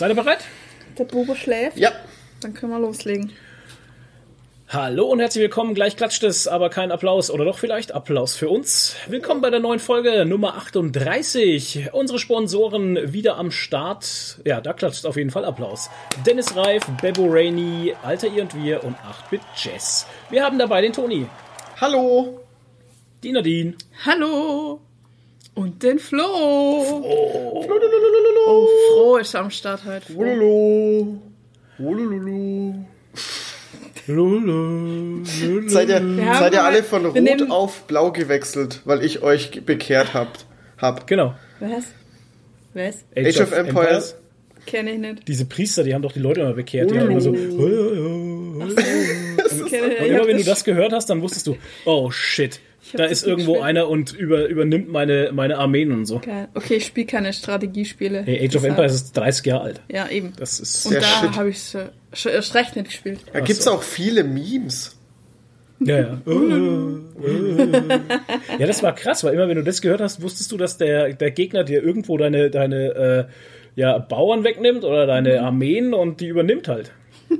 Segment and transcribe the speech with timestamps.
[0.00, 0.38] Seid ihr bereit?
[0.96, 1.76] Der Bobo schläft?
[1.76, 1.92] Ja.
[2.40, 3.34] Dann können wir loslegen.
[4.66, 5.74] Hallo und herzlich willkommen.
[5.74, 8.96] Gleich klatscht es, aber kein Applaus oder doch vielleicht Applaus für uns.
[9.08, 11.90] Willkommen bei der neuen Folge Nummer 38.
[11.92, 14.40] Unsere Sponsoren wieder am Start.
[14.46, 15.90] Ja, da klatscht auf jeden Fall Applaus.
[16.24, 20.06] Dennis Reif, Bebo Rainey, Alter ihr und wir und 8-Bit Jess.
[20.30, 21.26] Wir haben dabei den Toni,
[21.78, 22.40] Hallo.
[23.22, 23.74] die Nadine,
[24.06, 24.80] Hallo!
[25.54, 26.22] Und den Flo!
[26.24, 27.62] Oh,
[28.94, 30.06] Flo ist am Start heute.
[30.12, 30.18] Flo.
[30.18, 31.18] Wololo.
[31.78, 32.74] Wololo.
[34.06, 35.24] Lulu, Lulu.
[35.68, 36.00] Seid ihr,
[36.38, 40.46] seid ihr alle von Rot nehmen- auf Blau gewechselt, weil ich euch bekehrt habt,
[40.78, 41.06] hab?
[41.06, 41.34] Genau.
[41.60, 41.84] Was?
[42.74, 43.04] Was?
[43.16, 44.16] Age of Empires.
[44.66, 45.28] Kenne ich nicht.
[45.28, 46.90] Diese Priester, die haben doch die Leute immer bekehrt.
[46.90, 47.30] Die haben immer so.
[47.30, 48.76] Und
[49.68, 52.60] Kenne ich immer wenn du das gehört hast, dann wusstest du, oh shit,
[52.94, 53.68] da ist irgendwo gespielt.
[53.68, 56.20] einer und über, übernimmt meine, meine Armeen und so.
[56.20, 56.48] Geil.
[56.54, 58.22] Okay, ich spiele keine Strategiespiele.
[58.22, 59.80] Hey, Age of Empires ist 30 Jahre alt.
[59.90, 60.32] Ja, eben.
[60.38, 60.86] Das ist.
[60.86, 63.20] Und da habe ich schon schon erst recht nicht gespielt.
[63.32, 63.72] Da gibt's so.
[63.72, 64.96] auch viele Memes.
[65.80, 66.18] Ja, ja.
[68.58, 71.14] ja, das war krass, weil immer wenn du das gehört hast, wusstest du, dass der,
[71.14, 73.24] der Gegner dir irgendwo deine, deine äh,
[73.76, 76.92] ja, Bauern wegnimmt oder deine Armeen und die übernimmt halt.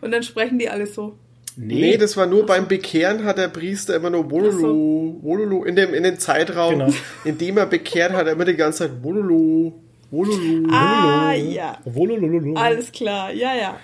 [0.00, 1.18] Und dann sprechen die alle so.
[1.58, 5.94] Nee, das war nur beim Bekehren hat der Priester immer nur Wololo, Wololo, in dem,
[5.94, 6.92] in dem Zeitraum, Genau.
[7.24, 9.72] in dem er bekehrt hat, er immer die ganze Zeit Wololo,
[10.10, 10.68] Wololo.
[10.70, 11.78] Ah, ja.
[11.84, 12.54] Wololololo.
[12.56, 13.32] Alles klar.
[13.32, 13.78] Ja, ja.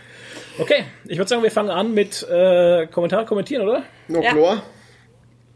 [0.58, 3.82] Okay, ich würde sagen, wir fangen an mit äh, Kommentar kommentieren, oder?
[4.08, 4.32] No Ja.
[4.32, 4.62] klar.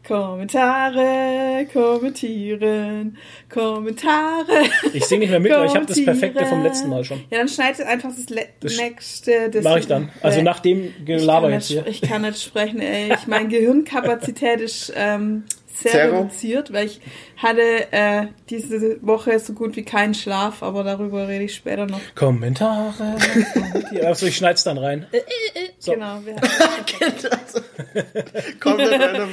[0.07, 3.17] Kommentare, kommentieren,
[3.49, 4.63] Kommentare.
[4.93, 7.23] Ich singe nicht mehr mit, weil ich habe das Perfekte vom letzten Mal schon.
[7.29, 9.49] Ja, dann schneid einfach das, Le Das nächste.
[9.49, 10.09] Das Mache ich dann.
[10.21, 11.85] Also Äh, nach dem Gelaber jetzt hier.
[11.87, 13.13] ich kann nicht sprechen, ey.
[13.13, 16.17] Ich, meine Gehirnkapazität ist ähm, sehr Zero.
[16.19, 17.01] reduziert, weil ich
[17.35, 21.99] hatte äh, diese Woche so gut wie keinen Schlaf, aber darüber rede ich später noch.
[22.15, 23.15] Kommentare.
[24.05, 25.05] Achso, ich schneid's dann rein.
[25.79, 25.91] So.
[25.93, 26.19] Genau.
[26.23, 26.35] Wir,
[28.59, 29.29] Komplett random.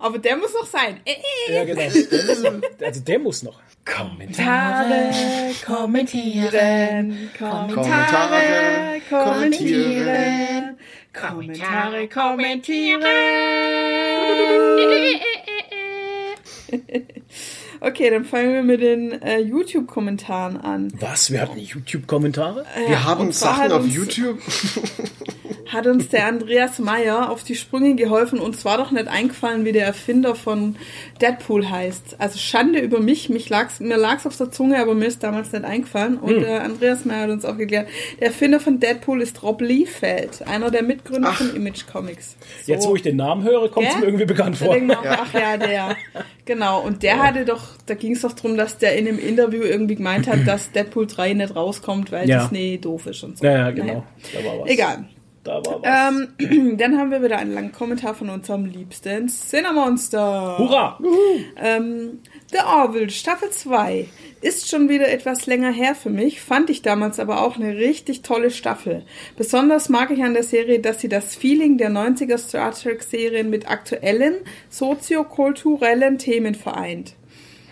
[0.00, 1.00] Aber der muss noch sein.
[1.04, 1.12] Äh,
[1.48, 1.54] äh.
[1.54, 1.82] Ja, genau.
[2.82, 3.60] Also der muss noch.
[3.84, 5.10] Kommentare.
[5.64, 10.76] kommentieren, Kommentare, kommentieren,
[11.12, 13.02] Kommentare, kommentieren.
[17.80, 20.92] Okay, dann fangen wir mit den äh, YouTube-Kommentaren an.
[21.00, 21.30] Was?
[21.30, 22.64] Wir hatten YouTube-Kommentare?
[22.86, 24.38] Wir haben und zwar Sachen auf uns- YouTube.
[25.66, 28.40] Hat uns der Andreas Meyer auf die Sprünge geholfen.
[28.40, 30.74] Uns war doch nicht eingefallen, wie der Erfinder von
[31.20, 32.16] Deadpool heißt.
[32.18, 33.28] Also Schande über mich.
[33.28, 36.18] mich lag's, mir lag's auf der Zunge, aber mir ist damals nicht eingefallen.
[36.18, 36.40] Und Hm.
[36.40, 37.86] der Andreas Meyer hat uns aufgeklärt.
[38.18, 41.36] Der Erfinder von Deadpool ist Rob Liefeld, einer der Mitgründer Ach.
[41.38, 42.34] von Image Comics.
[42.66, 44.74] Jetzt, wo ich den Namen höre, kommt es mir irgendwie bekannt vor.
[44.74, 45.94] auch, ach ja, der.
[46.46, 46.80] Genau.
[46.80, 49.96] Und der hatte doch, da ging es doch drum, dass der in einem Interview irgendwie
[49.96, 52.42] gemeint hat, dass Deadpool 3 nicht rauskommt, weil Ja.
[52.42, 53.44] Disney doof ist und so.
[53.44, 53.86] Ja, ja, genau.
[53.86, 54.04] Naja.
[54.34, 54.70] Da war was.
[54.70, 55.04] Egal.
[55.42, 56.28] Da war was.
[56.38, 60.58] Ähm, dann haben wir wieder einen langen Kommentar von unserem liebsten Cinemonster.
[60.58, 60.98] Hurra!
[61.56, 62.18] Ähm,
[62.52, 64.06] The Orville Staffel 2
[64.42, 68.22] ist schon wieder etwas länger her für mich, fand ich damals aber auch eine richtig
[68.22, 69.02] tolle Staffel.
[69.36, 73.48] Besonders mag ich an der Serie, dass sie das Feeling der 90er Star Trek Serien
[73.50, 74.34] mit aktuellen
[74.68, 77.14] soziokulturellen Themen vereint.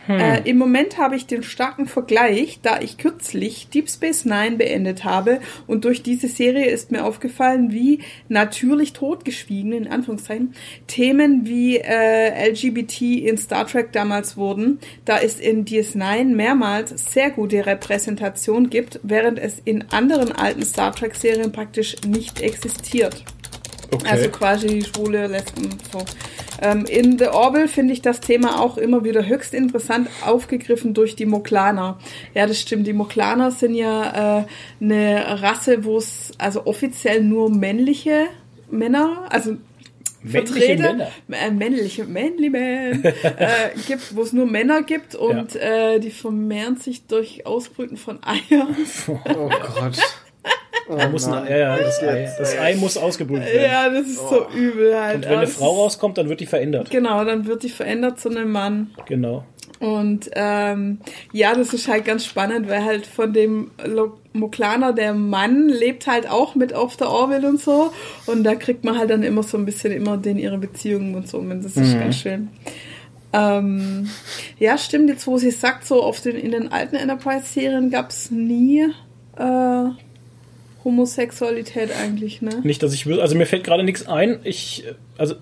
[0.08, 5.04] Äh, Im Moment habe ich den starken Vergleich, da ich kürzlich Deep Space Nine beendet
[5.04, 10.54] habe und durch diese Serie ist mir aufgefallen, wie natürlich totgeschwiegen, in Anführungszeichen,
[10.86, 17.30] Themen wie äh, LGBT in Star Trek damals wurden, da es in DS9 mehrmals sehr
[17.30, 23.24] gute Repräsentation gibt, während es in anderen alten Star Trek Serien praktisch nicht existiert.
[23.90, 24.08] Okay.
[24.08, 25.70] Also quasi schwule Lesben.
[25.92, 26.04] So.
[26.60, 31.16] Ähm, in The Orville finde ich das Thema auch immer wieder höchst interessant aufgegriffen durch
[31.16, 31.98] die Moklaner.
[32.34, 32.86] Ja, das stimmt.
[32.86, 34.44] Die Moklaner sind ja äh,
[34.80, 38.26] eine Rasse, wo es also offiziell nur männliche
[38.70, 39.56] Männer, also
[40.20, 41.10] Männliche Vertreter.
[41.30, 46.76] Äh, männliche, manly man, äh, gibt, wo es nur Männer gibt und äh, die vermehren
[46.76, 48.76] sich durch Ausbrüten von Eiern.
[49.08, 49.98] Oh Gott.
[50.88, 53.62] Oh Da muss ein, ja, ja, das Ei, das Ei muss ausgebrüht werden.
[53.62, 55.16] Ja, das ist so übel halt.
[55.16, 56.90] Und wenn eine Frau rauskommt, dann wird die verändert.
[56.90, 58.90] Genau, dann wird die verändert zu einem Mann.
[59.06, 59.44] Genau.
[59.80, 60.98] Und ähm,
[61.32, 63.70] ja, das ist halt ganz spannend, weil halt von dem
[64.32, 67.92] Moklaner, der Mann, lebt halt auch mit auf der Orville und so.
[68.26, 71.28] Und da kriegt man halt dann immer so ein bisschen immer den ihre Beziehungen und
[71.28, 71.38] so.
[71.38, 72.48] Und das ist ganz schön.
[73.32, 74.08] Ähm,
[74.58, 78.30] ja, stimmt, jetzt wo sie sagt, so auf den, in den alten Enterprise-Serien gab es
[78.30, 78.86] nie
[79.36, 79.84] äh,
[80.84, 82.60] Homosexualität eigentlich, ne?
[82.62, 84.40] Nicht, dass ich wüsste, also mir fällt gerade nichts ein.
[84.44, 84.84] Ich,
[85.16, 85.34] also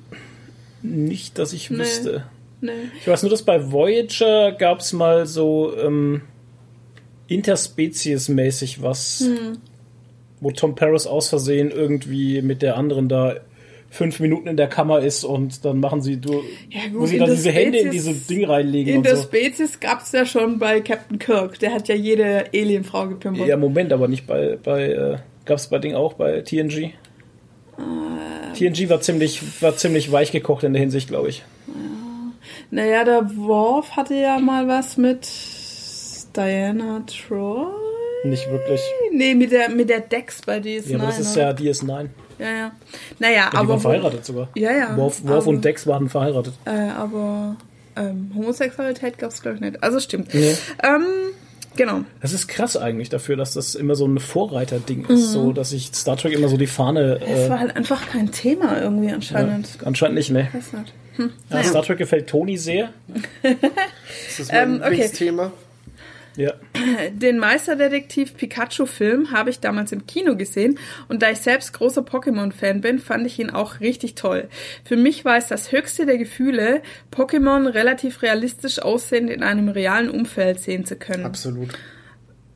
[0.82, 2.24] nicht, dass ich wüsste.
[2.60, 2.72] Nee.
[3.00, 6.22] Ich weiß nur, dass bei Voyager gab es mal so, ähm,
[7.28, 9.28] Interspezies-mäßig was,
[10.40, 13.36] wo Tom Paris aus Versehen irgendwie mit der anderen da
[13.90, 17.18] fünf Minuten in der Kammer ist und dann machen sie, du, Ja, wo gut, sie
[17.18, 19.22] dann diese Hände in diese Ding reinlegen In und der so.
[19.22, 21.58] Spezies gab's ja schon bei Captain Kirk.
[21.58, 23.46] Der hat ja jede Alienfrau gepimpert.
[23.46, 26.76] Ja, Moment, aber nicht bei, bei äh, gab es bei Ding auch bei TNG?
[26.78, 26.92] Äh.
[28.54, 31.44] TNG war ziemlich, war ziemlich weich gekocht in der Hinsicht, glaube ich.
[32.70, 35.28] Naja, der Worf hatte ja mal was mit
[36.36, 37.66] Diana Troy.
[38.24, 38.80] Nicht wirklich.
[39.12, 40.88] Nee, mit der, mit der Dex bei DS9.
[40.90, 41.50] Ja, aber das ist oder?
[41.50, 42.08] ja DS9.
[42.38, 42.72] Ja, ja.
[43.18, 43.68] Naja, Die aber.
[43.68, 44.48] waren verheiratet sogar.
[44.54, 44.96] Ja, ja.
[44.96, 46.54] Worf, Worf aber, und Dex waren verheiratet.
[46.64, 47.56] Äh, aber
[47.96, 49.82] ähm, Homosexualität gab's glaube ich, nicht.
[49.82, 50.34] Also stimmt.
[50.34, 50.54] Nee.
[50.82, 51.04] Ähm,
[51.76, 52.00] genau.
[52.20, 55.90] Das ist krass eigentlich dafür, dass das immer so ein Vorreiterding ist, so dass sich
[55.94, 57.20] Star Trek immer so die Fahne.
[57.26, 59.68] Es Äh, war halt einfach kein Thema irgendwie anscheinend.
[59.84, 60.48] anscheinend nicht, ne?
[60.52, 60.92] Weiß nicht.
[61.50, 62.90] Ja, Star Trek gefällt Toni sehr.
[63.42, 64.90] Das ist mein Ähm, okay.
[64.90, 65.52] Lieblingsthema.
[66.36, 66.54] Ja.
[67.12, 70.78] Den Meisterdetektiv Pikachu-Film habe ich damals im Kino gesehen
[71.08, 74.48] und da ich selbst großer Pokémon-Fan bin, fand ich ihn auch richtig toll.
[74.84, 76.82] Für mich war es das höchste der Gefühle,
[77.14, 81.24] Pokémon relativ realistisch aussehend in einem realen Umfeld sehen zu können.
[81.24, 81.70] Absolut.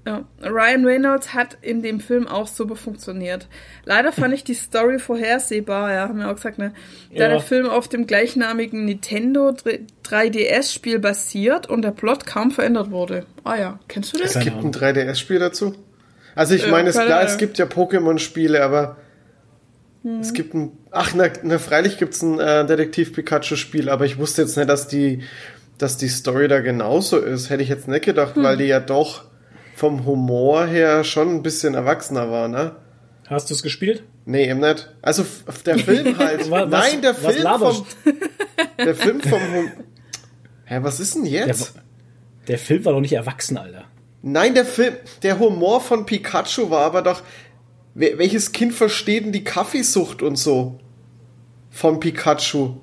[0.07, 0.25] Ja.
[0.43, 3.49] Ryan Reynolds hat in dem Film auch super funktioniert.
[3.85, 6.73] Leider fand ich die Story vorhersehbar, ja, haben wir auch gesagt, ne?
[7.15, 7.29] Da Ja.
[7.29, 9.53] der Film auf dem gleichnamigen Nintendo
[10.05, 13.27] 3DS-Spiel basiert und der Plot kaum verändert wurde.
[13.45, 14.37] Ah ja, kennst du das?
[14.37, 14.73] Es gibt ein Ahnung.
[14.73, 15.75] 3DS-Spiel dazu.
[16.35, 18.97] Also ich Ja, meine, es, klar, es gibt ja Pokémon-Spiele, aber
[20.03, 20.21] Hm.
[20.21, 20.73] es gibt ein.
[20.91, 24.69] Ach, na, na freilich gibt es ein äh, Detektiv Pikachu-Spiel, aber ich wusste jetzt nicht,
[24.71, 25.25] dass die,
[25.77, 27.51] dass die Story da genauso ist.
[27.51, 28.43] Hätte ich jetzt nicht gedacht, Hm.
[28.43, 29.25] weil die ja doch
[29.81, 32.77] vom Humor her schon ein bisschen erwachsener war, ne?
[33.29, 34.05] Hast du es gespielt?
[34.27, 34.93] Nee, eben nicht.
[35.01, 35.25] Also
[35.65, 36.51] der Film halt.
[36.51, 37.87] Was- Nein, der was Film vom.
[38.77, 39.41] Der Film vom.
[39.41, 39.71] Hum
[40.67, 41.73] Hä, was ist denn Der, jetzt?
[42.47, 43.85] der Film war doch nicht erwachsen, Alter.
[44.23, 47.23] Nein, der Film, der Humor von Pikachu war aber doch,
[47.95, 50.79] welches Kind versteht denn die Kaffeesucht und so?
[51.71, 52.75] Von Pikachu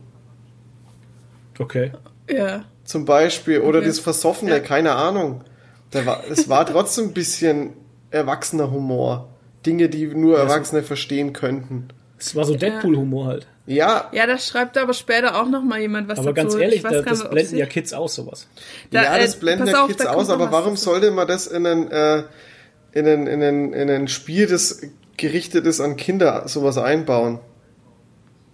[1.60, 1.92] Okay.
[2.30, 2.66] Ja.
[2.84, 3.88] zum Beispiel oder Okay.
[3.88, 4.60] das Versoffene, Ja.
[4.60, 5.44] keine Ahnung.
[5.92, 7.74] Da war, es war trotzdem ein bisschen
[8.12, 9.30] erwachsener Humor.
[9.66, 11.89] Dinge, die nur Erwachsene verstehen könnten.
[12.18, 13.48] Es war so Deadpool-Humor halt.
[13.66, 16.57] Ja, Ja, da schreibt aber später auch noch mal jemand was Aber dazu.
[16.57, 18.48] ganz ehrlich, da, das nicht, blenden ja Kids aus, sowas.
[18.92, 20.86] Da, ja, das äh, blenden ja auf, Kids aus, aber warum dazu.
[20.86, 22.24] sollte man das in ein, äh,
[22.94, 24.81] in ein, in ein, in ein Spiel, das
[25.18, 27.39] gerichtet ist an Kinder, sowas einbauen?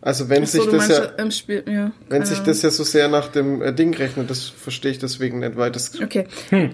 [0.01, 1.91] Also wenn so, sich das ja, im Spiel, ja.
[2.09, 5.39] wenn sich das ja so sehr nach dem äh, Ding rechnet, das verstehe ich deswegen
[5.39, 6.27] nicht, weil das Okay.
[6.51, 6.69] äh,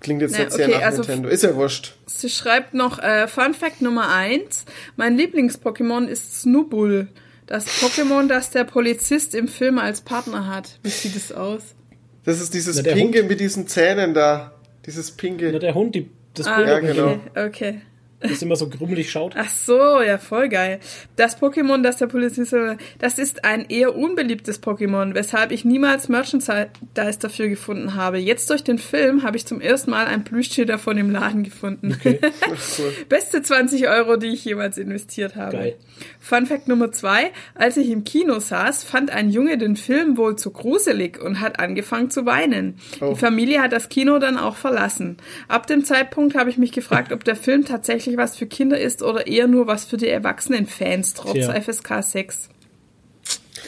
[0.00, 1.28] klingt jetzt Na, nicht sehr okay, nach also- Nintendo.
[1.28, 1.94] Ist ja wurscht.
[2.06, 4.64] Sie schreibt noch, äh, Fun Fact Nummer eins:
[4.96, 7.08] Mein Lieblings-Pokémon ist Snubbull.
[7.46, 10.78] Das Pokémon, das der Polizist im Film als Partner hat.
[10.82, 11.74] Wie sieht es aus?
[12.24, 13.28] Das ist dieses Na, der Pinke Hund.
[13.28, 14.52] mit diesen Zähnen da.
[14.86, 15.58] Dieses Na, Pinke.
[15.58, 17.20] der Hund, die, das Ah, Bild, Ja, genau.
[17.34, 17.82] okay, okay.
[18.22, 19.34] Das immer so grummelig schaut.
[19.36, 20.80] Ach so, ja, voll geil.
[21.16, 22.54] Das Pokémon, das der Polizist,
[22.98, 28.18] das ist ein eher unbeliebtes Pokémon, weshalb ich niemals Merchandise dafür gefunden habe.
[28.18, 31.96] Jetzt durch den Film habe ich zum ersten Mal ein Plüschtier davon im Laden gefunden.
[31.98, 32.18] Okay.
[32.78, 32.92] Cool.
[33.08, 35.56] Beste 20 Euro, die ich jemals investiert habe.
[35.56, 35.76] Geil.
[36.20, 37.32] Fun Fact Nummer zwei.
[37.54, 41.58] Als ich im Kino saß, fand ein Junge den Film wohl zu gruselig und hat
[41.60, 42.76] angefangen zu weinen.
[43.00, 43.10] Oh.
[43.12, 45.16] Die Familie hat das Kino dann auch verlassen.
[45.48, 49.02] Ab dem Zeitpunkt habe ich mich gefragt, ob der Film tatsächlich was für Kinder ist
[49.02, 51.52] oder eher nur was für die erwachsenen Fans, trotz Tja.
[51.60, 52.48] FSK 6.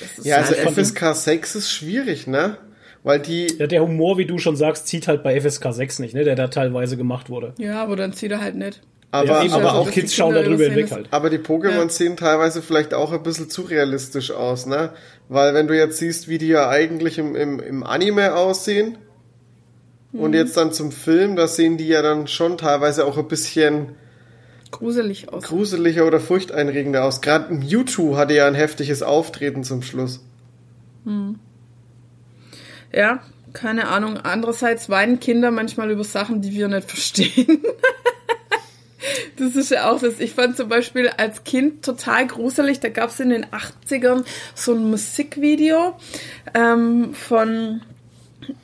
[0.00, 2.58] Das ist Ja, also FSK 6 ist schwierig, ne?
[3.02, 6.14] Weil die, Ja, der Humor, wie du schon sagst, zieht halt bei FSK 6 nicht,
[6.14, 7.54] ne, der da teilweise gemacht wurde.
[7.58, 8.80] ja, aber dann zieht er halt nicht.
[9.10, 11.08] aber, ja, eben, aber aber auch Kids die schauen darüber hinweg halt.
[11.10, 11.88] Aber die Pokémon Ja.
[11.88, 14.90] sehen teilweise vielleicht auch ein bisschen zu realistisch aus, ne?
[15.28, 18.96] Weil wenn du jetzt siehst, wie die ja eigentlich im, im, im Anime aussehen
[20.12, 20.36] und Mhm.
[20.36, 23.96] jetzt dann zum Film, da sehen die ja dann schon teilweise auch ein bisschen
[24.74, 25.44] Gruselig aus.
[25.44, 27.20] gruseliger oder furchteinregender aus.
[27.20, 30.20] Gerade Mewtwo hatte ja ein heftiges Auftreten zum Schluss.
[32.92, 33.20] Ja,
[33.52, 34.18] keine Ahnung.
[34.18, 37.62] Andererseits weinen Kinder manchmal über Sachen, die wir nicht verstehen.
[39.36, 40.20] Das ist ja auch das.
[40.20, 42.80] Ich fand zum Beispiel als Kind total gruselig.
[42.80, 45.96] Da gab es in den 80ern so ein Musikvideo
[46.54, 47.82] ähm, von.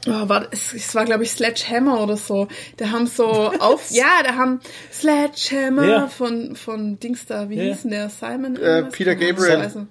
[0.07, 2.49] Oh, war, es, es war, glaube ich, Sledgehammer oder so.
[2.77, 3.91] Da haben so auf.
[3.91, 4.61] ja, da haben
[4.93, 6.07] Sledgehammer Ja.
[6.09, 7.49] von, von Dings da.
[7.51, 7.63] Wie Ja.
[7.65, 8.09] hieß denn der?
[8.11, 8.57] Simon?
[8.57, 8.85] Äh?
[8.85, 9.15] Peter.
[9.15, 9.57] Gabriel.
[9.57, 9.87] Also,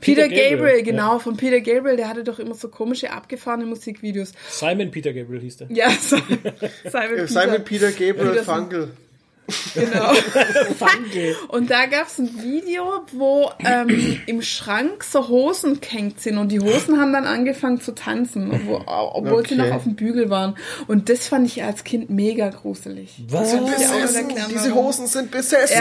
[0.00, 4.32] Peter, Gabriel, genau, von Peter Gabriel, der hatte doch immer so komische, abgefahrene Musikvideos.
[4.50, 5.68] Simon Peter Gabriel hieß der.
[5.70, 6.38] Ja, Simon,
[6.84, 8.42] Simon, Äh, Simon Peter Gabriel.
[8.42, 8.90] Funkel.
[9.74, 10.12] Genau.
[11.48, 16.60] Und da gab's ein Video, wo ähm, im Schrank so Hosen gehängt sind und die
[16.60, 19.68] Hosen haben dann angefangen zu tanzen, obwohl, obwohl sie Okay.
[19.68, 20.56] noch auf dem Bügel waren.
[20.86, 23.22] Und das fand ich als Kind mega gruselig.
[23.28, 23.54] Was?
[23.54, 24.28] Auch besessen.
[24.50, 24.74] Diese.
[24.74, 25.76] Hosen sind besessen.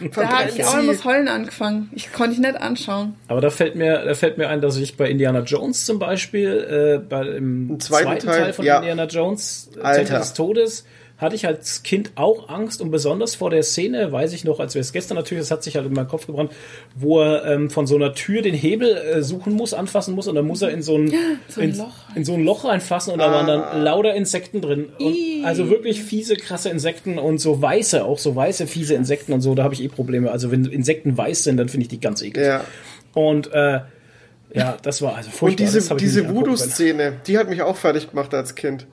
[0.00, 0.80] Ja, da habe ich auch sie.
[0.80, 1.90] immer das Heulen angefangen.
[1.94, 3.14] Ich konnte ich nicht anschauen.
[3.28, 6.98] Aber da fällt mir, da fällt mir ein, dass ich bei Indiana Jones zum Beispiel,
[7.02, 8.78] äh, bei im Im zweiten zweiten, Teil, Teil, von ja.
[8.78, 9.98] Indiana Jones, äh, Alter.
[10.04, 10.84] Tempel des Todes,
[11.20, 14.74] hatte ich als Kind auch Angst und besonders vor der Szene, weiß ich noch, als
[14.74, 16.52] wäre es gestern natürlich, das hat sich halt in meinen Kopf gebrannt,
[16.96, 20.34] wo er ähm, von so einer Tür den Hebel äh, suchen muss, anfassen muss und
[20.34, 21.12] dann muss er in so ein,
[21.48, 21.94] So ein in, Loch.
[22.14, 24.88] in so ein Loch reinfassen und da waren dann lauter Insekten drin.
[24.98, 29.40] Und also wirklich fiese, krasse Insekten und so weiße, auch so weiße, fiese Insekten und
[29.42, 30.30] so, da habe ich eh Probleme.
[30.30, 32.46] Also wenn Insekten weiß sind, dann finde ich die ganz eklig.
[32.46, 32.64] Ja.
[33.14, 33.80] Und äh,
[34.52, 35.66] ja, das war also furchtbar.
[35.66, 36.28] Und diese, diese.
[36.28, 38.86] Voodoo-Szene, die hat mich auch fertig gemacht als Kind.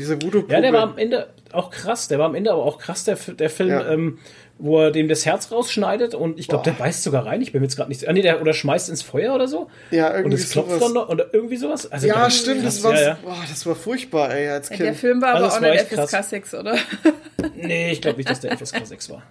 [0.00, 2.08] Diese voodoo Ja, der war am Ende auch krass.
[2.08, 3.88] Der war am Ende aber auch krass, der, der Film, Ja.
[3.92, 4.18] ähm,
[4.62, 7.40] wo er dem das Herz rausschneidet und ich glaube, der beißt sogar rein.
[7.40, 8.06] Ich bin mir jetzt gerade nicht.
[8.08, 9.68] Ah, nee, der oder schmeißt ins Feuer oder so.
[9.90, 10.82] Ja, Und irgendwie es klopft sowas.
[10.84, 11.90] dann noch oder irgendwie sowas.
[11.90, 12.74] Also Ja, stimmt, krass.
[12.76, 13.18] das war, Ja, ja.
[13.22, 14.96] Boah, das war furchtbar, ey, als Der Kind.
[14.96, 16.10] Film war Also aber auch nicht krass.
[16.10, 16.76] FSK 6, oder?
[17.56, 19.22] Nee, ich glaube nicht, dass der FSK 6 war.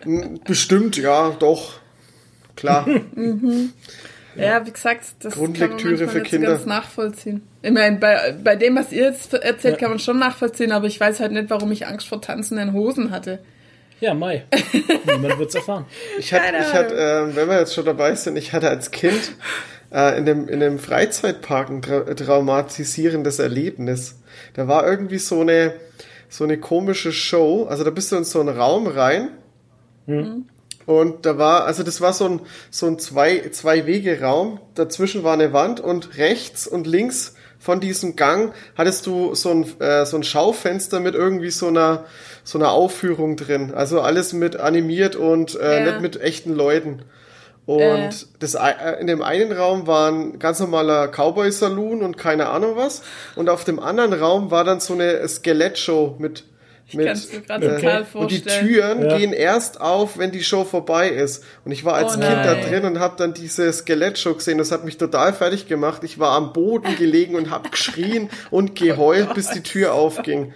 [0.45, 1.73] Bestimmt, ja, doch.
[2.55, 2.88] Klar.
[4.41, 6.50] Ja, wie gesagt, das Grundlektüre kann man für nicht Kinder.
[6.50, 7.41] ganz nachvollziehen.
[7.62, 11.00] Ich meine, bei, bei dem, was ihr jetzt erzählt, kann man schon nachvollziehen, aber ich
[11.00, 13.39] weiß halt nicht, warum ich Angst vor tanzenden Hosen hatte.
[14.00, 14.46] Ja, Mai.
[15.05, 15.86] Niemand wird's erfahren.
[16.17, 19.34] Ich hatte, ich hatte ähm, wenn wir jetzt schon dabei sind, ich hatte als Kind
[19.91, 24.19] äh, in, dem, in dem Freizeitpark ein tra traumatisierendes Erlebnis.
[24.53, 25.74] Da war irgendwie so eine,
[26.29, 27.65] so eine komische Show.
[27.69, 29.29] Also da bist du in so einen Raum rein.
[30.89, 32.41] Und da war, also das war so ein,
[32.72, 34.60] so ein zwei, zwei Wege Raum.
[34.74, 39.79] Dazwischen war eine Wand und rechts und links von diesem Gang hattest du so ein,
[39.81, 42.05] äh, so ein Schaufenster mit irgendwie so einer,
[42.43, 43.72] so einer Aufführung drin.
[43.75, 45.91] Also alles mit animiert und äh, Ja.
[45.91, 47.03] nicht mit echten Leuten.
[47.67, 48.10] Und Äh.
[48.39, 53.03] das, äh, in dem einen Raum war ein ganz normaler Cowboy-Saloon und keine Ahnung was.
[53.36, 56.46] Und auf dem anderen Raum war dann so eine Skelettshow mit,
[56.98, 58.67] mit kann's mir grad total und die vorstellen.
[58.67, 59.17] Türen Ja.
[59.17, 61.43] gehen erst auf, wenn die Show vorbei ist.
[61.65, 64.58] Und ich war als Oh Kind da drin und habe dann diese Skelettshow gesehen.
[64.58, 66.03] Das hat mich total fertig gemacht.
[66.03, 70.53] Ich war am Boden gelegen und habe geschrien und geheult, bis die Tür aufging.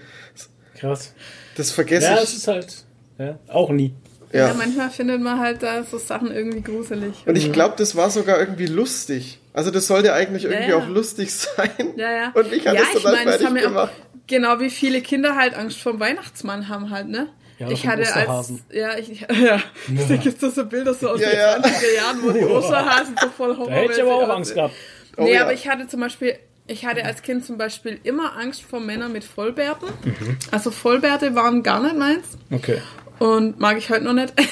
[0.77, 1.13] Krass.
[1.55, 2.23] Das vergesse Ja, ich.
[2.23, 2.83] es ist halt
[3.19, 3.93] ja, auch nie.
[4.31, 4.47] Ja.
[4.47, 4.53] Ja.
[4.55, 7.13] manchmal findet man halt da so Sachen irgendwie gruselig.
[7.27, 9.39] Und ich glaube, das war sogar irgendwie lustig.
[9.53, 10.77] Also das sollte eigentlich irgendwie ja.
[10.77, 11.69] auch lustig sein.
[11.95, 12.31] Ja, ja.
[12.33, 13.93] Und mich hat ja, das ich total meine, das fertig haben ja auch, gemacht.
[14.27, 17.27] Genau wie viele Kinder halt Angst vor dem Weihnachtsmann haben halt, ne?
[17.59, 19.61] Ja, ich hatte als, ja, ich, ja,
[20.09, 21.69] da gibt's doch so Bilder so aus Ja, den ja.
[21.69, 24.73] 20er Jahren, wo die Osterhasen so voll Horror Da hätte ich aber auch Angst gehabt.
[25.17, 25.43] Oh nee, ja.
[25.43, 29.11] aber ich hatte zum Beispiel, ich hatte als Kind zum Beispiel immer Angst vor Männern
[29.11, 29.87] mit Vollbärten.
[30.03, 30.37] Mhm.
[30.51, 32.81] Also Vollbärte waren gar nicht meins Okay.
[33.19, 34.33] und mag ich heute noch nicht.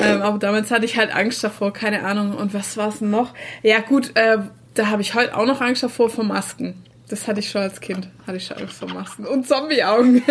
[0.00, 2.36] ähm, aber damals hatte ich halt Angst davor, keine Ahnung.
[2.36, 3.32] Und was war's denn noch?
[3.62, 4.38] Ja gut, äh,
[4.74, 6.84] da habe ich heute auch noch Angst davor vor Masken.
[7.08, 8.08] Das hatte ich schon als Kind.
[8.26, 9.26] Hatte ich schon Angst vor Masken.
[9.26, 10.22] Und Zombie-Augen.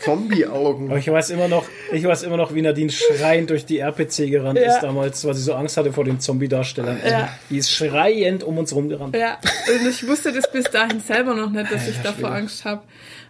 [0.00, 0.88] Zombie-Augen.
[0.88, 4.30] Aber ich weiß immer noch, ich weiß immer noch, wie Nadine schreiend durch die RPC
[4.30, 4.74] gerannt Ja.
[4.74, 6.98] ist damals, weil sie so Angst hatte vor den Zombie-Darstellern.
[7.04, 7.28] Ja.
[7.50, 9.14] Die ist schreiend um uns rumgerannt.
[9.16, 12.82] Ja, und ich wusste das bis dahin selber noch nicht, dass ich davor Angst habe.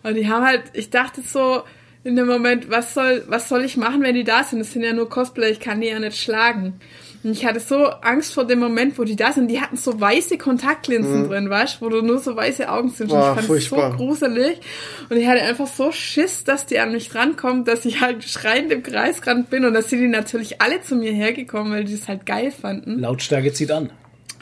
[0.03, 1.62] Und die haben halt, ich dachte so
[2.05, 4.61] in dem Moment, was soll, was soll ich machen, wenn die da sind?
[4.61, 6.81] Das sind ja nur Cosplay, ich kann die ja nicht schlagen.
[7.25, 9.48] Und ich hatte so Angst vor dem Moment, wo die da sind.
[9.48, 13.10] Die hatten so weiße Kontaktlinsen drin, weißt du, wo du nur so weiße Augen sind.
[13.10, 14.60] Und Boah, ich fand es so gruselig.
[15.08, 18.72] Und ich hatte einfach so Schiss, dass die an mich rankommen, dass ich halt schreiend
[18.72, 19.64] im Kreis gerannt bin.
[19.64, 23.00] Und da sind die natürlich alle zu mir hergekommen, weil die das halt geil fanden.
[23.00, 23.90] Lautstärke zieht an.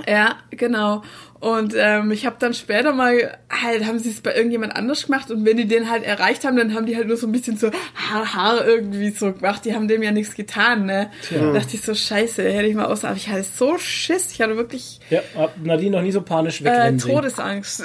[0.09, 1.03] Ja, genau.
[1.39, 5.31] Und ähm, ich habe dann später mal, halt, haben sie es bei irgendjemand anders gemacht
[5.31, 7.57] und wenn die den halt erreicht haben, dann haben die halt nur so ein bisschen
[7.59, 9.65] so Haar, Haar irgendwie so gemacht.
[9.65, 11.11] Die haben dem ja nichts getan, ne?
[11.31, 13.05] Da dachte ich so, scheiße, hätte ich mal aus.
[13.05, 16.63] Aber ich hatte so Schiss, ich hatte wirklich Ja, hab Nadine noch nie so panisch
[16.63, 17.15] äh, wegrennen sehen.
[17.15, 17.83] Todesangst.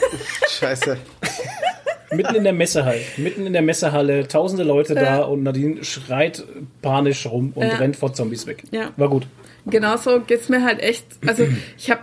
[0.60, 0.96] Scheiße.
[2.12, 3.00] Mitten in der Messehalle.
[3.16, 5.18] Mitten in der Messehalle, tausende Leute da Ja.
[5.22, 6.44] und Nadine schreit
[6.82, 7.76] panisch rum und Ja.
[7.76, 8.64] rennt vor Zombies weg.
[8.72, 8.90] Ja.
[8.96, 9.26] War gut.
[9.66, 11.06] Genauso geht's mir halt echt.
[11.26, 12.00] Also ich habe,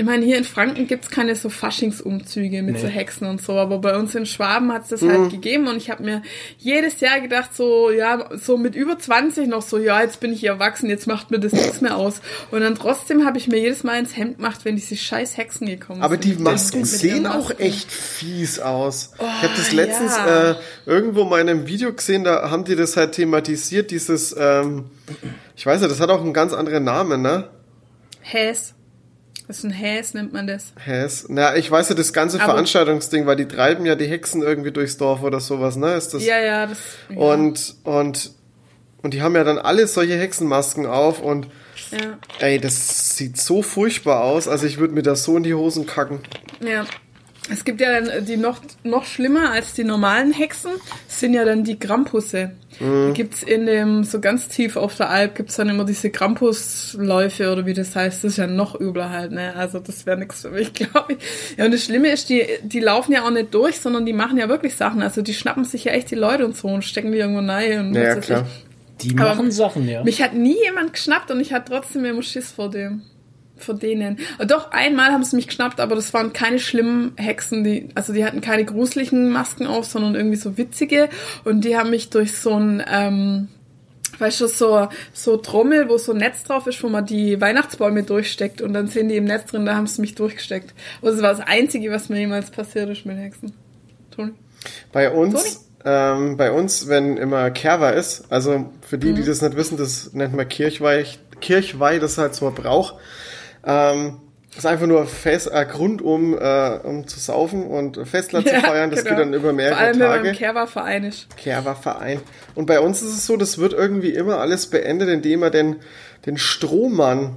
[0.00, 2.80] ich meine, hier in Franken gibt's keine so Faschingsumzüge mit Nee.
[2.80, 5.90] so Hexen und so, aber bei uns in Schwaben hat's das halt gegeben und ich
[5.90, 6.22] habe mir
[6.56, 10.42] jedes Jahr gedacht, so, ja, so mit über 20 noch so, ja, jetzt bin ich
[10.44, 12.22] erwachsen, jetzt macht mir das nichts mehr aus.
[12.50, 15.66] Und dann trotzdem habe ich mir jedes Mal ins Hemd gemacht, wenn diese scheiß Hexen
[15.66, 16.24] gekommen Aber sind.
[16.24, 17.62] die Mit Masken sehen ihren auch Masken.
[17.62, 19.12] echt fies aus.
[19.18, 20.50] ich habe das Oh, letztens ja.
[20.52, 20.54] äh,
[20.86, 24.86] irgendwo mal in einem Video gesehen, da haben die das halt thematisiert, dieses, ähm,
[25.56, 27.48] ich weiß ja, das hat auch einen ganz anderen Namen, ne?
[28.22, 28.72] Häs.
[29.50, 30.72] Das ist ein Häs, nennt man das.
[30.78, 31.26] Häs.
[31.28, 34.70] Na, ich weiß ja, das ganze Aber- Veranstaltungsding, weil die treiben ja die Hexen irgendwie
[34.70, 35.94] durchs Dorf oder sowas, ne?
[35.94, 36.24] Ist das?
[36.24, 36.78] Ja, ja, das.
[37.08, 37.16] Ja.
[37.16, 38.30] Und, und,
[39.02, 41.48] und die haben ja dann alle solche Hexenmasken auf und
[41.90, 42.16] ja.
[42.38, 44.46] ey, das sieht so furchtbar aus.
[44.46, 46.20] Also ich würde mir das so in die Hosen kacken.
[46.64, 46.84] Ja.
[47.50, 50.72] Es gibt ja dann die noch, noch schlimmer als die normalen Hexen,
[51.08, 52.52] sind ja dann die Krampusse.
[52.78, 57.52] Die gibt's in dem, so ganz tief auf der Alp, gibt's dann immer diese Krampusläufe
[57.52, 58.24] oder wie das heißt.
[58.24, 59.54] Das ist ja noch übler halt, ne?
[59.54, 61.58] Also das wäre nichts für mich, glaube ich.
[61.58, 64.38] Ja, und das Schlimme ist, die, die laufen ja auch nicht durch, sondern die machen
[64.38, 65.02] ja wirklich Sachen.
[65.02, 67.88] Also die schnappen sich ja echt die Leute und so und stecken die irgendwo rein
[67.88, 68.46] und Ja, klar.
[69.02, 70.00] Die Aber machen Sachen, ja.
[70.00, 70.04] ich.
[70.04, 73.02] Mich hat nie jemand geschnappt und ich hatte trotzdem immer Schiss vor dem.
[73.60, 74.18] Vor denen.
[74.46, 78.24] Doch, einmal haben sie mich geschnappt, aber das waren keine schlimmen Hexen, die, also die
[78.24, 81.08] hatten keine gruseligen Masken auf, sondern irgendwie so witzige.
[81.44, 83.48] Und die haben mich durch so ein, ähm,
[84.18, 88.02] weißt du, so, so Trommel, wo so ein Netz drauf ist, wo man die Weihnachtsbäume
[88.02, 90.74] durchsteckt und dann sind die im Netz drin, da haben sie mich durchgesteckt.
[91.00, 93.52] Und das war das Einzige, was mir jemals passiert ist mit Hexen.
[94.10, 94.32] Toni?
[94.92, 99.56] Bei uns, ähm, bei uns, wenn immer Kerwa ist, also für die, die das nicht
[99.56, 101.04] wissen, das nennt man Kirchweih,
[101.40, 102.94] Kirchweih, das ist halt so ein Brauch.
[103.64, 108.44] Ähm, das ist einfach nur Fest, äh, Grund, um, äh, um zu saufen und Festler
[108.44, 108.90] zu feiern.
[108.90, 109.16] Das genau.
[109.16, 110.28] geht dann über mehrere Vor allem, Tage.
[110.30, 111.36] im Kerwa-Verein ist.
[111.36, 112.20] Kerwa-Verein.
[112.56, 115.76] Und bei uns ist es so, das wird irgendwie immer alles beendet, indem er den,
[116.26, 117.36] den Strohmann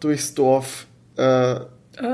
[0.00, 0.86] durchs Dorf
[1.16, 1.60] äh,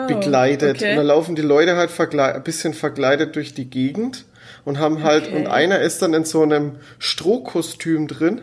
[0.06, 0.76] begleitet.
[0.76, 0.90] Oh, okay.
[0.90, 4.26] Und dann laufen die Leute halt ein bisschen verkleidet durch die Gegend
[4.64, 5.36] und haben halt, Okay.
[5.36, 8.42] und einer ist dann in so einem Strohkostüm drin,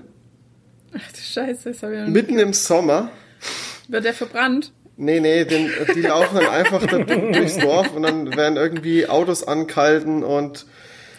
[0.95, 3.09] Ach du Scheiße, das hab ich noch mitten im Sommer.
[3.87, 4.71] Wird der verbrannt?
[4.95, 9.43] Nee, nee, den, die laufen dann einfach da durchs Dorf und dann werden irgendwie Autos
[9.43, 10.65] angehalten und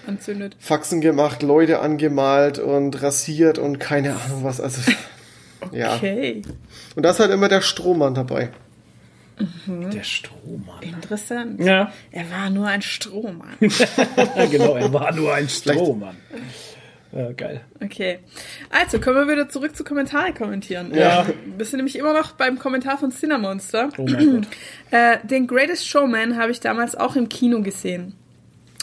[0.06, 0.56] Anzündet.
[0.58, 4.60] Faxen gemacht, Leute angemalt und rasiert und keine Ahnung was.
[4.60, 4.92] Also,
[5.72, 5.96] ja.
[5.96, 6.42] Okay.
[6.94, 8.50] Und da ist halt immer der Strohmann dabei.
[9.66, 10.82] Der Strohmann.
[10.82, 11.60] Interessant.
[11.60, 13.56] Ja, Er war nur ein Strohmann.
[13.60, 16.16] ja, genau, er war nur ein Strohmann.
[17.14, 17.60] Ja, geil.
[17.82, 18.18] Okay.
[18.70, 20.92] Also, kommen wir wieder zurück zu Kommentare kommentieren.
[20.94, 21.22] Ja.
[21.22, 23.90] Äh, Wir sind nämlich immer noch beim Kommentar von Cinemonster.
[23.98, 24.48] Oh mein Gott.
[24.90, 28.14] Äh, den Greatest Showman habe ich damals auch im Kino gesehen.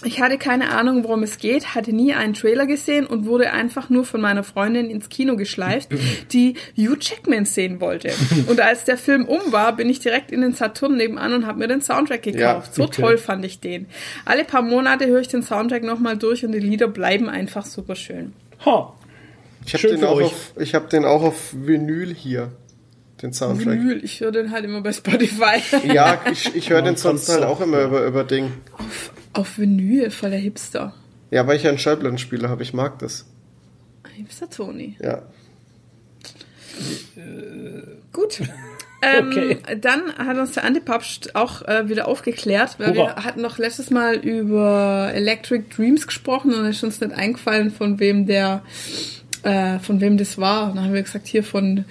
[0.03, 3.89] Ich hatte keine Ahnung, worum es geht, hatte nie einen Trailer gesehen und wurde einfach
[3.89, 5.89] nur von meiner Freundin ins Kino geschleift,
[6.31, 8.11] die Hugh Jackman sehen wollte.
[8.47, 11.59] Und als der Film um war, bin ich direkt in den Saturn nebenan und habe
[11.59, 12.67] mir den Soundtrack gekauft.
[12.67, 13.85] Ja, so toll fand ich den.
[14.25, 17.95] Alle paar Monate höre ich den Soundtrack nochmal durch und die Lieder bleiben einfach super
[17.95, 18.33] schön.
[18.65, 18.93] Ha.
[19.65, 20.25] Ich habe Schön den, für auch euch.
[20.25, 22.51] auf- ich hab den auch auf Vinyl hier,
[23.21, 23.79] den Soundtrack.
[23.79, 25.61] Vinyl, ich höre den halt immer bei Spotify.
[25.93, 28.51] Ja, ich, ich höre den sonst halt auch, immer über, über Ding.
[29.33, 30.93] Auf Vinyl, voller Hipster.
[31.29, 33.25] Ja, weil ich ja einen Schallplattenspieler habe, ich mag das.
[34.15, 34.97] Hipster Tony.
[35.01, 35.23] Ja.
[38.13, 38.41] Gut.
[39.03, 39.57] Ähm, Okay.
[39.81, 43.15] Dann hat uns der Antipapst auch äh, wieder aufgeklärt, weil Hurra.
[43.15, 47.71] wir hatten noch letztes Mal über Electric Dreams gesprochen und es ist uns nicht eingefallen,
[47.71, 48.61] von wem der,
[49.41, 50.69] äh, von wem das war.
[50.69, 51.85] Und dann haben wir gesagt, hier von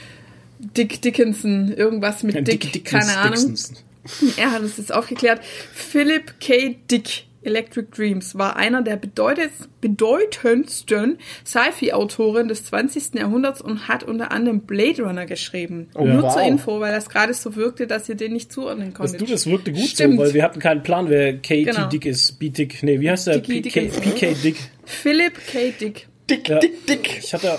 [0.77, 3.35] Dick Dickinson, irgendwas mit Dick, Dick- Dickens- keine Ahnung.
[3.55, 3.85] Dixons.
[4.38, 5.40] Er hat uns jetzt aufgeklärt.
[5.75, 6.77] Philip K.
[6.90, 13.14] Dick, Electric Dreams, war einer der bedeutendsten Sci-Fi-Autoren des 20.
[13.14, 15.88] Jahrhunderts und hat unter anderem Blade Runner geschrieben.
[15.94, 16.33] Oh, Nur wow.
[16.35, 19.20] zur Info, weil das gerade so wirkte, dass ihr den nicht zuordnen Das, konntet.
[19.20, 20.16] du, das wirkte gut Stimmt.
[20.16, 21.88] so, weil wir hatten keinen Plan, wer Katie Genau.
[21.88, 22.38] Dick ist.
[22.38, 22.83] B-Dick.
[22.83, 23.38] Nee, wie heißt der?
[23.38, 24.03] Dickinson.
[24.03, 24.57] PK Dick.
[24.85, 25.73] Philip K.
[25.79, 26.07] Dick.
[26.29, 26.59] Dick, Ja.
[26.61, 27.18] dick, dick.
[27.23, 27.59] Ich hatte,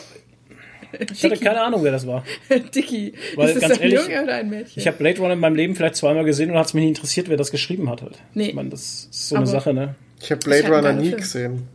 [1.13, 2.23] ich hatte keine Ahnung, wer das war.
[2.75, 3.13] Dicky.
[3.35, 4.73] Weil, ist das ganz ein ehrlich, Junge oder ein Mädchen?
[4.79, 6.97] Ich habe Blade Runner in meinem Leben vielleicht zweimal gesehen und hat es mich nicht
[6.97, 8.17] interessiert, wer das geschrieben hat halt.
[8.33, 8.47] Nee.
[8.49, 9.95] Ich meine, das ist so eine Aber- Sache, ne?
[10.21, 11.17] Ich habe Blade Ich Runner nie Film.
[11.17, 11.67] gesehen.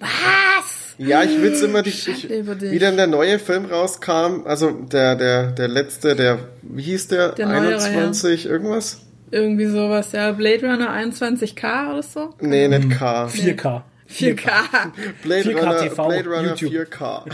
[0.00, 0.94] Was?
[0.98, 5.50] Ja, ich will's immer, die, ich, wie dann der neue Film rauskam, also der, der,
[5.50, 7.30] der letzte, der, wie hieß der?
[7.32, 9.00] Der neuere, 21, irgendwas?
[9.32, 10.30] Irgendwie sowas, ja.
[10.30, 12.34] Blade Runner 21k oder so?
[12.40, 13.26] Nee, nicht K.
[13.26, 13.82] 4K.
[14.10, 14.92] 4K.
[15.22, 16.72] Blade 4K Runner, TV, Blade Runner YouTube.
[16.72, 17.24] 4K.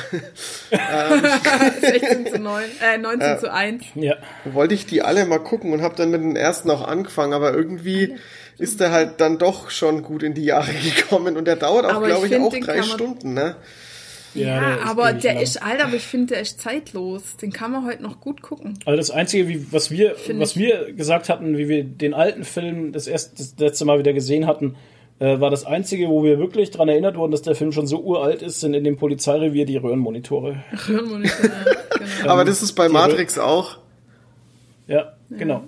[1.81, 3.85] 16 zu 9, äh, 19 zu 1.
[3.95, 4.17] Ja.
[4.45, 7.55] Wollte ich die alle mal gucken und habe dann mit den ersten auch angefangen, aber
[7.55, 8.17] irgendwie
[8.59, 12.03] ist der halt dann doch schon gut in die Jahre gekommen und der dauert auch,
[12.03, 13.57] glaube ich auch drei Stunden, ne?
[14.35, 15.43] Ja, der ist aber der lang.
[15.43, 17.37] ist, Alter, aber ich finde, der ist zeitlos.
[17.37, 18.79] Den kann man heute noch gut gucken.
[18.85, 22.45] Also das Einzige, wie, was wir, Find was wir gesagt hatten, wie wir den alten
[22.45, 24.77] Film das, erste, das letzte Mal wieder gesehen hatten,
[25.21, 28.01] äh, war das Einzige, wo wir wirklich dran erinnert wurden, dass der Film schon so
[28.01, 30.57] uralt ist, sind in dem Polizeirevier die Röhrenmonitore.
[30.89, 31.45] Röhrenmonitor,
[32.01, 32.31] ja, genau.
[32.33, 33.77] Aber das ist bei die Matrix auch.
[34.89, 35.65] Ja, genau.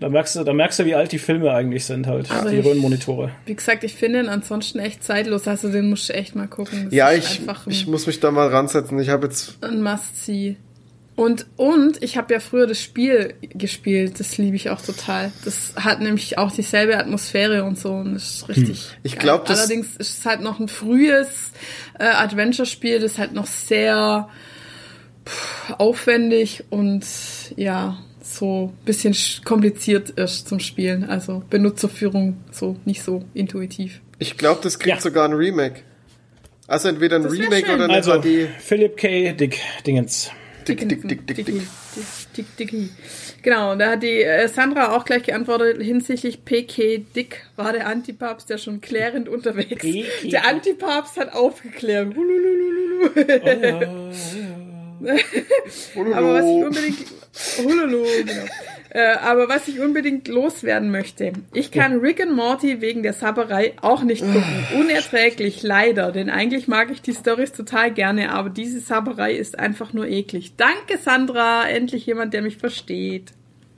[0.00, 2.58] Da merkst du, da merkst du, wie alt die Filme eigentlich sind halt, Aber die
[2.58, 3.30] ich- Röhrenmonitore.
[3.46, 5.48] Wie gesagt, ich finde ihn ansonsten echt zeitlos.
[5.48, 6.84] Also den musst du echt mal gucken.
[6.84, 8.98] Das Ja, ich, ich muss mich da mal ransetzen.
[9.00, 10.56] Ich habe jetzt, ein Must-See.
[11.18, 15.32] Und, und ich habe ja früher das Spiel gespielt, das liebe ich auch total.
[15.44, 18.82] Das hat nämlich auch dieselbe Atmosphäre und so und das ist richtig.
[18.90, 18.96] Hm.
[19.02, 19.22] Ich geil.
[19.22, 21.50] glaub, das- Allerdings ist es halt noch ein frühes
[21.98, 24.28] äh, Adventure-Spiel, das halt noch sehr
[25.26, 27.04] pff, aufwendig und
[27.56, 31.02] ja, so ein bisschen sch- kompliziert ist zum Spielen.
[31.02, 34.00] Also Benutzerführung so nicht so intuitiv.
[34.20, 35.02] Ich glaube, das kriegt Ja.
[35.02, 35.80] sogar ein Remake.
[36.68, 37.74] Also entweder ein Remake schön.
[37.74, 38.48] oder eine Also, HD.
[38.60, 39.32] Philip K.
[39.32, 40.30] Dick Dingens.
[40.68, 41.46] Dick, dick, dick, dick, dick.
[41.46, 41.62] Dick,
[42.36, 42.74] dick, dick.
[43.42, 47.86] Genau, und da hat die äh, Sandra auch gleich geantwortet, hinsichtlich PK Dick war der
[47.86, 49.86] Antipapst ja schon klärend unterwegs.
[50.24, 52.14] Der Antipapst hat aufgeklärt.
[52.14, 53.08] Hululululu.
[56.14, 56.98] Aber was ich unbedingt.
[57.58, 58.44] Hululu, genau.
[58.90, 61.32] Äh, aber was ich unbedingt loswerden möchte.
[61.52, 64.66] Ich kann Rick and Morty wegen der Sabberei auch nicht gucken.
[64.78, 66.10] Unerträglich, leider.
[66.12, 70.54] Denn eigentlich mag ich die Storys total gerne, aber diese Sabberei ist einfach nur eklig.
[70.56, 71.68] Danke, Sandra.
[71.68, 73.32] Endlich jemand, der mich versteht.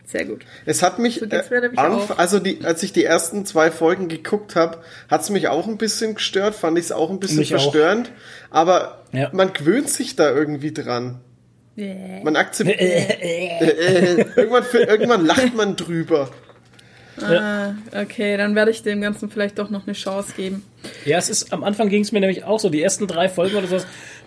[0.05, 0.45] Sehr gut.
[0.67, 2.19] Es hat mich, So geht's äh, auch.
[2.19, 5.79] also die, als ich die ersten zwei Folgen geguckt habe, hat es mich auch ein
[5.79, 7.61] bisschen gestört, fand ich es auch ein bisschen Mich auch.
[7.63, 8.11] verstörend.
[8.51, 9.31] Aber Ja.
[9.33, 11.21] man gewöhnt sich da irgendwie dran.
[12.23, 12.79] Man akzeptiert.
[14.37, 16.31] irgendwann, irgendwann lacht man drüber.
[17.23, 20.65] Ah, okay, dann werde ich dem Ganzen vielleicht doch noch eine Chance geben.
[21.05, 23.57] Ja, es ist, am Anfang ging es mir nämlich auch so, die ersten drei Folgen
[23.57, 23.77] oder so,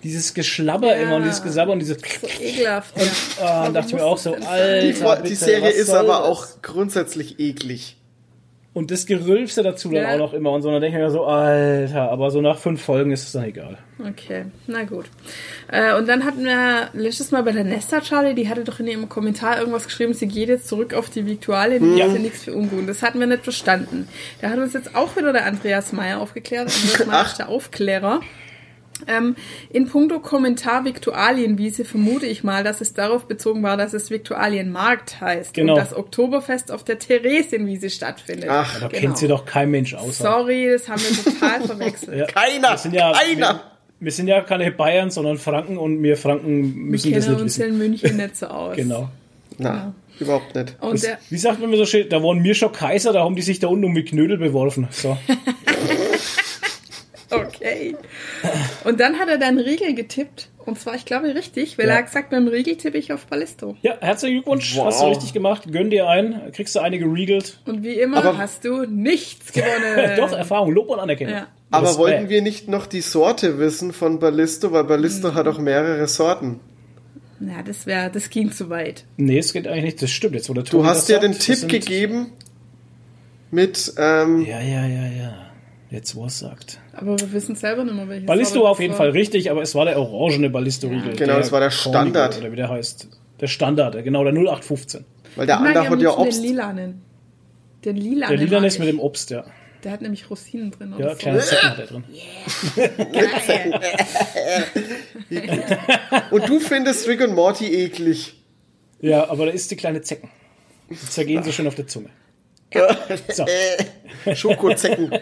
[0.03, 1.01] dieses Geschlabber Ja.
[1.03, 2.93] immer und dieses Gesabber und dieses, So ekelhaft.
[2.95, 3.03] ja.
[3.03, 4.35] ah, Warum und dachte ich mir auch so?
[4.35, 6.19] Alter, Die, Vor- die bitte, Serie was ist soll aber das?
[6.19, 7.95] auch grundsätzlich eklig.
[8.73, 10.13] Und das Gerülpse dazu dann Ja.
[10.15, 12.57] auch noch immer und so, und dann denke ich mir so, Alter, aber so nach
[12.57, 13.77] fünf Folgen ist es dann egal.
[13.99, 15.05] Okay, na gut.
[15.71, 18.87] Äh, und dann hatten wir letztes Mal bei der Nesta Charlie, die hatte doch in
[18.87, 22.07] ihrem Kommentar irgendwas geschrieben, sie geht jetzt zurück auf die Viktualien, ja.
[22.07, 22.89] ist ja nichts für ungut.
[22.89, 24.07] Das hatten wir nicht verstanden.
[24.41, 26.71] Da hat uns jetzt auch wieder der Andreas Meyer aufgeklärt.
[26.83, 28.21] Andreas Meyer ist der Aufklärer.
[29.07, 29.35] Ähm,
[29.71, 35.21] in puncto Kommentar Viktualienwiese vermute ich mal, dass es darauf bezogen war, dass es Viktualienmarkt
[35.21, 35.73] heißt Genau.
[35.73, 38.49] und das Oktoberfest auf der Theresienwiese stattfindet.
[38.49, 38.99] Ach, Da Genau.
[38.99, 40.23] kennt sie doch kein Mensch außer.
[40.23, 42.17] Sorry, das haben wir total verwechselt.
[42.17, 42.25] Ja.
[42.27, 42.71] Keiner!
[42.71, 43.53] Wir sind ja, keiner!
[43.53, 43.59] Wir,
[43.99, 47.43] wir sind ja keine Bayern, sondern Franken und wir Franken Wir müssen das kennen nicht
[47.43, 47.69] uns wissen.
[47.71, 48.75] in München nicht so aus.
[48.75, 49.09] Genau.
[49.59, 50.75] Na, überhaupt nicht.
[50.81, 53.23] Und Das, der, wie sagt man mir so schön, da waren wir schon Kaiser, da
[53.23, 54.87] haben die sich da unten um die Knödel beworfen.
[54.91, 55.17] So.
[57.35, 57.95] Okay.
[58.83, 60.49] Und dann hat er dann Riegel getippt.
[60.65, 61.93] Und zwar, ich glaube, richtig, weil Ja.
[61.93, 63.75] er hat gesagt, beim Riegel tippe ich auf Ballisto.
[63.81, 64.85] Ja, herzlichen Glückwunsch, Wow.
[64.85, 65.63] hast du richtig gemacht.
[65.71, 67.59] Gönn dir ein, kriegst du eine geregelt.
[67.65, 70.15] Und wie immer Aber- hast du nichts gewonnen.
[70.17, 71.33] Doch, Erfahrung, Lob und Anerkennung.
[71.35, 71.47] Ja.
[71.69, 71.99] Aber Respekt.
[71.99, 74.71] wollten wir nicht noch die Sorte wissen von Ballisto?
[74.71, 75.35] Weil Ballisto Mhm.
[75.35, 76.59] hat auch mehrere Sorten.
[77.39, 79.03] Na, das wäre, das ging zu weit.
[79.17, 81.67] Nee, es geht eigentlich nicht, das stimmt jetzt, wo der Du hast sagt, den Tipp
[81.67, 82.27] gegeben
[83.51, 85.42] mit, ähm, Ja, ja, ja, ja.
[85.93, 86.79] Jetzt, wo es sagt.
[86.93, 88.97] Aber wir wissen selber nicht mehr, welches Ballisto Sorte auf jeden war.
[88.97, 91.15] Fall richtig, aber es war der orangene Ballisto-Riegel.
[91.15, 92.35] Genau, das war der Standard.
[92.39, 93.09] Oder wie der heißt.
[93.39, 95.05] Der Standard, genau, der 0815.
[95.35, 96.39] weil der andere hat ja Obst.
[96.39, 97.01] Den lilanen.
[97.85, 98.35] Den lilanen.
[98.35, 99.43] Der Lilan mag ist mit dem Obst, ja.
[99.83, 100.95] Der hat nämlich Rosinen drin.
[100.97, 101.47] Ja, Oder kleine so.
[101.49, 102.03] Zecken hat er drin.
[105.29, 105.79] Geil.
[106.31, 108.41] Und du findest Rick und Morty eklig.
[108.99, 110.31] Ja, aber da ist die kleine Zecken.
[110.89, 112.09] Die zergehen so schön auf der Zunge.
[113.33, 113.45] So,
[114.35, 115.11] Schokozecken.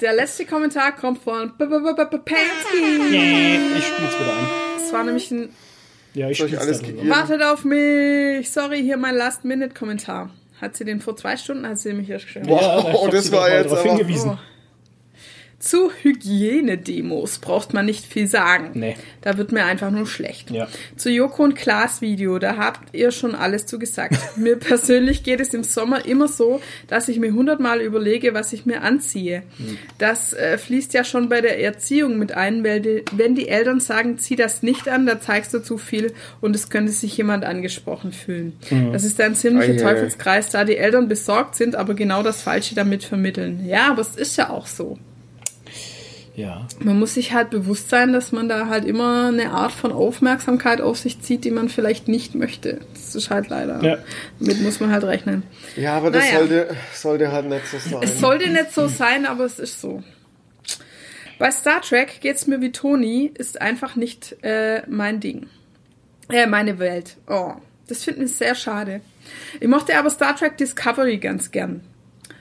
[0.00, 1.72] Der letzte Kommentar kommt von Pansky.
[3.78, 4.46] ich spiel's wieder ein.
[4.78, 5.48] Das war nämlich ein
[6.14, 6.82] Ja, ich spiel's alles?
[7.08, 8.50] Wartet auf mich.
[8.50, 10.30] Sorry, hier mein Last-Minute-Kommentar.
[10.60, 12.46] Hat sie den vor zwei Stunden, hat sie mich erst geschrieben.
[12.46, 14.32] Boah, Ja, da oh, das war jetzt aber- hingewiesen.
[14.34, 14.38] Oh.
[15.58, 18.72] Zu Hygienedemos braucht man nicht viel sagen.
[18.74, 18.94] Nee.
[19.22, 20.50] Da wird mir einfach nur schlecht.
[20.50, 20.68] Ja.
[20.96, 24.16] Zu Joko und Klaas Video, da habt ihr schon alles zu gesagt.
[24.36, 28.66] mir persönlich geht es im Sommer immer so, dass ich mir hundertmal überlege, was ich
[28.66, 29.44] mir anziehe.
[29.56, 29.78] Hm.
[29.96, 33.80] Das äh, fließt ja schon bei der Erziehung mit ein, weil die, wenn die Eltern
[33.80, 37.46] sagen, zieh das nicht an, da zeigst du zu viel und es könnte sich jemand
[37.46, 38.52] angesprochen fühlen.
[38.68, 38.92] Hm.
[38.92, 39.94] Das ist ein ziemlicher Ei, ei, ei.
[39.94, 43.64] Teufelskreis, da die Eltern besorgt sind, aber genau das Falsche damit vermitteln.
[43.66, 44.98] Ja, aber es ist ja auch so.
[46.36, 46.68] Ja.
[46.80, 50.82] Man muss sich halt bewusst sein, dass man da halt immer eine Art von Aufmerksamkeit
[50.82, 52.80] auf sich zieht, die man vielleicht nicht möchte.
[52.92, 53.82] Das ist halt leider.
[53.82, 53.98] Ja.
[54.38, 55.44] Damit muss man halt rechnen.
[55.76, 56.38] Ja, aber das Naja.
[56.40, 58.00] sollte, sollte halt nicht so sein.
[58.02, 60.02] Es sollte nicht so sein, aber es ist so.
[61.38, 65.46] Bei Star Trek geht's mir wie Toni, ist einfach nicht äh, mein Ding.
[66.30, 67.16] Äh, meine Welt.
[67.28, 67.52] Oh,
[67.88, 69.00] das finde ich sehr schade.
[69.60, 71.80] Ich mochte aber Star Trek Discovery ganz gern.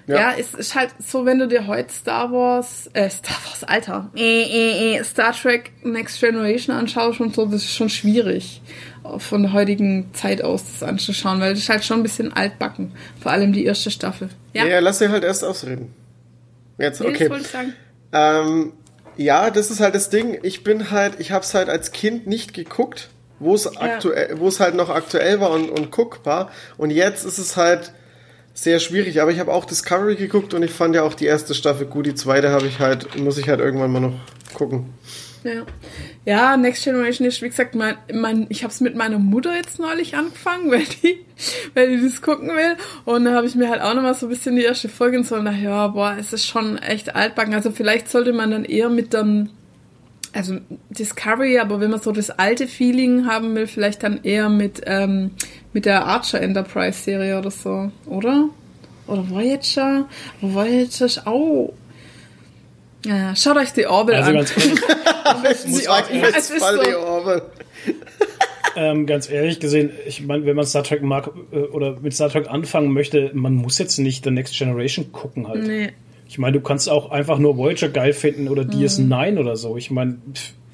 [0.07, 0.15] Ja.
[0.15, 0.33] Ja.
[0.37, 4.43] es ist halt so, wenn du dir heute Star Wars, äh, Star Wars, Alter, äh,
[4.43, 8.61] äh, äh, Star Trek Next Generation anschaust und so, das ist schon schwierig,
[9.17, 12.91] von der heutigen Zeit aus das anzuschauen, weil das ist halt schon ein bisschen altbacken.
[13.21, 14.29] Vor allem die erste Staffel.
[14.53, 15.93] Ja, ja lass sie halt erst ausreden.
[16.77, 17.29] Jetzt, Nee, okay.
[18.11, 18.73] Ähm,
[19.17, 20.37] Ja, das ist halt das Ding.
[20.43, 24.47] Ich bin halt, ich habe es halt als Kind nicht geguckt, wo es aktuell, wo
[24.47, 26.51] es halt noch aktuell war und, und guckbar.
[26.77, 27.93] Und jetzt ist es halt
[28.55, 29.21] sehr schwierig.
[29.21, 32.07] Aber ich habe auch Discovery geguckt und ich fand ja auch die erste Staffel gut.
[32.07, 34.15] Die zweite habe ich halt, muss ich halt irgendwann mal noch
[34.55, 34.89] gucken.
[35.43, 35.63] Ja.
[36.25, 39.77] ja, Next Generation ist, wie gesagt, mein, mein, ich habe es mit meiner Mutter jetzt
[39.77, 41.19] neulich angefangen, weil die,
[41.75, 42.77] weil die das gucken will.
[43.03, 45.27] Und dann habe ich mir halt auch nochmal so ein bisschen die erste Folge und
[45.27, 47.53] so und dachte, ja, boah, es ist schon echt altbacken.
[47.53, 49.49] Also vielleicht sollte man dann eher mit dem,
[50.33, 50.57] also
[50.89, 55.31] Discovery, aber wenn man so das alte Feeling haben will, vielleicht dann eher mit, ähm,
[55.75, 58.49] mit der Archer Enterprise Serie oder so, oder?
[59.07, 60.07] Oder Voyager?
[60.41, 61.73] Voyager ist auch
[63.05, 64.37] ja, schaut euch die Orville Also an.
[64.37, 64.79] ganz ehrlich,
[65.67, 66.83] Muss sagen, es ist voll so.
[66.83, 67.41] die Orwell.
[68.75, 72.29] ähm, ganz ehrlich gesehen, ich meine, wenn man Star Trek mag äh, oder mit Star
[72.29, 75.67] Trek anfangen möchte, man muss jetzt nicht The Next Generation gucken halt.
[75.67, 75.89] Nee.
[76.27, 78.71] Ich meine, du kannst auch einfach nur Voyager geil finden oder Mhm.
[78.71, 79.77] DS9 oder so.
[79.77, 80.17] Ich meine,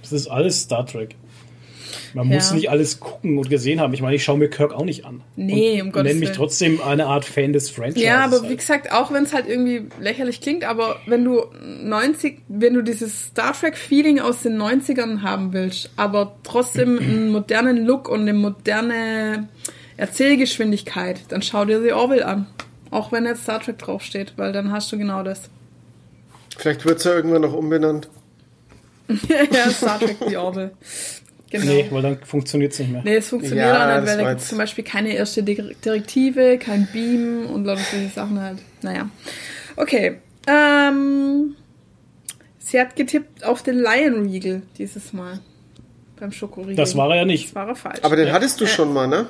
[0.01, 1.15] das ist alles Star Trek.
[2.13, 2.35] Man Ja.
[2.35, 3.93] muss nicht alles gucken und gesehen haben.
[3.93, 5.21] Ich meine, ich schaue mir Kirk auch nicht an.
[5.35, 6.37] Nee, und um Gottes nenne mich Willen.
[6.37, 8.03] trotzdem eine Art Fan des Franchises.
[8.03, 8.57] Ja, aber wie halt.
[8.59, 11.43] gesagt, auch wenn es halt irgendwie lächerlich klingt, aber wenn du
[11.83, 17.29] 90, wenn du dieses Star Trek Feeling aus den 90ern haben willst, aber trotzdem einen
[17.31, 19.47] modernen Look und eine moderne
[19.97, 22.47] Erzählgeschwindigkeit, dann schau dir The Orville an.
[22.89, 25.49] Auch wenn jetzt Star Trek draufsteht, weil dann hast du genau das.
[26.57, 28.09] Vielleicht wird's ja irgendwann noch umbenannt.
[29.53, 30.71] ja, Star Trek The Orville.
[31.51, 31.65] Genau.
[31.65, 33.01] Nee, weil dann funktioniert es nicht mehr.
[33.03, 35.75] Nee, es funktioniert Ja, auch nicht, weil da gibt es zum Beispiel keine erste Di-
[35.83, 38.57] Direktive, kein Beam und lauter solche Sachen halt.
[38.81, 39.09] Naja.
[39.75, 40.19] Okay.
[40.47, 41.55] Ähm,
[42.59, 45.39] sie hat getippt auf den Lion Regal dieses Mal.
[46.19, 46.75] Beim Schokoriegel.
[46.75, 47.47] Das war er ja nicht.
[47.47, 47.99] Das war er falsch.
[48.03, 48.67] Aber den hattest du Äh.
[48.67, 49.27] schon mal, ne?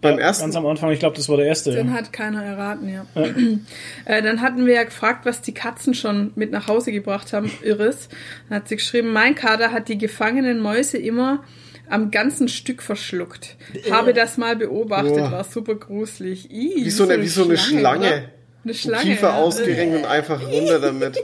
[0.00, 0.44] Beim Ja, ersten.
[0.44, 1.72] Ganz am Anfang, ich glaube, das war der erste.
[1.72, 1.92] Den Ja.
[1.94, 3.04] hat keiner erraten, ja.
[4.06, 7.50] äh, dann hatten wir ja gefragt, was die Katzen schon mit nach Hause gebracht haben.
[7.62, 8.08] Iris.
[8.48, 11.44] Dann hat sie geschrieben, mein Kater hat die gefangenen Mäuse immer
[11.88, 13.56] am ganzen Stück verschluckt.
[13.90, 15.32] Habe das mal beobachtet, Boah.
[15.32, 16.50] war super gruselig.
[16.50, 18.06] Ih, Wie so eine, wie so eine Schlange.
[18.06, 18.22] oder?
[18.62, 19.02] Eine Schlange.
[19.04, 19.36] Kiefer ja.
[19.38, 21.18] ausgerenkt und einfach runter damit.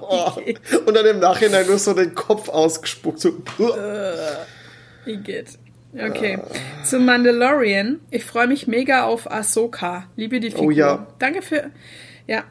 [0.00, 0.30] Oh.
[0.86, 3.20] Und dann im Nachhinein nur so den Kopf ausgespuckt.
[3.20, 3.32] So.
[5.06, 5.58] Igitt.
[5.94, 6.38] Okay.
[6.84, 8.00] Zum Mandalorian.
[8.10, 10.06] Ich freue mich mega auf Ahsoka.
[10.16, 10.66] Liebe die Figur.
[10.66, 11.06] Oh ja.
[11.18, 11.70] Danke für,
[12.26, 12.44] ja.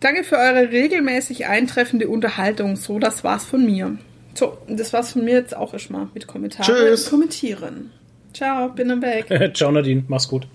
[0.00, 2.76] Danke für eure regelmäßig eintreffende Unterhaltung.
[2.76, 3.98] So, das war's von mir.
[4.34, 6.64] So, das war's von mir jetzt auch erstmal mit Kommentaren.
[6.64, 7.10] Tschüss.
[7.10, 7.90] Kommentieren.
[8.34, 9.26] Ciao, bin am Weg.
[9.56, 10.46] Ciao Nadine, mach's gut.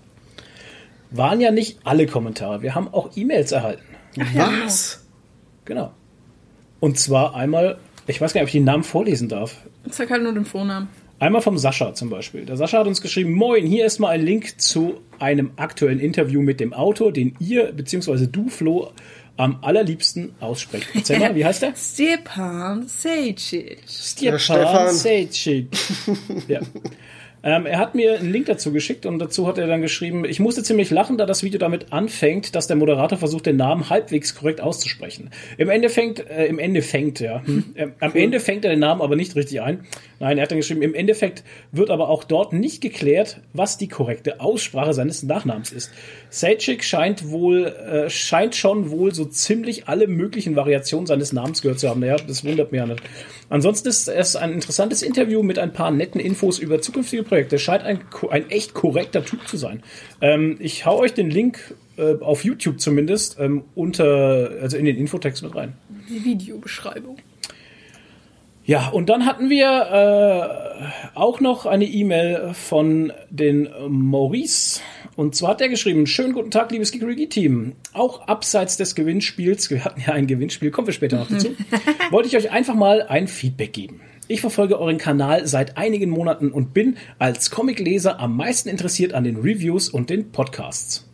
[1.10, 2.62] Waren ja nicht alle Kommentare.
[2.62, 3.84] Wir haben auch E-Mails erhalten.
[4.36, 5.04] Was?
[5.66, 5.92] Genau.
[6.80, 9.58] Und zwar einmal, ich weiß gar nicht, ob ich den Namen vorlesen darf.
[9.90, 10.90] Sag halt nur den Vornamen.
[11.22, 12.46] Einmal vom Sascha zum Beispiel.
[12.46, 16.42] Der Sascha hat uns geschrieben, moin, hier ist mal ein Link zu einem aktuellen Interview
[16.42, 18.90] mit dem Autor, den ihr, beziehungsweise du, Flo,
[19.38, 20.88] am allerliebsten aussprecht.
[20.96, 21.74] Erzähl mal, wie heißt der?
[21.78, 23.78] Stepan Sejic.
[23.88, 24.90] Stefan Stefan.
[24.90, 25.68] Sejcik.
[26.48, 26.62] ja.
[27.44, 30.40] Ähm, er hat mir einen Link dazu geschickt und dazu hat er dann geschrieben, ich
[30.40, 34.36] musste ziemlich lachen, da das Video damit anfängt, dass der Moderator versucht, den Namen halbwegs
[34.36, 35.32] korrekt auszusprechen.
[35.58, 37.44] Im Ende fängt, äh, im Ende fängt, ja.
[37.44, 37.64] Hm.
[37.76, 39.86] Ähm, am Ende fängt er den Namen aber nicht richtig ein.
[40.22, 43.88] Nein, er hat dann geschrieben, im Endeffekt wird aber auch dort nicht geklärt, was die
[43.88, 45.92] korrekte Aussprache seines Nachnamens ist.
[46.30, 51.80] Sejcik scheint wohl, äh, scheint schon wohl so ziemlich alle möglichen Variationen seines Namens gehört
[51.80, 52.04] zu haben.
[52.04, 53.02] Ja, das wundert mich ja nicht.
[53.50, 57.58] Ansonsten ist es ein interessantes Interview mit ein paar netten Infos über zukünftige Projekte.
[57.58, 59.82] Scheint ein, ein echt korrekter Typ zu sein.
[60.22, 64.98] Ähm, ich hau euch den Link äh, auf YouTube zumindest ähm, unter, also in den
[64.98, 65.74] Infotext mit rein.
[66.08, 67.18] Die Videobeschreibung.
[68.72, 74.80] Ja, und dann hatten wir äh, auch noch eine E-Mail von den Maurice.
[75.18, 77.74] Und zwar hat er geschrieben, schönen guten Tag, liebes Kikurigi-Team.
[77.92, 81.50] Auch abseits des Gewinnspiels, wir hatten ja ein Gewinnspiel, kommen wir später noch dazu,
[82.12, 84.00] wollte ich euch einfach mal ein Feedback geben.
[84.30, 89.26] Ich verfolge euren Kanal seit einigen Monaten und bin als Comicleser am meisten interessiert an
[89.26, 91.11] den Reviews und den Podcasts.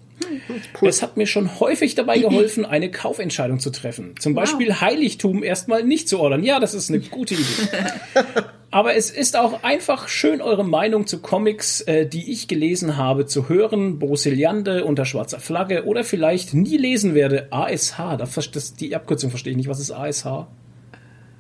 [0.82, 4.16] Es hat mir schon häufig dabei geholfen, eine Kaufentscheidung zu treffen.
[4.20, 6.44] Zum Beispiel Heiligtum erstmal nicht zu ordern.
[6.44, 7.44] Ja, das ist eine gute Idee.
[8.70, 13.26] Aber es ist auch einfach schön, eure Meinung zu Comics, äh, die ich gelesen habe,
[13.26, 13.98] zu hören.
[13.98, 17.48] Brosiliande unter schwarzer Flagge oder vielleicht nie lesen werde.
[17.52, 19.70] ASH, das, das, die Abkürzung verstehe ich nicht.
[19.70, 20.48] Was ist ASH?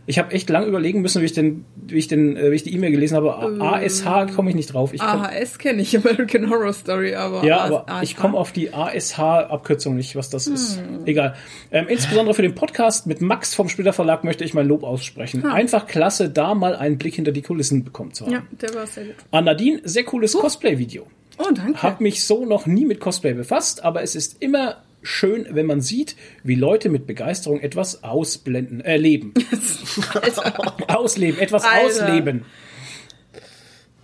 [0.10, 2.63] Ich habe echt lang überlegen müssen, wie ich, den, wie ich, den, äh, wie ich
[2.63, 3.36] die E-Mail gelesen habe.
[3.36, 4.04] A- ASH
[4.36, 4.93] komme ich nicht drauf.
[4.93, 7.43] Ich komm, AHS kenne ich, American Horror Story, aber.
[7.43, 10.82] ja, aber ich komme auf die ASH-Abkürzung nicht, was das ist.
[11.06, 11.36] Egal.
[11.72, 15.46] Ähm, insbesondere für den Podcast mit Max vom Splitter Verlag möchte ich mein Lob aussprechen.
[15.46, 18.32] Einfach klasse, da mal einen Blick hinter die Kulissen bekommen zu haben.
[18.34, 19.15] Ja, der war sehr gut.
[19.32, 21.06] An Nadine, sehr cooles Cosplay-Video.
[21.39, 21.84] Oh, danke.
[21.84, 25.82] Hab mich so noch nie mit Cosplay befasst, aber es ist immer schön, wenn man
[25.82, 29.34] sieht, wie Leute mit Begeisterung etwas ausblenden, äh, leben.
[30.88, 31.86] ausleben, etwas Alter.
[31.86, 32.46] ausleben.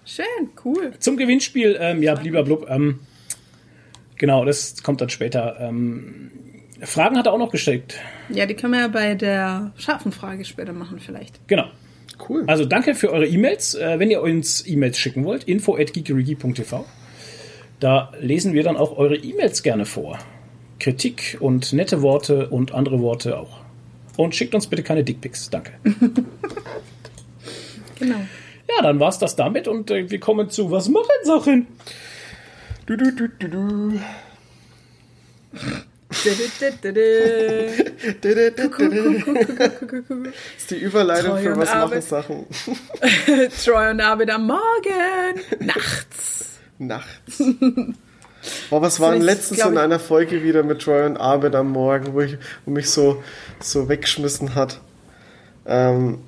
[0.05, 0.93] Schön, cool.
[0.99, 2.99] Zum Gewinnspiel, ähm, ja, lieber Blub, ähm,
[4.17, 5.57] genau, das kommt dann später.
[5.59, 6.31] Ähm,
[6.81, 7.95] Fragen hat er auch noch gestellt.
[8.29, 11.47] Ja, die können wir ja bei der scharfen Frage später machen, vielleicht.
[11.47, 11.65] Genau.
[12.29, 12.43] Cool.
[12.47, 13.75] Also danke für eure E-Mails.
[13.75, 15.91] Äh, wenn ihr uns E-Mails schicken wollt, info at.
[17.79, 20.19] Da lesen wir dann auch eure E-Mails gerne vor.
[20.79, 23.59] Kritik und nette Worte und andere Worte auch.
[24.17, 25.49] Und schickt uns bitte keine Dickpics.
[25.49, 25.73] Danke.
[27.99, 28.17] Genau.
[28.67, 31.67] Ja, dann war's das damit und äh, wir kommen zu Was machen Sachen?
[32.86, 33.99] Du, du, du, du, du.
[36.09, 36.39] Das
[40.57, 42.03] ist die Überleitung Treu für was machen Arbeit.
[42.03, 42.45] Sachen.
[43.63, 45.39] Troy und David am Morgen.
[45.59, 46.59] Nachts.
[46.77, 47.43] Nachts.
[48.69, 52.13] Boah, was war denn letztens in einer Folge wieder mit Troy und Arbeit am Morgen,
[52.13, 53.23] wo, ich, wo mich so,
[53.60, 54.79] so weggeschmissen hat?
[55.65, 56.19] Ähm,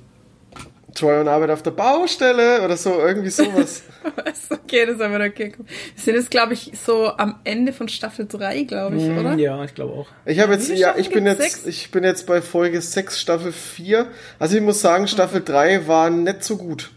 [0.96, 3.82] Troy und Arbeit auf der Baustelle oder so, irgendwie sowas.
[4.16, 4.50] Was?
[4.50, 5.52] Okay, das haben wir okay.
[5.56, 9.34] Wir sind jetzt, glaube ich, so am Ende von Staffel 3, glaube ich, oder?
[9.34, 10.08] Ja, ich glaube auch.
[10.24, 11.66] Ich habe jetzt, ja, ich bin jetzt, Sechs?
[11.66, 14.06] ich bin jetzt bei Folge 6, Staffel 4.
[14.38, 16.90] Also ich muss sagen, Staffel 3 war nicht so gut.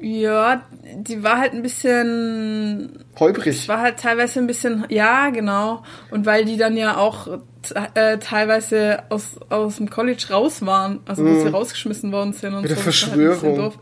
[0.00, 0.62] Ja,
[0.94, 3.66] die war halt ein bisschen Holprig.
[3.68, 5.82] War halt teilweise ein bisschen, ja, genau.
[6.10, 7.38] Und weil die dann ja auch
[7.94, 12.62] äh, teilweise aus, aus dem College raus waren, also wo sie rausgeschmissen worden sind und
[12.62, 12.68] Mhm.
[12.68, 12.76] Mit der
[13.34, 13.40] so.
[13.40, 13.78] das war halt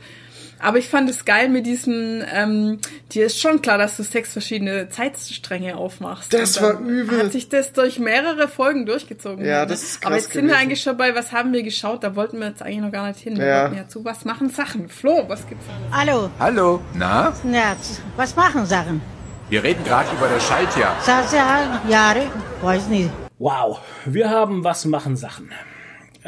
[0.58, 2.78] Aber ich fand es geil mit diesen, ähm,
[3.12, 6.32] dir ist schon klar, dass du sechs verschiedene Zeitstränge aufmachst.
[6.32, 7.24] Das war übel.
[7.24, 9.44] Hat sich das durch mehrere Folgen durchgezogen.
[9.44, 10.58] Ja, das ist krass Aber jetzt sind wir gewesen.
[10.62, 12.02] eigentlich schon bei, was haben wir geschaut?
[12.02, 13.36] Da wollten wir jetzt eigentlich noch gar nicht hin.
[13.36, 13.62] Wir Ja.
[13.64, 14.88] wollten ja zu was machen Sachen.
[14.88, 15.64] Flo, was gibt's?
[15.92, 17.32] Hallo, Hallo, na?
[17.52, 17.76] ja,
[18.16, 19.02] was machen Sachen?
[19.48, 20.96] Wir reden gerade über das Schaltjahr.
[21.02, 22.22] Sasa, Jahre,
[22.62, 23.10] weiß nicht.
[23.38, 25.50] Wow, wir haben Was machen Sachen.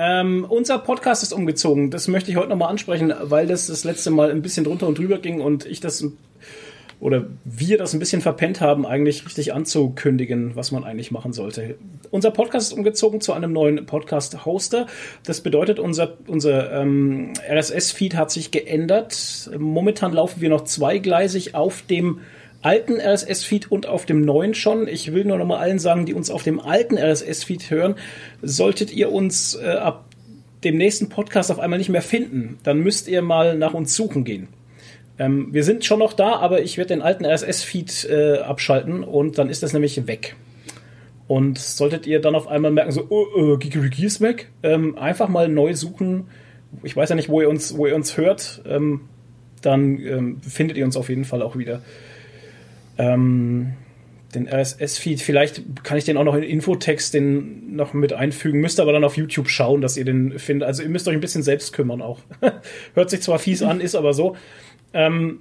[0.01, 1.91] Ähm, unser Podcast ist umgezogen.
[1.91, 4.97] Das möchte ich heute nochmal ansprechen, weil das das letzte Mal ein bisschen drunter und
[4.97, 6.05] drüber ging und ich das
[7.01, 11.77] oder wir das ein bisschen verpennt haben, eigentlich richtig anzukündigen, was man eigentlich machen sollte.
[12.11, 14.87] Unser Podcast ist umgezogen zu einem neuen Podcast-Hoster.
[15.25, 19.51] Das bedeutet, unser, unser ähm, RSS-Feed hat sich geändert.
[19.57, 22.21] Momentan laufen wir noch zweigleisig auf dem
[22.63, 24.89] alten RSS-Feed und auf dem neuen schon.
[24.89, 27.95] Ich will nur noch mal allen sagen, die uns auf dem alten RSS-Feed hören,
[28.43, 30.07] solltet ihr uns äh, ab
[30.65, 34.25] dem nächsten Podcast auf einmal nicht mehr finden, dann müsst ihr mal nach uns suchen
[34.25, 34.49] gehen.
[35.19, 39.39] Ähm, wir sind schon noch da, aber ich werde den alten RSS-Feed äh, abschalten und
[39.39, 40.37] dann ist das nämlich weg.
[41.27, 45.29] Und solltet ihr dann auf einmal merken, so, oh, äh, Gigeriki ist weg, ähm, einfach
[45.29, 46.29] mal neu suchen.
[46.83, 49.03] Ich weiß ja nicht, wo ihr uns, wo ihr uns hört, ähm,
[49.61, 51.83] dann ähm, findet ihr uns auf jeden Fall auch wieder.
[52.99, 53.75] Ähm,
[54.35, 58.79] den RSS-Feed, vielleicht kann ich den auch noch in Infotext den noch mit einfügen, müsst
[58.79, 60.67] aber dann auf YouTube schauen, dass ihr den findet.
[60.67, 62.21] Also ihr müsst euch ein bisschen selbst kümmern auch.
[62.95, 64.37] Hört sich zwar fies an, ist aber so.
[64.93, 65.41] Ähm,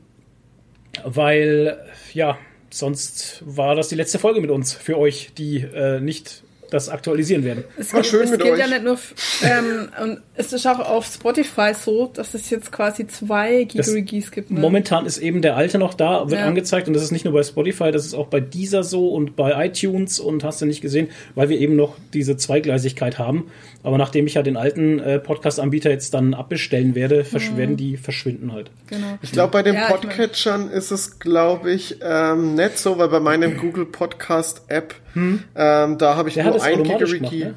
[1.03, 1.77] weil,
[2.13, 2.37] ja,
[2.69, 7.43] sonst war das die letzte Folge mit uns für euch, die äh, nicht das aktualisieren
[7.43, 7.63] werden.
[7.77, 8.59] Es War schön es mit gilt euch.
[8.59, 8.97] ja nicht nur,
[9.43, 14.51] ähm, und es ist auch auf Spotify so, dass es jetzt quasi zwei Gigerigis gibt.
[14.51, 14.59] Ne?
[14.59, 16.47] Momentan ist eben der alte noch da, wird Ja.
[16.47, 19.35] angezeigt und das ist nicht nur bei Spotify, das ist auch bei dieser so und
[19.35, 23.49] bei iTunes und hast du nicht gesehen, weil wir eben noch diese Zweigleisigkeit haben.
[23.83, 27.95] Aber nachdem ich ja den alten äh, Podcast-Anbieter jetzt dann abbestellen werde, versch werden die
[27.95, 28.69] verschwinden halt.
[28.87, 29.17] Genau.
[29.21, 32.97] Ich glaube, bei den Ja, ich mein- Podcatchern ist es, glaube ich, ähm, nicht so,
[32.97, 37.45] weil bei meinem Google Podcast App, ähm, da habe ich Der nur ein Gigeriki.
[37.45, 37.53] ne?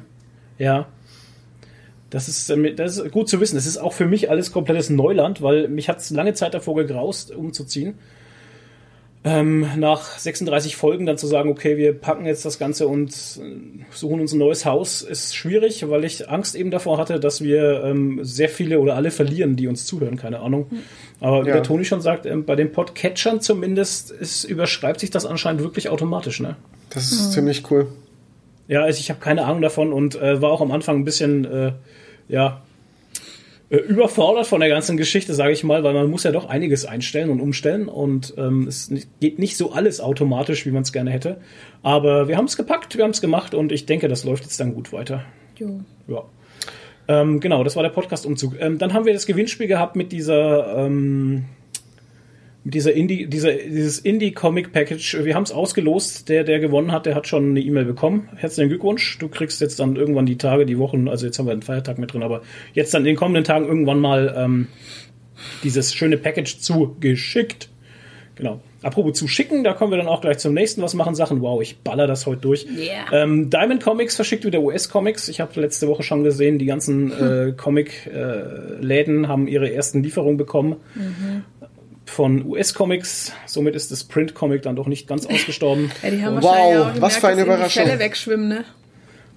[0.57, 0.87] Ja.
[2.11, 3.55] Das ist, ähm, das ist gut zu wissen.
[3.55, 6.75] Das ist auch für mich alles komplettes Neuland, weil mich hat es lange Zeit davor
[6.75, 7.95] gegraust, umzuziehen.
[9.23, 13.83] Ähm, nach 36 Folgen dann zu sagen, okay, wir packen jetzt das Ganze und äh,
[13.91, 17.83] suchen uns ein neues Haus, ist schwierig, weil ich Angst eben davor hatte, dass wir
[17.83, 20.65] ähm, sehr viele oder alle verlieren, die uns zuhören, keine Ahnung.
[21.19, 21.53] Aber wie Ja.
[21.53, 25.89] der Toni schon sagt, ähm, bei den Podcatchern zumindest ist, überschreibt sich das anscheinend wirklich
[25.89, 26.55] automatisch, ne?
[26.89, 27.87] Das ist ziemlich cool.
[28.67, 31.45] Ja, also ich habe keine Ahnung davon und äh, war auch am Anfang ein bisschen,
[31.45, 31.73] äh,
[32.27, 32.63] ja,
[33.77, 37.29] überfordert von der ganzen Geschichte, sage ich mal, weil man muss ja doch einiges einstellen
[37.29, 41.37] und umstellen und ähm, es geht nicht so alles automatisch, wie man es gerne hätte.
[41.81, 44.59] Aber wir haben es gepackt, wir haben es gemacht und ich denke, das läuft jetzt
[44.59, 45.23] dann gut weiter.
[45.57, 45.79] Jo.
[46.07, 46.23] Ja.
[47.07, 48.59] Ähm, genau, das war der Podcast-Umzug.
[48.59, 51.45] Ähm, dann haben wir das Gewinnspiel gehabt mit dieser, ähm,
[52.63, 55.23] dieser Indie, dieser, dieses Indie-Comic-Package.
[55.23, 56.29] Wir haben es ausgelost.
[56.29, 58.29] Der, der gewonnen hat, der hat schon eine E-Mail bekommen.
[58.35, 59.17] Herzlichen Glückwunsch.
[59.17, 61.97] Du kriegst jetzt dann irgendwann die Tage, die Wochen, also jetzt haben wir einen Feiertag
[61.97, 62.41] mit drin, aber
[62.73, 64.67] jetzt dann in den kommenden Tagen irgendwann mal ähm,
[65.63, 67.69] dieses schöne Package zugeschickt.
[68.35, 68.61] Genau.
[68.83, 71.41] Apropos zu schicken, da kommen wir dann auch gleich zum nächsten Was machen Sachen.
[71.41, 72.65] Wow, ich baller das heute durch.
[72.65, 73.23] Yeah.
[73.23, 75.29] Ähm, Diamond Comics verschickt wieder US-Comics.
[75.29, 80.77] Ich habe letzte Woche schon gesehen, die ganzen äh, Comic-Läden haben ihre ersten Lieferungen bekommen.
[82.11, 85.91] Von US-Comics, somit ist das Print-Comic dann doch nicht ganz ausgestorben.
[86.03, 87.83] Ja, die haben Wow, wahrscheinlich auch was gemerkt, für eine dass ihnen Überraschung.
[87.83, 88.65] die Fälle wegschwimmen, ne?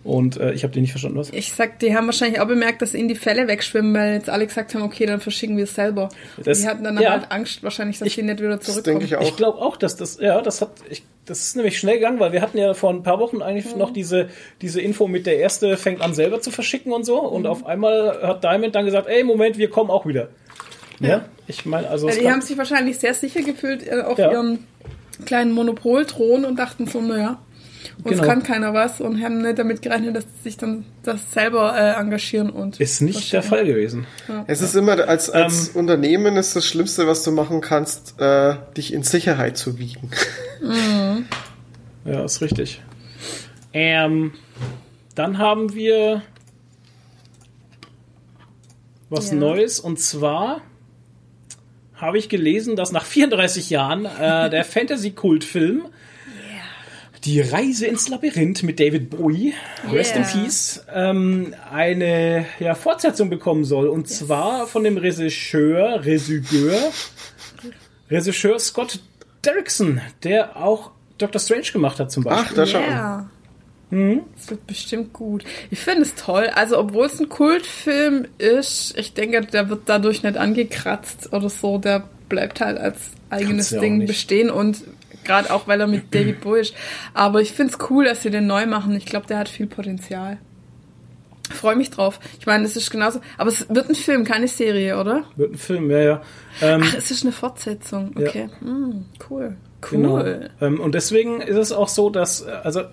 [0.02, 1.30] Und äh, ich habe den nicht verstanden, was?
[1.30, 4.46] Ich sag, die haben wahrscheinlich auch bemerkt, dass ihnen die Fälle wegschwimmen, weil jetzt alle
[4.46, 6.08] gesagt haben, okay, dann verschicken wir es selber.
[6.44, 7.12] Das- die hatten dann ja.
[7.12, 8.98] halt Angst wahrscheinlich, dass Ich- die nicht wieder Das zurückkommen.
[8.98, 9.22] denke ich auch.
[9.22, 12.32] Ich glaube auch, dass das, ja, das hat, ich, das ist nämlich schnell gegangen, weil
[12.32, 14.28] wir hatten ja vor ein paar Wochen eigentlich noch diese,
[14.60, 17.18] diese Info mit der erste fängt an selber zu verschicken und so.
[17.22, 20.28] Und auf einmal hat Diamond dann gesagt, ey, Moment, wir kommen auch wieder.
[21.00, 24.30] Ja, ich meine, also Ja, die haben sich wahrscheinlich sehr sicher gefühlt äh, auf Ja.
[24.32, 24.60] ihren
[25.26, 27.38] kleinen Monopolthron und dachten so, naja,
[28.02, 28.22] uns Genau.
[28.24, 32.00] kann keiner was und haben nicht damit gerechnet, dass sie sich dann das selber äh,
[32.00, 34.06] engagieren und ist nicht der Fall gewesen.
[34.46, 35.76] Es ist immer, als, als Ähm.
[35.76, 40.10] Unternehmen ist das Schlimmste, was du machen kannst, äh, dich in Sicherheit zu wiegen.
[42.04, 42.82] Ja, ist richtig.
[43.72, 44.32] Ähm,
[45.14, 46.22] dann haben wir
[49.10, 49.36] was Ja.
[49.36, 50.60] Neues und zwar
[51.96, 55.86] habe ich gelesen, dass nach 34 Jahren äh, der Fantasy-Kultfilm
[57.24, 59.54] Die Reise ins Labyrinth mit David Bowie,
[59.90, 60.30] Rest in Yeah.
[60.30, 63.88] Peace, ähm, eine ja, Fortsetzung bekommen soll.
[63.88, 66.92] Und zwar von dem Regisseur, Regisseur,
[68.10, 69.00] Regisseur Scott
[69.44, 72.46] Derrickson, der auch Doctor Strange gemacht hat zum Beispiel.
[72.46, 72.82] Ach, da schon.
[72.82, 73.30] Ja.
[73.94, 74.22] Mhm.
[74.36, 75.44] Das wird bestimmt gut.
[75.70, 76.50] Ich finde es toll.
[76.54, 81.78] Also, obwohl es ein Kultfilm ist, ich denke, der wird dadurch nicht angekratzt oder so.
[81.78, 84.82] Der bleibt halt als eigenes ja Ding bestehen und
[85.24, 86.74] gerade auch, weil er mit David Bowie ist.
[87.14, 88.96] Aber ich finde es cool, dass sie den neu machen.
[88.96, 90.38] Ich glaube, der hat viel Potenzial.
[91.50, 92.20] Freue mich drauf.
[92.40, 93.20] Ich meine, es ist genauso.
[93.36, 95.24] Aber es wird ein Film, keine Serie, oder?
[95.36, 96.22] Wird ein Film, ja, ja.
[96.62, 98.14] Ähm, Ach, es ist eine Fortsetzung.
[98.18, 98.28] Ja.
[98.28, 98.48] Okay.
[98.60, 99.56] Hm, cool.
[99.90, 99.90] Cool.
[99.90, 100.24] Genau.
[100.62, 102.84] Ähm, und deswegen ist es auch so, dass, äh, also,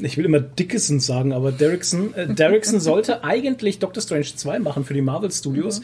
[0.00, 4.84] ich will immer Dickinson sagen, aber Derrickson, äh, Derrickson sollte eigentlich Doctor Strange 2 machen
[4.84, 5.82] für die Marvel Studios,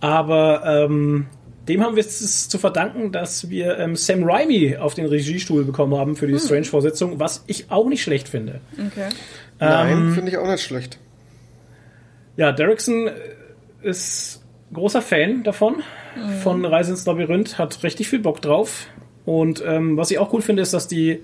[0.00, 1.26] aber ähm,
[1.68, 5.96] dem haben wir es zu verdanken, dass wir ähm, Sam Raimi auf den Regiestuhl bekommen
[5.96, 8.60] haben für die Strange-Vorsitzung, was ich auch nicht schlecht finde.
[8.74, 9.08] Okay.
[9.60, 10.98] Nein, Ähm, finde ich auch nicht schlecht.
[12.36, 13.10] Ja, Derrickson
[13.82, 14.42] ist
[14.72, 15.82] großer Fan davon,
[16.42, 18.86] von Reise ins Labyrinth, hat richtig viel Bock drauf.
[19.24, 21.22] Und ähm, was ich auch cool finde, ist, dass die,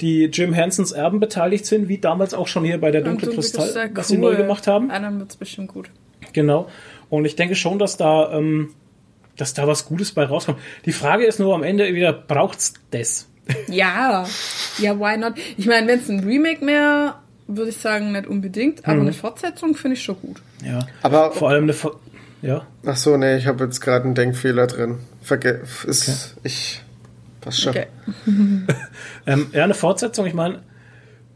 [0.00, 3.32] die Jim Hansons Erben beteiligt sind, wie damals auch schon hier bei der Dunkle Und
[3.32, 4.90] du bist Kristall, sehr was sie neu gemacht haben.
[4.90, 5.90] Ah, dann wird es bestimmt gut.
[6.32, 6.68] Genau.
[7.10, 8.70] Und ich denke schon, dass da, ähm,
[9.36, 10.58] dass da was Gutes bei rauskommt.
[10.84, 13.26] Die Frage ist nur am Ende wieder, braucht's das?
[13.68, 14.26] Ja,
[14.78, 15.34] ja, why not?
[15.56, 19.74] Ich meine, wenn es ein Remake mehr, würde ich sagen, nicht unbedingt, aber eine Fortsetzung
[19.74, 20.42] finde ich schon gut.
[20.62, 20.80] Ja.
[21.02, 21.92] Aber, Vor allem eine, Ver
[22.42, 22.66] ja.
[22.84, 24.98] ach so, nee, ich habe jetzt gerade einen Denkfehler drin.
[25.22, 26.82] Verge ist, ich,
[27.48, 27.70] passt schon.
[27.70, 27.86] Okay.
[29.26, 30.60] Ähm, ja, eine Fortsetzung, ich meine,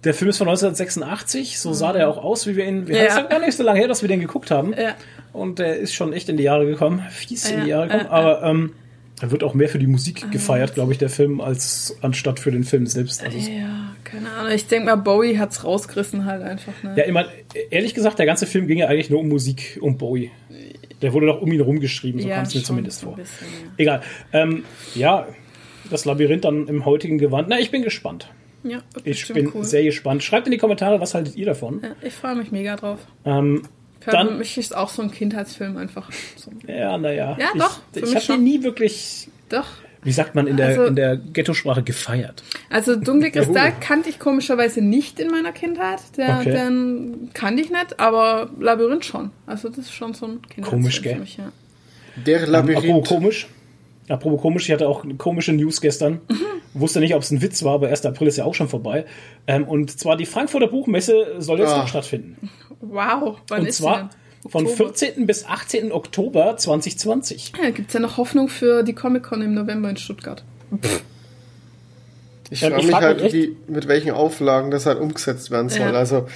[0.05, 3.03] der Film ist von 1986, so sah der auch aus, wie wir ihn, wir Ja.
[3.03, 3.09] ja.
[3.09, 4.73] ist ja gar nicht so lange her, dass wir den geguckt haben.
[4.73, 4.95] Ja.
[5.33, 8.05] Und der ist schon echt in die Jahre gekommen, fies in die Ja, Jahre gekommen,
[8.07, 8.73] ja, aber ähm,
[9.21, 12.51] er wird auch mehr für die Musik gefeiert, glaube ich, der Film, als anstatt für
[12.51, 13.23] den Film selbst.
[13.23, 14.53] Also, es- Ja, keine Ahnung.
[14.53, 16.95] Ich denke mal, Bowie hat's rausgerissen halt einfach, ne?
[16.97, 17.29] ja, ich meine,
[17.71, 20.31] ehrlich gesagt, der ganze Film ging ja eigentlich nur um Musik, um Bowie.
[21.03, 23.15] Der wurde doch um ihn rumgeschrieben, so Ja, kam es mir zumindest vor.
[23.17, 23.71] bisschen, ja.
[23.77, 24.03] Egal.
[24.33, 25.27] Ähm, ja,
[25.93, 27.49] das Labyrinth dann im heutigen Gewand.
[27.49, 28.29] Na, ich bin gespannt.
[28.65, 29.65] Ja, Ich bin cool.
[29.65, 30.23] sehr gespannt.
[30.23, 31.81] Schreibt in die Kommentare, was haltet ihr davon?
[31.83, 33.01] ja, ich freue mich mega drauf.
[33.25, 33.63] Ähm,
[34.01, 36.11] Für Dann- mich ist auch so ein Kindheitsfilm einfach.
[36.37, 36.51] So.
[36.67, 37.37] ja, naja.
[37.41, 39.67] Ja, doch, Ich, ich habe den nie wirklich, Doch.
[40.03, 42.43] wie sagt man in der, Also- in der Ghetto-Sprache, gefeiert.
[42.71, 46.01] Also Dunkle Kristall kannte ich komischerweise nicht in meiner Kindheit.
[46.17, 46.51] Der, Okay.
[46.53, 49.31] Den kannte ich nicht, aber Labyrinth schon.
[49.47, 51.19] Also das ist schon so ein Kindheitsfilm Komisch, für gell?
[51.19, 51.53] mich, ja.
[52.27, 53.07] Der Apropos Labyrinth.
[53.09, 53.47] komisch.
[54.09, 56.21] Apropos komisch, ich hatte auch komische News gestern.
[56.29, 56.41] Mhm.
[56.75, 58.05] Wusste nicht, ob es ein Witz war, aber 1.
[58.07, 59.05] April ist ja auch schon vorbei.
[59.47, 61.79] Ähm, und zwar die Frankfurter Buchmesse soll jetzt Ah.
[61.79, 62.51] noch stattfinden.
[62.81, 64.11] Wow, wann Und ist zwar
[64.43, 64.51] denn?
[64.51, 64.93] von Oktober?
[64.95, 65.27] 14.
[65.27, 65.93] bis 18.
[65.93, 67.53] Oktober 2020.
[67.63, 70.43] Ja, gibt's ja noch Hoffnung für die Comic-Con im November in Stuttgart.
[72.51, 75.69] Ich Ähm, frage ich mich frag halt, wie, mit welchen Auflagen das halt umgesetzt werden
[75.69, 75.81] soll.
[75.81, 75.93] Ja.
[75.93, 76.27] Also,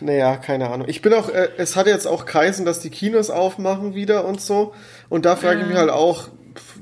[0.00, 0.88] naja, keine Ahnung.
[0.88, 4.40] Ich bin auch, äh, es hat jetzt auch geheißen, dass die Kinos aufmachen wieder und
[4.40, 4.74] so.
[5.08, 6.28] Und da frage ich mich halt auch,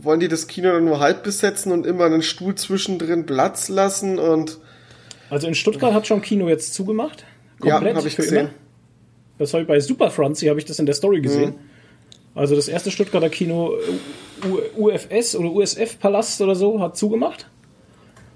[0.02, 4.18] wollen die das Kino dann nur halb besetzen und immer einen Stuhl zwischendrin Platz lassen
[4.18, 4.58] und
[5.30, 7.24] Also in Stuttgart hat schon Kino jetzt zugemacht.
[7.62, 8.38] ja, Komplett habe ich für gesehen.
[8.38, 8.50] immer.
[9.38, 11.50] Das habe ich bei Super Franzi, habe ich das in der Story gesehen.
[11.50, 12.36] Mhm.
[12.36, 13.74] Also das erste Stuttgarter Kino
[14.76, 17.46] U UFS oder USF Palast oder so hat zugemacht.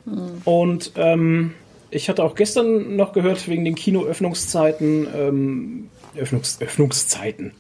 [0.05, 0.43] Mhm.
[0.45, 1.55] Und ähm,
[1.91, 7.53] ich hatte auch gestern noch gehört, wegen den Kinoöffnungszeiten, ähm, Öffnungs Öffnungszeiten,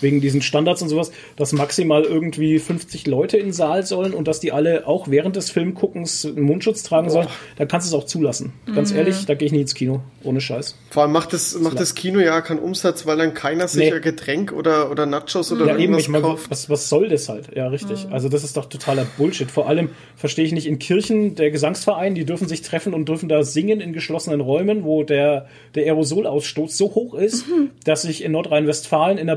[0.00, 4.28] wegen diesen Standards und sowas, dass maximal irgendwie 50 Leute in den Saal sollen und
[4.28, 8.02] dass die alle auch während des Filmguckens einen Mundschutz tragen sollen, dann kannst du es
[8.02, 8.52] auch zulassen.
[8.74, 10.00] Ganz ehrlich, da gehe ich nie ins Kino.
[10.24, 10.76] Ohne Scheiß.
[10.90, 13.92] Vor allem macht das, macht das Kino ja keinen Umsatz, weil dann keiner sich Nee.
[13.92, 16.50] ein Getränk oder, oder Nachos oder Ja, eben, irgendwas ich meine, kauft.
[16.50, 17.54] was, was soll das halt?
[17.54, 18.06] Ja, richtig.
[18.10, 19.50] Also das ist doch totaler Bullshit.
[19.50, 23.28] Vor allem verstehe ich nicht in Kirchen, der Gesangsverein, die dürfen sich treffen und dürfen
[23.28, 27.44] da singen in geschlossenen Räumen, wo der, der Aerosolausstoß so hoch ist,
[27.84, 29.36] dass sich in Nordrhein-Westfalen in der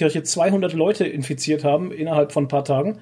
[0.00, 2.98] Baptistenkirche 200 Leute infiziert haben innerhalb von ein paar Tagen.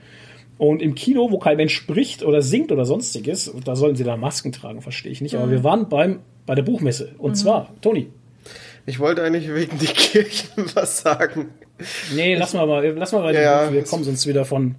[0.59, 4.16] Und im Kino, wo kein Mensch spricht oder singt oder sonstiges, da sollen sie da
[4.16, 5.36] Masken tragen, verstehe ich nicht.
[5.36, 7.12] Aber wir waren beim, bei der Buchmesse.
[7.18, 8.09] Und zwar, Toni,
[8.86, 11.51] Ich wollte eigentlich wegen die Kirchen was sagen.
[12.14, 13.40] Nee, lass mal mal, lass mal weiter.
[13.40, 14.74] Ja, wir es- kommen sonst wieder von,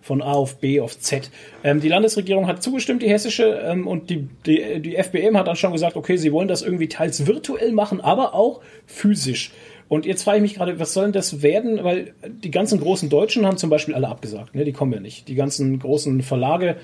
[0.00, 1.30] von A auf B auf Z.
[1.64, 5.56] Ähm, die Landesregierung hat zugestimmt, die hessische, ähm, und die, die, die FBM hat dann
[5.56, 9.50] schon gesagt, okay, sie wollen das irgendwie teils virtuell machen, aber auch physisch.
[9.88, 11.82] Und jetzt frage ich mich gerade, was soll denn das werden?
[11.82, 12.12] Weil
[12.44, 14.64] die ganzen großen Deutschen haben zum Beispiel alle abgesagt, ne?
[14.64, 15.28] Die kommen ja nicht.
[15.28, 16.76] Die ganzen großen Verlage,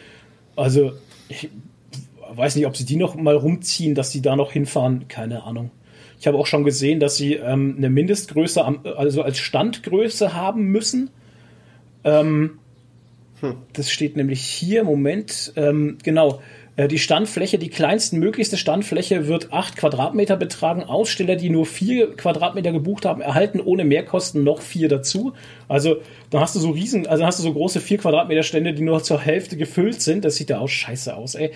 [0.57, 0.93] also
[1.29, 1.51] ich
[2.33, 5.71] weiß nicht, ob sie die noch mal rumziehen, dass sie da noch hinfahren, keine Ahnung.
[6.19, 10.65] Ich habe auch schon gesehen, dass sie ähm, eine Mindestgröße, am, also als Standgröße haben
[10.65, 11.11] müssen.
[12.05, 12.59] Ähm,
[13.75, 16.41] Das steht nämlich hier, Moment, ähm, genau.
[16.77, 20.83] Äh, Die Standfläche, die kleinsten möglichste Standfläche wird 8 Quadratmeter betragen.
[20.83, 25.33] Aussteller, die nur 4 Quadratmeter gebucht haben, erhalten ohne Mehrkosten noch 4 dazu.
[25.68, 25.97] Also
[26.31, 29.03] dann hast du so riesen, also hast du so große 4 Quadratmeter Stände, die nur
[29.03, 30.25] zur Hälfte gefüllt sind.
[30.25, 31.53] Das sieht ja auch scheiße aus, ey.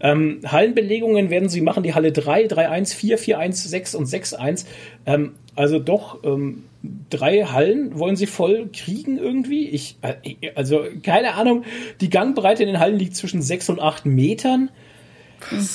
[0.00, 4.66] Ähm, Hallenbelegungen werden sie machen, die Halle 3, 3.1, 4, 4.1, 6 und 6.1.
[5.06, 6.64] Ähm, also doch ähm,
[7.10, 9.68] drei Hallen wollen sie voll kriegen irgendwie.
[9.68, 10.14] Ich, äh,
[10.54, 11.64] also keine Ahnung,
[12.00, 14.70] die Gangbreite in den Hallen liegt zwischen 6 und 8 Metern.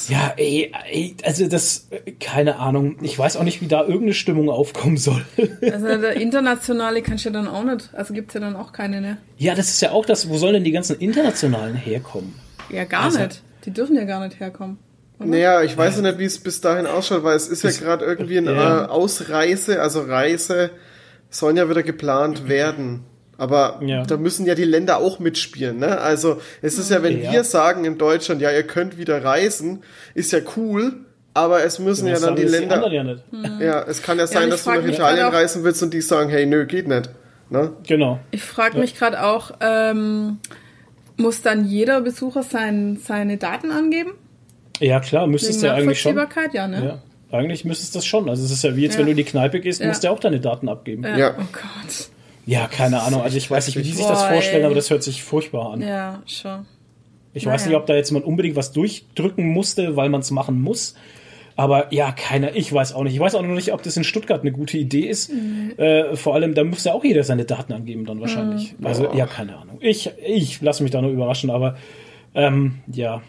[0.08, 2.98] Ja, ey, ey, also das, äh, keine Ahnung.
[3.02, 5.26] Ich weiß auch nicht, wie da irgendeine Stimmung aufkommen soll.
[5.62, 7.90] Also der internationale kannst du ja dann auch nicht.
[7.94, 9.18] Also gibt's ja dann auch keine, ne?
[9.38, 12.34] ja, das ist ja auch das, wo sollen denn die ganzen internationalen herkommen?
[12.70, 13.42] Ja, gar Also- nicht.
[13.66, 14.78] Die dürfen ja gar nicht herkommen.
[15.20, 18.06] Naja, ich weiß ja nicht, wie es bis dahin ausschaut, weil es ist ja gerade
[18.06, 18.86] irgendwie eine ja.
[18.86, 20.70] äh, Ausreise, also Reise
[21.30, 23.04] sollen ja wieder geplant werden.
[23.40, 24.04] Aber Ja.
[24.04, 26.00] da müssen ja die Länder auch mitspielen, ne?
[26.02, 27.32] Also es ist ja, wenn Ja.
[27.32, 29.84] wir sagen in Deutschland, ja, ihr könnt wieder reisen,
[30.16, 30.94] ist ja cool,
[31.36, 32.76] aber es müssen ja dann die das Länder.
[32.84, 33.24] anderen ja nicht.
[33.62, 36.32] Ja, es kann ja sein, dass du nach Italien auch- reisen willst und die sagen,
[36.32, 37.12] hey, nö, geht nicht.
[37.52, 37.74] Ne?
[37.88, 38.20] Genau.
[38.32, 40.40] Ich frage mich gerade auch, ähm,
[41.16, 44.14] muss dann jeder Besucher sein, seine Daten angeben?
[44.80, 46.18] Ja, klar, müsstest du ja eigentlich schon.
[46.54, 47.02] Ja, ne?
[47.32, 48.30] Eigentlich müsstest du das schon.
[48.30, 49.00] Also es ist ja wie jetzt, Ja.
[49.00, 49.88] wenn du in die Kneipe gehst, Ja.
[49.88, 51.04] musst du ja auch deine Daten abgeben.
[51.04, 51.18] Ja.
[51.18, 51.30] Ja.
[51.38, 52.10] Oh Gott.
[52.46, 53.22] Ja, keine Ahnung.
[53.22, 55.82] Also ich weiß nicht, wie die sich das vorstellen, aber das hört sich furchtbar an.
[55.82, 56.66] Ja, schon.
[57.34, 57.70] Ich weiß Naja.
[57.72, 60.96] nicht, ob da jetzt man unbedingt was durchdrücken musste, weil man es machen muss.
[61.58, 63.14] Aber ja, keiner, ich weiß auch nicht.
[63.16, 65.30] Ich weiß auch noch nicht, ob das in Stuttgart eine gute Idee ist.
[65.78, 68.76] Äh, vor allem, da muss ja auch jeder seine Daten angeben dann wahrscheinlich.
[68.84, 69.78] Also, ja, keine Ahnung.
[69.82, 71.76] Ich, ich lasse mich da nur überraschen, aber
[72.36, 73.22] ähm, ja.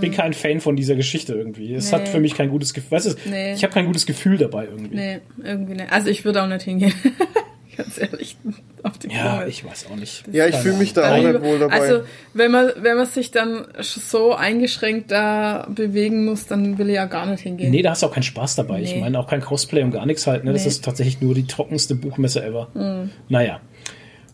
[0.00, 1.74] Bin kein Fan von dieser Geschichte irgendwie.
[1.74, 2.10] Es hat Nee.
[2.10, 2.90] für mich kein gutes Gefühl.
[2.96, 3.52] Weißt du, Nee.
[3.54, 4.96] ich habe kein gutes Gefühl dabei irgendwie.
[4.96, 5.92] Nee, irgendwie nicht.
[5.92, 6.92] Also ich würde auch nicht hingehen.
[7.76, 8.38] Ganz ehrlich.
[8.82, 9.50] Auf Ja, Probe.
[9.50, 10.24] ich weiß auch nicht.
[10.32, 11.74] Ja, ich fühle mich da auch nicht wohl dabei.
[11.78, 12.00] Also,
[12.32, 17.04] wenn man, wenn man sich dann so eingeschränkt da bewegen muss, dann will ich ja
[17.04, 17.70] gar nicht hingehen.
[17.70, 18.80] Nee, da hast du auch keinen Spaß dabei.
[18.80, 19.00] Ich Nee.
[19.00, 20.44] meine auch kein Cosplay und gar nichts halt.
[20.44, 20.54] Ne?
[20.54, 23.08] Das ist tatsächlich nur die trockenste Buchmesse ever.
[23.28, 23.60] Naja.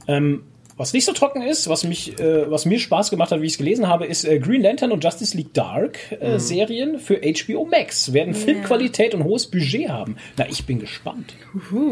[0.06, 0.44] Ähm,
[0.82, 3.52] was nicht so trocken ist, was mich, äh, was mir Spaß gemacht hat, wie ich
[3.52, 7.64] es gelesen habe, ist äh, Green Lantern und Justice League Dark äh, Serien für HBO
[7.64, 10.16] Max werden Filmqualität und hohes Budget haben.
[10.36, 11.34] Na, ich bin gespannt.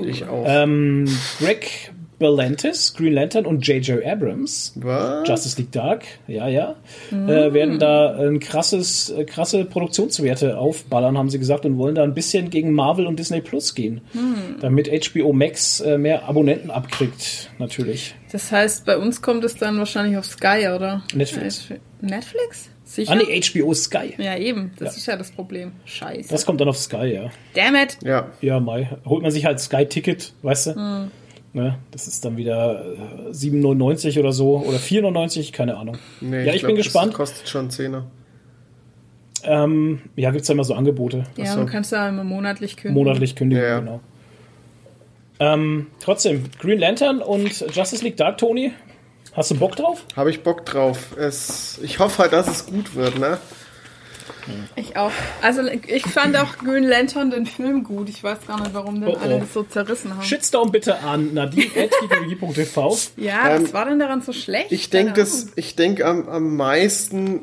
[0.05, 0.45] ich auch.
[0.45, 1.07] Ähm,
[1.39, 4.05] Greg Berlantis, Green Lantern und J.J.
[4.07, 5.27] Abrams Was?
[5.29, 6.77] Justice League Dark, ja, ja,
[7.11, 12.05] äh, werden da ein krasses, äh, krasse Produktionswerte aufballern, haben sie gesagt, und wollen da
[12.05, 14.03] ein bisschen gegen Marvel und Disney Plus gehen,
[14.61, 18.15] damit HBO Max äh, mehr Abonnenten abkriegt, natürlich.
[18.31, 21.03] Das heißt, bei uns kommt es dann wahrscheinlich auf Sky, oder?
[21.15, 21.69] Netflix.
[22.01, 22.69] Netflix?
[22.85, 23.13] Sicher?
[23.13, 24.15] Ah, nee, HBO Sky.
[24.19, 24.73] Ja, eben.
[24.79, 24.99] Das Ja.
[24.99, 25.73] ist ja das Problem.
[25.85, 26.29] Scheiße.
[26.29, 27.31] Das kommt dann auf Sky, ja.
[27.55, 27.97] Damn it.
[28.05, 28.27] Ja.
[28.41, 28.89] Ja, Mai.
[29.07, 31.09] Holt man sich halt Sky-Ticket, weißt du?
[31.53, 35.99] Ne, das ist dann wieder äh, 7,99 oder so oder 4,99, keine Ahnung.
[36.21, 37.15] Nee, ja, ich, glaub, bin das gespannt.
[37.15, 38.07] kostet schon einen Zehner.
[39.43, 41.25] Ähm, ja, gibt's da immer so Angebote.
[41.37, 41.61] Ja, Ach so.
[41.61, 43.03] du kannst ja immer monatlich kündigen.
[43.05, 43.79] monatlich kündigen, Ja, ja.
[43.81, 44.01] genau.
[45.41, 48.73] Ähm, trotzdem, Green Lantern und Justice League Dark, Tony,
[49.33, 50.05] hast du Bock drauf?
[50.15, 51.17] Habe ich Bock drauf.
[51.19, 53.39] Es, ich hoffe halt, dass es gut wird, ne?
[54.77, 55.13] Ich auch.
[55.43, 58.09] Also ich fand auch Green Lantern den Film gut.
[58.09, 59.23] Ich weiß gar nicht, warum den Oh, oh.
[59.23, 60.23] alle so zerrissen haben.
[60.23, 62.99] Shitstorm bitte an nadine.tv.
[63.17, 64.73] Ja, was Ähm, war denn daran so schlecht?
[64.73, 67.41] Ich denke, das, denke am, am meisten,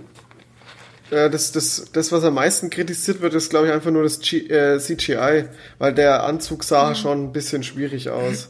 [1.11, 4.19] äh, das, das, das, was am meisten kritisiert wird, ist, glaube ich, einfach nur das
[4.19, 5.45] G, äh, CGI,
[5.79, 8.49] weil der Anzug sah schon ein bisschen schwierig aus.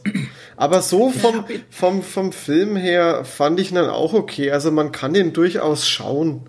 [0.56, 4.50] Aber so vom, vom, vom Film her fand ich ihn dann auch okay.
[4.50, 6.48] Also man kann den durchaus schauen.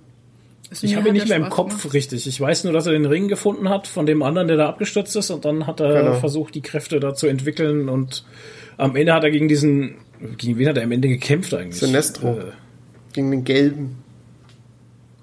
[0.72, 1.94] Ich Mir habe ihn nicht mehr im Spaß Kopf gemacht.
[1.94, 2.28] richtig.
[2.28, 5.16] Ich weiß nur, dass er den Ring gefunden hat von dem anderen, der da abgestürzt
[5.16, 6.14] ist und dann hat er Genau.
[6.16, 8.24] versucht, die Kräfte da zu entwickeln und
[8.78, 9.96] am Ende hat er gegen diesen,
[10.38, 11.80] gegen wen hat er am Ende gekämpft eigentlich?
[11.80, 12.38] Sinestro.
[12.40, 12.44] Äh,
[13.14, 14.04] Gegen den Gelben.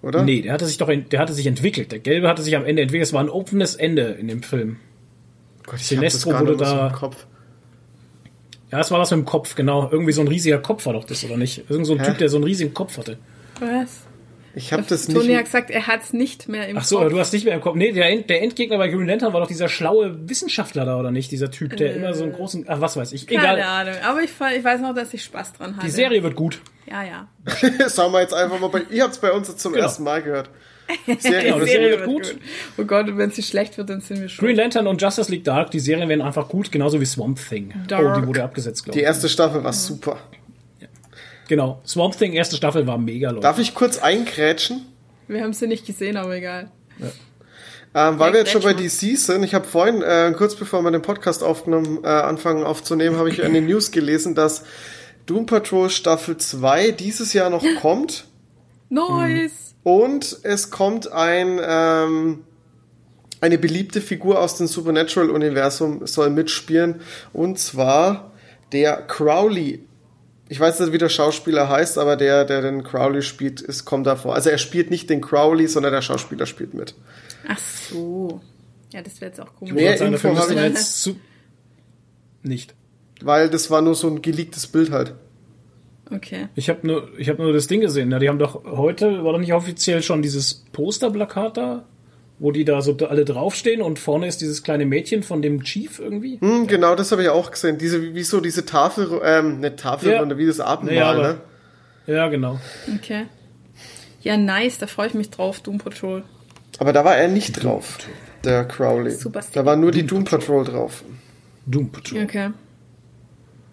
[0.03, 0.23] Oder?
[0.25, 1.93] nee, der hatte sich doch, der hatte sich entwickelt.
[1.93, 3.07] Der Gelbe hatte sich am Ende entwickelt.
[3.09, 4.77] Es war ein offenes Ende in dem Film.
[5.65, 7.27] Gott, ich Sinestro hab das gar wurde nicht mehr so da- im Kopf.
[8.73, 9.89] Ja, es war was mit dem Kopf, genau.
[9.91, 11.65] Irgendwie so ein riesiger Kopf war doch das, oder nicht?
[11.71, 12.07] Irgend so ein Hä?
[12.07, 13.17] Typ, der so einen riesigen Kopf hatte.
[13.61, 14.01] Was?
[14.59, 15.37] Ich habe das Toni nicht.
[15.37, 17.11] hat gesagt, er hat es nicht mehr im Ach so, Kopf.
[17.11, 17.77] du hast nicht mehr im Kopf.
[17.77, 21.11] Nee, der, End, der Endgegner bei Green Lantern war doch dieser schlaue Wissenschaftler da, oder
[21.11, 21.31] nicht?
[21.31, 23.27] Dieser Typ, der immer so einen großen, ach, was weiß ich.
[23.27, 23.61] Keine Egal.
[23.61, 23.95] Ahnung.
[24.03, 25.85] Aber ich, ich weiß noch, dass ich Spaß dran hatte.
[25.87, 26.61] Die Serie wird gut.
[26.91, 27.29] Ja, ja.
[27.89, 28.83] Sagen wir jetzt einfach mal bei.
[28.91, 29.85] Ihr habt's bei uns jetzt zum Genau.
[29.85, 30.49] ersten Mal gehört.
[31.05, 31.53] Genau, Serie.
[31.61, 32.37] die Serie wird gut.
[32.79, 34.43] Oh Gott, und wenn sie schlecht wird, dann sind wir schon.
[34.47, 37.75] Green Lantern und Justice League Dark, die Serien werden einfach gut, genauso wie Swamp Thing.
[37.89, 38.17] Dark.
[38.17, 39.05] Oh, die wurde abgesetzt, glaube Die ich.
[39.07, 40.17] erste Staffel war super.
[41.49, 41.81] Genau.
[41.87, 43.43] Swamp Thing, erste Staffel war mega, Leute.
[43.43, 44.87] Darf ich kurz einkrätschen?
[45.29, 46.71] Wir haben sie nicht gesehen, aber egal.
[47.95, 50.83] Ähm, weil Ja, wir jetzt schon bei DC sind, ich habe vorhin, äh, kurz bevor
[50.83, 54.65] wir den Podcast aufgenommen, äh, anfangen aufzunehmen, habe ich in den News gelesen, dass
[55.25, 58.27] Doom Patrol Staffel 2 dieses Jahr noch kommt.
[58.89, 59.75] Nice!
[59.83, 62.45] Und es kommt ein, ähm,
[63.41, 67.01] eine beliebte Figur aus dem Supernatural-Universum soll mitspielen.
[67.33, 68.33] Und zwar
[68.73, 69.86] der Crowley.
[70.49, 74.07] Ich weiß nicht, wie der Schauspieler heißt, aber der, der den Crowley spielt, ist, kommt
[74.07, 74.35] da vor.
[74.35, 76.95] Also er spielt nicht den Crowley, sondern der Schauspieler spielt mit.
[77.49, 78.41] Ach so.
[78.93, 79.71] Ja, das wäre jetzt auch komisch.
[79.71, 81.17] Ich wollte Mehr sagen, Info habe ich- jetzt zu...
[82.43, 82.75] Nicht.
[83.23, 85.15] Weil das war nur so ein geleaktes Bild halt.
[86.13, 86.47] Okay.
[86.55, 88.13] Ich habe nur, ich habe nur das Ding gesehen.
[88.13, 91.85] Ja, die haben doch heute war doch nicht offiziell schon dieses Posterplakat da,
[92.39, 95.99] wo die da so alle draufstehen und vorne ist dieses kleine Mädchen von dem Chief
[95.99, 96.39] irgendwie.
[96.41, 97.78] Hm, genau, das habe ich auch gesehen.
[97.78, 100.39] Diese, wie so diese Tafel, ähm, nicht Tafelrunde, Ja.
[100.39, 101.39] wie das Abendmahl, aber- ne?
[102.07, 102.59] Ja, genau.
[102.95, 103.24] Okay.
[104.22, 106.24] Ja, nice, da freue ich mich drauf, Doom Patrol.
[106.78, 107.99] Aber da war er nicht drauf,
[108.45, 109.12] der Crowley.
[109.12, 111.03] Super da war nur die Doom Patrol drauf.
[111.64, 112.22] Doom Patrol.
[112.24, 112.51] Okay.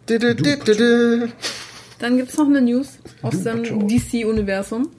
[0.10, 1.32] Di- di.
[2.00, 3.88] Dann gibt's noch eine News aus Doom dem Patrol.
[3.88, 4.90] DC-Universum.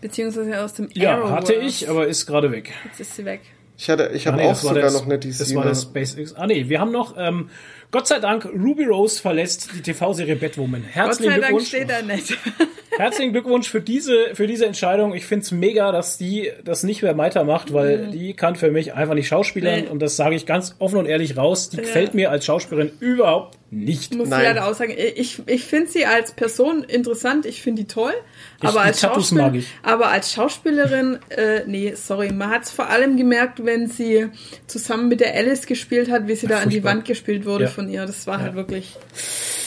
[0.00, 1.34] Beziehungsweise aus dem Ja, Arrowverse.
[1.36, 2.72] hatte ich, aber ist gerade weg.
[2.84, 3.40] Jetzt ist sie weg.
[3.76, 5.38] Ich hatte, ich Ah, habe nee, auch sogar das- noch eine DC.
[5.38, 6.34] Das war das SpaceX.
[6.34, 7.48] Ah nee, wir haben noch, ähm,
[7.90, 10.82] Gott sei Dank, Ruby Rose verlässt die TV-Serie Batwoman.
[10.82, 11.68] Gott Herzlichen sei Dank Glückwunsch.
[11.68, 12.36] steht da nicht.
[12.98, 15.14] Herzlichen Glückwunsch für diese, für diese Entscheidung.
[15.14, 19.14] Ich find's mega, dass die das nicht mehr weitermacht, weil die kann für mich einfach
[19.14, 19.86] nicht schauspielern Nee.
[19.88, 21.70] und das sage ich ganz offen und ehrlich raus.
[21.70, 24.14] Die gefällt mir als Schauspielerin überhaupt nicht.
[24.16, 24.42] Muss ich Nein.
[24.42, 28.14] leider auch sagen, ich, ich finde sie als Person interessant, ich finde die toll,
[28.60, 29.66] aber die als, Schauspiel- ich.
[29.84, 34.26] aber als Schauspielerin, äh, nee, sorry, man hat es vor allem gemerkt, wenn sie
[34.66, 36.92] zusammen mit der Alice gespielt hat, wie sie da an die furchtbar.
[36.94, 37.70] Wand gespielt wurde Ja.
[37.78, 38.04] Von ihr.
[38.06, 38.96] Das war halt wirklich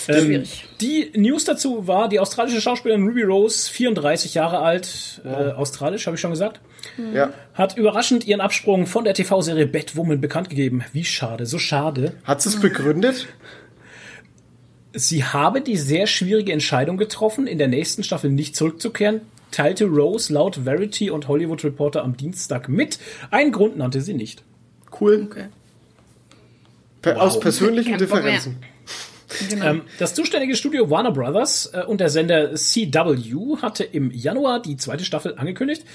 [0.08, 0.66] Ähm, schwierig.
[0.82, 6.16] die News dazu war, die australische Schauspielerin Ruby Rose, 34 Jahre alt, äh, australisch, habe
[6.16, 6.60] ich schon gesagt,
[7.14, 7.32] Ja.
[7.54, 10.84] hat überraschend ihren Absprung von der TV-Serie Batwoman bekannt gegeben.
[10.92, 12.14] Wie schade, so schade.
[12.26, 13.28] Hat sie es begründet?
[14.94, 20.34] Sie habe die sehr schwierige Entscheidung getroffen, in der nächsten Staffel nicht zurückzukehren, teilte Rose
[20.34, 23.00] laut Verity und Hollywood Reporter am Dienstag mit.
[23.30, 24.44] Einen Grund nannte sie nicht.
[25.00, 25.28] Cool.
[25.30, 25.46] Okay.
[27.02, 27.98] Per, Aus persönlichen.
[27.98, 28.58] Differenzen.
[29.50, 29.66] Genau.
[29.66, 34.78] Ähm, das zuständige Studio Warner Brothers äh, und der Sender CW hatte im Januar die
[34.78, 35.86] zweite Staffel angekündigt.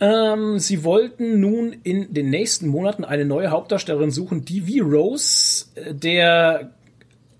[0.00, 5.66] Ähm, sie wollten nun in den nächsten Monaten eine neue Hauptdarstellerin suchen, die wie Rose
[5.74, 6.70] äh, der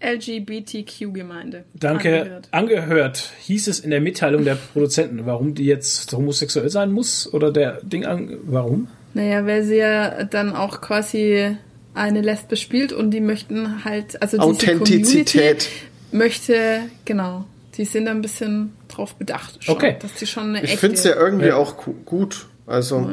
[0.01, 1.64] LGBTQ-Gemeinde.
[1.74, 2.20] Danke.
[2.20, 2.49] angehört.
[2.53, 3.33] Angehört.
[3.41, 5.26] hieß es in der Mitteilung der Produzenten.
[5.26, 7.33] Warum die jetzt homosexuell sein muss?
[7.33, 8.39] Oder der Ding an.
[8.45, 8.89] Warum?
[9.14, 11.57] Naja, weil sie ja dann auch quasi
[11.99, 15.68] eine Lesbe spielt und die möchten halt, also diese Authentizität.
[15.68, 15.68] Community
[16.12, 17.44] möchte, genau,
[17.76, 19.96] die sind da ein bisschen drauf bedacht, schon, Okay.
[20.01, 21.57] dass die schon eine Ich finde es ja irgendwie Ja.
[21.57, 22.46] auch gu- gut.
[22.66, 23.11] Also,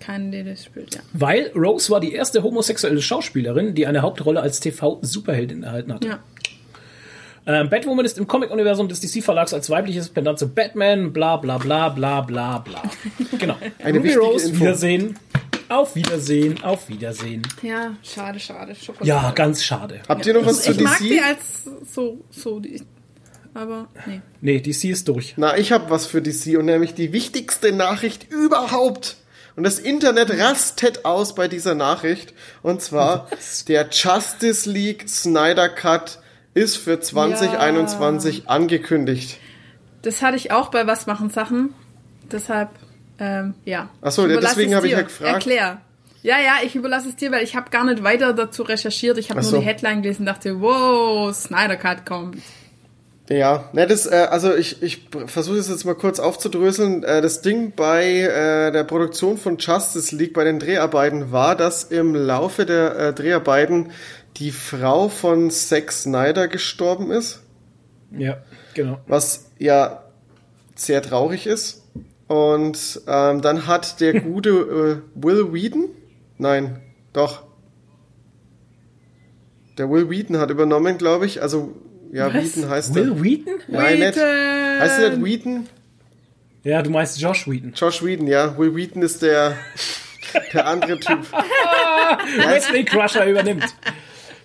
[0.00, 1.00] keine, die das spielt, ja.
[1.12, 6.04] Weil Rose war die erste homosexuelle Schauspielerin, die eine Hauptrolle als TV-Superheldin erhalten hat.
[6.04, 6.18] Ja,
[7.46, 11.88] Ähm, Batwoman ist im Comic-Universum des DC-Verlags als weibliches Pendant zu Batman, bla bla bla
[11.88, 12.82] bla bla bla.
[13.38, 13.56] Genau.
[13.82, 14.60] Eine Ruby wichtige Rose, Info.
[14.60, 15.18] Wiedersehen.
[15.70, 17.42] Auf Wiedersehen, auf Wiedersehen.
[17.62, 18.74] ja, schade, schade.
[18.74, 19.06] Schokolade.
[19.06, 20.02] Ja, ganz schade.
[20.08, 21.22] habt ihr noch was zu Ich mag die DC?
[21.22, 21.38] als
[21.94, 22.82] so, so, die,
[23.54, 24.20] aber nee.
[24.40, 25.34] Nee, DC ist durch.
[25.36, 29.16] Na, ich habe was für DC und nämlich die wichtigste Nachricht überhaupt.
[29.54, 32.34] Und das Internet rastet aus bei dieser Nachricht.
[32.62, 33.28] Und zwar
[33.68, 36.18] der Justice League Snyder Cut
[36.52, 39.38] ist für 2021 angekündigt.
[40.02, 41.74] Das hatte ich auch bei Was machen Sachen,
[42.32, 42.70] deshalb,
[43.20, 43.88] ähm, ja.
[44.02, 45.34] Ach so, Ich ja, deswegen es habe ich ja gefragt.
[45.34, 45.80] Erklär.
[46.22, 49.16] Ja, ja, ich überlasse es dir, weil ich habe gar nicht weiter dazu recherchiert.
[49.16, 49.58] Ich habe Ach nur so.
[49.58, 52.36] die Headline gelesen und dachte, wow, Snyder Cut kommt.
[53.30, 57.04] Ja, ne, das, äh, also ich, ich versuche es jetzt mal kurz aufzudröseln.
[57.04, 61.84] Äh, das Ding bei äh, der Produktion von Justice League bei den Dreharbeiten war, dass
[61.84, 63.92] im Laufe der äh, Dreharbeiten
[64.36, 67.40] die Frau von Zack Snyder gestorben ist,
[68.10, 68.38] Ja,
[68.74, 68.98] genau.
[69.06, 70.02] was ja
[70.74, 71.79] sehr traurig ist.
[72.30, 75.88] Und ähm, dann hat der gute äh, Will Whedon,
[76.38, 76.80] nein,
[77.12, 77.42] doch,
[79.78, 81.42] der Will Whedon hat übernommen, glaube ich.
[81.42, 81.74] Also
[82.12, 82.56] ja, Was?
[82.56, 83.02] Whedon heißt er.
[83.02, 83.54] Will Wheaton?
[83.66, 84.14] Nein, nicht.
[84.16, 84.80] Whedon!
[84.80, 85.66] Heißt er nicht Whedon?
[86.62, 87.72] Ja, du meinst Josh Wheaton.
[87.74, 88.56] Josh Whedon, ja.
[88.56, 89.56] Will Wheaton ist der,
[90.52, 91.26] der andere Typ.
[92.46, 93.74] Wesley Crusher übernimmt.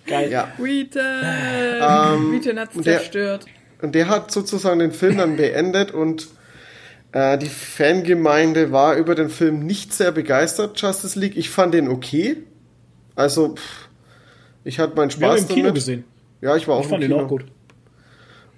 [0.08, 0.28] Geil.
[0.32, 0.48] Ja.
[0.58, 2.32] Whedon!
[2.32, 3.46] Whedon hat's und der- zerstört.
[3.80, 6.26] Und der hat sozusagen den Film dann beendet und
[7.16, 11.36] äh, die Fangemeinde war über den Film nicht sehr begeistert, Justice League.
[11.36, 12.36] Ich fand den okay.
[13.14, 13.88] Also, pff,
[14.64, 15.74] ich hatte meinen Wir haben Spaß im Kino damit.
[15.76, 16.04] gesehen.
[16.42, 17.24] Ja, ich war auch Ich fand im ihn Kino.
[17.24, 17.44] auch gut.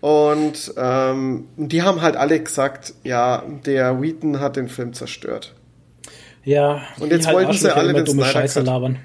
[0.00, 5.54] Und ähm, die haben halt alle gesagt, ja, der Wheaton hat den Film zerstört.
[6.44, 8.98] Ja, Und jetzt wollten sie alle den dumme Snyder Scheiße labern.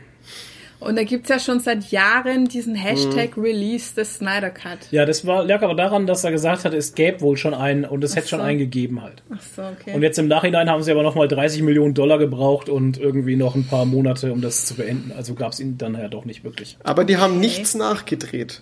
[0.83, 3.43] Und da gibt's ja schon seit Jahren diesen Hashtag Mhm.
[3.43, 4.79] Release des Snyder Cut.
[4.91, 7.85] Ja, das war, lag aber daran, dass er gesagt hat, es gäbe wohl schon einen
[7.85, 8.45] und es hätte schon so.
[8.45, 9.23] einen gegeben halt.
[9.33, 9.93] Ach so, okay.
[9.95, 13.55] Und jetzt im Nachhinein haben sie aber nochmal 30 Millionen Dollar gebraucht und irgendwie noch
[13.55, 15.11] ein paar Monate, um das zu beenden.
[15.15, 16.77] Also gab es ihn dann ja doch nicht wirklich.
[16.83, 18.61] Aber die haben nichts nachgedreht.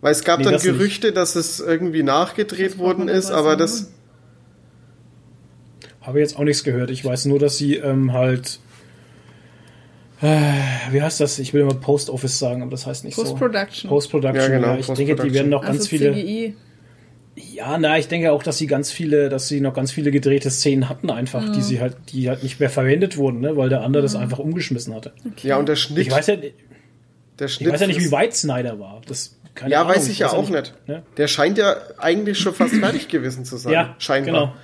[0.00, 0.72] Weil es gab Nee, dann das nicht.
[0.74, 3.92] Gerüchte, dass es irgendwie nachgedreht worden ist, aber das.
[6.00, 6.90] Habe jetzt auch nichts gehört.
[6.90, 8.60] Ich weiß nur, dass sie ähm, halt.
[10.22, 10.28] Äh,
[10.92, 11.38] wie heißt das?
[11.38, 13.82] Ich will immer Post Office sagen, aber das heißt nicht Post-Production.
[13.82, 13.88] so.
[13.88, 14.52] Post-Production.
[14.52, 16.12] Ja, genau, Ich denke, die werden noch ganz also viele.
[16.14, 16.54] CGI.
[17.54, 20.50] Ja, na, ich denke auch, dass sie ganz viele, dass sie noch ganz viele gedrehte
[20.50, 21.52] Szenen hatten einfach, Mhm.
[21.52, 24.38] die sie halt, die halt nicht mehr verwendet wurden, ne, weil der andere das einfach
[24.38, 25.12] umgeschmissen hatte.
[25.42, 26.06] Ja, und der Schnitt.
[26.06, 26.50] Ich weiß ja, der
[27.46, 29.02] ich Schnitt weiß ja nicht, wie weit Snyder war.
[29.06, 30.72] Das keine Ja, Ahnung, weiß ich ja auch nicht.
[30.86, 31.02] ne?
[31.18, 33.72] Der scheint ja eigentlich schon fast fertig gewesen zu sein.
[33.74, 34.54] Ja, scheinbar.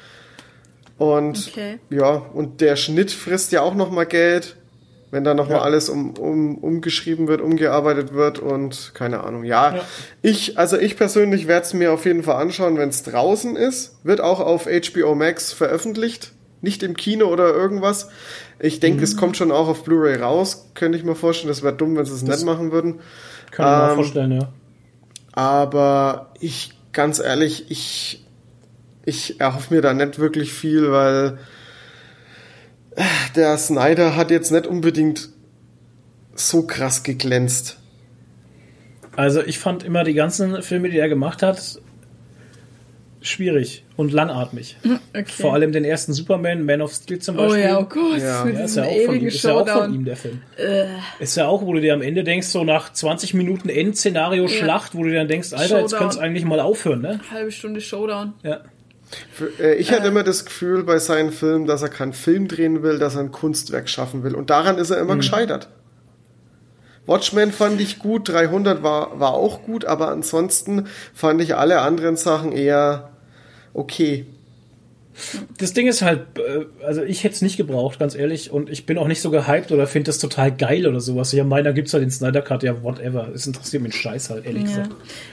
[0.98, 1.12] genau.
[1.12, 1.78] Und Okay.
[1.90, 4.56] ja, und der Schnitt frisst ja auch nochmal Geld,
[5.12, 5.62] wenn da nochmal Ja.
[5.62, 9.44] alles um, um, umgeschrieben wird, umgearbeitet wird und keine Ahnung.
[9.44, 9.82] Ja, Ja.
[10.22, 13.96] ich, also ich persönlich werde es mir auf jeden Fall anschauen, wenn es draußen ist.
[14.04, 16.32] Wird auch auf HBO Max veröffentlicht.
[16.62, 18.08] Nicht im Kino oder irgendwas.
[18.58, 19.04] Ich denke, Mhm.
[19.04, 20.70] es kommt schon auch auf Blu-ray raus.
[20.74, 23.00] Könnte ich mir vorstellen, das wäre dumm, wenn sie es nicht machen würden.
[23.50, 24.48] Kann ich mir Ähm, vorstellen, ja.
[25.32, 28.24] Aber ich, ganz ehrlich, ich,
[29.04, 31.38] ich erhoffe mir da nicht wirklich viel, weil
[33.36, 35.30] der Snyder hat jetzt nicht unbedingt
[36.34, 37.78] so krass geglänzt.
[39.16, 41.80] Also ich fand immer die ganzen Filme, die er gemacht hat,
[43.20, 44.76] schwierig und langatmig.
[45.14, 45.24] Okay.
[45.26, 47.60] Vor allem den ersten Superman, Man of Steel zum Oh Beispiel.
[47.62, 48.44] ja, oh Gott, Ja.
[48.44, 50.40] mit Ja, ist ja, auch von ihm, ist ja auch von ihm der Film.
[51.20, 54.94] Ist ja auch, wo du dir am Ende denkst, so nach 20 Minuten Endszenario Schlacht,
[54.94, 55.98] wo du dir dann denkst, Alter, jetzt Showdown.
[55.98, 57.20] könnte es eigentlich mal aufhören, ne?
[57.30, 58.32] Halbe Stunde Showdown.
[58.42, 58.62] Ja.
[59.58, 62.98] Äh, ich hatte immer das Gefühl bei seinen Filmen, dass er keinen Film drehen will,
[62.98, 64.34] dass er ein Kunstwerk schaffen will.
[64.34, 65.68] Und daran ist er immer gescheitert.
[67.06, 72.16] Watchmen fand ich gut, 300 war, war auch gut, aber ansonsten fand ich alle anderen
[72.16, 73.10] Sachen eher
[73.74, 74.26] okay.
[75.58, 78.86] Das Ding ist halt, äh, also ich hätte es nicht gebraucht, ganz ehrlich, und ich
[78.86, 81.32] bin auch nicht so gehypt oder finde das total geil oder sowas.
[81.32, 83.28] Ja, meiner gibt's halt den Snyder Cut, ja, whatever.
[83.34, 84.68] Es interessiert mich Scheiß halt, ehrlich Ja.
[84.68, 84.90] gesagt.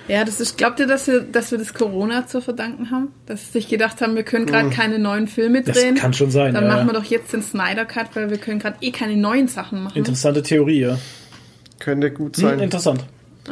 [0.08, 3.10] ja, das ist, glaubt ihr, dass wir, dass wir das Corona zu verdanken haben?
[3.26, 5.96] Dass sie sich gedacht haben, wir können gerade keine neuen Filme Das drehen.
[5.96, 8.60] kann schon sein, Dann ja, machen wir doch jetzt den Snyder Cut, weil wir können
[8.60, 9.98] gerade eh keine neuen Sachen machen.
[9.98, 10.98] Interessante Theorie, ja.
[11.80, 12.60] Könnte gut Hm, sein.
[12.60, 13.06] interessant.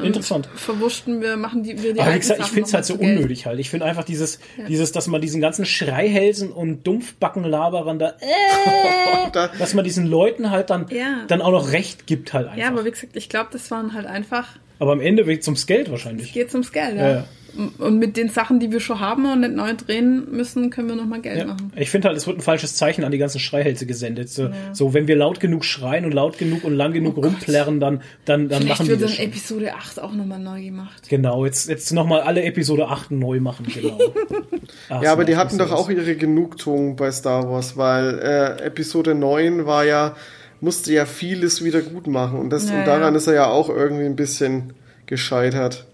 [0.03, 0.47] Interessant.
[0.55, 3.17] Verwurschten wir, machen die, wir die Aber wie gesagt, ich finde es halt so Geld.
[3.17, 3.59] unnötig halt.
[3.59, 9.49] Ich finde einfach dieses, dieses, dass man diesen ganzen Schreihälsen und Dumpfbackenlaberern da, äh, Da-
[9.59, 11.23] dass man diesen Leuten halt dann, Ja.
[11.27, 12.59] dann auch noch Recht gibt halt einfach.
[12.59, 14.47] Ja, aber wie gesagt, ich glaube, das waren halt einfach,
[14.79, 16.31] aber am Ende wird zum Geld wahrscheinlich.
[16.33, 17.25] geht's ums Geld, Ja, ja.
[17.57, 17.85] Ja.
[17.85, 20.95] Und mit den Sachen, die wir schon haben und nicht neu drehen müssen, können wir
[20.95, 21.45] nochmal Geld Ja.
[21.45, 21.71] machen.
[21.75, 24.29] Ich finde halt, es wird ein falsches Zeichen an die ganzen Schreihälse gesendet.
[24.29, 28.01] So, so, wenn wir laut genug schreien und laut genug und lang genug rumplärren, dann,
[28.25, 29.25] dann, dann Vielleicht machen die wird das dann schon.
[29.25, 31.09] Episode 8 auch nochmal neu gemacht.
[31.09, 33.97] Genau, jetzt, jetzt nochmal alle Episode 8 neu machen, genau.
[34.89, 39.15] Ach, Ja, aber die hatten doch auch ihre Genugtuung bei Star Wars, weil äh, Episode
[39.15, 40.15] 9 war ja,
[40.61, 43.17] musste ja vieles wieder gut machen und, das, Ja, und daran ja.
[43.17, 44.73] ist er ja auch irgendwie ein bisschen
[45.05, 45.85] gescheitert.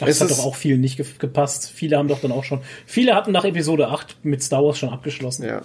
[0.00, 1.70] Ach, es Das hat ist- doch auch vielen nicht ge gepasst.
[1.74, 2.60] Viele haben doch dann auch schon.
[2.86, 5.44] Viele hatten nach Episode 8 mit Star Wars schon abgeschlossen.
[5.44, 5.62] Ja.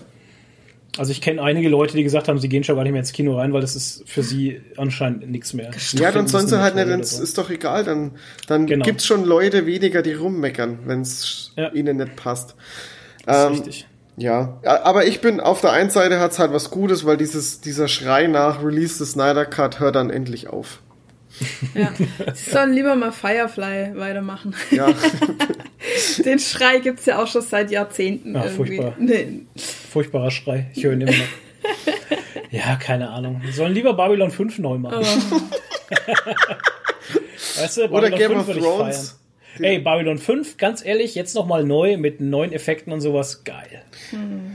[0.97, 3.13] Also ich kenne einige Leute, die gesagt haben, sie gehen schon gar nicht mehr ins
[3.13, 5.71] Kino rein, weil das ist für sie anscheinend nichts mehr.
[5.93, 7.23] Ja, dann sollen sie halt nicht, oder so.
[7.23, 8.11] ist doch egal, dann,
[8.47, 8.85] dann Genau.
[8.85, 11.71] gibt's schon Leute weniger, die rummeckern, wenn's Ja.
[11.73, 12.53] ihnen nicht passt.
[13.25, 13.87] Das ist Ähm, richtig.
[14.17, 17.59] Ja, Ja, aber ich bin auf der einen Seite hat's halt was Gutes, weil dieses,
[17.61, 20.79] dieser Schrei nach Release des Snyder Cut hört dann endlich auf.
[21.73, 21.91] Ja.
[22.33, 24.55] Sie sollen lieber mal Firefly weitermachen.
[24.71, 24.87] Ja,
[26.25, 28.77] Den Schrei gibt's ja auch schon seit Jahrzehnten Ah, irgendwie.
[28.77, 28.95] furchtbar.
[28.99, 29.41] Nee.
[29.91, 30.67] Furchtbarer Schrei.
[30.73, 31.17] Ich höre ihn immer noch.
[32.51, 33.41] Ja, keine Ahnung.
[33.47, 35.03] Die sollen lieber Babylon 5 neu machen.
[37.57, 39.19] weißt du, oder Babylon Game 5 of Thrones.
[39.59, 43.43] Ey, Babylon 5, ganz ehrlich, jetzt nochmal neu mit neuen Effekten und sowas.
[43.43, 43.81] Geil.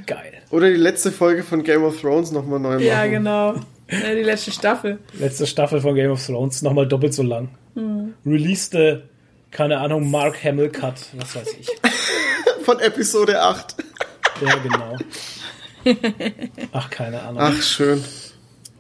[0.06, 0.32] Geil.
[0.50, 2.84] Oder die letzte Folge von Game of Thrones nochmal neu machen.
[2.84, 3.54] Ja, genau.
[3.90, 4.98] Ja, die letzte Staffel.
[5.14, 7.48] Letzte Staffel von Game of Thrones, nochmal doppelt so lang.
[7.74, 8.14] Hm.
[8.26, 8.76] Released,
[9.50, 11.68] keine Ahnung, Mark Hamill Cut, was weiß ich.
[12.64, 13.76] Von Episode 8.
[14.44, 14.96] Ja, genau.
[16.72, 17.38] Ach, keine Ahnung.
[17.40, 18.04] Ach, schön.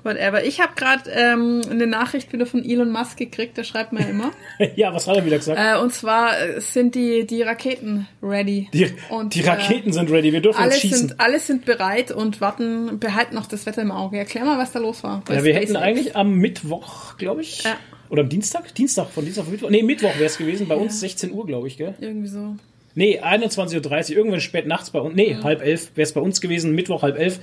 [0.08, 0.44] Whatever.
[0.44, 4.32] Ich habe gerade ähm, eine Nachricht wieder von Elon Musk gekriegt, der schreibt mir immer.
[4.76, 5.58] Ja, was hat er wieder gesagt?
[5.60, 8.68] äh, und zwar äh, sind die, die Raketen ready.
[8.72, 11.08] Die, und, die Raketen sind ready, wir dürfen Alle jetzt schießen.
[11.08, 14.18] sind, alle sind bereit und warten, behalten noch das Wetter im Auge.
[14.18, 15.22] Erklär mal, was da los war.
[15.28, 17.76] Ja, wir hätten eigentlich am Mittwoch, glaube ich, Ja.
[18.10, 18.74] oder am Dienstag?
[18.74, 19.70] Dienstag, von Dienstag auf Mittwoch.
[19.70, 21.94] Nee, Mittwoch wäre es gewesen, bei uns 16 Uhr, glaube ich, gell?
[22.00, 22.56] Irgendwie so.
[22.94, 25.14] Nee, 21.30 Uhr, irgendwann spät nachts bei uns.
[25.14, 27.38] Nee, halb elf wäre es bei uns gewesen, Mittwoch halb elf.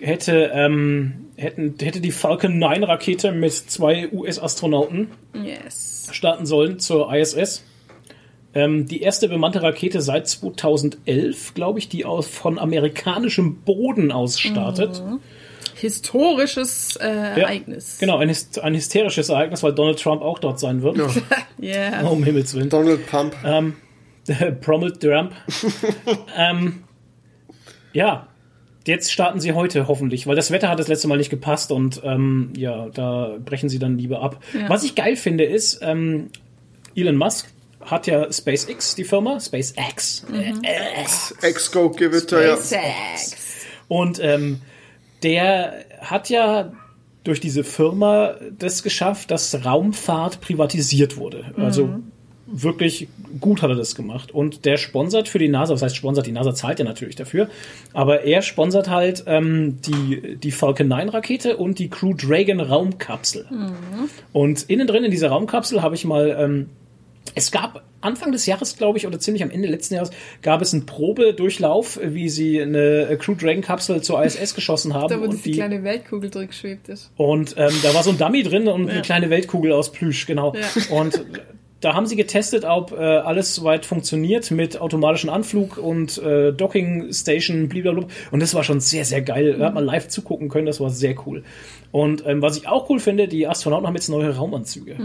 [0.00, 6.08] Hätte, ähm, hätten, hätte die Falcon 9 Rakete mit zwei US-Astronauten Yes.
[6.12, 7.64] starten sollen zur ISS.
[8.52, 14.40] Ähm, die erste bemannte Rakete seit 2011, glaube ich, die aus, von amerikanischem Boden aus
[14.40, 15.02] startet.
[15.76, 17.06] Historisches äh,
[17.40, 17.98] Ereignis.
[18.00, 20.98] Genau, ein, ein hysterisches Ereignis, weil Donald Trump auch dort sein wird.
[21.62, 22.08] Yeah.
[22.08, 22.70] Um Himmels Willen.
[22.70, 23.34] Donald Pump.
[24.62, 25.32] Prommelt Trump.
[26.36, 26.84] ähm,
[27.92, 28.28] ja,
[28.86, 32.00] jetzt starten sie heute hoffentlich, weil das Wetter hat das letzte Mal nicht gepasst und
[32.04, 34.42] ähm, ja, da brechen sie dann lieber ab.
[34.52, 34.68] Ja.
[34.68, 36.30] Was ich geil finde ist, ähm,
[36.94, 37.48] Elon Musk
[37.80, 40.24] hat ja SpaceX, die Firma, SpaceX.
[41.42, 42.56] Ex-Go Gewitter, ja.
[42.56, 43.36] Sex.
[43.88, 44.60] Und ähm,
[45.22, 46.72] der hat ja
[47.24, 51.52] durch diese Firma das geschafft, dass Raumfahrt privatisiert wurde.
[51.56, 52.00] Also
[52.52, 53.08] wirklich
[53.40, 54.32] gut hat er das gemacht.
[54.32, 57.48] Und der sponsert für die NASA, was heißt sponsert, die NASA zahlt ja natürlich dafür,
[57.92, 63.46] aber er sponsert halt ähm, die, die Falcon 9 Rakete und die Crew Dragon Raumkapsel.
[64.32, 66.66] Und innen drin in dieser Raumkapsel habe ich mal ähm,
[67.34, 70.10] es gab Anfang des Jahres, glaube ich, oder ziemlich am Ende letzten Jahres,
[70.42, 75.08] gab es einen Probedurchlauf, wie sie eine Crew Dragon Kapsel zur ISS geschossen haben.
[75.10, 77.10] Da, wo und die kleine Weltkugel drin geschwebt ist.
[77.16, 78.94] und ähm, da war so ein Dummy drin und Ja.
[78.94, 80.54] eine kleine Weltkugel aus Plüsch, genau.
[80.54, 80.96] Ja.
[80.96, 81.22] Und
[81.80, 87.12] da haben sie getestet, ob äh, alles soweit funktioniert mit automatischem Anflug und äh, Docking
[87.12, 88.06] Station, blablabla.
[88.30, 89.56] Und das war schon sehr, sehr geil.
[89.58, 91.42] Da hat man live zugucken können, das war sehr cool.
[91.90, 94.96] Und ähm, was ich auch cool finde, die Astronauten haben jetzt neue Raumanzüge.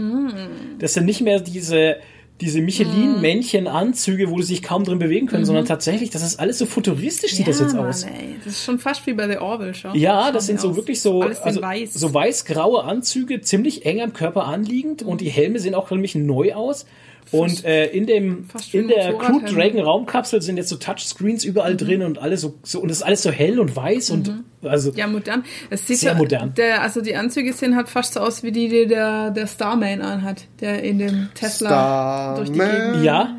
[0.78, 1.96] Das sind nicht mehr diese
[2.40, 6.66] diese Michelin-Männchen-Anzüge, wo sie sich kaum drin bewegen können, sondern tatsächlich, das ist alles so
[6.66, 8.04] futuristisch, sieht das jetzt Mann, aus.
[8.04, 8.36] Ey.
[8.44, 9.94] Das ist schon fast wie bei The Orville schon.
[9.94, 10.76] Ja, das sind so aus.
[10.76, 11.94] wirklich so, also, weiß.
[11.94, 16.52] so weiß-graue Anzüge, ziemlich eng am Körper anliegend und die Helme sehen auch ziemlich neu
[16.54, 16.84] aus.
[17.32, 19.40] Und äh, in dem in der Crew.
[19.40, 21.78] Dragon Raumkapsel sind jetzt so Touchscreens überall Mhm.
[21.78, 24.92] drin und alles so, so und es ist alles so hell und weiß und also
[24.94, 25.44] Ja, modern.
[25.68, 26.54] Es sieht Sehr so, modern.
[26.54, 30.02] Der, also die Anzüge sehen halt fast so aus wie die, die der, der Starman
[30.02, 32.90] anhat, der in dem Tesla durch die Starman.
[32.92, 33.04] Gegend.
[33.04, 33.36] ja.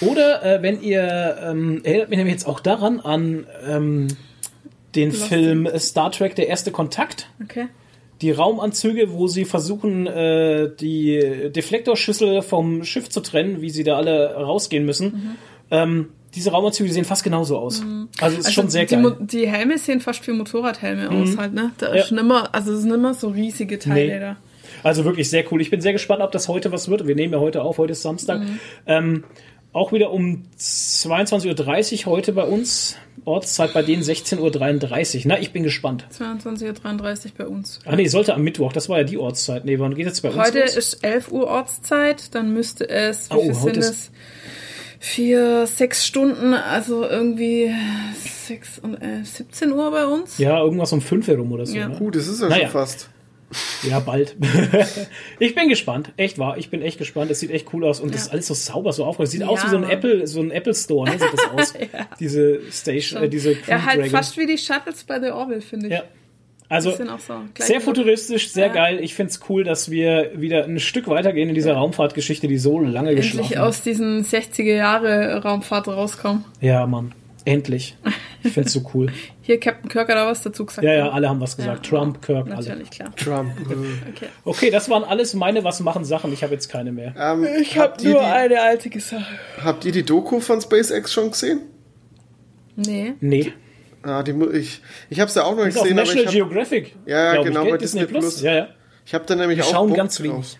[0.00, 4.08] Oder äh, wenn ihr ähm, erinnert mich nämlich jetzt auch daran an ähm,
[4.94, 7.28] den Lost Film Star Trek: Der erste Kontakt.
[7.42, 7.66] Okay.
[8.22, 13.96] Die Raumanzüge, wo sie versuchen, äh, die Deflektorschüssel vom Schiff zu trennen, wie sie da
[13.96, 15.06] alle rausgehen müssen.
[15.06, 15.30] Mhm.
[15.70, 17.82] Ähm, diese Raumanzüge sehen fast genauso aus.
[18.20, 19.16] Also ist schon sehr die, geil.
[19.20, 21.72] Die Helme sehen fast wie Motorradhelme aus halt, ne?
[21.78, 22.16] Da ist Ja.
[22.16, 24.20] nimmer, also es sind immer so riesige Teile Nee.
[24.20, 24.36] da.
[24.82, 25.60] Also wirklich sehr cool.
[25.60, 27.06] Ich bin sehr gespannt, ob das heute was wird.
[27.06, 28.40] Wir nehmen ja heute auf, heute ist Samstag.
[28.40, 28.60] Mhm.
[28.86, 29.24] Ähm,
[29.72, 32.96] auch wieder um 22.30 Uhr heute bei uns.
[33.24, 35.22] Ortszeit bei denen 16.33 Uhr.
[35.26, 36.06] Na, ich bin gespannt.
[36.18, 36.66] 22.33
[37.26, 37.78] Uhr bei uns.
[37.84, 38.72] Ah nee, sollte am Mittwoch.
[38.72, 39.64] Das war ja die Ortszeit.
[39.64, 40.76] Nee, wann geht jetzt bei uns Heute los?
[40.76, 44.10] ist 11 Uhr Ortszeit, dann müsste es, wie Oh, sind ist- es?
[44.98, 47.72] Vier, sechs Stunden, also irgendwie
[48.46, 50.38] sechs und äh, 17 Uhr bei uns.
[50.38, 51.76] Ja, irgendwas um 5 herum oder so.
[51.76, 51.88] Ja.
[51.88, 51.96] Ne?
[51.96, 52.62] Gut, das ist ja Naja.
[52.62, 53.08] schon fast.
[53.88, 54.36] Ja, bald.
[55.38, 56.12] ich bin gespannt.
[56.16, 56.56] Echt wahr.
[56.58, 57.30] Ich bin echt gespannt.
[57.30, 59.30] Es sieht echt cool aus und das ist alles so sauber, so aufgeräumt.
[59.30, 59.84] Sieht aus Ja, wie so ein.
[59.90, 61.18] Apple, so ein Apple Store, ne?
[61.18, 61.74] Sieht das aus.
[62.20, 64.10] Diese Station, äh, diese Crew Ja, halt Dragon.
[64.10, 65.92] fast wie die Shuttles bei The Orville, finde ich.
[65.92, 66.02] Ja.
[66.68, 67.04] Also so.
[67.58, 68.72] sehr futuristisch, sehr Ja.
[68.72, 68.98] geil.
[69.02, 73.14] Ich find's cool, dass wir wieder ein Stück weitergehen in dieser Raumfahrtgeschichte, die so lange
[73.14, 73.58] geschlafen hat.
[73.58, 76.46] aus diesen 60er Jahre Raumfahrt rauskommen.
[76.62, 77.12] Ja, Mann.
[77.44, 77.96] Endlich.
[78.44, 79.10] Ich find's so cool.
[79.42, 80.84] Hier, Captain Kirk hat auch was dazu gesagt.
[80.84, 81.84] Ja, ja, alle haben was gesagt.
[81.86, 82.54] Ja, Trump, Kirk, alle.
[82.68, 83.14] Natürlich, klar.
[83.16, 83.52] Trump.
[84.14, 84.26] Okay.
[84.44, 86.32] Okay, das waren alles meine Was machen Sachen.
[86.32, 87.14] Ich habe jetzt keine mehr.
[87.18, 89.24] Ähm, Ich habe nur die, eine alte Sache.
[89.62, 91.60] habt ihr die Doku von SpaceX schon gesehen?
[92.76, 93.14] Nee.
[93.20, 93.52] Nee.
[94.02, 94.80] Ah, die, ich
[95.10, 96.94] ich habe es ja auch noch nicht Ist auf gesehen, aber National ich habe Geographic.
[97.06, 97.72] Ja, ich, genau, gell?
[97.72, 98.34] bei Disney, Disney Plus.
[98.34, 98.42] Plus.
[98.42, 98.68] Ja, ja.
[99.06, 100.24] ich habe da nämlich Wir auch schauen Bock ganz drauf.
[100.26, 100.58] wenig.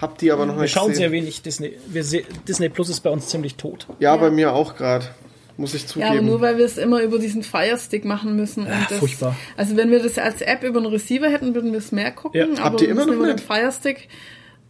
[0.00, 1.02] Hab die aber noch Wir nicht schauen gesehen.
[1.02, 1.76] sehr wenig Disney.
[1.88, 3.86] Wir se Disney Plus ist bei uns ziemlich tot.
[3.98, 5.06] Ja, bei mir auch gerade.
[5.56, 6.10] Muss ich Ja, zugeben.
[6.10, 8.66] aber nur weil wir es immer über diesen Firestick machen müssen.
[8.66, 9.36] Und Ah, das, furchtbar.
[9.56, 12.38] Also wenn wir das als App über einen Receiver hätten, würden wir es mehr gucken.
[12.40, 12.46] Ja.
[12.46, 13.38] Aber Habt ihr immer noch über den?
[13.38, 14.08] Firestick.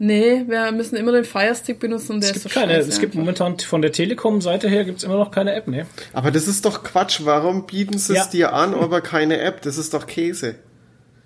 [0.02, 2.98] Nee, wir müssen immer den Firestick benutzen und der Es ist gibt so keine, es
[3.00, 5.84] gibt momentan von der Telekom-Seite her gibt's immer noch keine App, ne?
[6.14, 7.20] aber das ist doch Quatsch.
[7.24, 8.22] Warum bieten sie Ja.
[8.22, 9.60] es dir an, aber keine App?
[9.60, 10.54] Das ist doch Käse.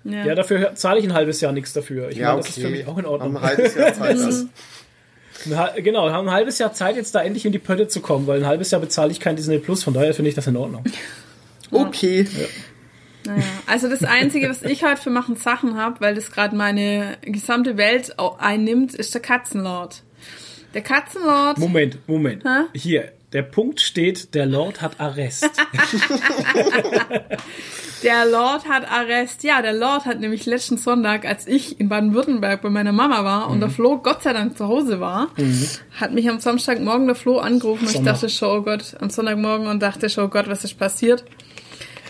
[0.03, 0.25] Ja.
[0.25, 2.09] Ja, dafür zahle ich ein halbes Jahr nichts dafür.
[2.09, 2.47] Ich Ja, meine, okay.
[2.49, 3.37] das ist für mich auch in Ordnung.
[3.37, 4.17] ein halbes Jahr Zeit.
[5.43, 8.25] Genau, wir haben ein halbes Jahr Zeit, jetzt da endlich in die Pötte zu kommen,
[8.27, 10.57] weil ein halbes Jahr bezahle ich kein Disney Plus, von daher finde ich das in
[10.57, 10.83] Ordnung.
[11.71, 12.27] Okay.
[13.25, 17.17] Naja, also das Einzige, was ich halt für machen Sachen habe, weil das gerade meine
[17.21, 20.03] gesamte Welt einnimmt, ist der Katzenlord.
[20.75, 22.43] Der Katzenlord, Moment, Moment.
[22.43, 22.65] Hä?
[22.77, 25.49] Hier, der Punkt steht, der Lord hat Arrest.
[28.05, 29.43] der Lord hat Arrest.
[29.43, 33.49] Ja, der Lord hat nämlich letzten Sonntag, als ich in Baden-Württemberg bei meiner Mama war
[33.49, 35.29] und der Flo Gott sei Dank zu Hause war,
[35.99, 39.67] hat mich am Samstagmorgen der Flo angerufen und ich dachte schon, oh Gott, am Sonntagmorgen
[39.67, 41.25] und dachte schon, oh Gott, was ist passiert?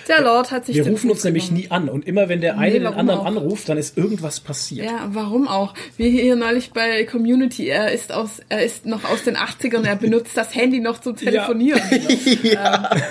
[0.08, 2.60] Der Lord hat sich Wir den rufen uns nämlich nie an und immer wenn der
[2.60, 3.26] eine den warum anderen auch?
[3.26, 4.86] anruft, dann ist irgendwas passiert.
[4.86, 5.74] Ja, warum auch?
[5.98, 9.96] Wir hier neulich bei Community, er ist aus, er ist noch aus den 80ern, er
[9.96, 11.82] benutzt das Handy noch zum Telefonieren.
[12.43, 12.91] ja.
[12.93, 13.02] Ähm,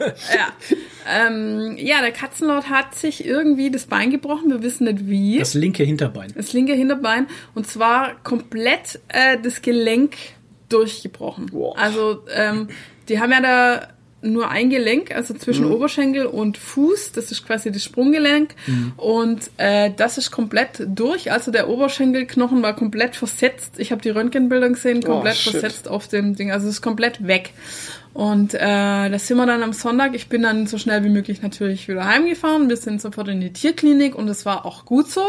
[0.00, 0.48] ja.
[1.10, 5.38] Ähm, ja, der Katzenlord hat sich irgendwie das Bein gebrochen, wir wissen nicht wie.
[5.38, 6.32] Das linke Hinterbein.
[6.36, 10.16] Das linke Hinterbein und zwar komplett äh, das Gelenk
[10.68, 11.46] durchgebrochen.
[11.46, 11.76] Boah.
[11.78, 12.68] Also ähm,
[13.08, 13.88] die haben ja da
[14.20, 15.72] nur ein Gelenk, also zwischen Mhm.
[15.74, 18.92] Oberschenkel und Fuß, das ist quasi das Sprunggelenk Mhm.
[18.96, 23.74] und äh, das ist komplett durch, also der Oberschenkelknochen war komplett versetzt.
[23.78, 27.28] Ich habe die Röntgenbilder gesehen, komplett Oh, versetzt auf dem Ding, also es ist komplett
[27.28, 27.52] weg.
[28.14, 30.14] Und äh, da sind wir dann am Sonntag.
[30.14, 32.68] Ich bin dann so schnell wie möglich natürlich wieder heimgefahren.
[32.68, 35.22] Wir sind sofort in die Tierklinik und das war auch gut so,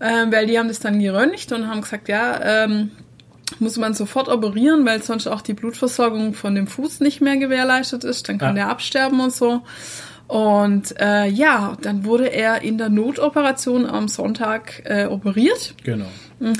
[0.00, 2.90] ähm, weil die haben das dann geröntgt und haben gesagt, ja, ähm,
[3.58, 8.04] muss man sofort operieren, weil sonst auch die Blutversorgung von dem Fuß nicht mehr gewährleistet
[8.04, 8.28] ist.
[8.28, 8.64] Dann kann Ja.
[8.64, 9.62] der absterben und so.
[10.28, 16.06] Und äh, ja, dann wurde er in der Notoperation am Sonntag äh, operiert Genau.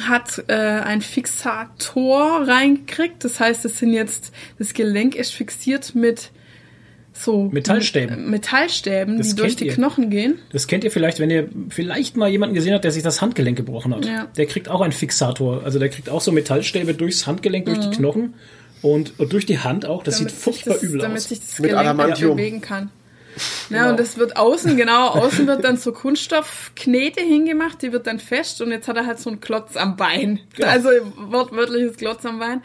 [0.09, 3.25] Hat äh, ein Fixator reingekriegt.
[3.25, 6.31] Das heißt, es sind jetzt, das Gelenk ist fixiert mit
[7.15, 8.31] so Metallstäben.
[8.31, 9.75] Metallstäben, Das die durch die ihr.
[9.75, 10.39] Knochen gehen.
[10.51, 13.57] Das kennt ihr vielleicht, wenn ihr vielleicht mal jemanden gesehen habt, der sich das Handgelenk
[13.57, 14.07] gebrochen hat.
[14.07, 14.29] Ja.
[14.37, 15.63] Der kriegt auch einen Fixator.
[15.65, 17.91] Also der kriegt auch so Metallstäbe durchs Handgelenk, durch Mhm.
[17.91, 18.35] die Knochen
[18.81, 20.03] und, und durch die Hand auch.
[20.03, 21.29] Das sieht sich furchtbar das, übel damit aus.
[21.29, 22.37] sich das Mit Gelenk nicht Adamantium.
[22.37, 22.91] bewegen kann.
[23.71, 23.91] Ja, Genau.
[23.91, 28.61] und das wird außen, genau, außen wird dann so Kunststoffknete hingemacht, die wird dann fest
[28.61, 30.41] und jetzt hat er halt so einen Klotz am Bein.
[30.57, 30.69] Genau.
[30.69, 32.63] Also wortwörtliches Klotz am Bein.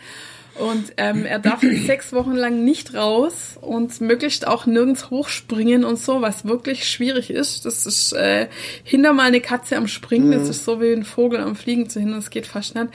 [0.59, 5.83] Und ähm, er darf jetzt sechs Wochen lang nicht raus und möglichst auch nirgends hochspringen
[5.85, 7.65] und so, was wirklich schwierig ist.
[7.65, 8.47] Das ist äh,
[8.83, 11.99] hinter mal eine Katze am Springen, das ist so wie ein Vogel am Fliegen zu
[11.99, 12.87] hindern, das geht fast nicht.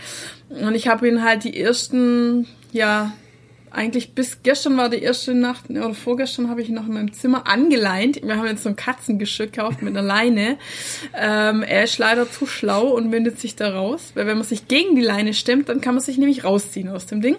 [0.48, 3.12] Und ich habe ihn halt die ersten, ja,
[3.72, 7.12] eigentlich bis gestern war die erste Nacht, oder vorgestern habe ich ihn noch in meinem
[7.12, 8.22] Zimmer angeleint.
[8.22, 10.58] Wir haben jetzt so ein Katzengeschirr gekauft mit einer Leine.
[11.14, 14.68] Ähm, er ist leider zu schlau und windet sich da raus, weil wenn man sich
[14.68, 17.36] gegen die Leine stemmt, dann kann man sich nämlich rausziehen aus dem Ding.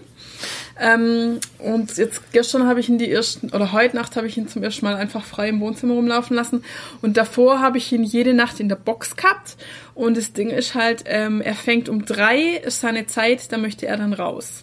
[0.80, 4.48] Ähm, und jetzt gestern habe ich ihn die ersten, oder heute Nacht habe ich ihn
[4.48, 6.64] zum ersten Mal einfach frei im Wohnzimmer rumlaufen lassen.
[7.02, 9.56] Und davor habe ich ihn jede Nacht in der Box gehabt.
[9.94, 13.86] Und das Ding ist halt, ähm, er fängt um drei, ist seine Zeit, da möchte
[13.86, 14.62] er dann raus.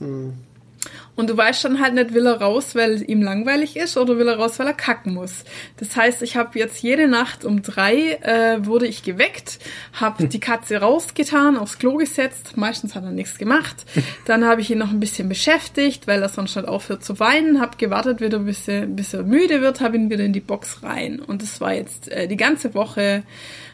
[1.21, 4.27] Und du weißt dann halt nicht, will er raus, weil ihm langweilig ist oder will
[4.27, 5.45] er raus, weil er kacken muss.
[5.77, 9.59] Das heißt, ich habe jetzt jede Nacht um drei äh, wurde ich geweckt,
[9.93, 12.57] habe die Katze rausgetan, aufs Klo gesetzt.
[12.57, 13.85] Meistens hat er nichts gemacht.
[14.25, 17.61] Dann habe ich ihn noch ein bisschen beschäftigt, weil er sonst nicht aufhört zu weinen.
[17.61, 20.83] Habe gewartet, wieder bis er, bis er müde wird, habe ihn wieder in die Box
[20.83, 21.21] rein.
[21.21, 23.25] Und das war jetzt äh, die ganze Woche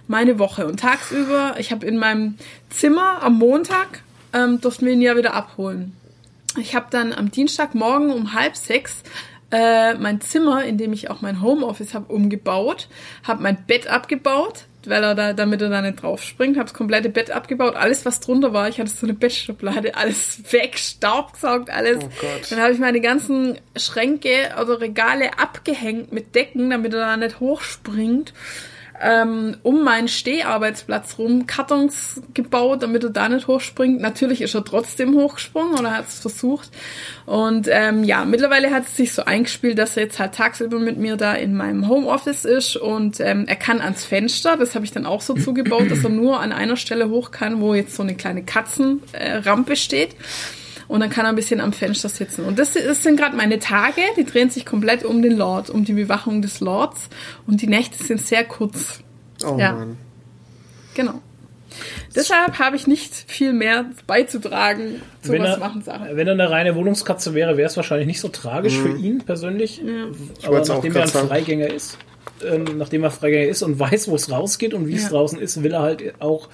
[0.09, 0.66] meine Woche.
[0.66, 2.34] Und tagsüber, ich habe in meinem
[2.70, 5.94] Zimmer am Montag ähm, durften wir ihn ja wieder abholen.
[6.59, 9.02] Ich habe dann am Dienstagmorgen um halb sechs
[9.50, 12.88] äh, mein Zimmer, in dem ich auch mein Homeoffice habe, umgebaut,
[13.22, 16.74] habe mein Bett abgebaut, weil er da, damit er da nicht drauf springt, habe das
[16.74, 21.70] komplette Bett abgebaut, alles was drunter war, ich hatte so eine Bettschublade, alles weg, Staubgesaugt,
[21.70, 21.98] alles.
[22.02, 22.50] Oh Gott.
[22.50, 27.38] Dann habe ich meine ganzen Schränke oder Regale abgehängt mit Decken, damit er da nicht
[27.38, 28.32] hochspringt
[29.03, 34.01] ähm, um meinen Steharbeitsplatz rum Kartons gebaut, damit er da nicht hochspringt.
[34.01, 36.70] Natürlich ist er trotzdem hochgesprungen oder hat es versucht.
[37.26, 40.97] Und ähm, ja, mittlerweile hat es sich so eingespielt, dass er jetzt halt tagsüber mit
[40.97, 44.57] mir da in meinem Homeoffice ist und ähm, er kann ans Fenster.
[44.57, 47.61] Das habe ich dann auch so zugebaut, dass er nur an einer Stelle hoch kann,
[47.61, 50.16] wo jetzt so eine kleine Katzenrampe steht.
[50.89, 52.45] Und dann kann er ein bisschen am Fenster sitzen.
[52.45, 55.84] Und das, das sind gerade meine Tage, die drehen sich komplett um den Lord, um
[55.84, 57.09] die Bewachung des Lords.
[57.47, 59.01] Und die Nächte sind sehr kurz.
[59.45, 59.72] Oh Ja.
[59.72, 59.99] Mann.
[60.95, 61.20] Genau.
[62.14, 66.07] Deshalb habe ich nicht viel mehr beizutragen zu wenn, was er, machen Sachen.
[66.16, 69.82] wenn er eine reine Wohnungskatze wäre, wäre es wahrscheinlich nicht so tragisch für ihn persönlich.
[70.43, 71.28] Aber wollt's auch nachdem er ein grad sagen.
[71.28, 71.99] Freigänger ist,
[72.49, 75.09] ähm, nachdem er Freigänger ist und weiß, wo es rausgeht und wie es Ja.
[75.11, 76.49] draußen ist, will er halt auch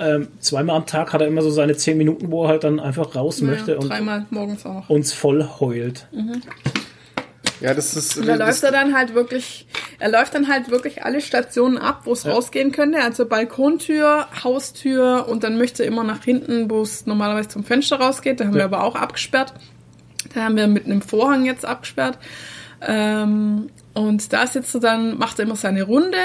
[0.00, 2.80] ähm, zweimal am Tag hat er immer so seine zehn Minuten, wo er halt dann
[2.80, 4.88] einfach raus möchte Ja, und dreimal morgens auch.
[4.88, 6.06] uns voll heult.
[7.60, 8.16] Ja, das ist.
[8.16, 9.66] Und da läuft er dann halt wirklich,
[9.98, 13.02] er läuft dann halt wirklich alle Stationen ab, wo es rausgehen könnte.
[13.02, 17.96] Also Balkontür, Haustür und dann möchte er immer nach hinten, wo es normalerweise zum Fenster
[18.00, 18.40] rausgeht.
[18.40, 18.64] Da haben wir Ja.
[18.64, 19.52] aber auch abgesperrt.
[20.34, 22.16] Da haben wir mit einem Vorhang jetzt abgesperrt.
[22.80, 23.68] Ähm,
[24.00, 26.16] und da sitzt er dann, macht er immer seine Runde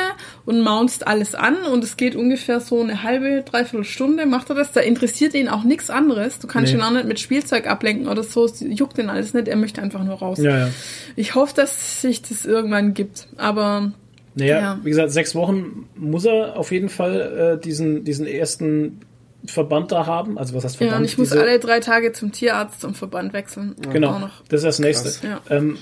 [0.45, 4.55] und mounzt alles an und es geht ungefähr so eine halbe, dreiviertel Stunde macht er
[4.55, 4.71] das.
[4.71, 6.39] Da interessiert ihn auch nichts anderes.
[6.39, 6.79] Du kannst Nee.
[6.79, 8.45] ihn auch nicht mit Spielzeug ablenken oder so.
[8.45, 9.47] Es juckt ihn alles nicht.
[9.47, 10.39] Er möchte einfach nur raus.
[10.39, 10.69] Ja, ja.
[11.15, 13.27] Ich hoffe, dass sich das irgendwann gibt.
[13.37, 13.91] Aber
[14.37, 14.79] Naja, Ja.
[14.83, 18.99] wie gesagt, sechs Wochen muss er auf jeden Fall äh, diesen, diesen ersten
[19.45, 20.37] Verband da haben.
[20.37, 20.91] Also was heißt Verband?
[20.93, 23.75] ja, und ich muss Diese- alle drei Tage zum Tierarzt zum Verband wechseln.
[23.93, 25.25] Genau, das ist das nächste.
[25.27, 25.39] Ja.
[25.49, 25.77] Ähm,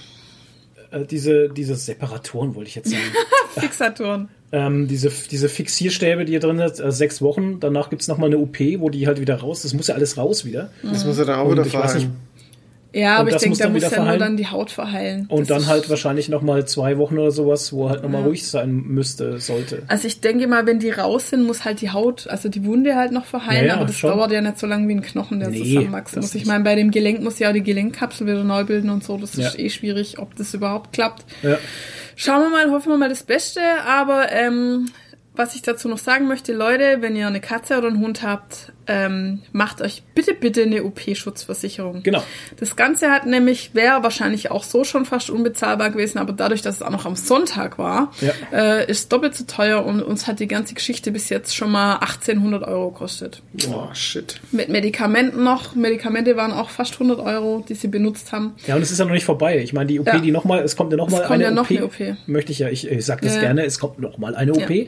[0.94, 3.04] äh, diese, diese Separatoren wollte ich jetzt sagen.
[3.60, 4.30] Fixatoren.
[4.52, 7.60] ähm, diese, diese Fixierstäbe, die hier drin sind, äh, sechs Wochen.
[7.60, 9.64] Danach gibt's noch nochmal eine OP, wo die halt wieder raus.
[9.64, 10.70] Das muss ja alles raus wieder.
[10.84, 12.16] das muss er dann auch Und wieder verheilen.
[12.96, 15.26] Ja, Und aber ich denke, da muss ja nur dann die Haut verheilen.
[15.28, 18.48] Und Das dann halt wahrscheinlich nochmal zwei Wochen oder sowas, wo er halt nochmal ruhig
[18.48, 19.82] sein müsste, sollte.
[19.88, 22.96] Also ich denke mal, wenn die raus sind, muss halt die Haut, also die Wunde
[22.96, 24.12] halt noch verheilen, Ja, ja, aber das schon.
[24.12, 26.36] dauert ja nicht so lange wie ein Knochen, der Nee, zusammenwachsen muss.
[26.36, 29.18] Ich meine, bei dem Gelenk muss ja auch die Gelenkkapsel wieder neu bilden und so.
[29.18, 29.48] Das Ja.
[29.48, 31.26] ist eh schwierig, ob das überhaupt klappt.
[31.42, 31.58] Ja.
[32.16, 33.60] Schauen wir mal, hoffen wir mal das Beste.
[33.88, 34.86] Aber ähm,
[35.36, 38.72] was ich dazu noch sagen möchte, Leute, wenn ihr eine Katze oder einen Hund habt,
[38.88, 42.04] ähm, macht euch bitte, bitte eine OP-Schutzversicherung.
[42.04, 42.24] Genau.
[42.60, 46.76] Das Ganze hat nämlich, wäre wahrscheinlich auch so schon fast unbezahlbar gewesen, aber dadurch, dass
[46.78, 48.32] es auch noch am Sonntag war, Ja.
[48.52, 51.96] äh, ist doppelt so teuer und uns hat die ganze Geschichte bis jetzt schon mal
[51.98, 53.42] 1800 Euro gekostet.
[53.54, 54.40] Boah, shit.
[54.52, 55.76] Mit Medikamenten noch.
[55.76, 58.54] Medikamente waren auch fast 100 Euro, die sie benutzt haben.
[58.68, 59.60] Ja, und es ist ja noch nicht vorbei.
[59.60, 60.20] Ich meine, die OP, Ja.
[60.20, 61.78] die nochmal, es kommt ja nochmal Es kommt eine ja noch OP.
[61.78, 62.18] eine OP.
[62.28, 63.48] Möchte ich ja, ich, ich sag das Ja, ja.
[63.48, 64.70] gerne, es kommt nochmal eine OP.
[64.70, 64.86] Ja.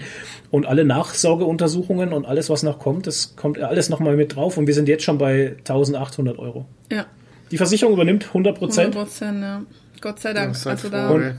[0.52, 4.58] Und alle Nachsorgeuntersuchungen und alles, was noch kommt, das kommt alles nochmal mit drauf.
[4.58, 6.66] Und wir sind jetzt schon bei 1800 Euro.
[6.92, 7.06] Ja,
[7.52, 8.96] Die Versicherung übernimmt 100 100 Prozent.
[8.96, 9.62] Prozent, ja.
[10.02, 10.50] Gott sei Dank.
[10.50, 11.36] Ja, seid also froh, da.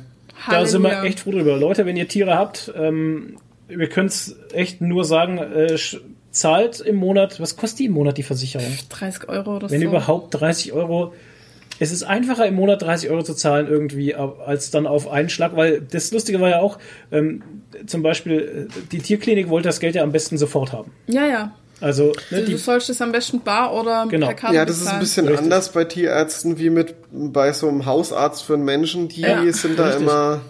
[0.51, 1.57] Da sind wir echt froh drüber.
[1.57, 3.37] Leute, wenn ihr Tiere habt, ähm,
[3.69, 5.77] wir können es echt nur sagen, äh,
[6.31, 8.71] zahlt im Monat, was kostet die im Monat die Versicherung?
[8.91, 9.87] 30 Euro oder Wenn so.
[9.89, 11.15] überhaupt 30 Euro.
[11.79, 15.57] Es ist einfacher im Monat 30 Euro zu zahlen irgendwie, als dann auf einen Schlag,
[15.57, 16.79] weil das Lustige war ja auch,
[17.13, 17.43] ähm,
[17.87, 20.93] zum Beispiel, äh, die Tierklinik wollte das Geld ja am besten sofort haben.
[21.07, 21.55] Ja, ja.
[21.81, 24.27] Also, ne, Du die, sollst es am besten bar oder Genau.
[24.29, 25.01] per Karte Ja, das ist ein bezahlen.
[25.01, 25.45] bisschen Richtig.
[25.45, 29.09] anders bei Tierärzten wie mit bei so einem Hausarzt für einen Menschen.
[29.09, 30.03] Die Ja, sind da richtig.
[30.05, 30.41] immer.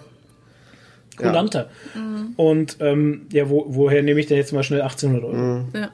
[1.19, 1.29] Ja.
[1.29, 1.71] kulanter.
[1.95, 2.35] Mhm.
[2.37, 5.65] Und ähm, ja, wo, woher nehme ich denn jetzt mal schnell 1800 Euro?
[5.75, 5.91] Ja.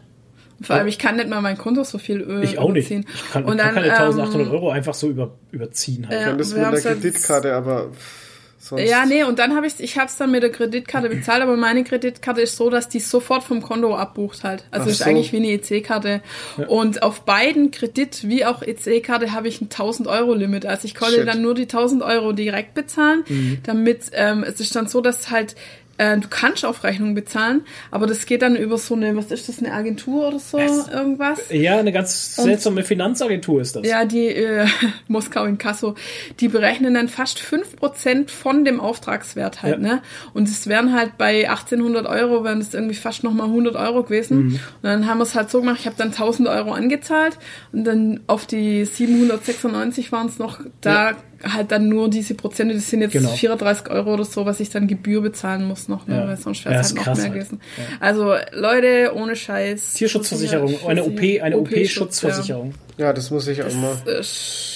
[0.58, 2.90] Und vor allem, ich kann nicht mal mein Konto so viel Öl Ich auch nicht.
[2.90, 3.06] überziehen.
[3.14, 6.08] Ich kann, Und ich kann dann, keine 1800 ähm, Euro einfach so über, überziehen.
[6.08, 6.20] Halt.
[6.20, 6.26] Ja.
[6.28, 8.31] Könntest wir mit haben's der Kreditkarte, aber pff,
[8.62, 8.88] sonst.
[8.88, 11.84] Ja, nee, und dann habe ich ich hab's dann mit der Kreditkarte bezahlt, aber meine
[11.84, 14.64] Kreditkarte ist so, dass die sofort vom Konto abbucht halt.
[14.70, 15.04] Also Ach ist so.
[15.04, 16.22] eigentlich wie eine EC-Karte.
[16.68, 20.64] Und auf beiden Kredit wie auch EC-Karte habe ich ein 1000 Euro Limit.
[20.66, 21.26] Also ich konnte Shit.
[21.28, 23.58] dann nur die 1000 Euro direkt bezahlen, Mhm.
[23.64, 25.54] damit ähm, es ist dann so, dass halt
[25.98, 29.48] äh, du kannst auf Rechnung bezahlen, aber das geht dann über so eine, was ist
[29.48, 31.40] das, eine Agentur oder so, Es- irgendwas?
[31.50, 33.86] Ja, eine ganz seltsame Finanzagentur ist das.
[33.86, 34.66] Ja, die äh,
[35.08, 35.94] Moskau in Kasso,
[36.40, 39.94] die berechnen dann fast 5% von dem Auftragswert halt, Ja.
[39.96, 40.02] ne?
[40.34, 44.36] Und es wären halt bei 1800 Euro, wären es irgendwie fast nochmal 100 Euro gewesen.
[44.38, 44.52] Mhm.
[44.54, 47.38] Und dann haben wir es halt so gemacht, ich habe dann 1000 Euro angezahlt
[47.72, 51.12] und dann auf die 796 waren es noch, da
[51.44, 53.30] halt dann nur diese Prozente, das sind jetzt Genau.
[53.30, 56.16] 34 Euro oder so, was ich dann Gebühr bezahlen muss noch, ne?
[56.16, 56.28] Ja.
[56.28, 57.34] weil sonst Ja, wäre es ist halt noch krass mehr halt.
[57.34, 57.60] gewesen.
[58.00, 59.94] Also Leute, ohne Scheiß.
[59.94, 62.74] Tierschutzversicherung, eine OP, eine OP-Schutzversicherung.
[62.98, 63.96] Ja, das muss ich auch mal.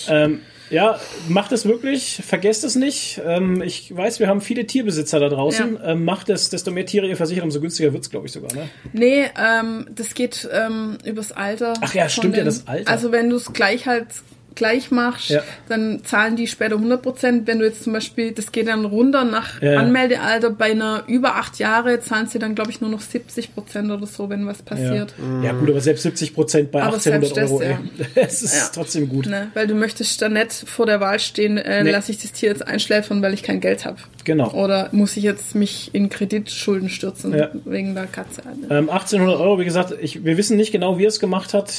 [0.08, 0.98] Ähm, ja,
[1.28, 3.20] macht es wirklich, vergesst es nicht.
[3.24, 5.78] Ähm, ich weiß, wir haben viele Tierbesitzer da draußen.
[5.84, 8.52] Ähm, macht es, desto mehr Tiere ihr versichert, umso günstiger wird's, glaube ich, sogar.
[8.52, 8.68] Ne?
[8.92, 11.74] Nee, ähm, das geht ähm, übers Alter.
[11.82, 12.90] Ach ja, stimmt ja, das Alter.
[12.90, 14.08] Also wenn du es gleich halt
[14.56, 15.42] gleich machst, Ja.
[15.68, 17.46] dann zahlen die später 100 Prozent.
[17.46, 19.78] Wenn du jetzt zum Beispiel, das geht dann runter nach Ja, ja.
[19.78, 23.90] Anmeldealter, bei einer über acht Jahre zahlen sie dann, glaube ich, nur noch 70 Prozent
[23.90, 24.64] oder so, wenn was Ja.
[24.64, 25.14] passiert.
[25.42, 27.62] ja, gut, aber selbst 70 Prozent bei Aber 1800 selbst Euro,
[28.14, 28.26] das.
[28.26, 28.70] Es ist Ja.
[28.74, 29.26] trotzdem gut.
[29.26, 29.48] Ne?
[29.54, 31.90] Weil du möchtest dann nicht vor der Wahl stehen, äh, Nee.
[31.92, 33.98] lasse ich das Tier jetzt einschläfern, weil ich kein Geld habe.
[34.26, 34.50] Genau.
[34.50, 37.48] Oder muss ich jetzt mich in Kreditschulden stürzen Ja.
[37.64, 38.42] wegen der Katze?
[38.68, 41.72] Ähm, 1800 Euro, wie gesagt, ich, wir wissen nicht genau, wie er es gemacht hat.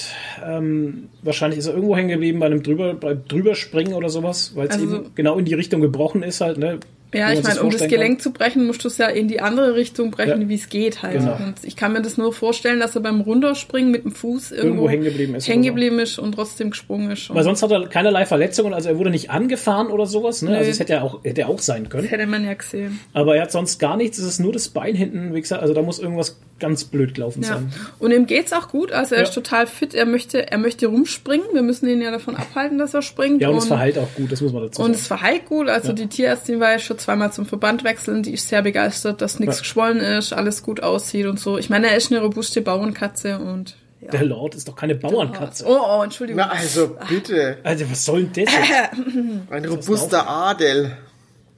[0.46, 4.68] Ähm, wahrscheinlich ist er irgendwo hängen geblieben bei einem drüber, bei Drüberspringen oder sowas, weil
[4.70, 6.58] es Also- eben genau in die Richtung gebrochen ist halt.
[6.58, 6.80] Ne?
[7.14, 9.76] Ja, ich meine, um das Gelenk zu brechen, musst du es ja in die andere
[9.76, 10.50] Richtung brechen, Ja.
[10.50, 11.20] wie es geht halt.
[11.20, 11.38] Genau.
[11.38, 14.68] Und ich kann mir das nur vorstellen, dass er beim Runterspringen mit dem Fuß irgendwo,
[14.68, 17.34] Irgendwo hängen geblieben ist hängen geblieben ist und trotzdem gesprungen ist.
[17.34, 20.42] Weil sonst hat er keinerlei Verletzungen, also er wurde nicht angefahren oder sowas.
[20.42, 20.52] Ne?
[20.52, 20.58] Nö.
[20.58, 22.04] Also es hätte ja auch, hätte auch sein können.
[22.04, 23.00] das hätte man ja gesehen.
[23.14, 25.74] Aber er hat sonst gar nichts, es ist nur das Bein hinten, wie gesagt, also
[25.74, 27.50] da muss irgendwas ganz blöd gelaufen Ja.
[27.50, 27.74] sein.
[28.00, 29.28] Und ihm geht's auch gut, also er Ja.
[29.28, 31.46] ist total fit, er möchte, er möchte rumspringen.
[31.54, 33.42] Wir müssen ihn ja davon abhalten, dass er springt.
[33.42, 35.00] Ja, und es und, verheilt auch gut, das muss man dazu Und sagen.
[35.00, 38.48] es verheilt gut, also die Tierärztin war ja schon zweimal zum Verband wechseln, die ist
[38.50, 39.62] sehr begeistert, dass nichts Ja.
[39.62, 41.58] geschwollen ist, alles gut aussieht und so.
[41.58, 44.12] Ich meine, er ist eine robuste Bauernkatze und ja.
[44.12, 45.66] Der Lord ist doch keine Bauernkatze.
[45.68, 46.44] Oh, oh, Entschuldigung.
[46.46, 47.58] Na, also bitte.
[47.64, 49.50] Also was soll denn das jetzt?
[49.52, 50.96] Ein robuster Adel.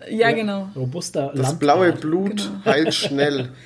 [0.10, 0.70] ja, genau.
[0.76, 1.60] Robuster Das Landrat.
[1.60, 2.66] blaue Blut Genau.
[2.66, 3.50] heilt schnell.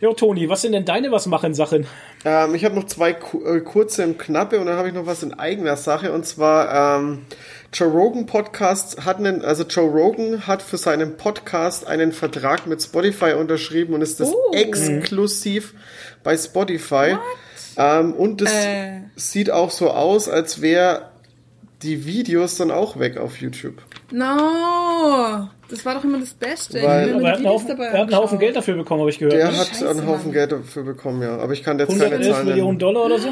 [0.00, 1.84] Jo, Toni, was sind denn deine was machen Sachen?
[2.24, 5.06] Ähm, ich habe noch zwei ku äh, kurze im Knappe und dann habe ich noch
[5.06, 7.26] was in eigener Sache und zwar ähm,
[7.72, 12.80] Joe Rogan Podcast hat einen, also Joe Rogan hat für seinen Podcast einen Vertrag mit
[12.80, 14.52] Spotify unterschrieben und ist das Oh.
[14.54, 15.74] exklusiv
[16.22, 17.16] bei Spotify.
[17.76, 19.00] Ähm, und das Äh.
[19.16, 21.10] sieht auch so aus, als wäre
[21.82, 23.74] die Videos dann auch weg auf YouTube.
[24.10, 26.82] No, das war doch immer das Beste.
[26.82, 28.38] Weil- Ich Aber er hat, einen Haufen, dabei er hat einen Haufen.
[28.38, 29.34] Geld dafür bekommen, habe ich gehört.
[29.34, 30.32] Der hat Scheiße, einen Haufen Mann.
[30.32, 31.38] Geld dafür bekommen, ja.
[31.38, 32.78] Aber ich kann jetzt keine 111 Zahlen Millionen nennen.
[32.78, 33.28] Dollar oder so?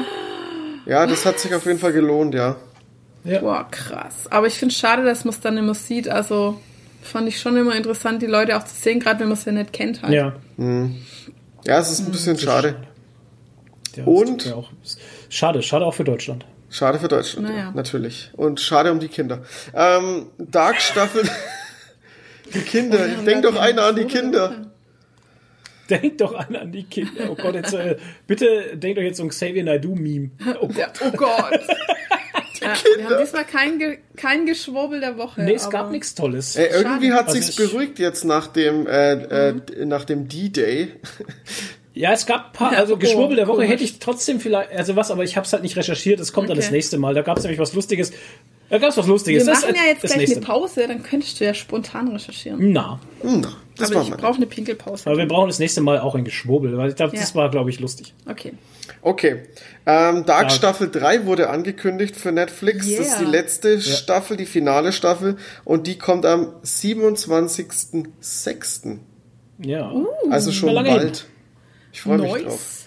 [0.85, 2.55] Ja, das hat sich auf jeden Fall gelohnt, ja.
[3.25, 3.39] Ja.
[3.41, 4.27] Boah, krass.
[4.29, 6.07] Aber ich finde es schade, dass man es dann immer sieht.
[6.07, 6.57] Also
[7.01, 9.51] fand ich schon immer interessant, die Leute auch zu sehen, gerade wenn man es ja
[9.51, 10.13] nicht kennt halt.
[10.13, 10.33] Ja.
[11.65, 12.75] Ja, es ist ein bisschen schade.
[13.95, 14.53] Ja, Und?
[14.53, 14.69] Auch,
[15.27, 16.45] schade, schade auch für Deutschland.
[16.77, 17.59] Schade für Deutschland, Naja.
[17.59, 18.29] ja, natürlich.
[18.35, 19.41] Und schade um die Kinder.
[19.73, 21.23] Ähm, Dark Staffel.
[22.53, 24.67] die Kinder, Ja, und denk doch einer an die Kinder.
[25.89, 27.29] Denkt doch an, an die Kinder.
[27.31, 27.95] Oh Gott, jetzt, äh,
[28.27, 30.31] bitte denkt euch jetzt so ein Xavier Naidoo-Meme.
[30.61, 30.99] Oh Ja, Gott.
[31.05, 31.51] oh Gott.
[32.61, 35.41] ja, wir haben diesmal kein, Ge kein Geschwurbel der Woche.
[35.43, 36.55] Nee, es aber- gab nichts Tolles.
[36.57, 37.19] Ey, irgendwie Schade.
[37.19, 40.91] hat sich's Also beruhigt jetzt nach dem, äh, äh, nach dem D-Day.
[41.97, 43.71] Ja, es gab ein paar, Ja, also oh, Geschwurbel der Woche komisch.
[43.71, 46.49] hätte ich trotzdem vielleicht, also was, aber ich habe es halt nicht recherchiert, es kommt
[46.49, 46.75] dann das Okay.
[46.75, 47.13] nächste Mal.
[47.15, 48.11] Da gab es nämlich was Lustiges.
[48.69, 49.45] Da gab es was Lustiges.
[49.45, 51.53] Wir Das machen ist ja jetzt das gleich nächste eine Pause, dann könntest du ja
[51.53, 52.71] spontan recherchieren.
[52.71, 53.45] Na, Hm,
[53.77, 55.09] das aber ich brauche eine Pinkelpause.
[55.09, 57.35] aber wir brauchen das nächste Mal auch ein Geschwurbel, weil ich glaube, das Ja.
[57.35, 58.13] war, glaube ich, lustig.
[58.29, 58.53] Okay.
[59.01, 59.43] Okay.
[59.85, 60.49] Ähm, Dark Ja.
[60.49, 62.87] Staffel 3 wurde angekündigt für Netflix.
[62.89, 63.31] Das ist die Yeah.
[63.31, 65.37] letzte Staffel, die finale Staffel.
[65.65, 68.99] Und die kommt am 27.06.
[69.59, 69.91] Ja.
[70.29, 71.25] Also schon lange bald.
[71.97, 72.85] Ich freue mich drauf.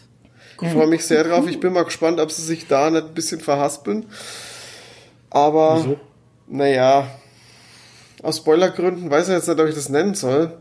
[0.63, 1.49] Ich freue mich sehr drauf.
[1.49, 4.07] Ich bin mal gespannt, ob sie sich da nicht ein bisschen verhaspeln.
[5.31, 6.01] Aber, Wieso?
[6.47, 7.09] naja,
[8.23, 10.59] aus Spoilergründen weiß ich jetzt nicht, ob ich das nennen soll.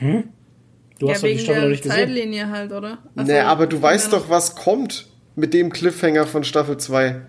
[0.00, 1.98] Du Ja, hast doch die wegen Staffel noch der nicht gesehen.
[1.98, 2.98] Zeitlinie halt, oder?
[3.14, 5.06] Ach so, nee, aber du weißt doch, was kommt
[5.36, 7.20] mit dem Cliffhanger von Staffel 2.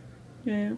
[0.46, 0.72] Ja, ja.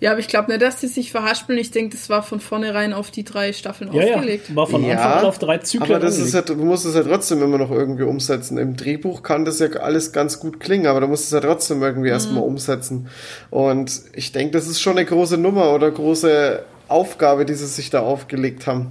[0.00, 1.56] ja, aber ich glaube nicht, dass die sich verhaspeln.
[1.58, 4.54] Ich denke, das war von vornherein auf die drei Staffeln Ja, ja, ausgelegt.
[4.56, 7.02] war von Anfang an auf drei Zyklen aber das ist ja, du musst es ja
[7.04, 8.58] trotzdem immer noch irgendwie umsetzen.
[8.58, 11.80] Im Drehbuch kann das ja alles ganz gut klingen, aber du musst es ja trotzdem
[11.82, 12.14] irgendwie Mhm.
[12.14, 13.08] erstmal umsetzen.
[13.50, 17.90] Und ich denke, das ist schon eine große Nummer oder große Aufgabe, die sie sich
[17.90, 18.90] da aufgelegt haben.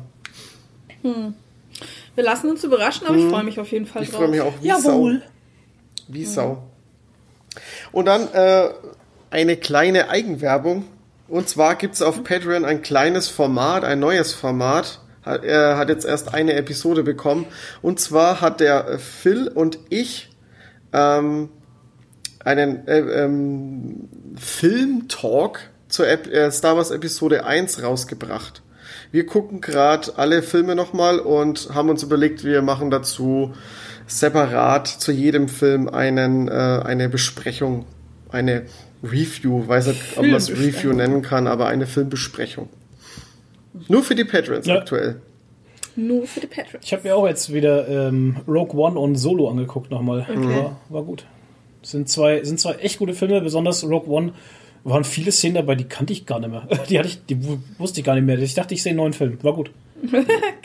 [1.03, 4.19] Wir lassen uns überraschen, aber ich freue mich auf jeden Fall Ich drauf.
[4.19, 5.19] freue mich auch wie Jawohl.
[5.19, 6.03] Sau.
[6.07, 6.63] Wie Sau.
[7.91, 8.69] Und dann äh,
[9.31, 10.85] eine kleine Eigenwerbung.
[11.27, 14.99] Und zwar gibt's auf Patreon ein kleines Format, ein neues Format.
[15.23, 17.45] Er hat jetzt erst eine Episode bekommen.
[17.81, 20.29] Und zwar hat der Phil und ich
[20.93, 21.49] ähm,
[22.43, 28.61] einen äh, ähm, Film-Talk zur Ep äh, Star Wars Episode 1 rausgebracht.
[29.11, 33.53] Wir gucken gerade alle Filme nochmal und haben uns überlegt, wir machen dazu
[34.07, 37.85] separat zu jedem Film einen, äh, eine Besprechung,
[38.29, 38.65] eine
[39.03, 40.49] Review, weiß nicht, ob man es.
[40.51, 42.69] Review nennen kann, aber eine Filmbesprechung.
[43.87, 44.77] Nur für die Patrons Ja.
[44.79, 45.21] aktuell.
[45.95, 46.85] Nur für die Patrons.
[46.85, 50.25] Ich habe mir auch jetzt wieder ähm, Rogue One und Solo angeguckt nochmal.
[50.29, 51.25] War, war gut.
[51.81, 54.33] Sind zwei, sind zwei echt gute Filme, besonders Rogue One
[54.83, 56.67] waren viele Szenen dabei, die kannte ich gar nicht mehr.
[56.89, 58.39] Die hatte ich, die wu- wusste ich gar nicht mehr.
[58.39, 59.37] Ich dachte, ich sehe einen neuen Film.
[59.43, 59.69] War gut.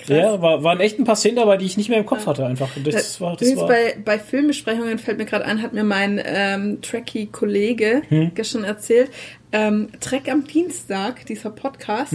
[0.07, 2.47] Ja, war, waren echt ein paar Szenen dabei, die ich nicht mehr im Kopf hatte
[2.47, 2.77] einfach.
[2.77, 6.21] Und das war, das war, bei, bei Filmbesprechungen fällt mir gerade ein, hat mir mein
[6.25, 8.33] ähm, Trekkie-Kollege Hm?
[8.35, 9.11] gestern erzählt,
[9.53, 12.15] ähm, Trek am Dienstag, dieser Podcast.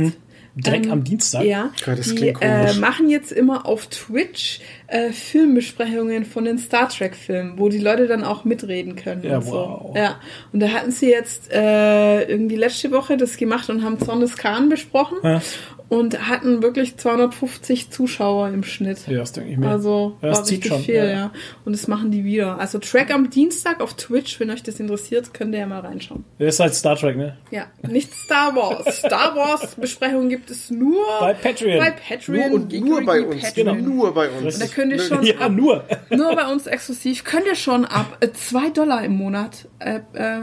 [0.57, 1.43] Dreck ähm, am Dienstag.
[1.45, 2.77] Ja, das die klingt äh, komisch.
[2.79, 8.23] machen jetzt immer auf Twitch äh, Filmbesprechungen von den Star Trek-Filmen, wo die Leute dann
[8.23, 9.23] auch mitreden können.
[9.23, 9.51] Ja, und so.
[9.51, 9.95] wow.
[9.95, 10.19] Ja,
[10.51, 14.67] und da hatten sie jetzt äh, irgendwie letzte Woche das gemacht und haben Zornes Khan
[14.67, 15.41] besprochen Ja.
[15.91, 19.05] Und hatten wirklich 250 Zuschauer im Schnitt.
[19.09, 19.67] Ja, das denke ich mir.
[19.67, 21.03] Also Ja, das war zieht richtig schon, viel, ja.
[21.05, 21.31] ja.
[21.65, 22.57] Und das machen die wieder.
[22.59, 26.23] Also Track am Dienstag auf Twitch, wenn euch das interessiert, könnt ihr ja mal reinschauen.
[26.39, 27.35] Der ist halt Star Trek, ne?
[27.51, 28.99] Ja, nicht Star Wars.
[28.99, 31.79] Star Wars Besprechungen gibt es nur Bei Patreon.
[31.79, 32.53] bei Nur Patreon.
[32.53, 33.41] und nur bei uns.
[33.41, 33.83] Patreon.
[33.83, 34.53] Nur bei uns.
[34.55, 35.83] Und da könnt ihr schon Ja, ab, nur.
[36.09, 40.39] nur bei uns exklusiv, könnt ihr schon ab 2 Dollar im Monat äh, äh,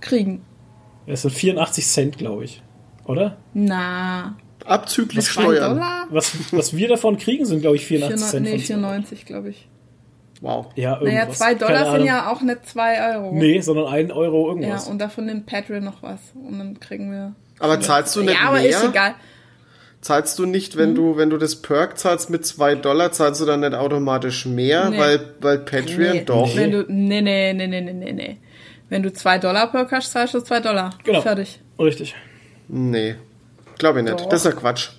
[0.00, 0.46] kriegen.
[1.06, 2.62] Das sind 84 Cent, glaube ich.
[3.04, 3.36] Oder?
[3.52, 4.34] Na,
[4.68, 5.82] Abzüglich 2 Steuern.
[6.10, 8.42] Was, was wir davon kriegen, sind, glaube ich, 84 4, Cent.
[8.44, 8.66] nee, von zwei.
[8.66, 9.68] 94, glaube ich.
[10.40, 10.66] Wow.
[10.76, 11.38] Ja, Naja, irgendwas.
[11.38, 13.32] 2 Dollar sind ja auch nicht 2 Euro.
[13.34, 14.86] Nee, sondern 1 Euro Ja, irgendwas.
[14.88, 16.20] und davon nimmt Patreon noch was.
[16.34, 17.34] Und dann kriegen wir.
[17.58, 18.68] Aber zahlst du nicht ja, aber mehr?
[18.68, 19.14] ist egal.
[20.00, 23.46] Zahlst du nicht, wenn du, wenn du das Perk zahlst mit 2 Dollar, zahlst du
[23.46, 24.98] dann nicht automatisch mehr, Nee.
[24.98, 26.54] weil, weil Patreon Nee, doch.
[26.56, 28.36] Wenn du, nee, nee, nee, nee, nee, nee, nee.
[28.88, 30.90] Wenn du 2 Dollar per hast, zahlst du 2 Dollar.
[31.02, 31.20] Genau.
[31.20, 31.58] Fertig.
[31.80, 32.14] Richtig.
[32.68, 33.16] Nee.
[33.78, 34.20] Glaube ich nicht.
[34.20, 34.28] Doch.
[34.28, 34.90] Das ist ja Quatsch.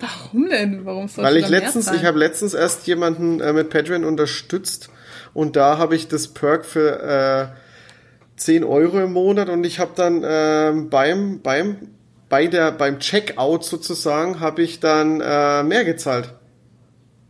[0.00, 0.84] Warum denn?
[0.84, 4.90] Warum sollst Weil ich letztens, ich habe letztens erst jemanden äh, mit Patreon unterstützt
[5.32, 9.92] und da habe ich das Perk für äh, 10 Euro im Monat und ich habe
[9.94, 11.90] dann ähm, beim, beim,
[12.28, 16.34] bei der, beim Checkout sozusagen habe ich dann äh, mehr gezahlt.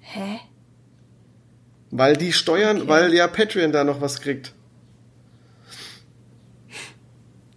[0.01, 0.41] Hä?
[1.91, 4.53] Weil die Steuern, weil ja Patreon da noch was kriegt.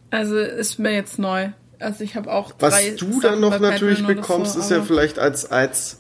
[0.09, 1.49] Also ist mir jetzt neu.
[1.79, 4.81] Also ich habe auch Was drei du Sachen dann noch natürlich bekommst, so, ist ja
[4.81, 5.97] vielleicht als, als,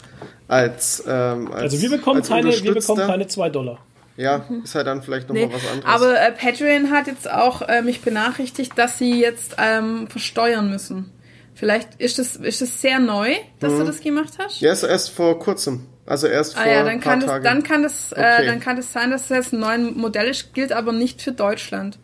[0.47, 3.79] als, ähm, als Also wir bekommen als keine, wir bekommen keine 2 Dollar.
[4.15, 5.85] Ja, ist halt dann vielleicht nochmal Nee, was anderes.
[5.85, 11.11] aber äh, Patreon hat jetzt auch äh, mich benachrichtigt, dass sie jetzt ähm, versteuern müssen.
[11.53, 13.79] Vielleicht ist das, ist sehr neu, dass Mhm.
[13.79, 14.59] du das gemacht hast?
[14.61, 15.85] ja, ist erst vor kurzem.
[16.07, 17.43] Also erst vor Ah ja, ein dann paar kann, das, Tagen.
[17.43, 18.45] dann, kann das, äh, Okay.
[18.47, 21.33] dann kann das sein, dass es jetzt ein neues Modell ist, gilt aber nicht für
[21.33, 21.99] Deutschland.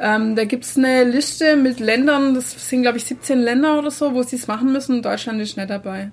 [0.00, 4.12] Ähm, da gibt's eine Liste mit Ländern, das sind glaube ich 17 Länder oder so,
[4.12, 5.00] wo sie es machen müssen.
[5.02, 6.10] Deutschland ist nicht dabei,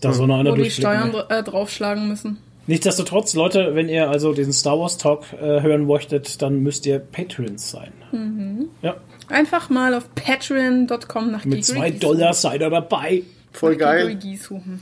[0.00, 0.70] Da soll noch einer wo die.
[0.70, 1.24] Steuern ne?
[1.30, 2.38] äh, draufschlagen müssen.
[2.66, 6.98] Nichtsdestotrotz, Leute, wenn ihr also diesen Star Wars Talk äh, hören möchtet, dann müsst ihr
[7.00, 7.92] Patrons sein.
[8.12, 8.68] Mhm.
[8.82, 8.96] Ja,
[9.28, 13.22] Einfach mal auf patreon.com nach mit 2 Gigorigi Dollar seid ihr dabei.
[13.52, 14.18] Voll geil.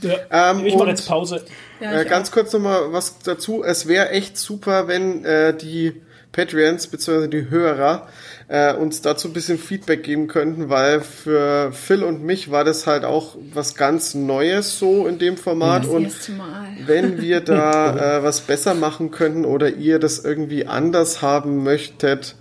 [0.01, 0.51] Ja.
[0.51, 1.43] Ähm, ich mache jetzt Pause.
[1.79, 2.33] Ja, Äh, ganz auch.
[2.33, 3.63] kurz nochmal was dazu.
[3.63, 7.27] Es wäre echt super, wenn äh, die Patreons bzw.
[7.27, 8.07] die Hörer
[8.47, 12.87] äh, uns dazu ein bisschen Feedback geben könnten, weil für Phil und mich war das
[12.87, 16.11] halt auch was ganz Neues so in dem Format Das und
[16.85, 22.35] wenn wir da äh, was besser machen könnten oder ihr das irgendwie anders haben möchtet,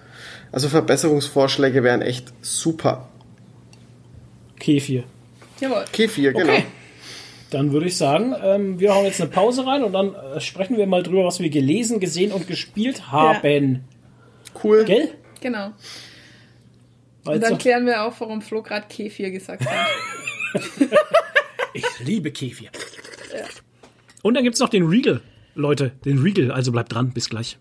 [0.52, 3.09] also Verbesserungsvorschläge wären echt super.
[4.59, 5.05] Kefir.
[5.61, 5.85] Jawohl.
[5.93, 6.53] Kefir, genau.
[6.53, 6.65] Okay.
[7.51, 10.77] Dann würde ich sagen, ähm, wir hauen jetzt eine Pause rein und dann äh, sprechen
[10.77, 13.85] wir mal drüber, was wir gelesen, gesehen und gespielt haben.
[14.62, 14.85] Cool.
[14.85, 15.09] Gell?
[15.41, 15.73] Genau.
[17.24, 19.87] Weil Und dann so- klären wir auch, warum Flo gerade Kefir gesagt hat.
[21.74, 22.70] ich liebe Kefir.
[24.23, 25.20] Und dann gibt's noch den Regal.
[25.55, 26.53] Leute, den Regal.
[26.53, 27.12] Also bleibt dran.
[27.12, 27.59] Bis gleich.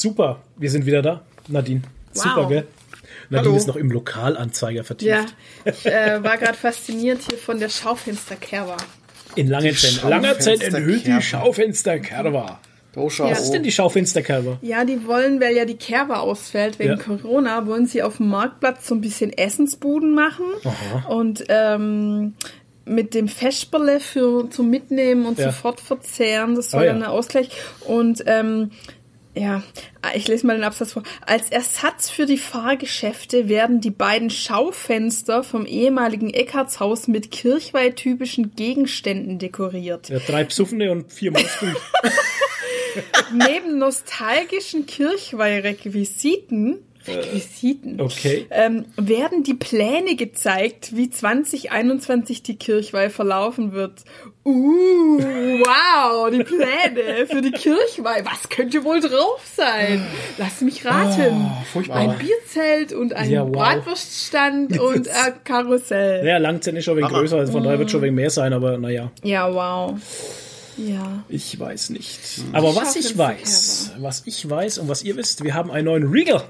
[0.00, 1.22] Super, wir sind wieder da.
[1.48, 1.82] Nadine.
[2.14, 2.22] Wow.
[2.22, 2.66] Super, gell?
[3.30, 3.56] Nadine Hallo.
[3.56, 5.10] ist noch im Lokalanzeiger vertieft.
[5.10, 5.24] Ja,
[5.64, 8.76] ich äh, war gerade fasziniert hier von der Schaufensterkerwa.
[9.34, 9.48] In.
[9.48, 9.72] Langer
[10.38, 11.22] Zeit enthüllt die Schaufensterkerber.
[11.22, 12.60] Schaufensterkerber.
[12.96, 13.30] Oh, schau.
[13.30, 14.58] Was ist denn die Schaufensterkerber?
[14.62, 16.96] Ja, die wollen, weil ja die Kerwa ausfällt wegen Ja.
[16.96, 20.46] Corona, wollen sie auf dem Marktplatz so ein bisschen Essensbuden machen
[21.08, 22.34] und ähm,
[22.86, 25.46] mit dem Feschberle für zum Mitnehmen und Ja.
[25.52, 26.54] sofort verzehren.
[26.56, 26.92] Das soll Ah, ja.
[26.94, 27.50] dann ein Ausgleich.
[27.86, 28.70] Und ähm,
[29.38, 29.62] ja,
[30.14, 31.02] ich lese mal den Absatz vor.
[31.26, 39.38] Als Ersatz für die Fahrgeschäfte werden die beiden Schaufenster vom ehemaligen Eckhartshaus mit kirchweihtypischen Gegenständen
[39.38, 40.08] dekoriert.
[40.08, 41.74] Ja, drei Psuffene und vier Monster.
[43.32, 46.78] Neben nostalgischen Kirchweihrequisiten
[47.08, 48.00] Requisiten.
[48.00, 48.46] Okay.
[48.50, 54.04] Ähm, werden die Pläne gezeigt, wie 2021 die Kirchweih verlaufen wird.
[54.48, 58.24] Uh, wow, die Pläne für die Kirchweih.
[58.24, 60.06] Was könnte wohl drauf sein?
[60.38, 61.50] Lass mich raten.
[61.50, 61.96] Oh, furchtbar.
[61.98, 63.52] ein Bierzelt und ein Ja, wow.
[63.52, 66.26] Bratwurststand und ein Karussell.
[66.26, 68.14] Ja, Langzeit ist schon ein wenig Aber- größer, also von daher wird schon ein wenig
[68.16, 69.98] mehr sein, aber naja, Ja, wow.
[70.78, 71.24] Ja.
[71.28, 72.18] ich weiß nicht.
[72.52, 76.10] Aber was ich weiß, was ich weiß und was ihr wisst, wir haben einen neuen
[76.10, 76.42] Regal.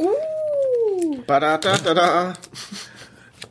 [1.26, 2.34] Badadadada.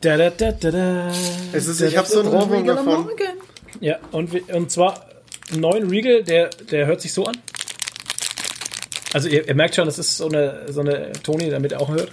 [0.00, 1.12] Da, da, da, da, da.
[1.52, 2.84] Es ist, ich habe so einen Ohrwurm davon.
[3.02, 3.37] Morgen.
[3.80, 5.06] Ja, und, wir- und zwar
[5.50, 7.36] einen neuen Regal, der, der hört sich so an.
[9.14, 11.88] Also ihr, ihr merkt schon, das ist so eine, so eine Toni, damit er auch
[11.88, 12.10] hört.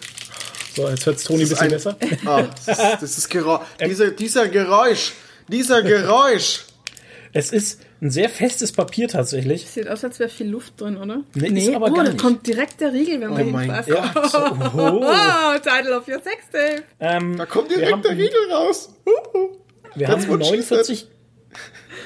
[0.76, 1.98] So, jetzt hört Toni ein bisschen ein- besser.
[2.26, 3.61] Ah, das ist, das ist Geräusch.
[3.86, 5.14] Dieser, dieser Geräusch.
[5.48, 6.61] Dieser Geräusch.
[7.34, 9.68] Es ist ein sehr festes Papier tatsächlich.
[9.68, 11.22] Sieht aus, als wäre viel Luft drin, oder?
[11.34, 12.22] Nee, ist aber oh, gar da nicht.
[12.22, 13.90] kommt direkt der Riegel, wenn man Oh mein hinfasst.
[13.90, 14.14] Ja,
[14.73, 15.02] oh.
[15.06, 16.84] Oh, Title of your Sextape.
[17.02, 18.90] ähm, Da kommt direkt der Riegel raus.
[19.95, 21.07] Wir That's haben what she 49,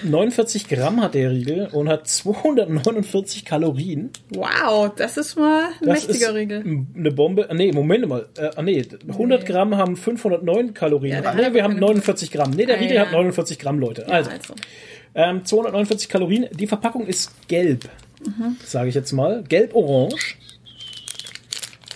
[0.04, 4.12] 49 Gramm hat der Riegel und hat 249 Kalorien.
[4.30, 6.86] Wow, das ist mal ein Das mächtiger Riegel.
[6.96, 7.50] eine Bombe.
[7.50, 8.28] Ah, Nee, Moment mal.
[8.38, 11.24] Äh, ah, nee, 100 Gramm haben 509 Kalorien.
[11.24, 12.52] Ja, hat nee, wir haben keine- 49 Gramm.
[12.52, 13.02] Nee, der Ah, Riegel ja.
[13.06, 14.08] hat 49 Gramm, Leute.
[14.08, 14.54] Also, Also.
[15.16, 16.46] ähm, 249 Kalorien.
[16.54, 17.90] Die Verpackung ist gelb,
[18.26, 18.56] Mhm.
[18.64, 19.44] sage ich jetzt mal.
[19.50, 20.38] Gelb-orange.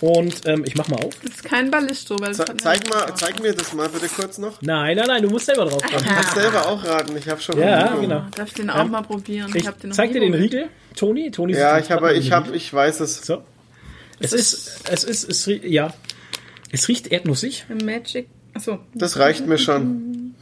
[0.00, 1.14] Und ähm, ich mach mal auf.
[1.22, 4.60] Das ist kein Ballisto, weil Ze zeig, mal, zeig mir das mal bitte kurz noch.
[4.60, 6.04] Nein, nein, nein, du musst selber drauf kommen.
[6.04, 7.16] Kannst selber auch raten.
[7.16, 7.58] Ich habe schon.
[7.58, 8.24] Ja, genau.
[8.36, 9.50] Darf ich den auch mal probieren?
[9.54, 10.34] Ich hab den noch zeig dir den.
[10.34, 11.30] Riegel, Toni.
[11.30, 12.56] Toni Ja, ich habe, ich habe, Riegel.
[12.56, 13.24] ich weiß es.
[13.24, 13.42] So.
[14.18, 15.94] Es ist, es ist, es riecht, ja.
[16.72, 17.66] Es riecht erdnussig.
[17.84, 18.28] Magic.
[18.52, 18.80] Achso.
[18.94, 20.34] Das reicht mir schon.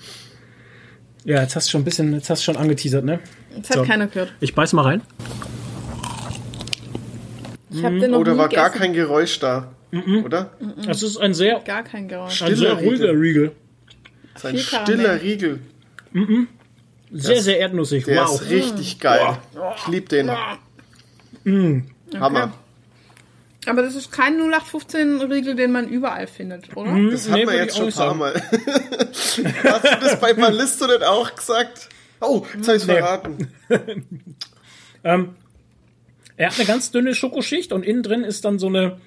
[1.25, 3.21] Ja, jetzt hast du schon ein bisschen, jetzt hast du schon angeteasert, ne?
[3.57, 3.85] Das hat So.
[3.85, 4.33] keiner gehört.
[4.41, 5.03] Ich beiß mal rein.
[7.73, 8.83] Ich hab den noch Oder nie war gar gegessen.
[8.83, 9.73] kein Geräusch da?
[10.25, 10.51] Oder?
[10.89, 12.43] Es ist ein sehr, Gar kein Geräusch.
[12.43, 13.53] ein sehr Stiller ruhiger Riegel.
[14.35, 14.95] Das ist ein Viel Karamell.
[14.97, 15.61] stiller Riegel.
[17.11, 18.05] Sehr, sehr erdnussig.
[18.07, 18.41] Der wow.
[18.41, 19.39] ist richtig geil.
[19.77, 20.31] Ich lieb den.
[22.19, 22.53] Hammer.
[23.67, 26.91] Aber das ist kein 0815-Riegel, den man überall findet, oder?
[27.11, 28.35] Das Nee, haben wir würd jetzt ich auch schon ein nicht paar Mal.
[29.73, 31.89] Hast du das bei Ballisto nicht auch gesagt?
[32.21, 32.95] Oh, jetzt habe ich Nee.
[32.95, 33.55] verraten.
[36.37, 38.99] Er hat eine ganz dünne Schokoschicht und innen drin ist dann so eine,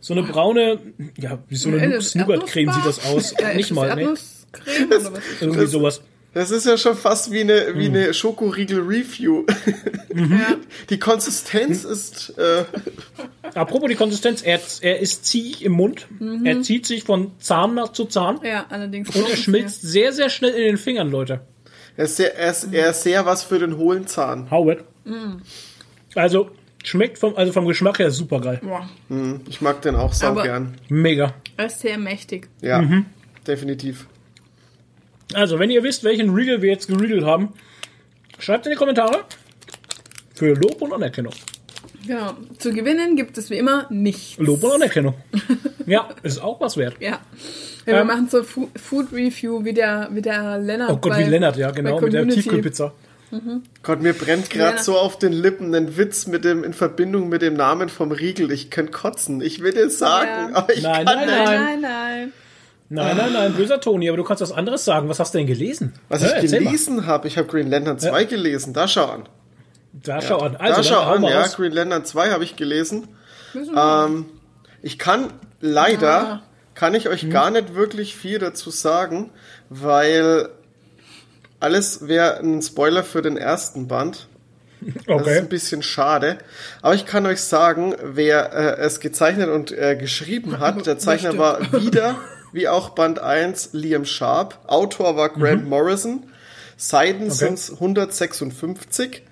[0.00, 0.78] so eine braune,
[1.18, 3.32] ja, wie so eine Äh, das Nougat-Creme sieht das aus.
[3.32, 4.12] Ist Nicht das mal, ne?
[4.12, 4.46] Was?
[5.40, 6.02] Irgendwie sowas.
[6.32, 7.78] Das ist ja schon fast wie eine, Hm.
[7.78, 9.44] wie eine Schokoriegel-Review.
[10.14, 10.56] Ja.
[10.90, 12.64] Die Konsistenz ist, äh,
[13.54, 16.06] Apropos die Konsistenz, er, er ist ziehig im Mund.
[16.44, 18.40] Er zieht sich von Zahn nach zu Zahn.
[18.42, 19.14] ja, allerdings.
[19.16, 21.40] Und er schmilzt sehr, sehr schnell in den Fingern, Leute.
[21.96, 24.50] er, ist sehr, er, ist, er ist sehr was für den hohlen Zahn.
[24.50, 24.84] Howard.
[26.16, 26.50] Also,
[26.84, 28.60] schmeckt vom, also vom Geschmack her super geil.
[28.62, 28.88] Boah,
[29.48, 30.74] Ich mag den auch sau Aber- gern.
[30.88, 31.34] Mega.
[31.56, 32.48] er ist sehr mächtig.
[32.60, 33.06] Ja, Mhm.
[33.46, 34.06] definitiv.
[35.34, 37.52] Also, wenn ihr wisst, welchen Regal wir jetzt geregelt haben,
[38.38, 39.24] schreibt in die Kommentare.
[40.34, 41.32] Für Lob und Anerkennung.
[42.06, 42.34] Genau.
[42.58, 44.36] Zu gewinnen gibt es wie immer nichts.
[44.38, 45.14] Lob und Anerkennung.
[45.86, 46.94] ja, ist auch was wert.
[47.00, 47.08] Ja.
[47.10, 47.20] ja
[47.86, 50.90] wir Ähm, machen so Food Review wie der, wie der Lennart.
[50.90, 52.62] Oh Gott, bei- wie Lennart, ja, genau, mit der Community.
[53.30, 53.60] Tiefkühlpizza.
[53.82, 54.82] Gott, mir brennt gerade Ja.
[54.82, 58.50] so auf den Lippen ein Witz mit dem, in Verbindung mit dem Namen vom Riegel.
[58.52, 59.40] Ich könnte kotzen.
[59.40, 60.56] Ich will es sagen, Ja.
[60.56, 61.36] aber ich Nein, kann nein, nicht.
[61.36, 61.80] nein.
[61.80, 62.32] Nein, nein.
[62.88, 65.08] Nein, nein, nein, böser Toni, aber du kannst was anderes sagen.
[65.08, 65.92] Was hast du denn gelesen?
[66.08, 68.72] Was Ja, ich gelesen habe, ich habe Green Lantern 2 gelesen.
[68.74, 69.28] Da schau an.
[69.92, 70.54] Da schau an.
[70.56, 71.40] Also, da schau an, ja.
[71.40, 71.56] raus.
[71.56, 73.08] Green Lantern 2 habe ich gelesen.
[73.76, 74.26] Ähm,
[74.82, 76.42] ich kann leider, Ah.
[76.74, 77.12] kann ich Hm.
[77.12, 79.30] euch gar nicht wirklich viel dazu sagen,
[79.68, 80.48] weil
[81.60, 84.28] alles wäre ein Spoiler für den ersten Band.
[84.80, 85.38] Das ist Okay.
[85.38, 86.38] ein bisschen schade.
[86.82, 91.38] Aber ich kann euch sagen, wer äh, es gezeichnet und äh, geschrieben hat, der Zeichner
[91.38, 92.16] war wieder,
[92.52, 94.58] wie auch Band 1, Liam Sharp.
[94.66, 96.26] Autor war Grant Morrison.
[96.76, 97.30] Seiten Mhm.
[97.32, 97.56] Okay.
[97.56, 99.22] sind 156.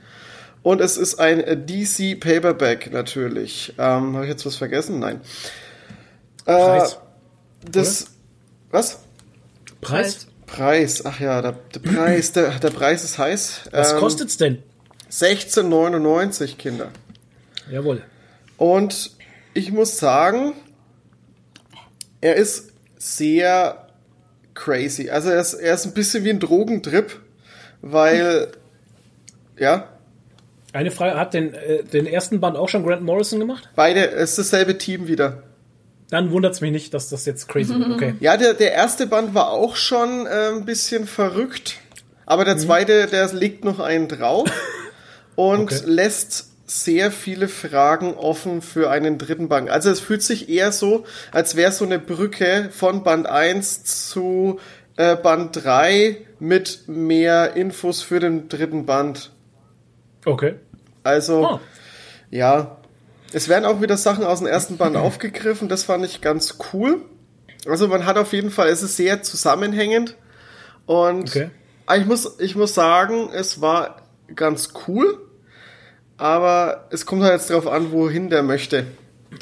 [0.63, 3.75] Und es ist ein äh, DC Paperback natürlich.
[3.77, 4.99] Ähm, Habe ich jetzt was vergessen?
[4.99, 5.21] Nein.
[6.47, 6.99] Äh, Preis.
[7.71, 8.07] das.
[8.71, 8.99] Was?
[9.83, 10.27] Preis?
[10.57, 11.05] Preis.
[11.05, 13.63] Ach ja, der, der Preis, der, der Preis ist heiß.
[13.71, 14.63] Was Ähm, kostet's denn?
[15.11, 16.91] 16,99 Kinder.
[17.71, 18.03] Jawohl.
[18.57, 19.13] Und
[19.53, 20.55] ich muss sagen,
[22.21, 23.89] er ist sehr
[24.55, 25.11] crazy.
[25.11, 27.21] Also er ist, er ist ein bisschen wie ein Drogentrip,
[27.83, 28.49] weil,
[29.59, 29.89] ja,
[30.73, 33.69] Eine Frage, hat den, äh, den ersten Band auch schon Grant Morrison gemacht?
[33.77, 35.43] beide, es ist dasselbe Team wieder.
[36.15, 37.91] Dann wundert's mich nicht, dass das jetzt crazy wird.
[37.91, 38.15] Okay.
[38.21, 41.75] Ja, der, der erste Band war auch schon äh, ein bisschen verrückt,
[42.25, 44.49] aber der zweite, der legt noch einen drauf
[45.35, 45.81] und Okay.
[45.87, 49.69] lässt sehr viele Fragen offen für einen dritten Band.
[49.71, 54.61] Also es fühlt sich eher so, als wäre so eine Brücke von Band 1 zu
[54.97, 59.33] äh, Band 3 mit mehr Infos für den dritten Band.
[60.25, 60.55] Okay.
[61.03, 61.61] Also, Oh.
[62.31, 62.79] ja.
[63.35, 67.03] Es werden auch wieder Sachen aus dem ersten Band aufgegriffen, das fand ich ganz cool.
[67.67, 70.17] Also man hat auf jeden Fall, es ist sehr zusammenhängend
[70.87, 71.51] und Okay.
[71.87, 73.97] Ah, ich muss, ich muss sagen, es war
[74.35, 75.19] ganz cool,
[76.17, 78.87] aber es kommt halt jetzt drauf an, wohin der möchte,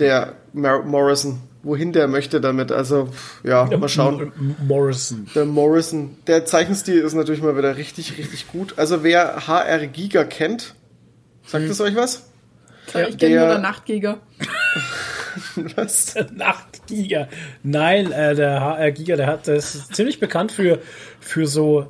[0.01, 2.73] der Mar Morrison, wohin der möchte damit.
[2.73, 3.11] Also,
[3.45, 4.33] ja, mal schauen.
[4.67, 5.29] Morrison.
[5.37, 8.75] Der Morrison, der Zeichenstil ist natürlich mal wieder richtig, richtig gut.
[8.77, 10.75] Also wer HR Giga kennt,
[11.47, 12.32] sagt es euch was?
[12.95, 14.21] Ich kenne nur der- der Nachtgiger.
[15.77, 16.15] Was?
[16.35, 17.29] Nachtgiga.
[17.63, 20.79] Nein, äh, der HR Giga, der hat das ist ziemlich bekannt für,
[21.21, 21.87] für so,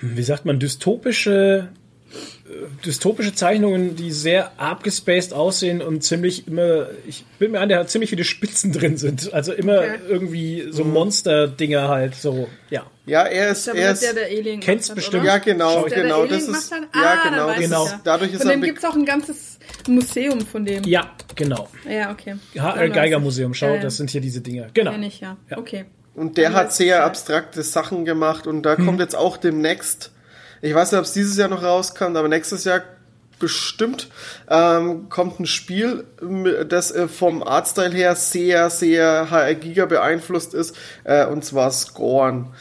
[0.00, 1.68] hm, wie sagt man, dystopische,
[2.12, 7.78] äh, dystopische Zeichnungen, die sehr abgespaced aussehen und ziemlich immer, ich bin mir an, der
[7.78, 9.32] hat ziemlich viele Spitzen drin sind.
[9.32, 9.98] Also immer Okay.
[10.08, 12.84] irgendwie so Monster-Dinger halt, so, ja.
[13.06, 15.22] Ja, er ist, Ist er nicht der, ist, der Alien hat, bestimmt.
[15.22, 15.32] oder?
[15.32, 17.84] ja genau, Der, der genau, Alien das gemacht ist, ja Ah, dann genau, das Genau.
[17.86, 19.49] ist, dadurch ist Von dem gibt es auch ein ganzes
[19.88, 20.84] Museum von dem.
[20.84, 21.68] Ja, genau.
[21.88, 22.36] Ja, okay.
[22.58, 23.82] HR Geiger Museum, schau, Ja, ja.
[23.82, 24.68] das sind hier diese Dinger.
[24.74, 24.92] Genau.
[24.92, 25.36] Kenn ich, ja.
[25.56, 25.86] Okay.
[26.14, 30.12] und der hat sehr abstrakte Sachen gemacht und da kommt jetzt auch demnächst,
[30.62, 32.82] ich weiß nicht, ob es dieses Jahr noch rauskommt, aber nächstes Jahr
[33.40, 34.08] bestimmt
[34.48, 36.04] ähm, kommt ein Spiel,
[36.68, 42.52] das äh, vom Artstyle her sehr, sehr HR Giga beeinflusst ist, äh, und zwar Scorn.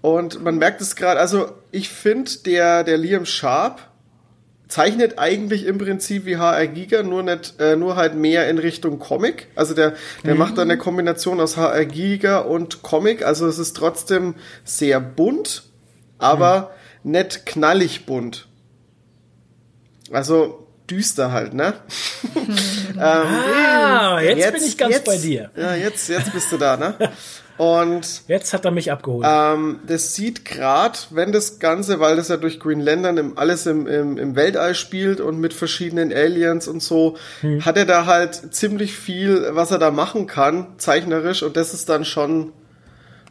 [0.00, 3.80] Und man merkt es gerade, also ich finde, der, der Liam Sharp
[4.68, 8.98] zeichnet eigentlich im Prinzip wie HR Giga, nur nicht, äh, nur halt mehr in Richtung
[8.98, 9.48] Comic.
[9.54, 9.94] Also der,
[10.24, 13.24] der macht dann eine Kombination aus HR Giga und Comic.
[13.24, 14.34] Also es ist trotzdem
[14.64, 15.64] sehr bunt,
[16.18, 16.72] aber
[17.04, 18.48] nicht knallig bunt.
[20.10, 21.74] Also düster halt, ne?
[22.98, 25.50] Ah, jetzt, bin ich ganz jetzt, bei dir.
[25.54, 26.94] Ja, jetzt, jetzt bist du da, ne?
[27.58, 29.26] Und Jetzt hat er mich abgeholt.
[29.28, 33.66] ähm, das sieht gerade, wenn das Ganze, weil das ja durch Green Lantern im, alles
[33.66, 37.16] im, im, im Weltall spielt und mit verschiedenen Aliens und so,
[37.60, 41.88] hat er da halt ziemlich viel, was er da machen kann, zeichnerisch, und das ist
[41.88, 42.52] dann schon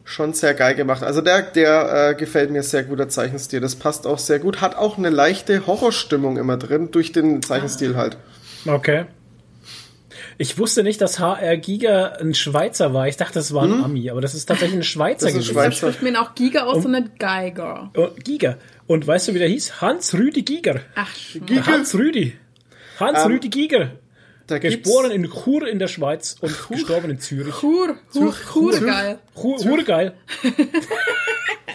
[0.08, 1.02] schon sehr geil gemacht.
[1.02, 3.60] Also der, der äh, gefällt mir sehr gut, der Zeichenstil.
[3.60, 4.60] Das passt auch sehr gut.
[4.60, 8.16] Hat auch eine leichte Horrorstimmung immer drin, durch den Zeichenstil halt.
[8.66, 9.06] Okay.
[10.38, 13.08] Ich wusste nicht, dass HR Giga ein Schweizer war.
[13.08, 15.72] Ich dachte, das war ein Ami, aber das ist tatsächlich ein Schweizer Das ist gewesen.
[15.72, 15.92] Schweizer.
[15.92, 17.90] Spricht man auch Giga aus und nicht Geiger.
[17.96, 18.58] Oh, Giga.
[18.86, 19.80] Und weißt du, wie der hieß?
[19.80, 20.80] Hans-Rüdi Giger.
[20.94, 21.10] Ach,
[21.66, 22.36] Hans-Rüdi.
[23.00, 23.92] Hans-Rüdi Giger.
[24.46, 27.54] Da Geboren in Chur in der Schweiz und gestorben in Zürich.
[27.56, 29.18] Chur, Chur, Chur, geil.
[29.34, 30.14] Chur, geil.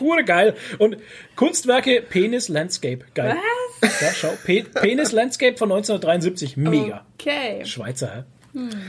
[0.02, 0.56] Hure geil.
[0.80, 0.98] Und
[1.36, 3.06] Kunstwerke Penis Landscape.
[3.14, 3.38] Geil.
[3.82, 4.34] Ja, schau.
[4.44, 6.58] Pe Penis Landscape von 1973.
[6.58, 7.06] Mega.
[7.20, 7.66] Okay.
[7.66, 8.24] Schweizer, hä?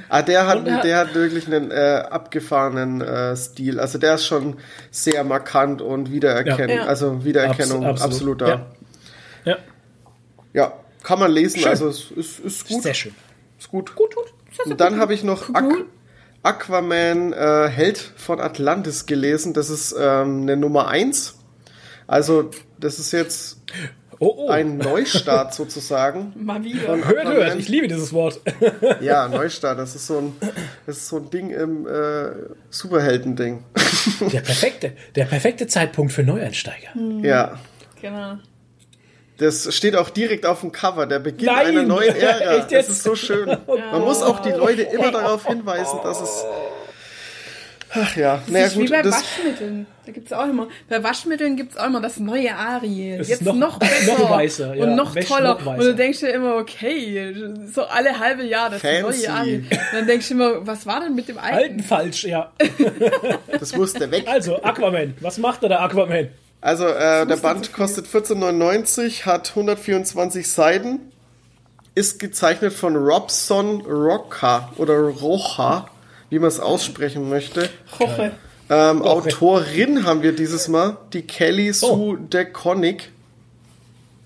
[0.09, 3.79] Ah, der hat, Und er- der hat wirklich einen äh, abgefahrenen äh, Stil.
[3.79, 4.57] Also der ist schon
[4.91, 6.77] sehr markant und wiedererkennen.
[6.79, 6.85] Ja.
[6.87, 8.49] Also Wiedererkennung Abs- absolut, da.
[8.49, 8.67] Ja.
[9.45, 9.59] Ja.
[10.53, 10.73] ja.
[11.05, 11.61] kann man lesen.
[11.61, 11.69] Schön.
[11.69, 12.83] Also es ist, ist gut.
[12.83, 13.15] Sehr schön.
[13.59, 13.95] Ist gut.
[13.95, 14.33] Gut, gut.
[14.67, 15.85] Und dann habe ich noch Aqu
[16.43, 19.55] Aquaman äh, Held von Atlantis gelesen.
[19.55, 21.37] Das ist ähm, eine Nummer 1.
[22.09, 23.59] Also das ist jetzt
[24.23, 24.49] Oh, oh.
[24.51, 26.33] ein Neustart sozusagen.
[26.37, 26.83] Mal wieder.
[26.83, 27.27] Von hört, hört.
[27.27, 27.59] Aquaman.
[27.59, 28.41] Ich liebe dieses Wort.
[29.01, 29.81] Ja, Neustart.
[29.81, 30.37] Das ist so ein,
[30.87, 32.31] das ist so ein Ding im äh,
[32.71, 33.65] Superhelden-Ding.
[34.33, 36.91] Der perfekte, der perfekte Zeitpunkt für Neueinsteiger.
[37.23, 37.59] Ja.
[38.01, 38.37] Genau.
[39.39, 41.67] Das steht auch direkt auf dem Cover, der Beginn Nein!
[41.67, 42.59] einer neuen Ära.
[42.59, 43.49] Echt das ist so schön.
[43.49, 46.45] Man muss auch die Leute immer darauf hinweisen, dass es.
[47.95, 49.87] Ach ja, Das naja ist wie gut, bei das, Waschmitteln.
[50.07, 50.69] Da gibt's auch immer.
[50.89, 53.17] Bei Waschmitteln gibt's auch immer das neue Ariel.
[53.21, 54.19] Es ist Jetzt noch- noch, besser.
[54.19, 54.85] noch weißer, ja.
[54.85, 55.55] Und noch Wäscht toller.
[55.61, 57.35] noch und du denkst dir immer, okay,
[57.73, 59.03] so alle halbe Jahr das Fancy.
[59.27, 59.59] neue Ariel.
[59.71, 61.57] Und dann denkst du immer, was war denn mit dem alten?
[61.59, 62.51] Alten falsch, ja.
[63.61, 64.25] das musste weg.
[64.27, 65.15] Also, Aquaman.
[65.21, 66.29] Was macht er da, Aquaman?
[66.63, 71.01] Also, äh, der Band kostet 14,99, hat 124 Seiten
[71.95, 75.89] ist gezeichnet von Robson Roca oder Rocha,
[76.33, 77.69] wie man es aussprechen möchte.
[77.99, 78.33] Hoche.
[78.71, 79.09] Ähm, Okay.
[79.35, 83.11] Autorin haben wir dieses Mal, die Kelly Sue DeConnick.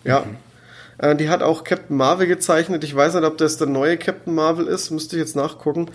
[0.05, 0.25] Ja.
[0.99, 2.85] Äh, die hat auch Captain Marvel gezeichnet.
[2.85, 4.93] Ich weiß nicht, ob das der neue Captain Marvel ist.
[4.93, 5.91] Müsste ich jetzt nachgucken.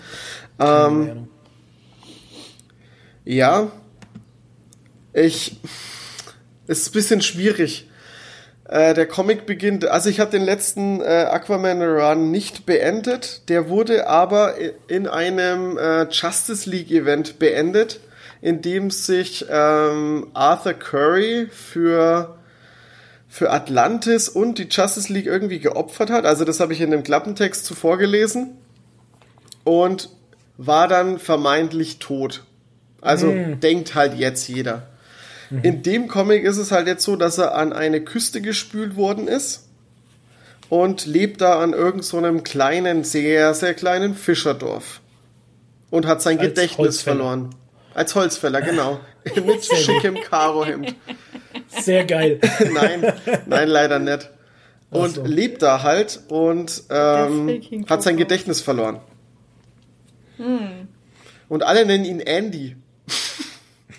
[0.58, 1.28] Ähm,
[3.24, 3.72] ja.
[5.14, 5.60] Ich.
[6.66, 7.88] Ist ein bisschen schwierig.
[8.72, 9.84] Äh, der Comic beginnt.
[9.84, 13.46] Also, ich habe den letzten äh, Aquaman Run nicht beendet.
[13.50, 14.54] Der wurde aber
[14.88, 18.00] in einem äh, Justice League Event beendet,
[18.40, 22.38] in dem sich ähm, Arthur Curry für
[23.28, 26.24] für Atlantis und die Justice League irgendwie geopfert hat.
[26.24, 28.56] Also das habe ich in dem Klappentext zuvor gelesen
[29.64, 30.08] und
[30.56, 32.44] war dann vermeintlich tot.
[33.02, 34.86] Also denkt halt jetzt jeder.
[35.62, 39.28] In dem Comic ist es halt jetzt so, dass er an eine Küste gespült worden
[39.28, 39.68] ist
[40.70, 45.00] und lebt da an irgend so einem kleinen, sehr, sehr kleinen Fischerdorf
[45.90, 47.16] und hat sein Als Gedächtnis Holzfäller.
[47.16, 47.50] verloren.
[47.92, 49.00] Als Holzfäller, genau.
[49.46, 50.94] Mit schickem Karohemd.
[51.68, 52.40] Sehr geil.
[52.72, 53.12] Nein,
[53.46, 54.30] nein, leider nicht.
[54.90, 55.24] Und so.
[55.24, 58.16] lebt da halt und ähm, hat sein.
[58.16, 59.00] Gedächtnis verloren.
[61.48, 62.76] Und alle nennen ihn Andy,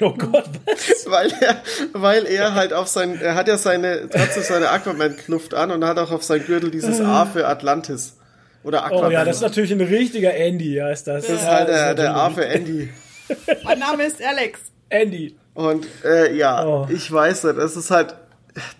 [0.04, 1.06] Oh Gott, was?
[1.10, 1.62] weil er,
[1.94, 5.98] weil er halt auf sein, er hat ja seine, trotzdem seine Aquaman-Kluft an und hat
[5.98, 8.18] auch auf sein Gürtel dieses A für Atlantis.
[8.64, 9.06] Oder Aquaman.
[9.08, 11.28] Oh ja, das ist natürlich ein richtiger Andy, ja, ist das.
[11.28, 12.90] Das ist halt der, der A für Andy.
[13.64, 14.60] Mein Name ist Alex.
[14.90, 15.36] Andy.
[15.54, 16.88] Und äh, ja, Oh.
[16.90, 18.16] ich weiß nicht, es ist halt,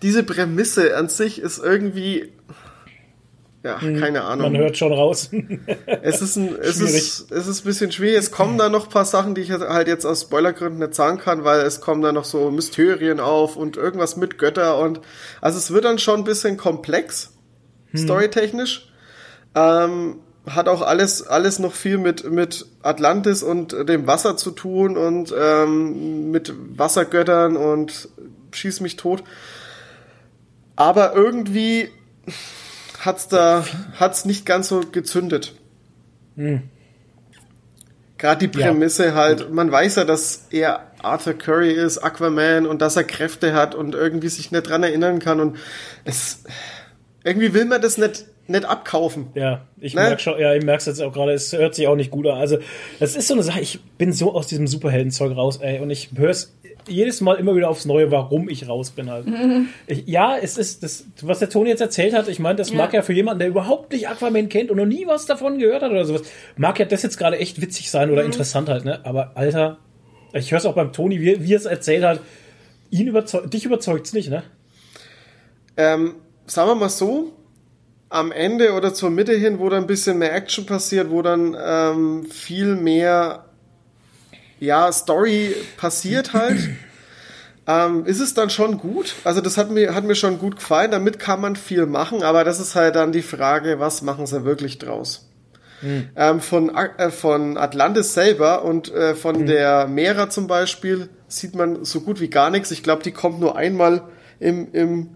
[0.02, 2.32] diese Prämisse an sich ist irgendwie,
[3.64, 4.46] ja, keine Ahnung.
[4.46, 5.30] Hm, Man hört schon raus.
[6.02, 6.94] Es ist ein, es Schwierig.
[6.94, 8.18] ist, es ist ein bisschen schwierig.
[8.18, 11.16] Es kommen da noch ein paar Sachen, die ich halt jetzt aus Spoilergründen nicht sagen
[11.18, 15.00] kann, weil es kommen da noch so Mysterien auf und irgendwas mit Götter und,
[15.40, 17.32] also es wird dann schon ein bisschen komplex,
[17.96, 18.92] storytechnisch.
[19.54, 20.16] Ähm,
[20.46, 25.34] hat auch alles, alles noch viel mit, mit Atlantis und dem Wasser zu tun und
[25.38, 28.10] ähm, mit Wassergöttern und
[28.52, 29.24] schieß mich tot.
[30.76, 31.88] Aber irgendwie
[33.04, 33.64] hat's da,
[33.98, 35.54] hat's nicht ganz so gezündet.
[38.18, 38.68] Gerade die Ja.
[38.68, 43.52] Prämisse halt, man weiß ja, dass er Arthur Curry ist, Aquaman und dass er Kräfte
[43.52, 45.58] hat und irgendwie sich nicht dran erinnern kann und
[46.04, 46.44] es,
[47.22, 49.28] irgendwie will man das nicht, nicht abkaufen.
[49.34, 50.02] Ja, ich Ne?
[50.02, 52.26] merke schon, ja, ich merke es jetzt auch gerade, es hört sich auch nicht gut
[52.26, 52.38] an.
[52.38, 52.58] Also,
[53.00, 56.10] das ist so eine Sache, ich bin so aus diesem Superheldenzeug raus, ey, und ich
[56.16, 56.54] höre es
[56.86, 59.26] jedes Mal immer wieder aufs Neue, warum ich raus bin halt.
[59.86, 62.76] Ich, ja, es ist das, was der Toni jetzt erzählt hat, ich meine, das Ja.
[62.76, 65.82] mag ja für jemanden, der überhaupt nicht Aquaman kennt und noch nie was davon gehört
[65.82, 66.22] hat oder sowas,
[66.56, 69.00] mag ja das jetzt gerade echt witzig sein oder interessant halt, ne?
[69.04, 69.78] Aber Alter,
[70.34, 72.20] ich höre es auch beim Toni, wie, wie er es erzählt hat,
[72.90, 74.42] ihn überzeugt, dich überzeugt's nicht, ne?
[75.76, 76.16] Ähm,
[76.46, 77.32] sagen wir mal so,
[78.08, 81.56] am Ende oder zur Mitte hin, wo dann ein bisschen mehr Action passiert, wo dann
[81.60, 83.44] ähm, viel mehr
[84.60, 86.70] ja, Story passiert halt,
[87.66, 89.14] ähm, ist es dann schon gut.
[89.24, 92.44] Also das hat mir, hat mir schon gut gefallen, damit kann man viel machen, aber
[92.44, 95.28] das ist halt dann die Frage, was machen sie wirklich draus?
[96.16, 101.84] Ähm, von, äh, von Atlantis selber und äh, von der Mera zum Beispiel sieht man
[101.84, 102.70] so gut wie gar nichts.
[102.70, 104.02] Ich glaube, die kommt nur einmal
[104.40, 105.10] im, im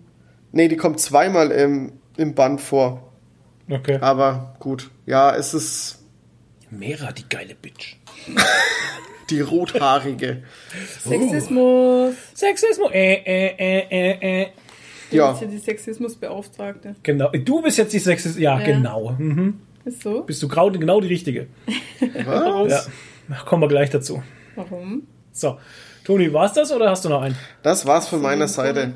[0.52, 3.10] nee, die kommt zweimal im, im Band vor.
[3.70, 3.98] Okay.
[4.00, 5.98] Aber gut, ja, es ist
[6.70, 7.96] Mera, die geile Bitch.
[9.30, 10.42] die rothaarige.
[11.00, 12.14] Sexismus.
[12.34, 14.46] Sexismus, äh, äh, äh, äh, äh.
[15.10, 15.28] Ja.
[15.28, 16.96] Das ist ja die Sexismusbeauftragte.
[17.02, 17.30] Genau.
[17.30, 18.38] Du bist jetzt die Sexist.
[18.38, 18.64] Ja, Ja.
[18.66, 19.12] genau.
[19.18, 19.60] Mhm.
[19.84, 20.22] Ist so?
[20.22, 21.46] Bist du grau, genau die richtige.
[22.26, 22.70] Was?
[22.70, 22.80] Ja.
[23.30, 24.22] Ach, kommen wir gleich dazu.
[24.54, 25.06] Warum?
[25.32, 25.58] So.
[26.04, 27.36] Toni, war's das oder hast du noch einen?
[27.62, 28.94] Das war's von meiner Seite.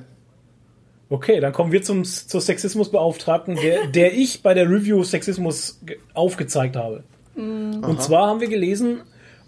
[1.13, 5.99] Okay, dann kommen wir zum, zur Sexismusbeauftragten, der, der ich bei der Review Sexismus ge-
[6.15, 7.03] aufgezeigt habe.
[7.37, 9.01] Und zwar haben wir gelesen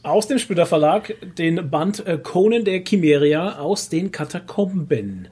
[0.02, 5.28] aus dem Splitter Verlag den Band äh, Conan der Chimeria aus den Katakomben.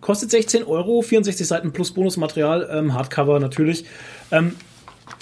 [0.00, 3.84] Kostet 16 Euro, 64 Seiten plus Bonusmaterial, ähm, Hardcover natürlich.
[4.32, 4.54] Ähm,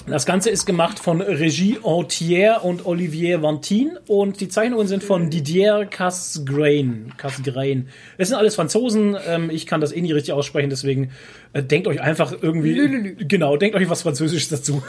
[0.07, 5.31] das Ganze ist gemacht von Regie Entier und Olivier Vantin und die Zeichnungen sind von
[5.31, 7.13] Didier Casgrain.
[7.17, 7.89] Casgrain.
[8.19, 9.17] Es sind alles Franzosen.
[9.27, 11.11] Ähm, ich kann das eh nicht richtig aussprechen, deswegen
[11.55, 12.73] äh, denkt euch einfach irgendwie.
[12.75, 13.17] Lülülü.
[13.27, 14.83] Genau, denkt euch was Französisches dazu.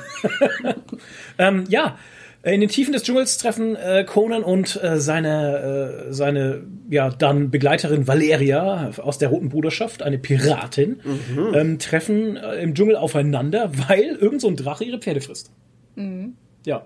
[1.38, 1.98] ähm, ja.
[2.52, 6.62] In den Tiefen des Dschungels treffen äh, Conan und äh, seine, äh, seine
[6.92, 11.00] ja dann Begleiterin Valeria aus der Roten Bruderschaft, eine Piratin,
[11.56, 15.52] ähm, treffen äh, im Dschungel aufeinander, weil irgend so ein Drache ihre Pferde frisst.
[16.66, 16.86] Ja.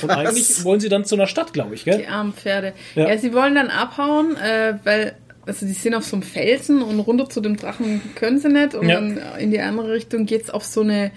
[0.00, 1.98] Und eigentlich wollen sie dann zu einer Stadt, glaube ich, gell?
[1.98, 2.72] Die armen Pferde.
[2.94, 3.08] Ja.
[3.10, 5.12] Ja, sie wollen dann abhauen, äh, weil,
[5.44, 8.74] also die sind auf so einem Felsen und runter zu dem Drachen können sie nicht.
[8.74, 8.94] Und Ja.
[8.94, 11.10] dann in die andere Richtung geht's auf so eine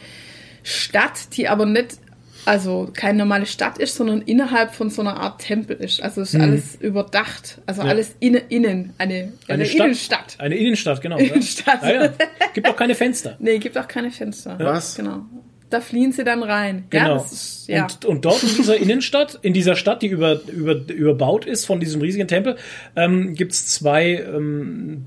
[0.63, 1.99] Stadt, die aber nicht,
[2.45, 6.01] also keine normale Stadt ist, sondern innerhalb von so einer Art Tempel ist.
[6.01, 7.59] Also es ist alles überdacht.
[7.65, 10.35] Also alles innen, innen, eine, eine, Stadt- Innenstadt.
[10.39, 11.17] Eine Innenstadt, genau.
[11.17, 11.81] Innenstadt.
[11.83, 11.89] Ja.
[11.91, 12.13] Ja, ja.
[12.53, 13.35] Gibt auch keine Fenster.
[13.39, 14.57] Nee, gibt auch keine Fenster.
[14.59, 14.95] Was?
[14.95, 15.25] Genau.
[15.69, 16.85] Da fliehen sie dann rein.
[16.93, 17.23] Ja, Genau.
[17.23, 17.83] ist, ja.
[17.85, 21.79] Und, und dort in dieser Innenstadt, in dieser Stadt, die über, über, überbaut ist von
[21.79, 22.55] diesem riesigen Tempel,
[22.95, 25.05] ähm, gibt's zwei, ähm,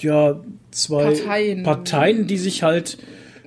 [0.00, 0.40] ja,
[0.72, 1.62] zwei Parteien.
[1.62, 2.98] Parteien, die sich halt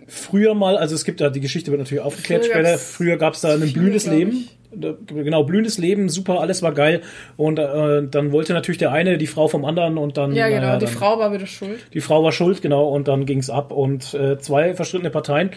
[0.07, 3.41] früher mal, also es gibt da, die Geschichte wird natürlich aufgeklärt Früher später, früher gab's
[3.41, 4.47] da ein blühendes Leben.
[4.73, 7.01] Da- Genau, blühendes Leben, super, alles war geil.
[7.37, 10.33] Und äh, dann wollte natürlich der eine die Frau vom anderen und dann.
[10.33, 10.61] ja, genau.
[10.61, 11.79] naja, die dann, Frau war wieder schuld.
[11.93, 15.51] die Frau war schuld, genau, und dann ging's ab und äh, zwei verstrittene Parteien.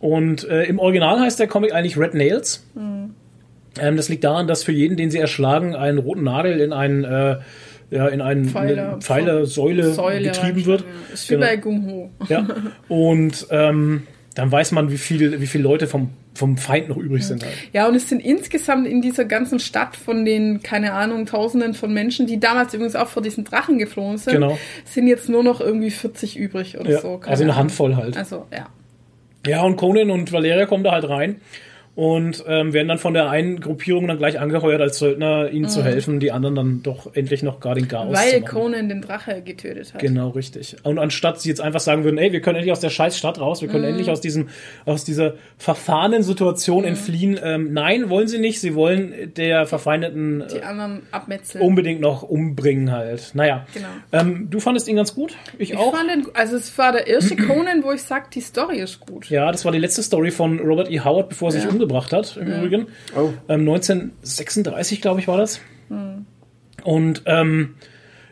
[0.00, 2.66] Und äh, im Original heißt der Comic eigentlich Red Nails.
[2.74, 3.14] Hm.
[3.80, 7.04] Ähm, das liegt daran, dass für jeden, den sie erschlagen, einen roten Nagel in einen
[7.04, 7.36] äh,
[7.90, 8.92] ja, in einen Pfeiler.
[8.92, 9.92] eine Pfeiler, Säule,
[10.22, 10.80] getrieben wird.
[10.82, 11.14] Ja.
[11.14, 11.46] Ist wie Genau.
[11.46, 12.10] bei Gung Ho.
[12.28, 12.46] Ja.
[12.88, 14.02] Und ähm,
[14.34, 17.44] dann weiß man, wie viel, wie viele Leute vom, vom Feind noch übrig sind.
[17.44, 17.54] Halt.
[17.72, 21.94] Ja, und es sind insgesamt in dieser ganzen Stadt von den, keine Ahnung, Tausenden von
[21.94, 24.58] Menschen, die damals übrigens auch vor diesen Drachen geflohen sind, Genau.
[24.84, 27.20] sind jetzt nur noch irgendwie 40 übrig oder Ja, so.
[27.24, 27.56] also eine Ahnung.
[27.56, 28.16] Handvoll halt.
[28.16, 28.66] Also, ja.
[29.46, 31.36] Ja, und Conan und Valeria kommen da halt rein
[31.96, 35.84] und ähm, werden dann von der einen Gruppierung dann gleich angeheuert als Söldner, ihnen zu
[35.84, 38.14] helfen, die anderen dann doch endlich noch gar den Chaos Mhm.
[38.16, 38.40] Weil.
[38.42, 40.00] Conan den Drache getötet hat.
[40.00, 40.76] Genau, richtig.
[40.82, 43.38] Und anstatt sie jetzt einfach sagen würden, ey, wir können endlich aus der scheiß Stadt
[43.40, 43.72] raus, wir Mhm.
[43.72, 44.48] können endlich aus diesem,
[44.86, 47.38] aus dieser verfahrenen Situation entfliehen.
[47.42, 48.60] Ähm, nein, wollen sie nicht.
[48.60, 51.62] Sie wollen der verfeindeten Die äh, anderen abmetzeln.
[51.64, 53.30] unbedingt noch umbringen halt.
[53.34, 53.66] Naja.
[53.72, 53.86] Genau.
[54.12, 55.36] Ähm, du fandest ihn ganz gut?
[55.58, 55.94] Ich, ich auch.
[55.94, 59.30] fand den, also es war der erste Conan, wo ich sag, die Story ist gut.
[59.30, 61.00] Ja, das war die letzte Story von Robert E.
[61.00, 61.70] Howard, bevor er sich Ja.
[61.84, 62.86] Umgebracht hat, im Übrigen.
[63.16, 63.30] Oh.
[63.48, 65.60] Ähm, 1936, glaube ich, war das.
[65.88, 66.26] Hm.
[66.82, 67.76] Und ähm,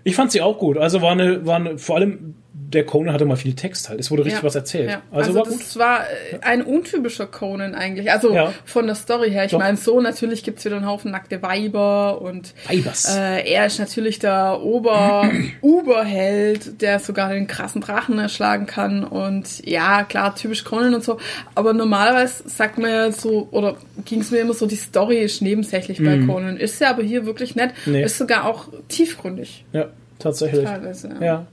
[0.05, 0.77] ich fand sie auch gut.
[0.79, 2.35] Also war eine, war eine, vor allem
[2.75, 4.01] der Conan hatte mal viel Text halt.
[4.01, 4.47] Es wurde richtig Ja.
[4.47, 4.91] was erzählt.
[4.91, 5.03] Ja.
[5.11, 5.79] Also, Also, war das gut.
[5.79, 8.11] war äh, ein untypischer Conan eigentlich.
[8.11, 8.53] Also Ja.
[8.65, 9.45] von der Story her.
[9.45, 13.17] Ich meine, so natürlich gibt's wieder einen Haufen nackte Weiber und Weibers.
[13.17, 15.31] äh, er ist natürlich der Ober
[15.61, 19.05] Uberheld, der sogar den krassen Drachen erschlagen kann.
[19.05, 21.19] Und ja, klar, typisch Conan und so.
[21.55, 25.99] Aber normalerweise sagt man ja so, oder ging's mir immer so, die Story ist nebensächlich
[26.03, 26.57] bei Conan.
[26.57, 27.73] Ist ja aber hier wirklich nett.
[27.87, 27.93] Mhm.
[27.93, 28.05] Nee.
[28.05, 29.65] Ist sogar auch tiefgründig.
[29.73, 29.87] Ja,
[30.19, 30.65] tatsächlich.
[30.65, 31.25] Teilweise, ja.
[31.27, 31.47] Ja.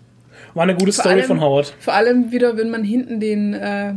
[0.54, 1.74] War eine gute Vor Story allem- von Howard.
[1.80, 3.94] Vor allem wieder, wenn man hinten den äh,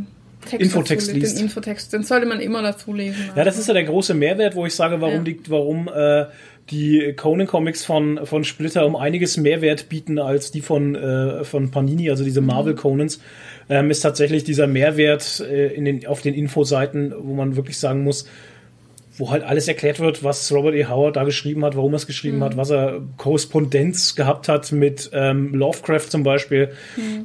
[0.49, 1.37] Text Infotext dazu, liest.
[1.39, 3.31] Den Infotext, den sollte man immer dazu lesen.
[3.37, 5.23] Ja, das ist ja der große Mehrwert, wo ich sage, warum Ja.
[5.23, 6.27] die, warum äh,
[6.71, 11.71] die Conan Comics von von Splitter um einiges Mehrwert bieten als die von äh, von
[11.71, 13.21] Panini, also diese Marvel Conans,
[13.69, 18.03] ähm, ist tatsächlich dieser Mehrwert äh, in den auf den Infoseiten, wo man wirklich sagen
[18.05, 18.29] muss,
[19.19, 20.87] wo halt alles erklärt wird, was Robert E.
[20.87, 25.11] Howard da geschrieben hat, warum er es geschrieben hat, was er Korrespondenz gehabt hat mit
[25.13, 26.71] ähm, Lovecraft zum Beispiel,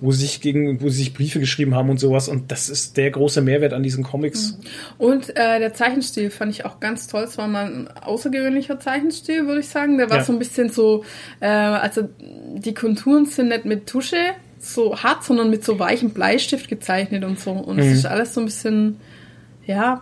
[0.01, 2.27] wo sie sich gegen, wo sie sich Briefe geschrieben haben und sowas.
[2.27, 4.57] Und das ist der große Mehrwert an diesen Comics.
[4.97, 7.23] Und äh, der Zeichenstil fand ich auch ganz toll.
[7.23, 9.97] Es war mal ein außergewöhnlicher Zeichenstil, würde ich sagen.
[9.97, 10.23] Der war Ja.
[10.23, 11.05] so ein bisschen so,
[11.39, 14.17] äh, also die Konturen sind nicht mit Tusche
[14.59, 17.51] so hart, sondern mit so weichem Bleistift gezeichnet und so.
[17.51, 17.83] Und Mhm.
[17.83, 18.97] es ist alles so ein bisschen,
[19.65, 20.01] ja,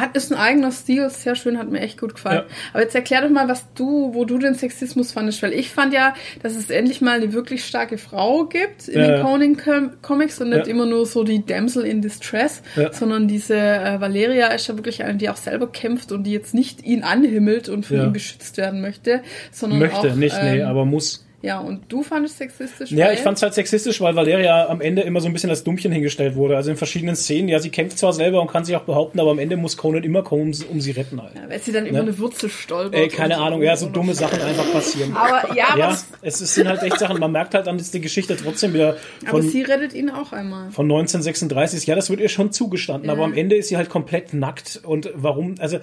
[0.00, 2.44] hat, ist ein eigener Stil, ist sehr schön, hat mir echt gut gefallen.
[2.48, 2.54] Ja.
[2.72, 5.92] Aber jetzt erklär doch mal, was du, wo du den Sexismus fandest, weil ich fand
[5.92, 10.50] ja, dass es endlich mal eine wirklich starke Frau gibt in Ja, den Conan-Comics und
[10.50, 10.72] nicht Ja.
[10.72, 12.62] immer nur so die Damsel in Distress,
[12.92, 16.54] sondern diese äh, Valeria ist ja wirklich eine, die auch selber kämpft und die jetzt
[16.54, 19.22] nicht ihn anhimmelt und von ihm beschützt werden möchte,
[19.52, 21.24] sondern Möchte, auch, nicht, nee, ähm, aber muss.
[21.44, 22.90] Ja, und du fandest sexistisch?
[22.90, 25.92] Ja, ich fand's halt sexistisch, weil Valeria am Ende immer so ein bisschen als Dummchen
[25.92, 26.56] hingestellt wurde.
[26.56, 27.48] Also in verschiedenen Szenen.
[27.48, 30.02] Ja, sie kämpft zwar selber und kann sich auch behaupten, aber am Ende muss Conan
[30.04, 31.34] immer kommen, um, sie- retten halt.
[31.34, 32.02] Ja, weil sie dann über Ne?
[32.04, 32.94] eine Wurzel stolpert.
[32.98, 35.14] Ey, keine Ahnung, ja, so dumme Sachen einfach passieren.
[35.14, 37.18] Aber ja, aber, Ja, es ist- sind halt echt Sachen.
[37.20, 38.96] Man merkt halt dann, dass die Geschichte trotzdem wieder
[39.26, 40.70] aber von, sie rettet ihn auch einmal.
[40.70, 41.86] von 1936 ist.
[41.86, 44.80] Ja, das wird ihr schon zugestanden, aber am Ende ist sie halt komplett nackt.
[44.84, 45.56] Und warum?
[45.58, 45.78] Also,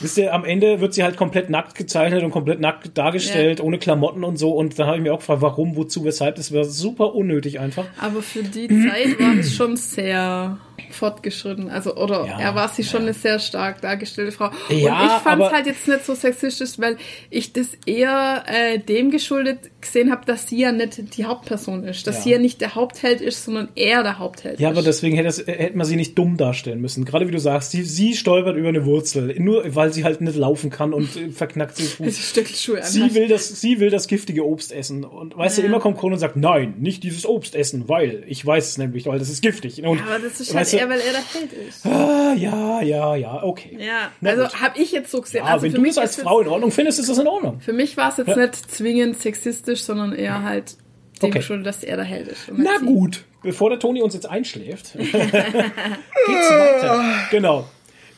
[0.00, 3.78] wisst ihr, am Ende wird sie halt komplett nackt gezeichnet und komplett nackt dargestellt, ohne
[3.78, 4.50] Klamotten und so.
[4.52, 6.36] Und da habe ich mir auch gefragt, warum, wozu, weshalb.
[6.36, 7.86] Das wäre super unnötig einfach.
[7.98, 10.58] Aber für die Zeit war das schon sehr
[10.90, 11.68] fortgeschritten.
[11.70, 14.50] Also, oder Ja, er war sie schon eine sehr stark dargestellte Frau.
[14.70, 16.96] Ja, und ich fand es halt jetzt nicht so sexistisch, weil
[17.30, 22.06] ich das eher äh, dem geschuldet gesehen habe, dass sie ja nicht die Hauptperson ist.
[22.06, 22.22] Dass Ja.
[22.22, 24.76] sie ja nicht der Hauptheld ist, sondern er der Hauptheld Ja, ist.
[24.76, 27.04] aber deswegen hätte, es, hätte man sie nicht dumm darstellen müssen.
[27.04, 30.36] Gerade wie du sagst, sie, sie stolpert über eine Wurzel, nur weil sie halt nicht
[30.36, 32.18] laufen kann und äh, verknackt sich Fuß.
[32.30, 35.04] Stöckelschuhe Sie will das, sie will das giftige Obst essen.
[35.04, 35.68] Und weißt du, Ja.
[35.68, 39.06] immer kommt Conan und sagt, nein, nicht dieses Obst essen, weil ich weiß es nämlich,
[39.06, 39.82] weil das ist giftig.
[39.82, 41.86] Und, Aber das ist halt weißt du, eher, weil er der Held ist.
[41.86, 43.76] ah, ja, ja, ja, okay.
[43.80, 45.44] Ja, Na also habe ich jetzt so gesehen.
[45.44, 47.60] Ja, also wenn du mich es als Frau in Ordnung findest, ist das in Ordnung.
[47.60, 48.36] Für mich war es jetzt Ja.
[48.36, 50.76] nicht zwingend sexistisch, sondern eher halt
[51.22, 51.38] dem Okay.
[51.38, 52.50] geschuldet, dass er der Held ist.
[52.56, 52.86] Na sie.
[52.86, 55.12] gut, bevor der Toni uns jetzt einschläft, geht's
[56.50, 57.04] weiter.
[57.30, 57.66] Genau.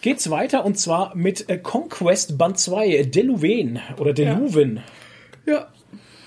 [0.00, 4.80] Geht's weiter und zwar mit äh, Conquest Band 2, Deluven oder Deluven.
[5.46, 5.68] Ja.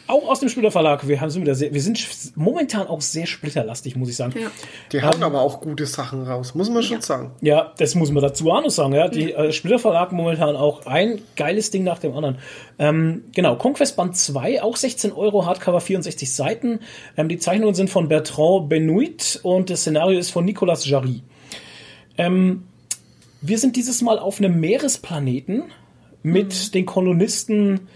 [0.07, 1.07] Auch aus dem Splitter Verlag.
[1.07, 1.99] Wir, haben, sind wieder sehr, wir sind
[2.35, 4.33] momentan auch sehr splitterlastig, muss ich sagen.
[4.39, 4.51] Ja.
[4.91, 7.31] Die hauen aber auch gute Sachen raus, muss man schon sagen.
[7.41, 8.93] Ja, das muss man dazu auch noch sagen.
[8.93, 12.37] Ja, die äh, Splitter Verlag momentan auch ein geiles Ding nach dem anderen.
[12.77, 16.81] Ähm, genau, Conquest Band 2, auch 16 Euro, Hardcover 64 Seiten.
[17.17, 21.23] Ähm, die Zeichnungen sind von Bertrand Benoit und das Szenario ist von Nicolas Jarry.
[22.17, 22.65] Ähm,
[23.41, 25.63] wir sind dieses Mal auf einem Meeresplaneten
[26.21, 27.87] mit den Kolonisten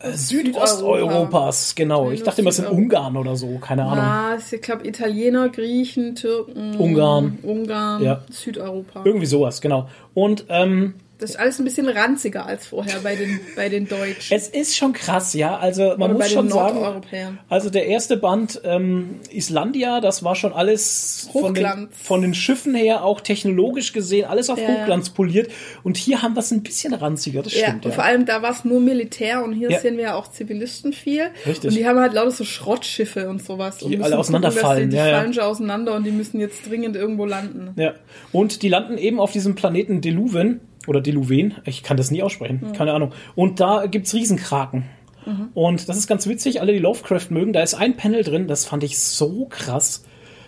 [0.00, 1.74] äh, Südosteuropas.
[1.74, 3.98] Genau, ich dachte immer, es sind Ungarn oder so, keine Ahnung.
[4.04, 7.38] Ah, ist, ich glaube, Italiener, Griechen, Türken, Ungarn.
[7.42, 8.22] Ungarn, Ja.
[8.30, 9.02] Südeuropa.
[9.04, 9.88] Irgendwie sowas, genau.
[10.14, 14.36] Und ähm, Das ist alles ein bisschen ranziger als vorher bei den, bei den Deutschen.
[14.36, 15.56] Es ist schon krass, ja.
[15.56, 17.02] Also man Oder muss schon sagen,
[17.48, 21.90] also der erste Band ähm, Islandia, das war schon alles von den, Hochglanz.
[22.00, 24.68] von den Schiffen her auch technologisch gesehen alles auf Ja.
[24.68, 25.50] Hochglanz poliert.
[25.82, 27.84] Und hier haben wir es ein bisschen ranziger, das Ja, stimmt.
[27.86, 29.80] und Ja, vor allem da war es nur Militär und hier Ja.
[29.80, 31.30] sehen wir ja auch Zivilisten viel.
[31.46, 31.70] Richtig.
[31.70, 33.82] Und die haben halt lauter so Schrottschiffe und sowas.
[33.82, 37.24] und Die alle auseinanderfallen, Gucken, die, fallen schon auseinander und die müssen jetzt dringend irgendwo
[37.24, 37.70] landen.
[37.76, 37.94] ja.
[38.30, 42.72] Und die landen eben auf diesem Planeten Deluven oder Deluven, ich kann das nie aussprechen,
[42.72, 43.12] keine Ahnung.
[43.34, 44.84] Und da gibt's Riesenkraken.
[45.26, 45.48] Mhm.
[45.54, 48.64] Und das ist ganz witzig, alle die Lovecraft mögen, da ist ein Panel drin, das
[48.64, 50.04] fand ich so krass.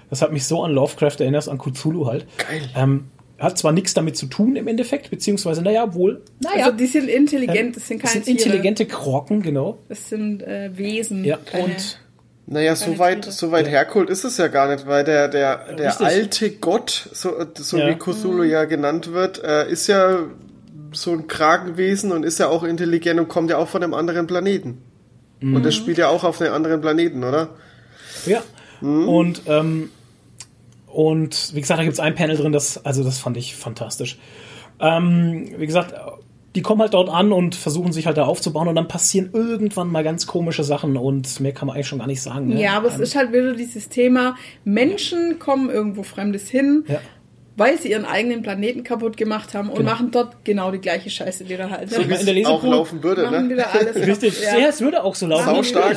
[0.08, 2.26] Das hat mich so an Lovecraft erinnert, an Cthulhu halt.
[2.38, 2.62] Geil.
[2.74, 3.04] Ähm,
[3.38, 7.08] hat zwar nichts damit zu tun im Endeffekt, beziehungsweise, naja, wohl, naja, Also die sind
[7.08, 8.48] intelligent, das sind das keine sind Tiere.
[8.48, 9.78] intelligente Kroken, genau.
[9.88, 11.24] Das sind äh, Wesen.
[11.24, 11.99] Ja, und
[12.52, 16.00] Naja, so weit, so weit hergeholt ist es ja gar nicht, weil der, der, der
[16.00, 17.86] alte Gott, so, so Ja.
[17.88, 20.24] wie Cthulhu ja genannt wird, äh, ist ja
[20.92, 24.26] so ein Kragenwesen und ist ja auch intelligent und kommt ja auch von einem anderen
[24.26, 24.82] Planeten.
[25.40, 27.50] Und das spielt ja auch auf einem anderen Planeten, oder?
[28.26, 28.42] Ja.
[28.82, 29.90] Und, ähm,
[30.86, 34.18] und wie gesagt, da gibt's ein Panel drin, das, also das fand ich fantastisch.
[34.80, 35.94] Ähm, wie gesagt,
[36.56, 39.88] die kommen halt dort an und versuchen sich halt da aufzubauen und dann passieren irgendwann
[39.88, 42.48] mal ganz komische Sachen und mehr kann man eigentlich schon gar nicht sagen.
[42.48, 42.60] Ne?
[42.60, 47.00] Ja, aber es ist halt wieder dieses Thema, Menschen kommen irgendwo Fremdes hin, Ja.
[47.60, 49.90] Weil sie ihren eigenen Planeten kaputt gemacht haben und Genau.
[49.90, 51.90] machen dort genau die gleiche Scheiße wieder halt.
[51.90, 52.08] So Ne?
[52.08, 53.48] wie in der es auch Lesepro- laufen würde, ne?
[53.50, 54.60] wieder alles Richtig, kaputt.
[54.62, 54.68] ja.
[54.68, 55.44] es würde auch so laufen.
[55.44, 55.96] Sau stark.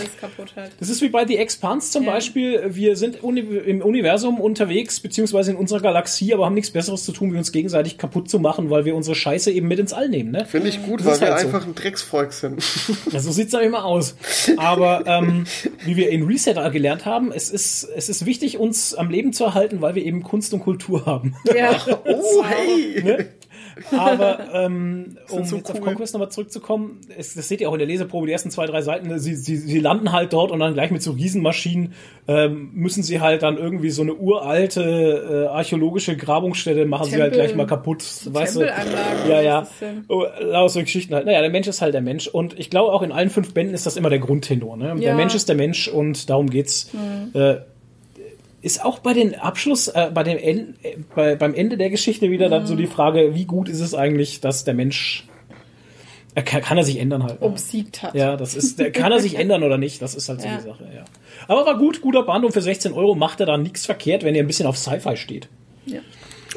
[0.56, 0.72] halt.
[0.80, 2.12] Das ist wie bei The Expanse zum Ja.
[2.12, 2.62] Beispiel.
[2.68, 7.12] Wir sind uni im Universum unterwegs, beziehungsweise in unserer Galaxie, aber haben nichts Besseres zu
[7.14, 10.10] tun, wie uns gegenseitig kaputt zu machen, weil wir unsere Scheiße eben mit ins All
[10.10, 10.32] nehmen.
[10.32, 10.46] Ne?
[10.46, 11.48] Finde ich gut, Das weil ist wir halt so.
[11.48, 12.62] einfach ein Drecksvolk sind.
[13.12, 14.16] Ja, so sieht's dann immer aus.
[14.58, 15.46] Aber ähm,
[15.86, 19.44] wie wir in Reset gelernt haben, es ist, es ist wichtig, uns am Leben zu
[19.46, 21.36] erhalten, weil wir eben Kunst und Kultur haben.
[21.56, 21.76] Ja.
[22.06, 23.02] Oh, hey!
[23.04, 23.26] ne?
[23.98, 25.86] Aber ähm, um so jetzt auf cool.
[25.88, 28.84] Conquest nochmal zurückzukommen, es, das seht ihr auch in der Leseprobe, die ersten zwei, drei
[28.84, 31.94] Seiten, sie, sie, sie landen halt dort und dann gleich mit so Riesenmaschinen
[32.28, 37.34] ähm, müssen sie halt dann irgendwie so eine uralte äh, archäologische Grabungsstätte machen sie halt
[37.34, 38.04] Tempel- gleich mal kaputt.
[38.26, 38.62] weißt du?
[39.28, 39.68] Ja, ja.
[40.08, 41.26] Oh, lauter so Geschichten halt.
[41.26, 42.28] Naja, der Mensch ist halt der Mensch.
[42.28, 44.78] Und ich glaube, auch in allen fünf Bänden ist das immer der Grundtenor.
[44.78, 44.94] Ne?
[44.98, 45.12] Der Ja.
[45.14, 45.18] Mhm.
[45.18, 46.92] Mensch ist der Mensch und darum geht's.
[47.34, 47.56] Äh,
[48.64, 52.32] ist auch bei den Abschluss, äh, bei dem en äh, bei, beim Ende der Geschichte
[52.32, 52.68] wieder dann Mhm.
[52.68, 55.28] so die Frage, wie gut ist es eigentlich, dass der Mensch
[56.36, 57.42] er kann, kann er sich ändern halt.
[57.42, 57.46] ne?
[57.48, 58.16] Obsiegt hat.
[58.16, 60.02] Ja, das ist, kann er sich ändern oder nicht?
[60.02, 60.58] Das ist halt so Ja.
[60.58, 61.04] die Sache, ja.
[61.48, 64.34] Aber war gut, guter Band und für 16 Euro macht er da nichts verkehrt, wenn
[64.34, 65.48] ihr ein bisschen auf Sci-Fi steht.
[65.86, 66.00] Ja.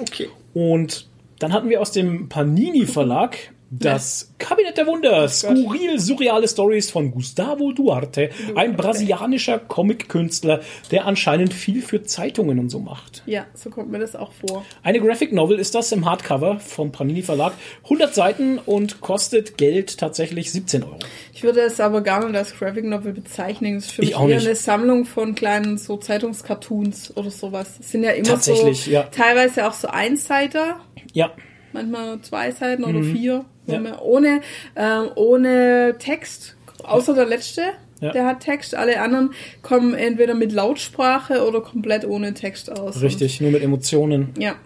[0.01, 0.29] Okay.
[0.55, 1.09] Und
[1.41, 3.37] dann hatten wir aus dem Panini Verlag
[3.69, 10.61] das Kabinett der Wunder, skurril surreale Stories von Gustavo Duarte, ein brasilianischer Comic-Künstler,
[10.93, 13.23] der anscheinend viel für Zeitungen und so macht.
[13.27, 14.65] Ja, so kommt mir das auch vor.
[14.85, 19.99] Eine Graphic Novel ist das im Hardcover vom Panini Verlag, 100 Seiten und kostet Geld
[19.99, 20.99] tatsächlich 17 Euro.
[21.35, 23.75] Ich würde es aber gar nicht als Graphic Novel bezeichnen.
[23.77, 24.47] Das ist für Ich mich auch eher nicht.
[24.47, 27.79] eine Sammlung von kleinen so Zeitungscartoons oder sowas.
[27.79, 29.03] Das sind ja immer Tatsächlich, so, ja.
[29.05, 30.81] teilweise auch so Einseiter,
[31.13, 31.33] Ja,
[31.73, 32.89] manchmal zwei Seiten Mhm.
[32.97, 34.01] oder vier, Ja.
[34.01, 34.41] ohne,
[34.77, 37.63] ähm, ohne Text, außer der letzte.
[38.01, 38.13] Ja.
[38.13, 39.31] Der hat Text, alle anderen
[39.63, 43.01] kommen entweder mit Lautsprache oder komplett ohne Text aus.
[43.01, 44.35] richtig, nur mit Emotionen.
[44.39, 44.57] Ja,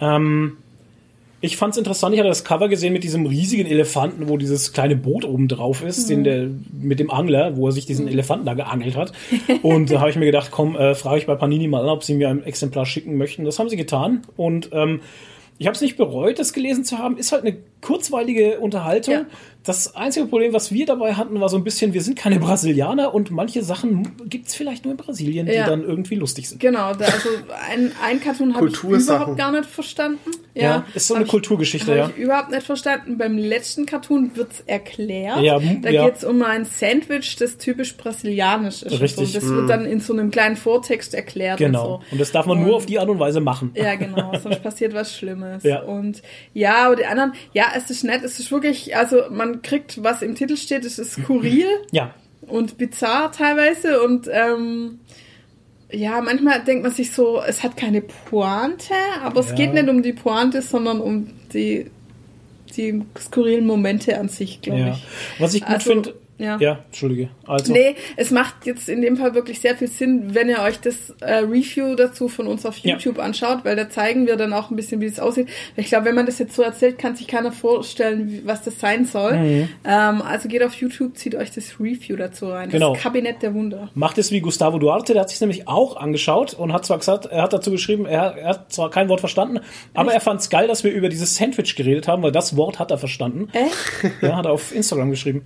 [0.00, 0.58] Ähm,
[1.40, 4.72] ich fand es interessant, ich hatte das Cover gesehen mit diesem riesigen Elefanten, wo dieses
[4.72, 8.44] kleine Boot oben drauf ist, den der, mit dem Angler, wo er sich diesen Elefanten
[8.44, 9.12] da geangelt hat.
[9.62, 12.02] Und da habe ich mir gedacht, komm, äh, frage ich bei Panini mal an, ob
[12.02, 13.44] sie mir ein Exemplar schicken möchten.
[13.44, 14.22] Das haben sie getan.
[14.36, 15.00] Und ähm,
[15.58, 17.18] ich habe es nicht bereut, das gelesen zu haben.
[17.18, 19.14] Ist halt eine kurzweilige Unterhaltung.
[19.14, 19.26] Ja.
[19.64, 23.12] Das einzige Problem, was wir dabei hatten, war so ein bisschen, wir sind keine Brasilianer
[23.12, 25.66] und manche Sachen gibt's vielleicht nur in Brasilien, die Ja.
[25.66, 26.60] dann irgendwie lustig sind.
[26.60, 27.28] Genau, da, also
[27.70, 30.30] ein, ein Cartoon habe ich überhaupt gar nicht verstanden.
[30.54, 32.10] Ja, ist so eine hab ich- Kulturgeschichte, hab ja.
[32.16, 33.18] ich überhaupt nicht verstanden.
[33.18, 35.40] Beim letzten Cartoon wird's erklärt.
[35.42, 36.06] Ja, da ja.
[36.06, 38.92] geht's um ein Sandwich, das typisch brasilianisch ist.
[38.92, 39.32] und Richtig.
[39.32, 39.38] So.
[39.40, 41.58] Das wird dann in so einem kleinen Vortext erklärt.
[41.58, 41.96] Genau.
[41.96, 42.12] Und so.
[42.12, 43.70] Und das darf man nur auf die Art und Weise machen.
[43.74, 45.62] Ja, genau, sonst passiert was Schlimmes.
[45.68, 45.82] Ja.
[45.82, 46.22] Und
[46.54, 50.22] ja, aber die anderen, ja, es ist nett, es ist wirklich, also man kriegt, was
[50.22, 55.00] im Titel steht, es ist skurril Ja, und bizarr teilweise und ähm,
[55.90, 59.54] ja, manchmal denkt man sich so, es hat keine Pointe, aber es Ja.
[59.56, 61.90] geht nicht um die Pointe, sondern um die,
[62.76, 64.88] die skurrilen Momente an sich, glaube ja.
[64.92, 65.06] ich.
[65.38, 66.56] Was ich gut Also, finde, ja.
[66.60, 67.28] ja, entschuldige.
[67.46, 70.80] Also, Nee, es macht jetzt in dem Fall wirklich sehr viel Sinn, wenn ihr euch
[70.80, 72.94] das äh, Review dazu von uns auf Ja.
[72.94, 75.48] YouTube anschaut, weil da zeigen wir dann auch ein bisschen, wie es aussieht.
[75.76, 78.78] Ich glaube, wenn man das jetzt so erzählt, kann sich keiner vorstellen, wie, was das
[78.80, 79.36] sein soll.
[79.36, 79.68] Mhm.
[79.84, 82.68] Ähm, also geht auf YouTube, zieht euch das Review dazu rein.
[82.70, 82.94] Genau.
[82.94, 83.90] Das Kabinett der Wunder.
[83.94, 87.26] macht es wie Gustavo Duarte, der hat sich nämlich auch angeschaut und hat zwar gesagt,
[87.26, 89.60] er hat dazu geschrieben, er, er hat zwar kein Wort verstanden,
[89.94, 92.78] aber er fand es geil, dass wir über dieses Sandwich geredet haben, weil das Wort
[92.78, 93.48] hat er verstanden.
[93.52, 94.12] Echt?
[94.22, 95.42] Ja, hat er auf Instagram geschrieben.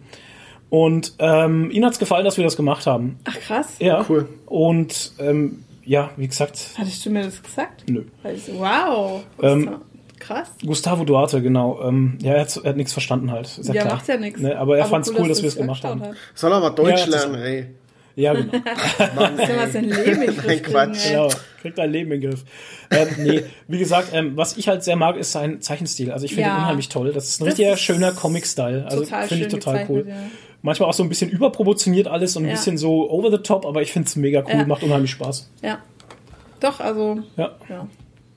[0.73, 3.19] Und ähm, ihm hat's gefallen, dass wir das gemacht haben.
[3.25, 3.75] Ach krass.
[3.79, 4.07] Ja.
[4.09, 4.27] Cool.
[4.47, 7.83] Und ähm, ja, wie gesagt, Hattest du mir das gesagt?
[7.91, 8.05] nö.
[8.25, 9.23] Also, wow.
[9.43, 9.69] Ähm,
[10.19, 10.49] krass.
[10.65, 11.79] Gustavo Duarte, genau.
[11.87, 13.49] Ähm, ja, er hat, er hat nichts verstanden halt.
[13.59, 13.95] Ist ja, Ja, klar.
[13.97, 14.41] macht ja nichts.
[14.41, 16.01] Ne, aber er fand's cool, dass wir es gemacht haben.
[16.03, 17.67] angeschaut Soll er mal Deutsch Ja, lernen, ey.
[18.17, 18.53] Ja, genau.
[18.65, 18.97] hast.
[19.47, 21.05] Soll man sein Leben in Griff Nein, Quatsch.
[21.05, 21.11] ey.
[21.13, 21.29] Genau,
[21.61, 22.45] kriegt ein Leben in den Griff.
[22.91, 26.11] Ähm, nee, wie gesagt, ähm, was ich halt sehr mag, ist sein Zeichenstil.
[26.13, 26.57] Also ich finde Ja.
[26.57, 27.13] ihn unheimlich toll.
[27.13, 28.87] Das ist ein Das richtiger schöner Comic-Style.
[28.89, 30.07] Also finde ich total cool.
[30.09, 30.15] ja.
[30.63, 32.55] Manchmal auch so ein bisschen überproportioniert alles und ein Ja.
[32.55, 34.67] bisschen so over the top, aber ich finde es mega cool, Ja.
[34.67, 35.51] macht unheimlich Spaß.
[35.63, 35.79] Ja.
[36.61, 37.57] Doch, also, Ja.
[37.69, 37.89] ja.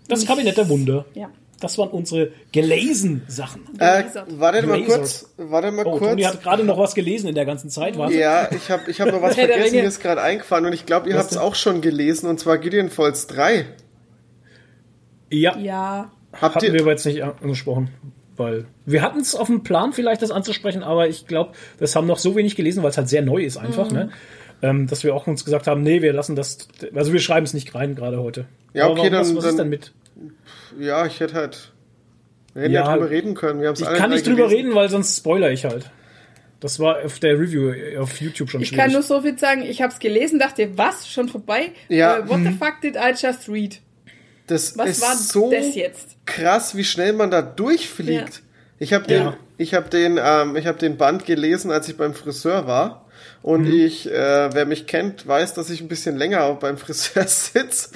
[0.07, 1.05] Das Kabinett der Wunder.
[1.13, 1.29] Ja.
[1.59, 3.61] Das waren unsere gelesen Sachen.
[3.79, 5.33] Äh, warte mal kurz.
[5.37, 6.09] Warte mal Oh, kurz.
[6.11, 7.97] Toni hat gerade noch was gelesen in der ganzen Zeit.
[7.97, 8.15] Warte.
[8.15, 11.09] Ja, ich habe ich hab noch was vergessen, mir ist gerade eingefallen und ich glaube,
[11.09, 13.65] ihr habt es auch schon gelesen und zwar Gideon Falls 3.
[15.31, 16.11] Ja, Ja.
[16.33, 17.89] Habt hatten ihr, wir aber jetzt nicht angesprochen.
[18.37, 22.05] Weil wir hatten es auf dem Plan, vielleicht das anzusprechen, aber ich glaube, das haben
[22.07, 23.95] noch so wenig gelesen, weil es halt sehr neu ist einfach, Mhm.
[23.97, 24.09] ne?
[24.61, 27.53] Ähm, dass wir auch uns gesagt haben, nee, wir lassen das, also wir schreiben es
[27.53, 28.45] nicht rein gerade heute.
[28.73, 29.93] Ja, Aber okay, was, dann- was ist dann- denn mit?
[30.79, 31.71] ja, ich hätte halt
[32.53, 33.59] wir hätten Ja, ja, drüber reden können.
[33.61, 34.67] Wir Ich kann nicht drüber gelesen.
[34.67, 35.91] reden, weil sonst spoiler ich halt.
[36.61, 38.93] Das war auf der Review auf YouTube schon Ich kann schwierig.
[38.93, 41.71] nur so viel sagen, ich habe es gelesen, dachte, was, schon vorbei?
[41.89, 42.19] Ja.
[42.19, 43.81] Äh, what the fuck did I just read?
[44.47, 46.17] Das Was ist war so das jetzt?
[46.25, 48.29] krass, wie schnell man da durchfliegt.
[48.35, 48.41] Ja.
[48.77, 49.37] Ich habe den, Ja.
[49.57, 53.01] ich habe den, ähm, ich habe den Band gelesen, als ich beim Friseur war.
[53.41, 53.73] Und Mhm.
[53.73, 57.89] ich, äh, wer mich kennt, weiß, dass ich ein bisschen länger beim Friseur sitz.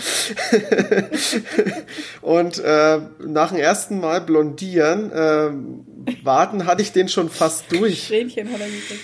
[2.22, 8.06] und äh, nach dem ersten Mal blondieren, äh, warten, hatte ich den schon fast durch.
[8.06, 9.02] Strähnchen hat er gekriegt.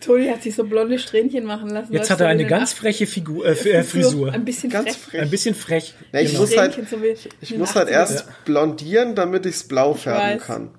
[0.00, 1.92] Toni hat sich so blonde Strähnchen machen lassen.
[1.92, 4.32] Jetzt hat er in eine ganz freche Figur, äh, äh, Frisur.
[4.32, 5.10] Ein bisschen Ganz frech.
[5.10, 5.20] frech.
[5.22, 5.94] Ein bisschen frech.
[6.12, 6.40] Ja, ich Genau.
[6.42, 6.96] muss halt, so
[7.40, 7.92] ich muss halt 80ern.
[7.92, 10.70] erst blondieren, damit ich's blau färben kann.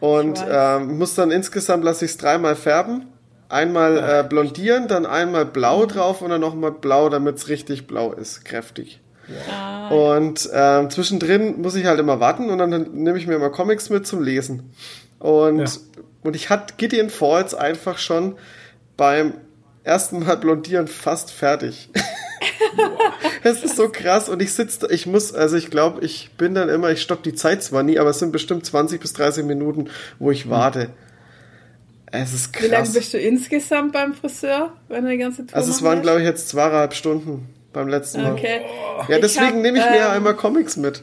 [0.00, 0.80] Und Ich weiß.
[0.82, 3.06] ähm, muss dann insgesamt lasse ich's dreimal färben.
[3.48, 8.44] Einmal äh, blondieren, dann einmal blau drauf und dann nochmal blau, damit's richtig blau ist,
[8.44, 9.00] kräftig.
[9.50, 13.50] Ah, Und ähm, zwischendrin muss ich halt immer warten und dann nehme ich mir immer
[13.50, 14.70] Comics mit zum Lesen.
[15.18, 15.93] Und, Ja.
[16.24, 18.36] Und ich hatte Gideon Falls einfach schon
[18.96, 19.34] beim
[19.84, 21.90] ersten Mal blondieren fast fertig.
[23.42, 26.70] Das ist so krass und ich sitze, ich muss, also ich glaube, ich bin dann
[26.70, 29.90] immer, ich stopp die Zeit zwar nie, aber es sind bestimmt 20 bis 30 Minuten,
[30.18, 30.88] wo ich warte.
[32.10, 32.94] Es ist Wie lange krass.
[32.94, 36.26] bist du insgesamt beim Friseur, wenn du die ganze Tour Also es waren, glaube ich,
[36.26, 38.32] jetzt zweieinhalb Stunden beim letzten Mal.
[38.32, 38.62] Okay.
[39.08, 41.02] Ja, deswegen hab, nehme ich mir ja ähm, immer Comics mit.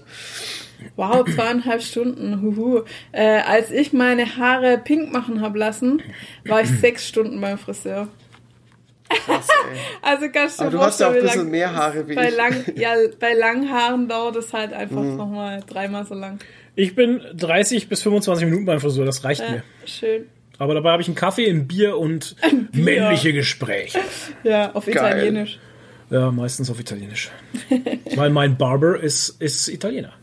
[0.95, 2.41] Wow, zweieinhalb Stunden.
[2.41, 2.81] Huhu.
[3.11, 6.01] Äh, als ich meine Haare pink machen habe lassen,
[6.45, 8.07] war ich sechs Stunden beim Friseur.
[9.09, 9.47] Krass.
[10.01, 12.15] Also kannst du Aber du hast ja auch ein bisschen wie mehr lang- Haare wie
[12.15, 12.35] bei ich.
[12.35, 15.15] Lang, ja, bei langen Haaren dauert es halt einfach Mhm.
[15.17, 16.39] nochmal dreimal so lang.
[16.75, 19.63] Ich bin 30 bis 25 Minuten beim Friseur, das reicht Ja, mir.
[19.85, 20.25] schön.
[20.57, 22.35] Aber dabei habe ich einen Kaffee, ein Bier und
[22.73, 23.99] männliche Gespräche.
[24.43, 25.59] Ja, auf Italienisch.
[26.09, 27.29] Ja, meistens auf Italienisch.
[28.15, 30.13] Weil mein Barber ist, ist Italiener.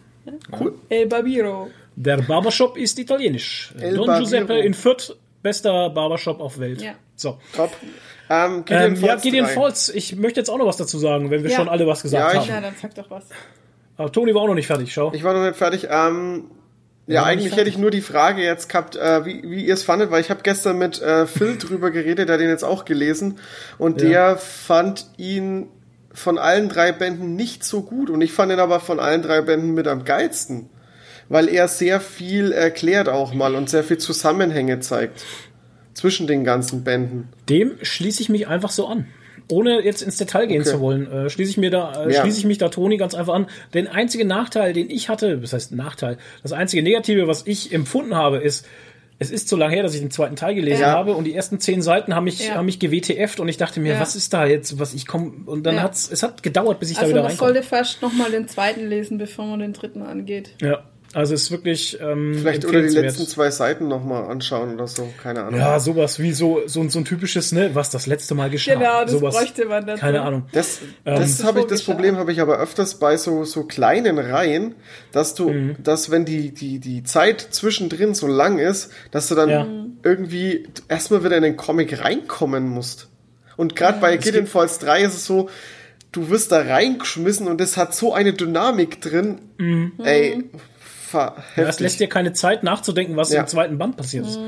[0.88, 1.70] El Barbiro.
[1.96, 3.72] Der Barbershop ist italienisch.
[3.80, 4.24] El Don Barbero.
[4.24, 6.80] Giuseppe in Fürth, bester Barbershop auf Welt.
[6.82, 6.92] Ja.
[7.16, 7.38] So.
[7.54, 7.70] Top.
[8.30, 9.52] Ähm, Gideon Ähm, ja, Falls Gideon 3.
[9.54, 9.88] Falls.
[9.88, 11.56] Ich möchte jetzt auch noch was dazu sagen, wenn wir Ja.
[11.56, 12.60] schon alle was gesagt Ja, ich- haben.
[12.62, 13.24] Na, dann sag doch was.
[13.96, 15.12] Aber Toni war auch noch nicht fertig, schau.
[15.12, 15.88] Ich war noch nicht fertig.
[15.90, 16.44] Ähm,
[17.08, 20.10] ja, eigentlich hätte ich nur die Frage jetzt gehabt, äh, wie, wie ihr es fandet,
[20.10, 23.38] weil ich habe gestern mit äh, Phil drüber geredet, der hat den jetzt auch gelesen
[23.78, 24.08] und Ja.
[24.08, 25.68] der fand ihn
[26.18, 29.40] von allen drei Bänden nicht so gut und ich fand ihn aber von allen drei
[29.40, 30.68] Bänden mit am geilsten.
[31.30, 35.22] weil er sehr viel erklärt auch mal und sehr viel Zusammenhänge zeigt
[35.92, 37.28] zwischen den ganzen Bänden.
[37.50, 39.06] Dem schließe ich mich einfach so an.
[39.50, 40.70] Ohne jetzt ins Detail gehen Okay.
[40.70, 42.22] zu wollen, äh, schließe ich mir da, äh, Ja.
[42.22, 43.46] schließe ich mich da Toni ganz einfach an.
[43.74, 48.14] Den einzigen Nachteil, den ich hatte, das heißt Nachteil, das einzige Negative, was ich empfunden
[48.14, 48.66] habe, ist,
[49.20, 50.92] es ist so lange her, dass ich den zweiten Teil gelesen Ja.
[50.92, 52.54] habe und die ersten zehn Seiten haben mich, Ja.
[52.54, 54.00] haben mich gewtft und ich dachte mir, Ja.
[54.00, 55.82] was ist da jetzt, was ich komme und dann Ja.
[55.82, 57.52] hat's, es hat gedauert, bis ich Also da wieder man reinkomme.
[57.54, 60.50] sollte fast nochmal den zweiten lesen, bevor man den dritten angeht.
[60.62, 64.86] Ja, also es ist wirklich ähm, Vielleicht oder die letzten zwei Seiten nochmal anschauen oder
[64.86, 65.58] so, keine Ahnung.
[65.58, 68.74] Ja, sowas wie so, so, so ein typisches, ne, was das letzte Mal geschah.
[68.74, 70.00] Genau, das sowas, bräuchte man dazu.
[70.00, 70.44] Keine Ahnung.
[70.52, 71.82] Das, Ähm, das habe ich, das.
[71.82, 74.74] Problem habe ich aber öfters bei so, so kleinen Reihen,
[75.12, 75.76] dass du, Mhm.
[75.82, 79.66] dass wenn die, die, die Zeit zwischendrin so lang ist, dass du dann Ja.
[80.02, 83.08] irgendwie erstmal wieder in den Comic reinkommen musst.
[83.56, 85.48] Und gerade bei Gideon Falls 3 ist es so,
[86.12, 89.40] du wirst da reingeschmissen und es hat so eine Dynamik drin.
[89.58, 90.44] Ey, ver Mhm.
[91.12, 91.80] Ja, es heftig.
[91.80, 93.40] lässt dir keine Zeit nachzudenken, was Ja.
[93.42, 94.38] im zweiten Band passiert ist.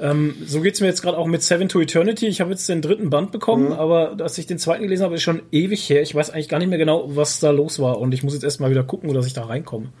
[0.00, 2.26] Ähm, so geht's mir jetzt gerade auch mit Seven to Eternity.
[2.26, 3.72] Ich habe jetzt den dritten Band bekommen, Mhm.
[3.72, 6.02] aber als ich den zweiten gelesen habe, ist schon ewig her.
[6.02, 8.00] Ich weiß eigentlich gar nicht mehr genau, was da los war.
[8.00, 9.92] Und ich muss jetzt erstmal wieder gucken, dass ich da reinkomme.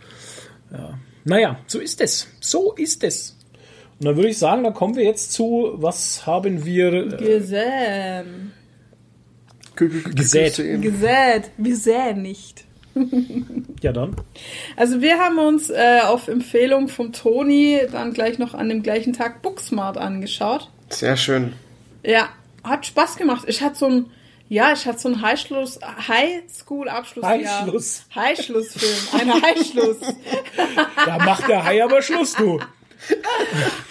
[0.72, 0.98] Ja.
[1.24, 2.26] Naja, so ist es.
[2.40, 3.36] So ist es.
[4.00, 8.52] Und dann würde ich sagen, dann kommen wir jetzt zu, was haben wir äh, Gesehen.
[9.76, 10.56] gesät?
[10.82, 11.50] Gesät.
[11.56, 12.63] Wir säen nicht.
[13.82, 14.16] Ja, dann.
[14.76, 19.12] Also wir haben uns äh, auf Empfehlung vom Toni dann gleich noch an dem gleichen
[19.12, 20.70] Tag Booksmart angeschaut.
[20.88, 21.52] Sehr schön.
[22.02, 22.28] Ja,
[22.62, 23.44] hat Spaß gemacht.
[23.46, 24.06] Ich hatte so ein,
[24.48, 27.24] ja, ich hatte so einen Highschluss, Highschool-Abschluss.
[27.24, 28.06] Highschluss.
[28.14, 29.20] Highschlussfilm.
[29.20, 29.98] Ein Highschluss.
[31.06, 32.60] Da macht der Hai aber Schluss, du.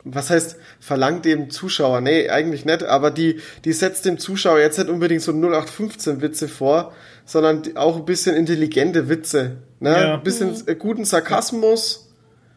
[0.03, 4.77] was heißt, verlangt dem Zuschauer, nee, eigentlich nicht, aber die, die setzt dem Zuschauer jetzt
[4.77, 6.93] nicht unbedingt so 0815-Witze vor,
[7.25, 9.57] sondern auch ein bisschen intelligente Witze.
[9.79, 9.91] Ne?
[9.91, 10.13] Ja.
[10.15, 12.09] Ein bisschen äh, guten Sarkasmus,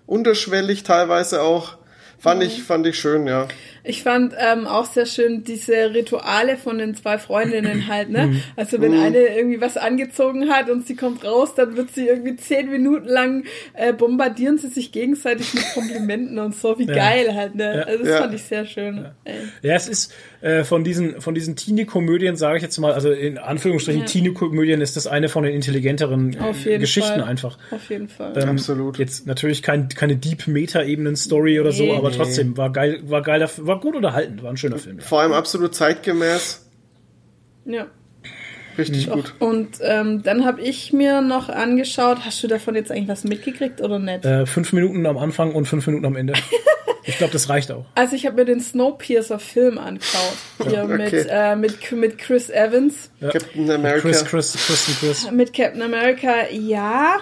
[0.07, 1.79] unterschwellig teilweise auch.
[2.19, 3.49] Fand ich, fand ich schön, ja.
[3.85, 8.29] Ich fand ähm, auch sehr schön diese Rituale von den zwei Freundinnen halt, ne?
[8.29, 8.43] Mhm.
[8.57, 12.37] Also wenn eine irgendwie was angezogen hat und sie kommt raus, dann wird sie irgendwie
[12.37, 13.45] zehn Minuten lang
[13.75, 16.79] äh, bombardieren sie sich gegenseitig mit Komplimenten und so.
[16.79, 16.95] Wie Ja.
[16.95, 17.77] geil halt, ne?
[17.79, 17.83] Ja.
[17.83, 18.19] Also das Ja.
[18.23, 19.07] fand ich sehr schön.
[19.25, 19.35] Ey.
[19.63, 23.39] Ja, es ist äh, von diesen von diesen Teenie-Komödien, sage ich jetzt mal, also in
[23.39, 24.07] Anführungsstrichen Ja.
[24.07, 27.25] Teenie-Komödien ist das eine von den intelligenteren Auf äh, jeden Geschichten Fall.
[27.25, 27.59] einfach.
[27.71, 28.33] Auf jeden Fall.
[28.37, 28.99] Ähm, Absolut.
[28.99, 31.97] Jetzt natürlich kein, keine Deep Meta-Ebenen-Story oder so, Nee.
[31.97, 32.17] aber Nee.
[32.17, 34.99] trotzdem war geil, war geiler, war gut unterhalten, war ein schöner Film.
[34.99, 35.05] Ja.
[35.05, 36.67] Vor allem absolut zeitgemäß.
[37.65, 37.87] ja.
[38.79, 39.17] Richtig Doch.
[39.17, 39.35] gut.
[39.39, 43.83] Und ähm, dann habe ich mir noch angeschaut, hast du davon jetzt eigentlich was mitgekriegt
[43.83, 44.25] oder nicht?
[44.25, 46.33] Äh, fünf Minuten am Anfang und fünf Minuten am Ende.
[47.05, 47.85] ich glaube, das reicht auch.
[47.95, 50.37] Also ich habe mir den Snowpiercer-Film angeschaut.
[50.67, 50.97] Hier okay.
[50.97, 53.11] mit, äh, mit, mit Chris Evans.
[53.21, 54.01] Captain America.
[54.01, 55.31] Chris, Chris, Chris, Chris.
[55.31, 57.19] Mit Captain America, ja.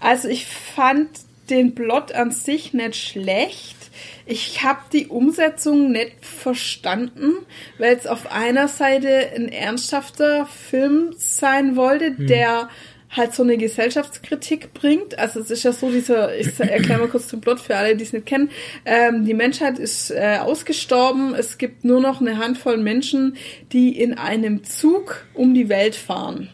[0.00, 1.08] Also ich fand
[1.50, 3.81] den Plot an sich nicht schlecht.
[4.26, 7.32] Ich habe die Umsetzung nicht verstanden,
[7.78, 12.68] weil es auf einer Seite ein ernsthafter Film sein wollte, der
[13.12, 15.18] halt so eine Gesellschaftskritik bringt.
[15.18, 18.04] Also es ist ja so dieser, ich erkläre mal kurz den Plot für alle, die
[18.04, 18.50] es nicht kennen.
[18.84, 21.34] Ähm, die Menschheit ist äh, ausgestorben.
[21.34, 23.36] Es gibt nur noch eine Handvoll Menschen,
[23.72, 26.48] die in einem Zug um die Welt fahren.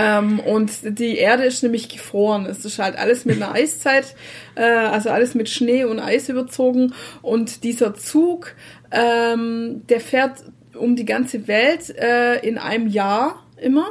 [0.00, 0.70] Ähm, und
[1.00, 2.46] die Erde ist nämlich gefroren.
[2.46, 4.14] Es ist halt alles mit einer Eiszeit,
[4.54, 6.94] äh, also alles mit Schnee und Eis überzogen.
[7.20, 8.54] Und dieser Zug,
[8.92, 10.44] ähm, der fährt
[10.76, 13.88] um die ganze Welt äh, in einem Jahr immer.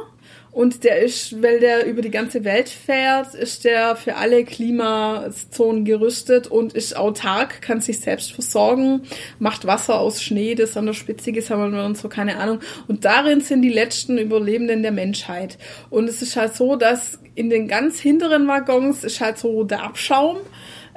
[0.50, 5.84] Und der ist, weil der über die ganze Welt fährt, ist der für alle Klimazonen
[5.84, 9.02] gerüstet und ist autark, kann sich selbst versorgen,
[9.38, 12.60] macht Wasser aus Schnee, das an der Spitze gesammelt wird und so, keine Ahnung.
[12.88, 15.58] Und darin sind die letzten Überlebenden der Menschheit.
[15.90, 19.82] Und es ist halt so, dass in den ganz hinteren Waggons ist halt so der
[19.82, 20.38] Abschaum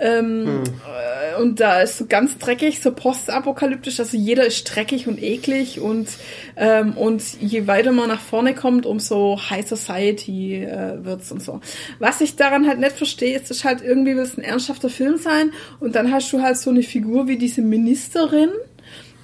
[0.03, 5.21] Ähm, äh, und da ist so ganz dreckig, so postapokalyptisch, also jeder ist dreckig und
[5.21, 6.09] eklig und,
[6.57, 11.61] ähm, und je weiter man nach vorne kommt, umso High Society äh, wird's und so.
[11.99, 15.17] Was ich daran halt nicht verstehe, ist, ist halt irgendwie will es ein ernsthafter Film
[15.17, 18.49] sein und dann hast du halt so eine Figur wie diese Ministerin,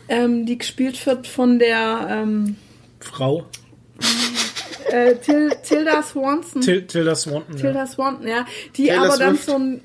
[0.09, 2.55] ähm, die gespielt wird von der ähm,
[2.99, 3.45] Frau.
[4.91, 6.61] äh, Til Tilda Swanson.
[6.61, 7.55] Til Tilda Swanton.
[7.55, 7.61] Ja.
[7.61, 8.45] Tilda Swanton, ja.
[8.75, 9.45] Die Taylor aber dann Swift.
[9.49, 9.81] so ein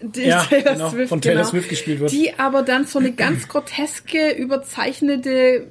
[0.00, 1.50] die Ja, Taylor genau, Swift, von Taylor genau.
[1.50, 2.12] Swift gespielt wird.
[2.12, 5.66] Die aber dann so eine ganz groteske, überzeichnete,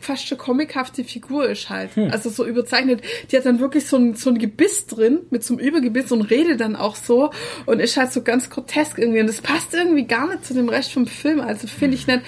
[0.00, 1.94] fast schon comichafte Figur ist halt.
[1.96, 2.10] Hm.
[2.10, 3.02] Also so überzeichnet.
[3.30, 6.22] Die hat dann wirklich so ein, so ein Gebiss drin, mit so einem Übergebiss und
[6.22, 7.30] redet dann auch so
[7.66, 9.20] und ist halt so ganz grotesk irgendwie.
[9.20, 11.40] Und das passt irgendwie gar nicht zu dem Rest vom Film.
[11.40, 12.20] Also finde ich nicht.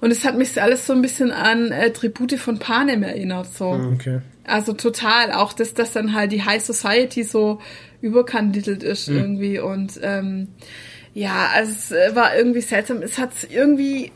[0.00, 3.68] Und es hat mich alles so ein bisschen an äh, Tribute von Panem erinnert, so.
[3.94, 4.20] Okay.
[4.44, 7.60] Also total, auch dass das dann halt die High Society so
[8.00, 9.16] überkandidelt ist Mhm.
[9.16, 10.48] irgendwie und ähm,
[11.14, 13.02] ja, also es war irgendwie seltsam.
[13.02, 14.12] Es hat irgendwie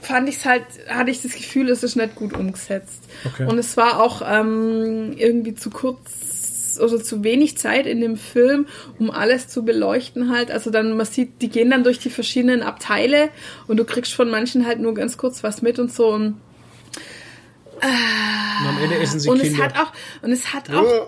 [0.00, 3.02] fand ich es halt, hatte ich das Gefühl, es ist nicht gut umgesetzt.
[3.24, 3.46] Okay.
[3.46, 8.66] Und es war auch ähm, irgendwie zu kurz oder zu wenig Zeit in dem Film,
[8.98, 10.50] um alles zu beleuchten halt.
[10.50, 13.28] Also dann, man sieht, die gehen dann durch die verschiedenen Abteile
[13.66, 16.40] und du kriegst von manchen halt nur ganz kurz was mit und so und
[17.82, 19.58] Und am Ende essen sie und Kinder.
[19.58, 21.06] es hat auch und es hat auch Ja.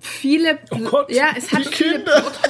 [0.00, 2.32] viele Oh Gott, ja es hat viele Kinder.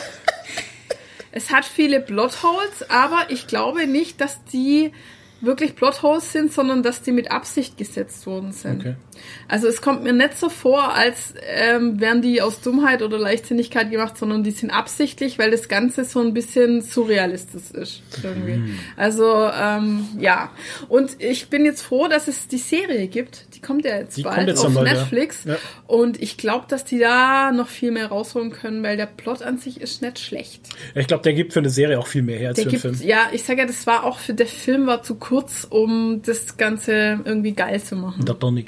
[1.34, 4.92] Es hat viele Plotholes aber ich glaube nicht dass die
[5.42, 8.94] wirklich Plotholes sind sondern dass die mit Absicht gesetzt worden sind Okay.
[9.48, 13.90] Also es kommt mir nicht so vor als ähm, wären die aus Dummheit oder Leichtsinnigkeit
[13.90, 18.78] gemacht sondern die sind absichtlich weil das Ganze so ein bisschen surrealistisch ist irgendwie Mhm.
[18.96, 20.50] also ähm, ja
[20.88, 24.22] und ich bin jetzt froh dass es die Serie gibt die kommt ja jetzt Die
[24.22, 24.94] bald jetzt auf bald, ja.
[24.94, 25.56] Netflix Ja.
[25.86, 29.58] und ich glaube, dass die da noch viel mehr rausholen können, weil der Plot an
[29.58, 30.68] sich ist nicht schlecht.
[30.94, 32.82] Ich glaube, der gibt für eine Serie auch viel mehr her als Der für einen
[32.82, 33.08] gibt, Film.
[33.08, 36.56] ja, ich sage ja, das war auch für der Film war zu kurz, um das
[36.56, 38.24] Ganze irgendwie geil zu machen.
[38.24, 38.66] Der Donny.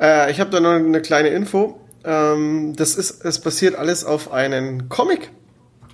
[0.00, 1.80] Äh, ich habe da noch eine kleine Info.
[2.04, 5.30] Ähm, das ist, es basiert alles auf einen Comic.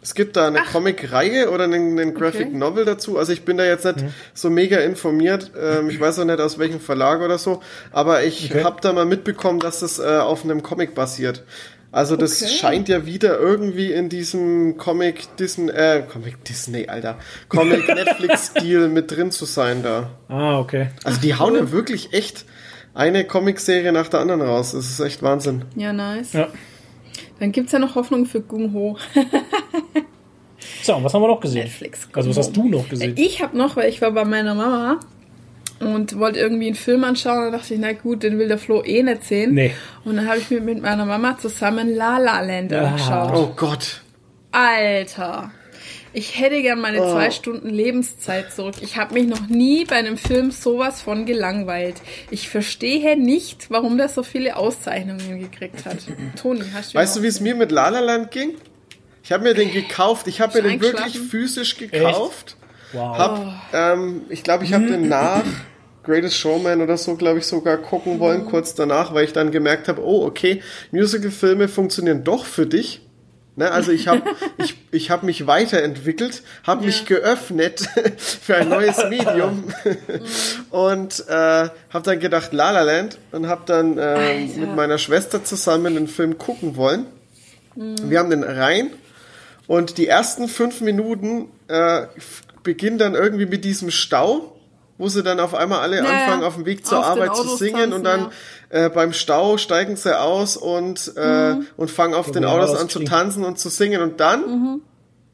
[0.03, 2.57] Es gibt da eine Comic-Reihe oder einen, einen Graphic Okay.
[2.57, 3.19] Novel dazu.
[3.19, 4.05] Also ich bin da jetzt nicht
[4.35, 5.51] so mega informiert.
[5.61, 7.61] Ähm, ich weiß auch nicht aus welchem Verlag oder so.
[7.91, 8.63] Aber ich Okay.
[8.63, 11.43] habe da mal mitbekommen, dass das äh, auf einem Comic basiert.
[11.91, 12.53] Also das Okay.
[12.53, 17.19] scheint ja wieder irgendwie in diesem Comic Disney, äh, Comic Disney, Alter,
[17.49, 20.11] Comic Netflix-Stil mit drin zu sein da.
[20.29, 20.91] Ah, okay.
[21.03, 22.45] Also die hauen ja wirklich echt
[22.97, 24.73] eine Comicserie nach der anderen raus.
[24.73, 25.65] Das ist echt Wahnsinn.
[25.77, 26.33] Ja, nice.
[26.33, 26.49] Ja.
[27.39, 28.97] Dann gibt's ja noch Hoffnung für Gung Ho.
[30.83, 31.65] So, und was haben wir noch gesehen?
[31.65, 32.09] Netflix.
[32.13, 33.15] Also, was hast du noch gesehen?
[33.17, 35.01] Ich habe noch, weil ich war bei meiner Mama
[35.81, 37.51] und wollte irgendwie einen Film anschauen.
[37.51, 39.55] Da dachte ich, na gut, den will der Flo eh nicht sehen.
[39.55, 39.73] Nee.
[40.05, 42.87] Und dann habe ich mir mit meiner Mama zusammen La La Land Ah.
[42.87, 43.33] angeschaut.
[43.35, 44.01] Oh Gott.
[44.53, 45.51] Alter.
[46.17, 47.13] Ich hätte gern meine Oh.
[47.13, 48.77] zwei Stunden Lebenszeit zurück.
[48.81, 51.97] Ich habe mich noch nie bei einem Film sowas von gelangweilt.
[52.31, 55.99] Ich verstehe nicht, warum der so viele Auszeichnungen gekriegt hat.
[56.41, 58.55] Toni, hast du Weißt du, wie es mir mit La La Land ging?
[59.23, 60.27] Ich habe mir den gekauft.
[60.27, 62.57] Ich habe mir den wirklich physisch gekauft.
[62.95, 63.19] Wow.
[63.19, 65.45] Hab, ähm, ich glaube, ich habe den nach
[66.03, 69.87] Greatest Showman oder so, glaube ich, sogar gucken wollen, kurz danach, weil ich dann gemerkt
[69.89, 70.63] habe, oh, okay,
[70.93, 73.03] Musical-Filme funktionieren doch für dich.
[73.59, 74.23] Ne, also ich habe
[74.59, 77.81] ich, ich hab mich weiterentwickelt, habe mich geöffnet
[78.19, 79.65] für ein neues Medium.
[80.71, 85.43] Und äh, habe dann gedacht La La Land und habe dann äh, mit meiner Schwester
[85.43, 87.07] zusammen den Film gucken wollen.
[87.75, 88.91] Wir haben den rein
[89.67, 92.07] und die ersten fünf Minuten äh,
[92.63, 94.56] beginnen dann irgendwie mit diesem Stau,
[94.99, 96.49] wo sie dann auf einmal alle Ja, anfangen, ja.
[96.49, 98.31] auf dem Weg zur den Arbeit zu Autos singen tanzen, und dann
[98.71, 101.67] äh, beim Stau steigen sie aus und, äh, Mhm.
[101.77, 104.41] und fangen auf den ja Autos das an zu tanzen und zu singen und dann
[104.41, 104.81] Mhm.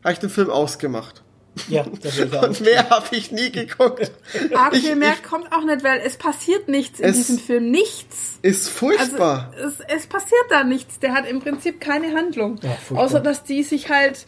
[0.05, 1.22] habe ich den Film ausgemacht.
[1.68, 4.10] Ja, das ich Und mehr habe ich nie geguckt.
[4.55, 7.39] Arg Ich- viel mehr ich- kommt auch nicht, weil es passiert nichts in Es- diesem
[7.39, 7.70] Film.
[7.70, 8.39] Nichts.
[8.40, 9.52] Ist Also furchtbar.
[9.59, 10.98] es, es passiert da nichts.
[11.01, 12.59] Der hat im Prinzip keine Handlung.
[12.62, 12.97] Ja.
[12.97, 14.24] Außer dass die sich halt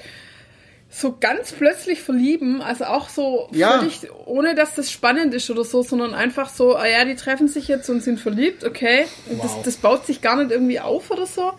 [0.96, 3.78] so ganz plötzlich verlieben, also auch so Ja.
[3.80, 7.48] völlig, ohne dass das spannend ist oder so, sondern einfach so, ah ja, die treffen
[7.48, 9.06] sich jetzt und sind verliebt, okay.
[9.26, 9.42] Wow.
[9.42, 11.52] Das, das baut sich gar nicht irgendwie auf oder so.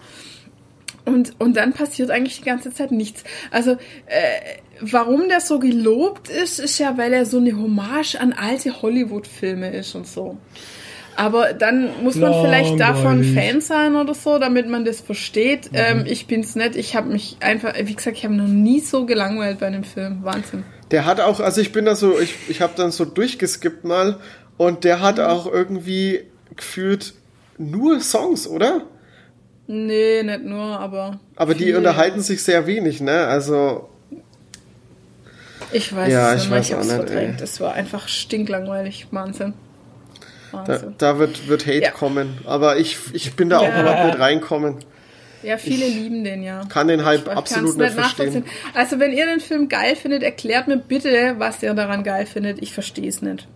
[1.04, 3.24] Und, und dann passiert eigentlich die ganze Zeit nichts.
[3.52, 8.32] Also, äh, warum der so gelobt ist, ist ja, weil er so eine Hommage an
[8.34, 10.38] alte Hollywood-Filme ist und so.
[11.18, 13.24] Aber dann muss man vielleicht davon.
[13.24, 15.72] Fan sein oder so, damit man das versteht.
[15.72, 15.78] Mhm.
[15.78, 16.76] Ähm, ich bin's nicht.
[16.76, 20.20] Ich habe mich einfach, wie gesagt, ich habe noch nie so gelangweilt bei einem Film.
[20.24, 20.64] Wahnsinn.
[20.92, 24.18] Der hat auch, also ich bin da so, ich, ich habe dann so durchgeskippt mal
[24.58, 25.24] und der hat Mhm.
[25.24, 26.22] auch irgendwie
[26.56, 27.14] gefühlt
[27.58, 28.82] nur Songs, oder?
[29.68, 31.20] Nee, nicht nur, aber.
[31.38, 31.78] Aber die viel.
[31.78, 33.26] unterhalten sich sehr wenig, ne?
[33.26, 33.90] Also
[35.72, 37.40] Ich weiß Ja, es ich weiß auch nicht, verdrängt.
[37.40, 37.44] ey.
[37.44, 39.08] Es war einfach stinklangweilig.
[39.12, 39.54] Wahnsinn.
[40.52, 40.96] Da, Wahnsinn.
[40.98, 41.92] da wird, wird Hate Ja.
[41.92, 42.38] kommen.
[42.46, 43.82] Aber ich, ich bin da auch Ja.
[43.82, 44.78] überhaupt nicht reinkommen.
[45.44, 46.62] Ja, viele lieben den ja.
[46.70, 48.46] Kann den Hype Ich absolut nicht verstehen.
[48.74, 52.62] Also wenn ihr den Film geil findet, erklärt mir bitte, was ihr daran geil findet.
[52.64, 53.48] Ich verstehe es nicht.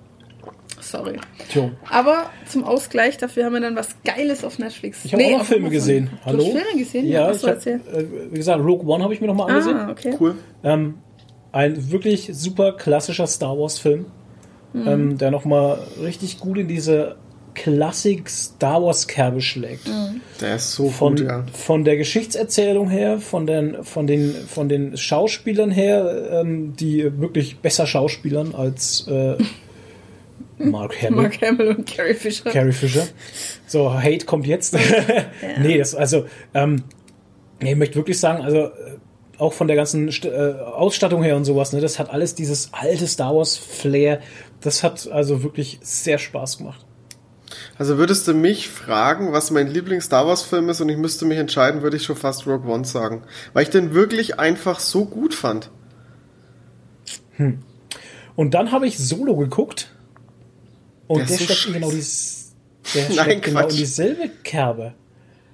[0.81, 1.19] Sorry.
[1.51, 1.71] Tjo.
[1.89, 5.03] Aber zum Ausgleich, dafür haben wir dann was Geiles auf Netflix.
[5.03, 6.09] Ich habe auch noch Filme gesehen.
[6.11, 6.37] Du Hallo?
[6.45, 7.07] hast Filme gesehen?
[7.07, 7.81] Ja, was ich soll hab, erzählen?
[7.93, 9.77] äh, wie gesagt, Rogue One habe ich mir noch mal angesehen.
[9.77, 10.15] Ah, okay.
[10.19, 10.35] Cool.
[10.63, 10.95] Ähm,
[11.51, 14.05] ein wirklich super klassischer Star Wars Film,
[14.73, 14.87] Mhm.
[14.87, 17.15] ähm, der noch mal richtig gut in diese
[17.55, 19.87] Klassik Star Wars Kerbe schlägt.
[19.87, 20.21] Mhm.
[20.39, 21.45] Der ist so Von, gut, ja.
[21.51, 27.57] von der Geschichtserzählung her, von den, von den, von den Schauspielern her, ähm, die wirklich
[27.57, 29.35] besser schauspielern als äh,
[30.57, 31.23] Mark Hamill.
[31.23, 32.49] Mark Hamill und Carrie Fisher.
[32.51, 33.07] Carrie Fisher.
[33.65, 34.77] So, Hate kommt jetzt.
[35.61, 36.83] nee, das, also, ähm,
[37.61, 38.69] nee, ich möchte wirklich sagen, also,
[39.37, 42.69] auch von der ganzen St äh, Ausstattung her und sowas, ne, das hat alles dieses
[42.73, 44.19] alte Star Wars Flair.
[44.61, 46.86] Das hat also wirklich sehr Spaß gemacht.
[47.77, 51.81] Also würdest du mich fragen, was mein Lieblings-Star Wars-Film ist und ich müsste mich entscheiden,
[51.81, 53.23] würde ich schon fast Rogue One sagen.
[53.53, 55.72] Weil ich den wirklich einfach so gut fand.
[58.36, 59.91] Und dann habe ich Solo geguckt.
[61.07, 62.53] Und Der der, so steckt in genau, dies,
[62.94, 64.94] der Nein, steckt genau in dieselbe Kerbe.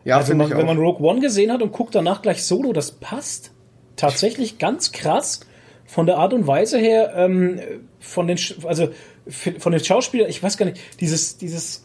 [0.04, 0.78] Ja, Also man, wenn man.
[0.78, 3.52] Rogue One gesehen hat und guckt danach gleich Solo, das passt
[3.96, 5.42] tatsächlich ganz krass
[5.86, 7.60] von der Art und Weise her, ähm,
[8.00, 8.90] von den, Sch- also
[9.28, 11.84] von den Schauspielern, ich weiß gar nicht, dieses, dieses,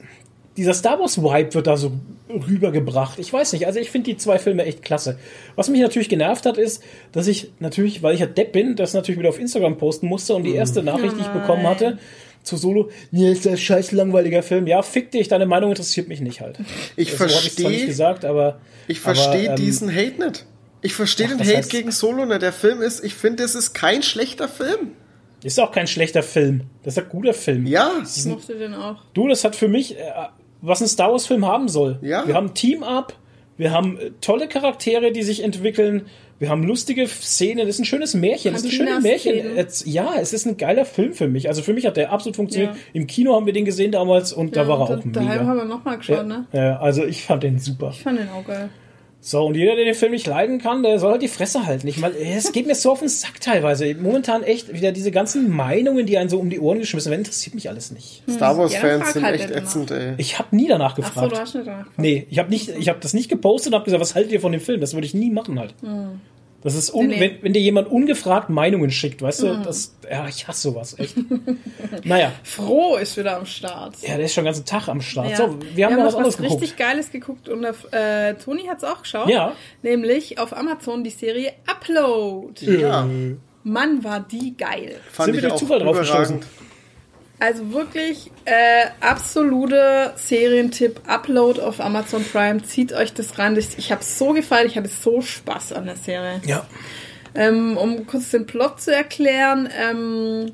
[0.57, 1.93] dieser Star Wars Vibe wird da so
[2.29, 3.19] rübergebracht.
[3.19, 5.19] Ich weiß nicht, also ich finde die zwei Filme echt klasse.
[5.57, 6.83] Was mich natürlich genervt hat, ist,
[7.13, 10.35] dass ich natürlich, weil ich ja Depp bin, das natürlich wieder auf Instagram posten musste
[10.35, 11.99] und die erste Nachricht, die ich bekommen hatte,
[12.43, 14.67] zu Solo, nee, ist das scheiß langweiliger Film.
[14.67, 16.59] Ja, fick dich, deine Meinung interessiert mich nicht halt.
[16.97, 20.47] Ich verstehe gesagt, aber ich verstehe ähm, diesen Hate nicht.
[20.83, 22.43] Ich verstehe den Hate heißt- gegen Solo nicht.
[22.43, 24.93] Der Film ist, ich finde, es ist kein schlechter Film.
[25.43, 26.63] Ist auch kein schlechter Film.
[26.83, 27.67] Das ist ein guter Film.
[27.67, 28.97] Ja, Ich mochte den auch.
[29.15, 30.03] Du, das hat für mich, äh,
[30.61, 31.99] was ein Star Wars Film haben soll.
[32.03, 32.27] Ja.
[32.27, 33.15] Wir haben Team-Up,
[33.57, 36.07] wir haben äh, tolle Charaktere, die sich entwickeln,
[36.39, 39.57] wir haben lustige Szenen, das ist ein schönes Märchen, das ist ein schönes Märchen.
[39.57, 41.49] Jetzt- Ja, es ist ein geiler Film für mich.
[41.49, 42.75] Also für mich hat der absolut funktioniert.
[42.75, 42.81] Ja.
[42.95, 45.21] Im Kino haben wir den gesehen damals und da Ja, war er und auch da-
[45.21, 45.55] Daheim haben mega.
[45.57, 46.47] wir nochmal geschaut, ne?
[46.53, 47.91] Ja, also ich fand den super.
[47.93, 48.71] Ich fand den auch geil.
[49.23, 51.87] So, und jeder, der den Film nicht leiden kann, der soll halt die Fresse halten.
[51.89, 53.95] Ich meine, es geht mir so auf den Sack teilweise.
[53.95, 57.55] Momentan echt wieder diese ganzen Meinungen, die einen so um die Ohren geschmissen werden, interessiert
[57.55, 58.23] mich alles nicht.
[58.31, 60.15] Star Wars Ja, sind halt echt ätzend, ey.
[60.17, 61.33] Ich habe nie danach Ach so, gefragt.
[61.33, 61.99] du hast nicht danach gefragt.
[61.99, 64.41] Nee, ich habe nicht, ich habe das nicht gepostet und habe gesagt, was haltet ihr
[64.41, 64.81] von dem Film?
[64.81, 65.75] Das würde ich nie machen halt.
[66.63, 67.21] Das ist un Nee, nee.
[67.21, 71.17] Wenn, wenn dir jemand ungefragt Meinungen schickt, weißt du, das, ja, ich hasse sowas echt.
[72.05, 73.95] naja, Froh ist wieder am Start.
[74.03, 75.31] ja, der ist schon den ganzen Tag am Start.
[75.31, 75.37] Ja.
[75.37, 76.77] So, wir haben noch was anderes richtig geguckt.
[76.77, 79.29] Geiles geguckt und äh, Toni hat es auch geschaut.
[79.29, 79.55] Ja.
[79.83, 82.65] Nämlich auf Amazon die Serie Upload.
[82.65, 83.09] Ja,
[83.63, 84.97] Mann, war die geil.
[85.11, 86.47] fand Sind wir ich durch auch Zufall drauf überragend.
[87.41, 91.01] Also wirklich äh, absolute Serientipp.
[91.07, 92.63] Upload auf Amazon Prime.
[92.63, 93.57] Zieht euch das rein.
[93.57, 94.67] Ich, ich habe so gefallen.
[94.67, 96.43] Ich hatte so Spaß an der Serie.
[96.45, 96.67] Ja,
[97.35, 100.53] Ähm, um kurz den Plot zu erklären, ähm,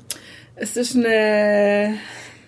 [0.55, 1.97] es ist eine,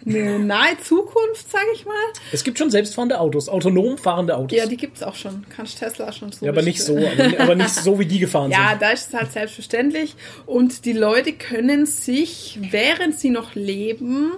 [0.10, 1.94] eine nahe Zukunft, sage ich mal.
[2.32, 4.58] es gibt schon selbstfahrende Autos, autonom fahrende Autos.
[4.58, 5.46] Ja, die gibt's auch schon.
[5.56, 6.46] Kannst Tesla schon so.
[6.46, 8.82] Ja, aber nicht so, aber, aber nicht so, wie die gefahren Ja, sind.
[8.82, 10.16] da ist es halt selbstverständlich.
[10.46, 14.32] Und die Leute können sich, während sie noch leben,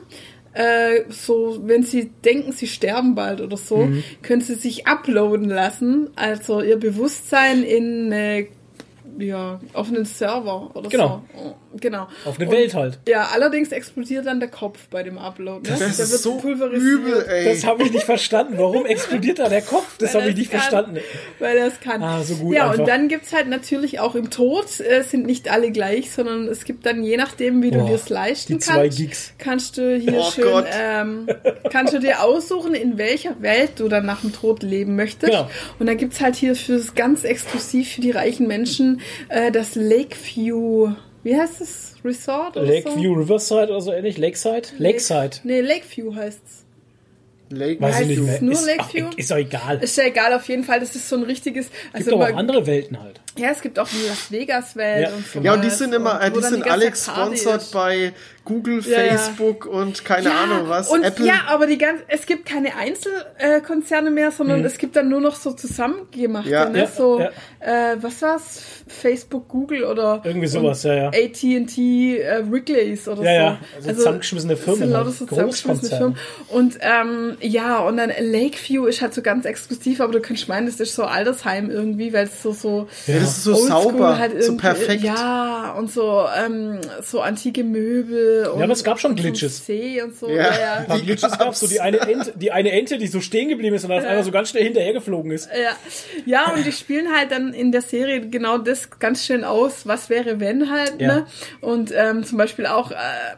[0.53, 4.03] äh, so, wenn sie denken, sie sterben bald oder so, Mhm.
[4.21, 6.09] können sie sich uploaden lassen.
[6.17, 8.47] Also ihr Bewusstsein in eine,
[9.19, 11.21] ja, auf einen Server oder Genau.
[11.35, 11.55] so.
[11.79, 12.07] Genau.
[12.25, 12.99] Auf eine Und- Welt halt.
[13.07, 15.69] Ja, allerdings explodiert dann der Kopf bei dem Upload.
[15.69, 15.77] Ne?
[15.79, 16.81] Das der ist so pulverisiert.
[16.99, 17.45] übel, ey.
[17.45, 18.55] Das habe ich nicht verstanden.
[18.57, 19.97] Warum explodiert da der Kopf?
[19.97, 20.59] Das habe ich nicht es kann.
[20.69, 20.99] verstanden.
[21.39, 22.03] Weil er es kann.
[22.03, 22.79] Ah, so gut Ja, einfach.
[22.79, 26.65] und dann gibt's halt natürlich auch im Tod, äh, sind nicht alle gleich, sondern es
[26.65, 29.33] gibt dann, je nachdem, wie du Boah, dir es leisten die zwei kannst, Geeks.
[29.37, 30.65] kannst du hier Oh schön, Gott.
[30.73, 31.27] ähm,
[31.71, 35.31] kannst du dir aussuchen, in welcher Welt du dann nach dem Tod leben möchtest.
[35.31, 35.49] Genau.
[35.79, 40.91] Und dann gibt's halt hier fürs ganz exklusiv für die reichen Menschen äh, das Lakeview,
[41.23, 41.95] wie heißt es?
[42.03, 42.71] Resort oder so?
[42.73, 44.17] Lakeview Riverside oder so ähnlich?
[44.17, 44.69] Lakeside?
[44.77, 45.31] Lakeside.
[45.43, 46.65] Nee, Lakeview heißt's.
[47.53, 48.41] Lake Weiß ich nicht es mehr.
[48.43, 49.07] nur ist, Lakeview?
[49.07, 49.77] Auch, ist doch egal.
[49.81, 52.23] Es Ist ja egal, auf jeden Fall, das ist so ein richtiges, gibt also aber
[52.23, 53.19] auch man- andere Welten halt.
[53.37, 55.39] Ja, es gibt auch die Las Vegas Welt Ja, und so.
[55.41, 57.73] Ja, und die sind immer, äh, die sind alle gesponsert ist.
[57.73, 59.17] bei Google, Ja, ja.
[59.17, 60.89] Facebook und keine ja, Ahnung was.
[60.89, 61.25] Und Apple.
[61.27, 65.35] ja, aber die ganz, es gibt keine Einzelkonzerne mehr, sondern es gibt dann nur noch
[65.35, 66.67] so zusammengemachte, Ja.
[66.69, 66.79] ne?
[66.79, 67.29] Ja, so, ja.
[67.59, 68.61] Äh, was war's?
[68.87, 71.07] Facebook, Google oder Irgendwie sowas, ja, ja.
[71.09, 73.31] AT&T, äh, Wrigley's oder Ja, so.
[73.31, 75.97] ja, also zusammengeschmissene das Firmen sind lauter halt, so zusammengeschmissene.
[75.97, 76.17] Firmen.
[76.49, 80.65] Und ähm, ja, und dann Lakeview ist halt so ganz exklusiv, aber du könntest meinen,
[80.65, 84.17] das ist so Altersheim irgendwie, weil es so so ja, das ist so oldschool sauber,
[84.17, 85.03] halt so irgendwie- perfekt.
[85.03, 89.65] Ja, und so ähm, so antike Möbel und, aber es gab schon ein Glitches.
[89.65, 90.29] See und so.
[90.29, 90.35] Ja.
[90.35, 90.83] Ja, Ein ja.
[90.87, 93.83] paar Glitches gab's so die eine Ente, die eine Ente, die so stehen geblieben ist
[93.83, 95.49] und dann auf einmal so ganz schnell hinterhergeflogen ist.
[95.51, 95.71] Ja.
[96.25, 100.09] ja, und die spielen halt dann in der Serie genau das ganz schön aus, was
[100.09, 101.07] wäre wenn halt, Ja.
[101.15, 101.25] ne?
[101.61, 102.95] Und ähm, zum Beispiel auch, äh,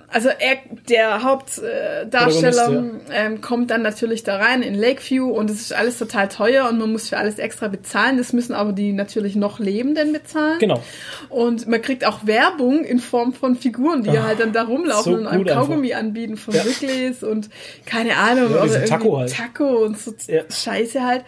[0.09, 0.57] also er,
[0.89, 5.97] der Hauptdarsteller äh, ähm, kommt dann natürlich da rein in Lakeview und es ist alles
[5.97, 8.17] total teuer und man muss für alles extra bezahlen.
[8.17, 10.59] Das müssen aber die natürlich noch Lebenden bezahlen.
[10.59, 10.81] Genau.
[11.29, 15.19] Und man kriegt auch Werbung in Form von Figuren, die halt dann da rumlaufen so
[15.19, 15.67] und einem gut einfach.
[15.67, 16.65] Kaugummi anbieten von Ja.
[16.65, 17.49] Wrigley's und
[17.85, 18.51] keine Ahnung.
[18.53, 19.33] Ja, oder Taco halt.
[19.33, 20.43] Taco und so Ja.
[20.49, 21.23] Scheiße halt.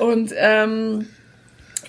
[0.00, 1.06] Und ähm,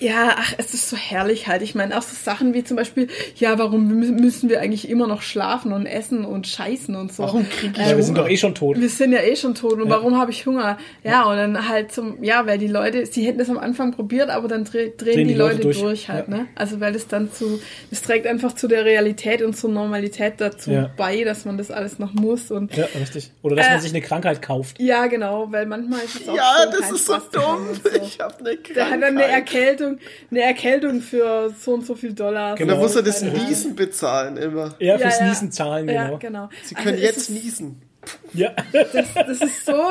[0.03, 1.61] ja, ach, es ist so herrlich halt.
[1.61, 3.07] Ich meine, auch so Sachen wie zum Beispiel,
[3.38, 7.23] ja, warum mü- müssen wir eigentlich immer noch schlafen und essen und scheißen und so?
[7.23, 8.80] Warum krieg ich Ja, wir sind doch eh schon tot.
[8.80, 10.77] Wir sind ja eh schon tot und warum habe ich Hunger?
[11.03, 14.30] Ja, und dann halt zum, ja, weil die Leute, sie hätten das am Anfang probiert,
[14.30, 16.35] aber dann dreh, drehen, die, Leute, durch, halt, Ja.
[16.38, 16.47] ne?
[16.55, 17.59] Also weil es dann zu,
[17.91, 20.89] es trägt einfach zu der Realität und zur Normalität dazu Ja.
[20.97, 23.31] bei, dass man das alles noch muss und Ja, richtig.
[23.41, 24.80] Oder dass Äh, man sich eine Krankheit kauft.
[24.80, 27.67] ja, genau, weil manchmal ist es auch ja, schön, das keinen ist so dumm.
[27.84, 28.01] so.
[28.03, 29.43] Ich hab eine Der hat dann eine Krankheit.
[29.98, 29.99] Erkältung,
[30.32, 32.60] eine Erkältung für so und so viel Dollar.
[32.60, 33.22] Und dann muss er das.
[33.22, 34.76] Niesen bezahlen immer.
[34.80, 35.28] Ja, fürs ja.
[35.30, 36.18] Niesen zahlen, Ja, genau.
[36.20, 36.49] genau.
[36.64, 37.82] Sie Also können es jetzt ist- niesen.
[38.34, 38.52] Ja.
[38.74, 39.82] das, das ist so,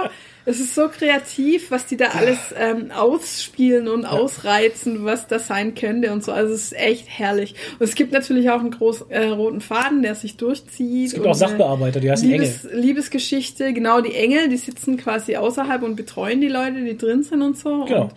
[0.45, 5.75] es ist so kreativ, was die da alles ähm, ausspielen und ausreizen, was das sein
[5.75, 6.31] könnte und so.
[6.31, 7.55] Also es ist echt herrlich.
[7.79, 11.07] Und es gibt natürlich auch einen großen äh, roten Faden, der sich durchzieht.
[11.09, 15.83] Es gibt auch Sachbearbeiter, die heißen Liebes, Liebesgeschichte, genau, die Engel, die sitzen quasi außerhalb
[15.83, 17.85] und betreuen die Leute, die drin sind und so.
[17.87, 18.03] Genau.
[18.03, 18.13] Und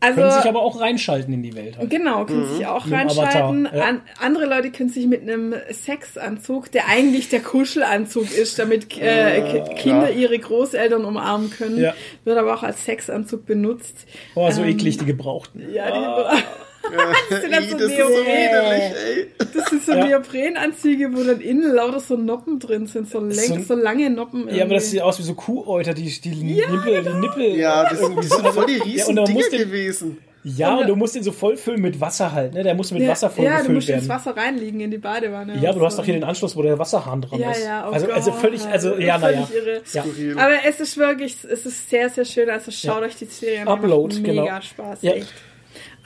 [0.00, 1.78] also, Können sich aber auch reinschalten in die Welt.
[1.78, 1.88] Halt.
[1.90, 3.68] Genau, können sich auch reinschalten.
[3.74, 3.84] Ja.
[3.84, 9.42] An, andere Leute können sich mit einem Sexanzug, der eigentlich der Kuschelanzug ist, damit äh,
[9.64, 11.94] Ki- Kinder ihre Großeltern umarmen können, Ja.
[12.24, 14.06] wird aber auch als Sexanzug benutzt.
[14.34, 15.62] Oh, so Ähm, eklig, die Gebrauchten.
[15.72, 16.42] Ja, die,
[17.30, 19.26] das sind dann so, das ist so ey.
[19.54, 20.06] das sind so Ja.
[20.06, 24.48] Neoprenanzüge, wo dann innen lauter so Noppen drin sind, so, So- läng, so lange Noppen.
[24.48, 24.84] Ja, aber das irgendwie.
[24.84, 27.56] sieht aus wie so Kuhäuter, die, die Nippel, die Nippel.
[27.56, 30.18] Ja, das, irgendwie das sind voll die Ja, riesen und dann Dinger musst du- gewesen.
[30.48, 32.62] Ja, und du musst den so voll füllen mit Wasser halt, ne?
[32.62, 34.08] Der muss mit ja, Wasser voll ja, du musst ins werden.
[34.10, 35.58] Wasser reinliegen in die Badewanne.
[35.60, 37.64] Ja, aber du hast doch hier den Anschluss, wo der Wasserhahn dran Ja, ist.
[37.64, 39.48] ja, oh also, also völlig, also, ja, völlig naja.
[39.52, 39.82] irre.
[39.92, 40.04] Ja.
[40.36, 42.48] Aber es ist wirklich, es ist sehr, sehr schön.
[42.48, 43.66] Also schaut euch die Serie an.
[43.66, 44.42] die Upload, macht genau.
[44.44, 45.12] Mega Spaß, Ja.
[45.14, 45.34] echt.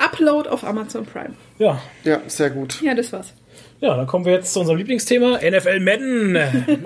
[0.05, 1.35] Upload auf Amazon Prime.
[1.59, 1.81] ja.
[2.05, 2.81] Ja, sehr gut.
[2.83, 3.35] Ja, das war's.
[3.81, 6.37] Ja, dann kommen wir jetzt zu unserem Lieblingsthema, NFL Madden.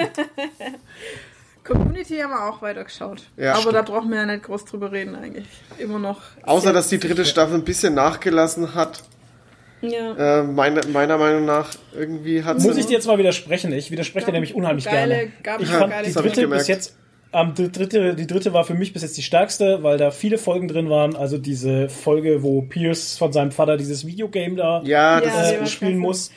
[1.65, 3.23] Community haben wir auch weitergeschaut.
[3.37, 3.75] Ja, aber stimmt.
[3.77, 5.47] da brauchen wir ja nicht groß drüber reden eigentlich.
[5.79, 6.21] Immer noch.
[6.43, 9.03] Außer, dass die dritte Staffel ein bisschen nachgelassen hat.
[9.81, 10.41] Ja.
[10.41, 13.73] Äh, meine, meiner Meinung nach irgendwie hat Muss ich dir jetzt mal widersprechen?
[13.73, 15.33] Ich widerspreche dir nämlich unheimlich geile- gerne.
[15.43, 16.97] gab ich ja fand geile die dritte bis jetzt,
[17.35, 20.39] ähm, die dritte, die dritte war für mich bis jetzt die stärkste, weil da viele
[20.39, 21.17] Folgen drin waren.
[21.17, 25.67] Also diese Folge, wo Pierce von seinem Vater dieses Videogame da Ja, Ja, äh, war
[25.67, 26.31] spielen muss.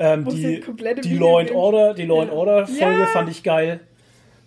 [0.00, 0.62] Ähm, die
[1.02, 2.36] die Law and Order, die Law and Ja.
[2.36, 3.06] Order Folge Ja.
[3.06, 3.80] fand ich geil.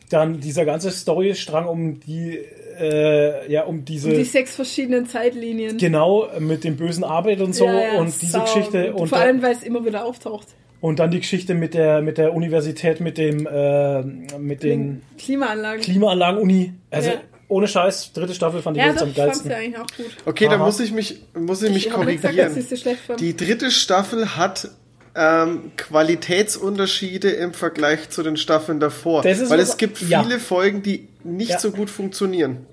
[0.09, 2.39] Dann dieser ganze Storystrang um die,
[2.79, 5.77] äh, ja, um diese Die sechs verschiedenen Zeitlinien.
[5.77, 9.01] genau mit dem bösen Arbeit und so Ja, ja, und diese sau Geschichte gut.
[9.01, 10.47] und Vor allem, weil es immer wieder auftaucht.
[10.81, 14.01] Und dann die Geschichte mit der mit der Universität mit dem äh,
[14.37, 15.81] mit den Klimaanlagen.
[15.81, 16.73] Klimaanlagen-Uni.
[16.89, 17.21] Also Ja.
[17.47, 19.51] ohne Scheiß, dritte Staffel fand ich ja, jetzt doch, am geilsten.
[19.51, 20.05] ja eigentlich auch gut.
[20.25, 20.65] Okay, dann Aha.
[20.65, 22.77] muss ich mich, muss ich mich Ich habe nicht gesagt, dass ich korrigieren.
[22.81, 23.19] schlecht fand.
[23.21, 24.69] Die dritte Staffel hat
[25.15, 29.21] ähm, Qualitätsunterschiede im Vergleich zu den Staffeln davor.
[29.23, 30.23] Das ist Weil es gibt ja.
[30.23, 31.59] viele Folgen, die nicht Ja.
[31.59, 32.65] so gut funktionieren.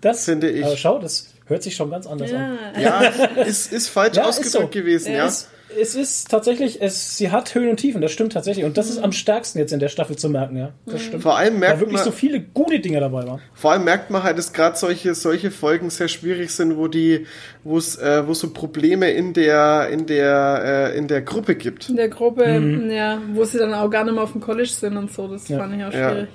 [0.00, 0.64] Das finde ich.
[0.64, 2.58] Aber schau, das hört sich schon ganz anders an.
[2.80, 3.00] Ja,
[3.46, 4.80] ist, ist falsch Ja, ist ausgedrückt so.
[4.80, 5.26] gewesen, ja.
[5.26, 5.48] Es,
[5.80, 8.64] es ist tatsächlich, es, sie hat Höhen und Tiefen, das stimmt tatsächlich.
[8.64, 10.70] Und das ist am stärksten jetzt in der Staffel zu merken, ja.
[10.86, 11.22] Das stimmt.
[11.22, 13.40] Vor allem Weil merkt wirklich man, so viele gute Dinge dabei waren.
[13.54, 17.26] vor allem merkt man halt, dass gerade solche, solche Folgen sehr schwierig sind, wo die,
[17.64, 21.88] wo es, äh, wo so Probleme in der, in der, äh, in der Gruppe gibt.
[21.88, 22.44] In der Gruppe,
[22.90, 25.28] ja, wo sie dann auch gar nicht mehr auf dem College sind und so.
[25.28, 25.54] Das Mhm.
[25.54, 25.60] Ja.
[25.62, 26.10] fand ich auch Ja.
[26.10, 26.28] schwierig.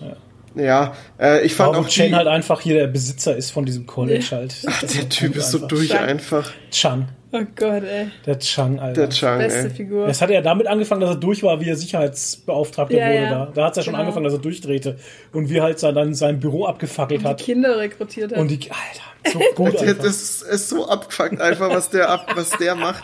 [0.55, 3.65] Ja, äh, ich fand Warum auch Chen die, halt einfach hier der Besitzer ist von
[3.65, 4.55] diesem College halt.
[4.67, 5.67] Ach, Das der Typ ist so einfach.
[5.69, 6.07] durch Stark.
[6.09, 6.51] einfach.
[6.71, 7.07] Chan.
[7.35, 8.11] Oh Gott, ey.
[8.27, 9.01] Der Chan, Alter.
[9.01, 9.69] Der Chang, Beste ey.
[9.71, 10.05] Figur.
[10.05, 13.29] Das hat ja damit angefangen, dass er durch war, wie er Sicherheitsbeauftragter Ja, wurde ja.
[13.45, 13.51] da.
[13.55, 14.01] Da hat es ja schon Genau.
[14.03, 14.97] angefangen, dass er durchdrehte.
[15.31, 17.39] Und wie halt sein- dann sein Büro abgefackelt Die hat.
[17.41, 18.37] Kinder rekrutiert hat.
[18.39, 20.03] Und die, Alter, so gut Das einfach.
[20.03, 23.03] ist, ist so abgefuckt einfach, was der ab, was der macht.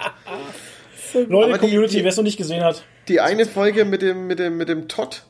[1.12, 1.22] So.
[1.28, 2.84] Leute, Aber Community, wer es noch nicht gesehen hat.
[3.08, 5.24] Die eine Folge mit dem, mit dem, mit dem Todd,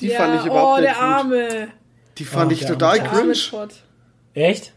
[0.00, 1.02] die ja, fand ich überhaupt oh, nicht der gut.
[1.02, 1.68] Arme.
[2.18, 3.34] Die fand Oh, ich der total Der cringe.
[4.34, 4.72] Echt?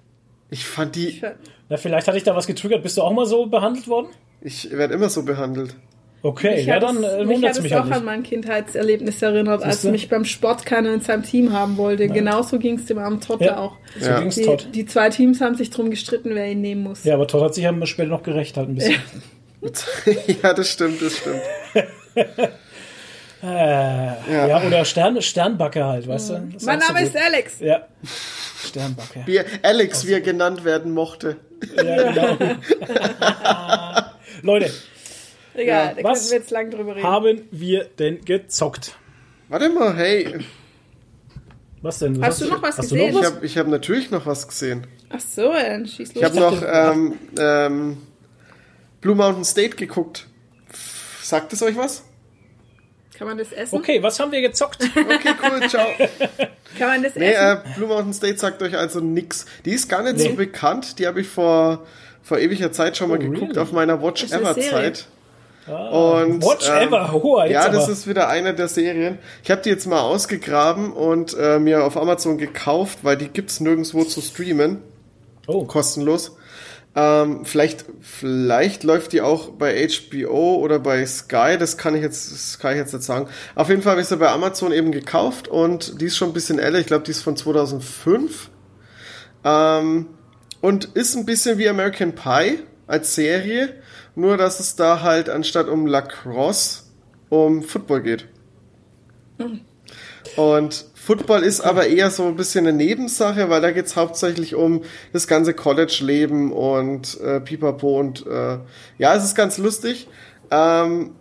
[0.49, 1.21] Ich fand die,
[1.69, 2.81] Na, vielleicht hatte ich da was getriggert.
[2.83, 4.07] Bist du auch mal so behandelt worden?
[4.41, 5.75] ich werde immer so behandelt.
[6.23, 7.93] Okay, Mich ja, hat dann es- äh, mich wundert hat es es mich auch halt
[7.93, 12.07] an mein Kindheitserlebnis erinnert, als mich beim Sport keiner in seinem Team haben wollte.
[12.07, 13.57] Genauso ging es dem armen Todd Ja.
[13.57, 13.77] auch.
[13.99, 14.19] So Ja.
[14.19, 14.67] ging's Die, Todd.
[14.73, 17.03] die zwei Teams haben sich drum gestritten, wer ihn nehmen muss.
[17.03, 18.95] Ja, aber Todd hat sich ja später noch gerecht halt ein bisschen.
[20.43, 21.41] ja, das stimmt, das stimmt.
[23.43, 24.63] Äh, ja.
[24.65, 26.49] oder Stern, Sternbacke halt, weißt du?
[26.53, 27.09] Das mein so Name gut.
[27.09, 27.59] ist Alex.
[27.59, 27.87] Ja.
[28.65, 29.23] Sternbacke.
[29.25, 31.37] Wie Alex, wie er genannt werden mochte.
[31.75, 32.55] Ja, genau.
[34.41, 34.71] Leute,
[35.53, 37.07] Egal, da was können wir jetzt lang drüber reden.
[37.07, 38.95] haben wir denn gezockt?
[39.49, 40.39] Warte mal, hey,
[41.81, 42.23] Was denn?
[42.23, 43.13] Hast du noch was hast gesehen?
[43.13, 43.33] Noch ich was?
[43.35, 44.85] habe ich hab natürlich noch was gesehen.
[45.09, 46.17] Ach so, dann schieß los.
[46.17, 47.97] Ich habe noch ähm, ähm,
[49.01, 50.27] Blue Mountain State geguckt.
[51.21, 52.03] Sagt es euch was?
[53.17, 53.75] Kann man das essen?
[53.77, 54.83] Okay, was haben wir gezockt?
[54.95, 55.87] Okay, cool, ciao.
[56.77, 57.57] Kann man das Nee, essen?
[57.65, 59.45] äh, Blue Mountain State sagt euch also nix.
[59.65, 60.35] Die ist gar nicht so Nee.
[60.35, 60.99] bekannt.
[60.99, 61.85] Die habe ich vor,
[62.21, 63.59] vor ewiger Zeit schon mal Oh, geguckt really?
[63.59, 64.55] auf meiner Watch Ever.
[64.59, 65.07] Zeit.
[65.67, 67.91] Und, Watch ähm, Ever, hoher jetzt Ja, das aber.
[67.93, 69.17] ist wieder eine der Serien.
[69.43, 73.59] Ich habe die jetzt mal ausgegraben und äh, mir auf Amazon gekauft, weil die gibt's
[73.59, 74.81] nirgendwo zu streamen,
[75.45, 76.37] Oh, kostenlos.
[76.99, 81.55] Ähm, vielleicht, vielleicht läuft die auch bei HBO oder bei Sky.
[81.59, 83.29] Das kann ich jetzt, das kann ich jetzt nicht sagen.
[83.53, 86.33] Auf jeden Fall habe ich sie bei Amazon eben gekauft und die ist schon ein
[86.33, 86.79] bisschen älter.
[86.79, 88.49] Ich glaube, die ist von 2005.
[89.43, 90.07] Ähm,
[90.59, 93.75] und ist ein bisschen wie American Pie als Serie,
[94.15, 96.81] nur dass es da halt anstatt um Lacrosse
[97.29, 98.27] um Football geht.
[100.35, 104.83] Und Football ist aber eher so ein bisschen eine Nebensache, weil da geht's hauptsächlich um
[105.13, 108.57] das ganze College-Leben und äh, Pipapo und äh,
[108.97, 110.09] ja, es ist ganz lustig.
[110.51, 111.15] Ähm,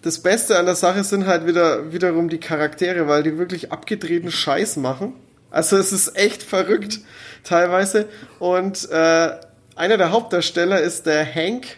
[0.00, 4.30] das Beste an der Sache sind halt wieder wiederum die Charaktere, weil die wirklich abgedrehten
[4.30, 5.12] Scheiß machen.
[5.50, 7.00] Also es ist echt verrückt
[7.42, 8.08] teilweise.
[8.38, 9.32] Und äh,
[9.76, 11.76] einer der Hauptdarsteller ist der Hank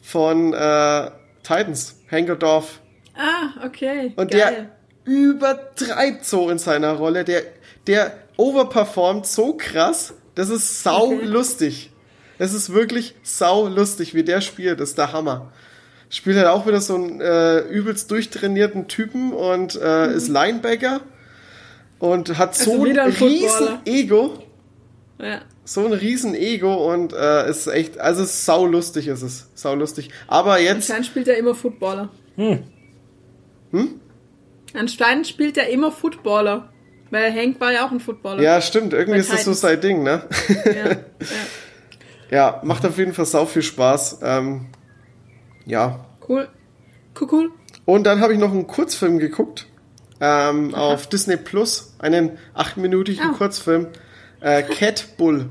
[0.00, 1.10] von äh,
[1.42, 2.80] Titans, Hank Dorf.
[3.14, 4.14] Ah, okay.
[4.16, 4.40] Und Geil.
[4.40, 4.75] der
[5.06, 7.24] übertreibt so in seiner Rolle.
[7.24, 7.42] Der,
[7.86, 10.12] der overperformt so krass.
[10.34, 11.24] Das ist sau Okay.
[11.24, 11.90] lustig.
[12.38, 14.80] Es ist wirklich sau lustig, wie der spielt.
[14.80, 15.50] Das ist der Hammer.
[16.10, 21.00] Spielt halt auch wieder so einen äh, übelst durchtrainierten Typen und äh, ist Linebacker
[21.98, 22.80] und hat so Mhm.
[22.80, 23.68] Also wieder ein ein riesen.
[23.86, 24.38] Ego.
[25.18, 25.40] Ja.
[25.64, 29.48] So ein riesen Ego und äh, ist echt, also sau lustig ist es.
[29.54, 30.10] Sau lustig.
[30.28, 32.10] Aber jetzt, Anscheinend spielt er immer Footballer.
[32.36, 32.62] Hm?
[34.74, 36.72] Anscheinend spielt er immer Footballer.
[37.10, 38.42] Weil Hank war ja auch ein Footballer.
[38.42, 40.22] ja stimmt, irgendwie ist das so sein Ding, ne?
[40.64, 40.96] Ja, ja.
[42.28, 44.18] Ja, macht auf jeden Fall sau viel Spaß.
[44.22, 44.66] Ähm,
[45.64, 46.04] ja.
[46.28, 46.48] Cool.
[47.20, 47.50] Cool, cool.
[47.84, 49.66] Und dann habe ich noch einen Kurzfilm geguckt.
[50.20, 51.94] Ähm, auf Disney Plus.
[52.00, 53.34] Einen achtminütigen Ah.
[53.38, 53.86] Kurzfilm.
[54.40, 55.50] Äh, Cat Bull.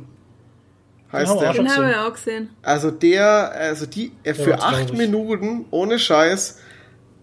[1.13, 1.53] Heißt auch der.
[1.53, 2.49] schon Den haben wir ja auch gesehen.
[2.61, 4.93] Also der, also die, äh, für war acht.
[4.93, 6.59] Minuten, ohne Scheiß,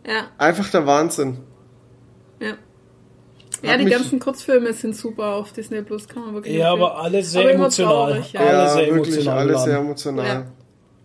[0.07, 1.41] Ja, einfach der Wahnsinn.
[3.63, 3.71] Ja.
[3.73, 7.23] Ja, die ganzen Kurzfilme sind super auf Disney Plus, kann man wirklich Ja, aber alle
[7.23, 8.13] sehr Aber emotional.
[8.13, 8.41] traurig, ja.
[8.41, 9.39] Alle ja, sehr wirklich, emotional.
[9.39, 10.47] alles sehr emotional.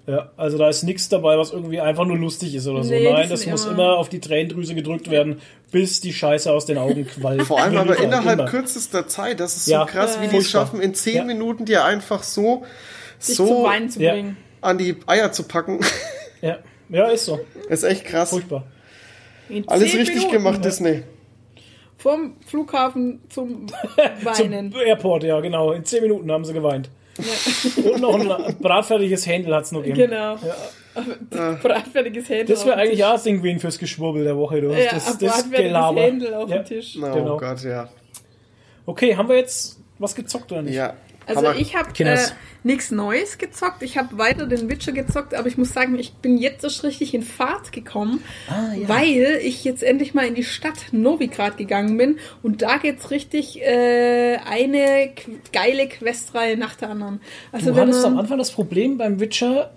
[0.10, 2.92] Ja, also da ist nichts dabei, was irgendwie einfach nur lustig ist oder so.
[2.92, 6.66] Nee, Nein, das muss immer- immer auf die Tränendrüse gedrückt werden, bis die Scheiße aus
[6.66, 7.42] den Augen quallt.
[7.44, 8.50] Vor allem aber innerhalb immer.
[8.50, 9.42] kürzester Zeit.
[9.42, 9.86] Das ist so Ja.
[9.86, 11.24] krass, wie die es schaffen, in zehn Ja.
[11.26, 12.64] Minuten dir einfach so,
[13.20, 14.14] so zu Ja.
[14.14, 14.38] bringen.
[14.62, 15.82] an die Eier zu packen.
[16.42, 16.60] Ja.
[16.90, 17.40] ja, ist so.
[17.70, 18.30] ist echt krass.
[18.30, 18.64] Furchtbar.
[19.68, 21.04] Alles richtig Minuten gemacht, Disney.
[21.98, 23.68] Vom Flughafen zum
[24.24, 24.72] Weinen.
[24.72, 25.72] Zum Airport, ja, genau.
[25.72, 26.90] In 10 Minuten haben sie geweint.
[27.84, 30.12] Und noch ein bratfertiges Händel hat's noch gegeben.
[30.12, 30.38] genau.
[31.32, 32.56] Das bratfertiges Händel.
[32.56, 34.62] Das wäre auf dem eigentlich auch das Ding gewesen fürs Geschwurbel der Woche.
[34.62, 34.70] Du.
[34.72, 36.02] Ja, das, das bratfertiges Gelaber.
[36.02, 36.58] Händel auf Ja.
[36.60, 36.98] dem Tisch.
[37.02, 37.38] Oh Genau.
[37.38, 37.90] Gott, ja.
[38.86, 40.76] Okay, haben wir jetzt was gezockt oder nicht?
[40.76, 40.94] Ja.
[41.28, 42.18] Also ich habe äh,
[42.64, 43.84] nichts Neues gezockt.
[43.84, 47.14] Ich habe weiter den Witcher gezockt, aber ich muss sagen, ich bin jetzt erst richtig
[47.14, 52.18] in Fahrt gekommen, Ah, weil ich jetzt endlich mal in die Stadt Novigrad gegangen bin
[52.44, 55.12] und da geht's richtig äh, eine
[55.54, 57.22] geile Questreihe nach der anderen.
[57.52, 59.72] Also Du hattest am man, Anfang das Problem beim Witcher,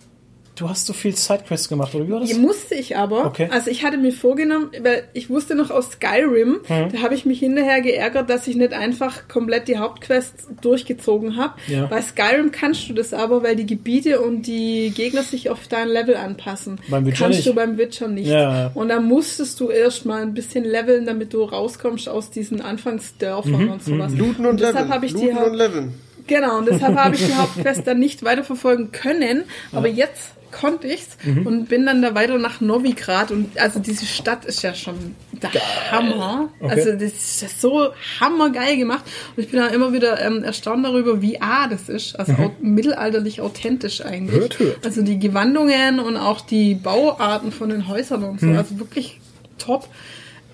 [0.60, 2.28] du hast so viel Sidequests gemacht, oder wie war das?
[2.28, 3.24] Die musste ich aber.
[3.26, 3.48] Okay.
[3.50, 6.92] Also ich hatte mir vorgenommen, weil ich wusste noch aus Skyrim, Mhm.
[6.92, 11.54] da habe ich mich hinterher geärgert, dass ich nicht einfach komplett die Hauptquests durchgezogen habe.
[11.66, 11.86] Ja.
[11.86, 15.88] Bei Skyrim kannst du das aber, weil die Gebiete und die Gegner sich auf dein
[15.88, 16.78] Level anpassen.
[16.88, 17.48] Beim Witcher kannst nicht.
[17.48, 18.28] du beim Witcher nicht.
[18.28, 18.70] Ja.
[18.74, 23.64] Und da musstest du erst mal ein bisschen leveln, damit du rauskommst aus diesen Anfangsdörfern
[23.66, 24.12] Mhm, und sowas.
[24.14, 24.94] Looten und, deshalb Leveln.
[24.94, 25.94] habe ich die Looten halt- und Leveln.
[26.26, 29.44] Genau, und deshalb habe ich die Hauptquest dann nicht weiterverfolgen können.
[29.72, 31.46] Aber jetzt konnte ich's Mhm.
[31.46, 33.30] und bin dann da weiter nach Novigrad.
[33.30, 35.50] Und also diese Stadt ist ja schon der
[35.92, 36.48] Hammer.
[36.58, 36.70] Okay.
[36.72, 37.90] Also das ist ja so
[38.20, 39.04] hammergeil gemacht.
[39.36, 42.18] Und ich bin da immer wieder ähm, erstaunt darüber, wie A das ist.
[42.18, 44.34] Also au mittelalterlich authentisch eigentlich.
[44.36, 44.40] Mhm.
[44.40, 44.84] Hört, hört.
[44.86, 48.46] Also die Gewandungen und auch die Bauarten von den Häusern und so.
[48.46, 48.58] Mhm.
[48.58, 49.20] Also wirklich
[49.58, 49.86] top.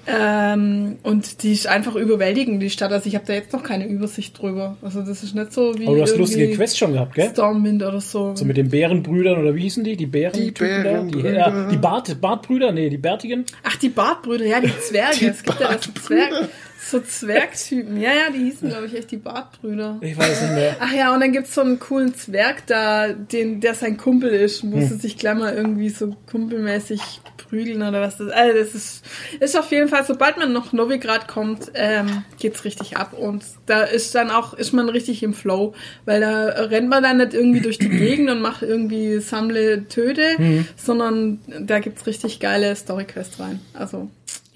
[0.08, 2.92] Ähm, und die ist einfach überwältigend, die Stadt.
[2.92, 4.76] Also ich habe da jetzt noch keine Übersicht drüber.
[4.82, 7.30] Also das ist nicht so wie Aber du hast lustige Quests schon gehabt, gell?
[7.30, 8.34] Stormwind oder so.
[8.36, 9.96] So mit den Bärenbrüdern oder wie hießen die?
[9.96, 10.64] Die Bären Die da?
[10.64, 11.32] Die, Bärenbrüder.
[11.32, 12.70] ja, die Bart, Bartbrüder?
[12.72, 13.44] Nee, die Bärtigen.
[13.64, 15.26] Ach, die Bartbrüder, ja, die Zwerge.
[15.28, 16.48] es gibt ja das Zwerg,
[16.90, 18.00] so Zwergtypen.
[18.00, 19.98] Ja, ja, die hießen, glaube ich, echt die Bartbrüder.
[20.00, 20.76] Ich weiß nicht mehr.
[20.80, 24.62] Ach ja, und dann gibt's so einen coolen Zwerg da, den, der sein Kumpel ist,
[24.62, 24.70] Hm.
[24.70, 27.00] musste sich gleich mal irgendwie so kumpelmäßig
[27.36, 29.04] prügeln oder was das Also das ist,
[29.40, 33.12] ist auf jeden Fall, sobald man nach Novigrad kommt, ähm, geht's richtig ab.
[33.12, 35.74] Und da ist dann auch, ist man richtig im Flow,
[36.06, 40.36] weil da rennt man dann nicht irgendwie durch die Gegend und macht irgendwie Sammle, Töte,
[40.36, 40.66] Hm.
[40.76, 43.60] sondern da gibt's richtig geile Storyquests rein.
[43.74, 44.08] Also,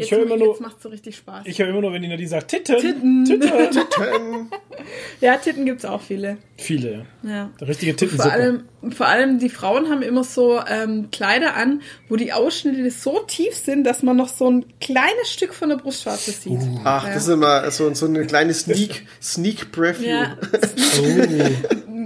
[0.04, 1.46] Ich jetzt, höre immer nur- jetzt macht's so richtig Spaß.
[1.46, 2.76] Ich höre immer nur, wenn die Nadine sagt, Titten.
[2.78, 3.24] Titten.
[3.24, 4.48] Titten.
[5.20, 6.38] ja, Titten gibt's auch viele.
[6.56, 7.06] Viele.
[7.22, 7.50] Ja.
[7.60, 8.32] Der richtige Vor Tittensuppe.
[8.32, 13.20] allem, vor allem die Frauen haben immer so ähm, Kleider an, wo die Ausschnitte so
[13.26, 16.52] tief sind, dass man noch so ein kleines Stück von der Brustwarze sieht.
[16.60, 16.80] Uh.
[16.84, 17.14] Ach, ja.
[17.14, 20.08] das ist immer so, so eine kleine Sneak, Sneak Preview.
[20.08, 20.36] Ja,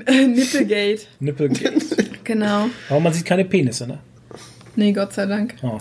[0.06, 1.02] Oh, Nipplegate.
[1.20, 1.96] Nippelgate.
[2.24, 2.68] Genau.
[2.88, 3.98] Aber man sieht keine Penisse, ne?
[4.76, 5.54] Nee, Gott sei Dank.
[5.62, 5.78] Oh.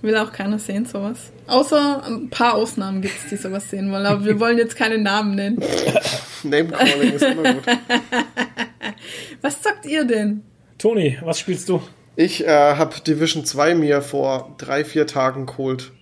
[0.00, 1.32] Will auch keiner sehen, sowas.
[1.48, 4.06] Außer ein paar Ausnahmen gibt's, die sowas sehen wollen.
[4.06, 5.58] Aber wir wollen jetzt keine Namen nennen.
[6.44, 7.64] Name-Calling ist immer gut.
[9.42, 10.42] Was sagt ihr denn?
[10.78, 11.82] Toni, was spielst du?
[12.14, 15.92] Ich äh, habe Division 2 mir vor drei, vier Tagen geholt.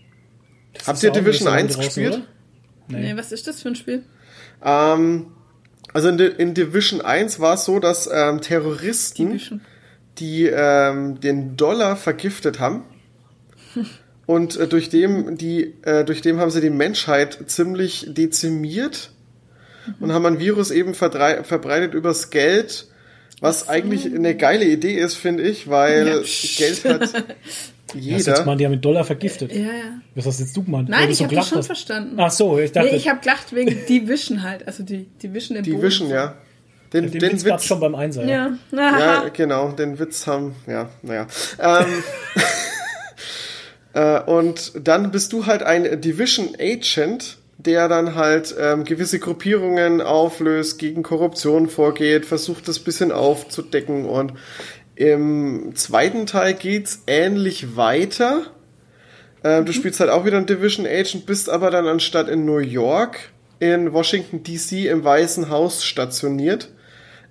[0.87, 2.15] Habt Ist ihr Division so lange 1 draußen, gespielt?
[2.89, 2.99] oder?
[2.99, 3.17] Nee.
[3.17, 4.05] was ist das für ein Spiel?
[4.63, 5.27] Ähm,
[5.95, 9.61] also in, in Division 1 war es so, dass ähm, Terroristen Division.
[10.19, 12.85] die ähm, den Dollar vergiftet haben.
[14.27, 19.11] Und äh, durch dem die äh, durch dem haben sie die Menschheit ziemlich dezimiert
[20.01, 22.89] und haben ein Virus eben verbreitet übers Geld,
[23.41, 26.15] was eigentlich eine geile Idee ist, finde ich, weil Ja.
[26.57, 27.25] Geld hat
[27.95, 28.45] Ja, das jetzt jeder.
[28.47, 29.53] mal, die haben mit Dollar vergiftet.
[29.55, 30.01] Ja, ja.
[30.17, 30.89] Was hast jetzt du gemeint?
[30.89, 31.67] Nein, du ich so habe das schon hast.
[31.67, 32.17] verstanden.
[32.19, 34.67] Ach so, ich dachte, nee, ich habe gelacht wegen Division halt.
[34.67, 35.83] Also die Division im die Boden.
[35.85, 36.35] Vision, ja.
[36.93, 38.25] Den, den, den, Witz gab's Witz, schon beim Einser.
[38.25, 38.59] Ja.
[38.73, 38.99] Ja.
[38.99, 41.29] Ja, genau, den Witz haben, ja, naja.
[41.61, 41.87] Ähm,
[43.97, 50.03] äh, und dann bist du halt ein Division Agent, der dann halt ähm, gewisse Gruppierungen
[50.03, 54.05] auflöst, gegen Korruption vorgeht, versucht das bisschen aufzudecken.
[54.05, 54.35] Und
[54.97, 58.43] im zweiten Teil geht's ähnlich weiter.
[59.43, 62.59] Äh, Du spielst halt auch wieder ein Division Agent, bist aber dann anstatt in New
[62.59, 66.69] York in Washington DC im Weißen Haus stationiert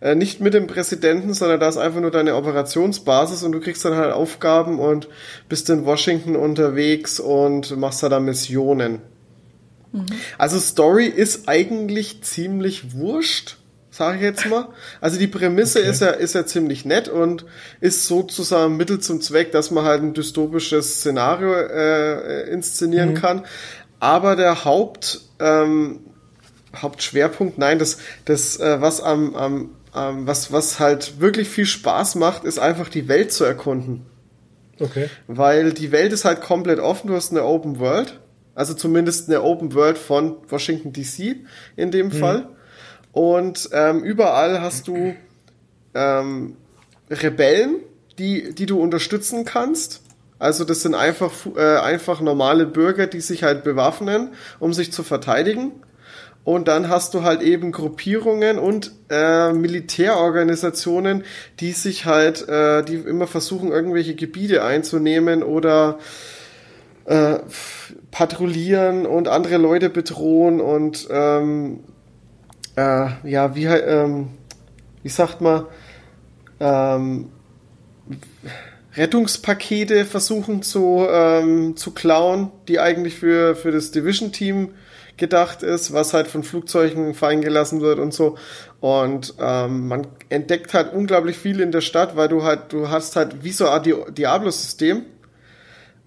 [0.02, 3.86] äh, nicht mit dem Präsidenten, sondern da ist einfach nur deine Operationsbasis und du kriegst
[3.86, 5.08] dann halt Aufgaben und
[5.50, 9.02] bist in Washington unterwegs und machst da dann Missionen.
[10.38, 13.58] Also Story ist eigentlich ziemlich wurscht,
[13.92, 14.68] sage ich jetzt mal.
[15.00, 17.46] Also die Prämisse ist ja ist ja ziemlich nett und
[17.80, 23.46] ist sozusagen Mittel zum Zweck, dass man halt ein dystopisches Szenario äh, inszenieren kann.
[24.02, 26.02] Aber der Haupt ähm,
[26.82, 32.16] Hauptschwerpunkt, nein, das, das äh, was am, am, am was, was halt wirklich viel Spaß
[32.16, 34.06] macht, ist einfach die Welt zu erkunden.
[34.80, 35.10] Okay.
[35.28, 38.20] Weil die Welt ist halt komplett offen, du hast eine Open World,
[38.56, 41.38] also zumindest eine Open World von Washington DC
[41.78, 42.50] in dem Fall.
[43.14, 45.16] Und ähm, überall hast du
[45.94, 46.58] ähm,
[47.10, 47.78] Rebellen,
[48.20, 50.02] die, die du unterstützen kannst.
[50.40, 55.04] Also das sind einfach, äh, einfach normale Bürger, die sich halt bewaffnen, um sich zu
[55.04, 55.72] verteidigen.
[56.46, 61.24] Und dann hast du halt eben Gruppierungen und äh, Militärorganisationen,
[61.60, 65.98] die sich halt, äh, die immer versuchen, irgendwelche Gebiete einzunehmen oder
[67.06, 67.40] äh,
[68.12, 71.80] patrouillieren und andere Leute bedrohen und ähm,
[72.76, 74.28] äh, ja, wie, ähm,
[75.02, 75.66] wie sagt man,
[76.60, 77.30] ähm,
[78.96, 84.70] Rettungspakete versuchen zu, ähm, zu klauen, die eigentlich für, für das Division-Team
[85.18, 88.38] gedacht ist, was halt von Flugzeugen fallen gelassen wird und so.
[88.82, 93.16] Und ähm, man entdeckt halt unglaublich viel in der Stadt, weil du halt, du hast
[93.16, 95.06] halt wie so ein Di- Diablo-System.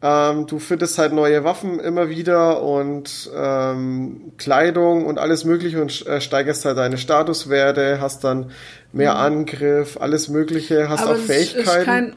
[0.01, 6.07] Ähm, du findest halt neue Waffen immer wieder und ähm, Kleidung und alles Mögliche und
[6.07, 8.53] äh, steigerst halt deine Statuswerte, hast dann
[8.93, 11.81] mehr Angriff, alles Mögliche, hast Aber auch es Fähigkeiten.
[11.81, 12.17] Ist, kein,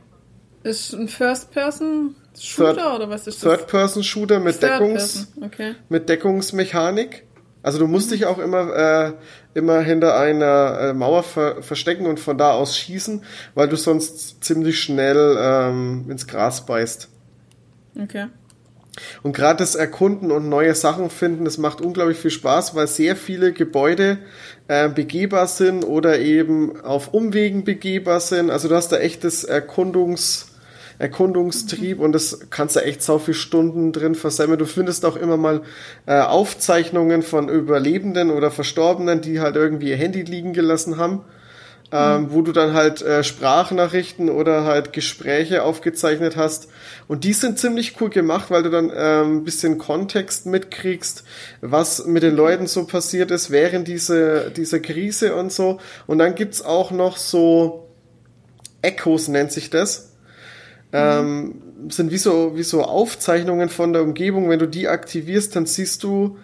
[0.61, 1.07] ist ein
[2.33, 3.57] First-Person-Shooter Third- oder was ist das?
[3.57, 5.75] Third-Person-Shooter mit, Third Deckungs, Okay.
[5.89, 7.25] mit Deckungsmechanik.
[7.63, 9.13] Also du musst dich auch immer, äh,
[9.53, 14.43] immer hinter einer äh, Mauer ver verstecken und von da aus schießen, weil du sonst
[14.43, 17.07] ziemlich schnell ähm, ins Gras beißt.
[18.01, 18.27] Okay.
[19.23, 23.15] Und gerade das Erkunden und neue Sachen finden, das macht unglaublich viel Spaß, weil sehr
[23.15, 24.17] viele Gebäude
[24.67, 28.49] äh, begehbar sind oder eben auf Umwegen begehbar sind.
[28.49, 30.47] Also du hast da echtes Erkundungs,
[30.99, 34.59] Erkundungstrieb und das kannst du echt so viele Stunden drin versammeln.
[34.59, 35.61] Du findest auch immer mal
[36.05, 41.21] äh, Aufzeichnungen von Überlebenden oder Verstorbenen, die halt irgendwie ihr Handy liegen gelassen haben
[41.91, 46.69] ähm, wo du dann halt äh, Sprachnachrichten oder halt Gespräche aufgezeichnet hast.
[47.07, 51.23] Und die sind ziemlich cool gemacht, weil du dann ähm, ein bisschen Kontext mitkriegst,
[51.59, 55.79] was mit den Leuten so passiert ist während diese, dieser Krise und so.
[56.07, 57.87] Und dann gibt's auch noch so
[58.81, 60.10] Echos nennt sich das.
[60.93, 64.49] Ähm, sind wie so, wie so Aufzeichnungen von der Umgebung.
[64.49, 66.37] Wenn du die aktivierst, dann siehst du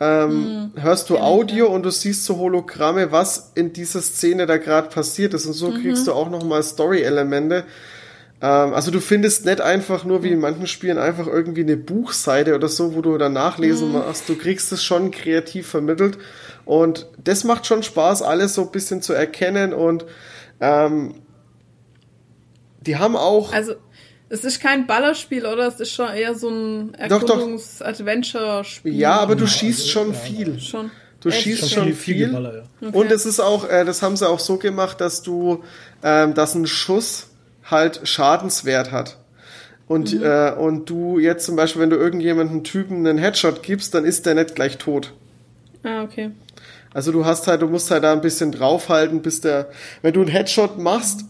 [0.00, 4.88] ähm, hörst du Audio und du siehst so Hologramme, was in dieser Szene da gerade
[4.88, 5.46] passiert ist.
[5.46, 7.64] Und so kriegst du auch nochmal Story-Elemente.
[8.40, 12.56] Ähm, also du findest nicht einfach nur wie in manchen Spielen einfach irgendwie eine Buchseite
[12.56, 14.28] oder so, wo du dann nachlesen machst.
[14.28, 16.18] Du kriegst es schon kreativ vermittelt.
[16.64, 19.72] Und das macht schon Spaß, alles so ein bisschen zu erkennen.
[19.72, 20.06] Und
[20.60, 21.14] ähm,
[22.80, 23.52] die haben auch.
[23.52, 23.74] Also,
[24.28, 25.68] es ist kein Ballerspiel, oder?
[25.68, 26.94] Es ist schon eher so ein.
[26.94, 28.94] Erkundungs-Adventure-Spiel.
[28.94, 30.60] ja, aber du schießt schon viel.
[30.60, 30.90] Schon.
[31.20, 31.42] Du Echt?
[31.42, 32.26] schießt Schon viel, viel viel.
[32.26, 32.88] Geballer, ja.
[32.90, 35.64] Und es ist auch, äh, das haben sie auch so gemacht, dass du,
[36.02, 37.28] ähm, dass ein Schuss
[37.64, 39.18] halt Schadenswert hat.
[39.86, 44.04] Und, äh, und du jetzt zum Beispiel, wenn du irgendjemanden Typen einen Headshot gibst, dann
[44.04, 45.12] ist der nicht gleich tot.
[45.82, 46.30] Ah, okay.
[46.92, 49.68] Also du hast halt, du musst halt da ein bisschen draufhalten, bis der,
[50.02, 51.24] wenn du einen Headshot machst,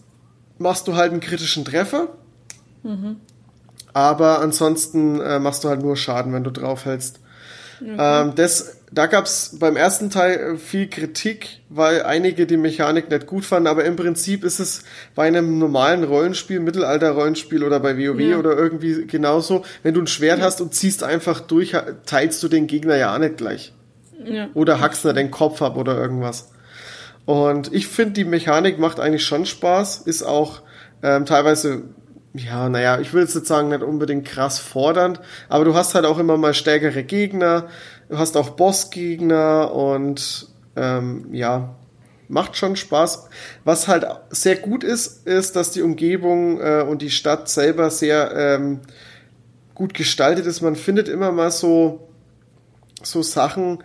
[0.57, 2.09] machst du halt einen kritischen Treffer.
[3.93, 7.19] Aber ansonsten äh, machst du halt nur Schaden, wenn du draufhältst.
[7.81, 13.27] Ähm, das, da gab's beim ersten Teil äh, viel Kritik, weil einige die Mechanik nicht
[13.27, 14.83] gut fanden, aber im Prinzip ist es
[15.13, 18.37] bei einem normalen Rollenspiel, Mittelalter-Rollenspiel oder bei WoW Ja.
[18.37, 22.67] oder irgendwie genauso, wenn du ein Schwert hast und ziehst einfach durch, teilst du den
[22.67, 23.73] Gegner ja auch nicht gleich.
[24.23, 24.47] Ja.
[24.53, 26.49] Oder hackst dir den Kopf ab oder irgendwas.
[27.25, 30.61] Und ich finde, die Mechanik macht eigentlich schon Spaß, ist auch
[31.03, 31.83] ähm, teilweise,
[32.37, 36.05] ja, naja, ich will jetzt nicht sagen, nicht unbedingt krass fordernd, aber du hast halt
[36.05, 37.67] auch immer mal stärkere Gegner,
[38.09, 41.75] du hast auch Bossgegner und ähm, ja,
[42.27, 43.29] macht schon Spaß.
[43.63, 48.33] Was halt sehr gut ist, ist, dass die Umgebung äh, und die Stadt selber sehr
[48.35, 48.81] ähm,
[49.73, 50.61] gut gestaltet ist.
[50.61, 52.09] Man findet immer mal so,
[53.03, 53.83] so Sachen,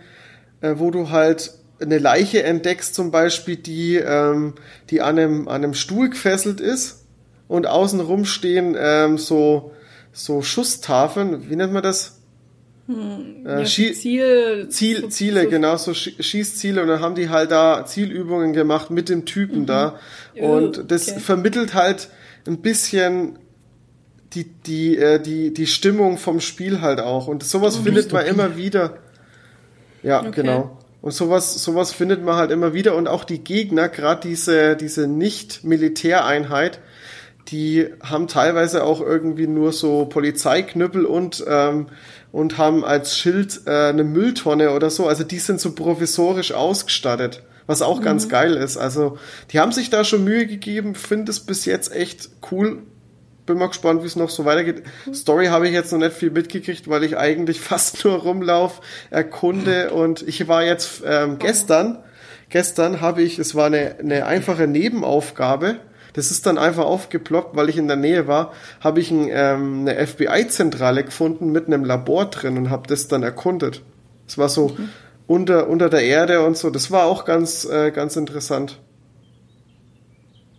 [0.61, 4.53] äh, wo du halt eine Leiche entdeckst zum Beispiel, die, ähm,
[4.89, 7.00] die an einem, an einem Stuhl gefesselt ist
[7.51, 9.71] und außenrum stehen ähm, so,
[10.13, 12.17] so Schusstafeln, wie nennt man das?
[12.89, 12.93] Äh,
[13.61, 17.51] Ja, Ziel, Ziel, so- Ziele, so- genau, so Schie- Schießziele und dann haben die halt
[17.51, 19.99] da Zielübungen gemacht mit dem Typen da
[20.35, 21.19] und Oh, das okay.
[21.19, 22.09] vermittelt halt
[22.47, 23.37] ein bisschen
[24.33, 28.57] die, die, äh, die, die Stimmung vom Spiel halt auch und sowas findet man immer
[28.57, 28.97] wieder.
[30.03, 30.31] Ja, Okay.
[30.35, 30.77] genau.
[31.01, 35.07] Und sowas, sowas findet man halt immer wieder und auch die Gegner, gerade diese, diese
[35.07, 36.79] Nicht-Militäreinheit,
[37.47, 41.87] die haben teilweise auch irgendwie nur so Polizeiknüppel und, ähm,
[42.31, 45.07] und haben als Schild äh, eine Mülltonne oder so.
[45.07, 48.77] Also die sind so provisorisch ausgestattet, was auch ganz geil ist.
[48.77, 49.17] Also
[49.51, 52.83] die haben sich da schon Mühe gegeben, finde es bis jetzt echt cool.
[53.47, 54.83] Bin mal gespannt, wie es noch so weitergeht.
[55.13, 59.91] Story habe ich jetzt noch nicht viel mitgekriegt, weil ich eigentlich fast nur rumlauf, erkunde
[59.91, 61.97] und ich war jetzt ähm, gestern,
[62.49, 65.79] gestern habe ich, es war eine, eine einfache Nebenaufgabe,
[66.13, 69.81] das ist dann einfach aufgeploppt, weil ich in der Nähe war, habe ich ein, ähm,
[69.81, 73.81] eine FBI-Zentrale gefunden mit einem Labor drin und habe das dann erkundet.
[74.27, 74.75] Es war so
[75.27, 76.69] unter, unter der Erde und so.
[76.69, 78.79] Das war auch ganz, äh, ganz interessant.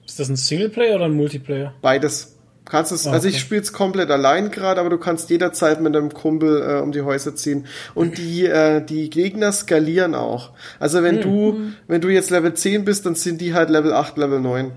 [0.07, 1.75] Ist das ein Singleplayer oder ein Multiplayer?
[1.81, 2.37] Beides.
[2.65, 3.43] Kannst es, Ah, also ich okay.
[3.43, 7.03] spiele es komplett allein gerade, aber du kannst jederzeit mit einem Kumpel äh, um die
[7.03, 7.67] Häuser ziehen.
[7.95, 10.53] Und die, äh, die Gegner skalieren auch.
[10.79, 14.17] Also wenn du, wenn du jetzt Level 10 bist, dann sind die halt Level 8,
[14.17, 14.73] Level 9.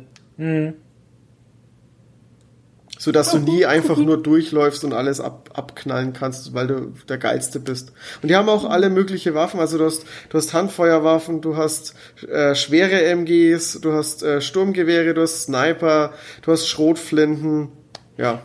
[2.98, 7.60] Sodass du nie einfach nur durchläufst und alles ab, abknallen kannst, weil du der Geilste
[7.60, 7.92] bist.
[8.22, 9.60] Und die haben auch alle mögliche Waffen.
[9.60, 11.94] Also du hast, du hast Handfeuerwaffen, du hast
[12.28, 17.70] äh, schwere MGs, du hast äh, Sturmgewehre, du hast Sniper, du hast Schrotflinten.
[18.18, 18.42] Ja.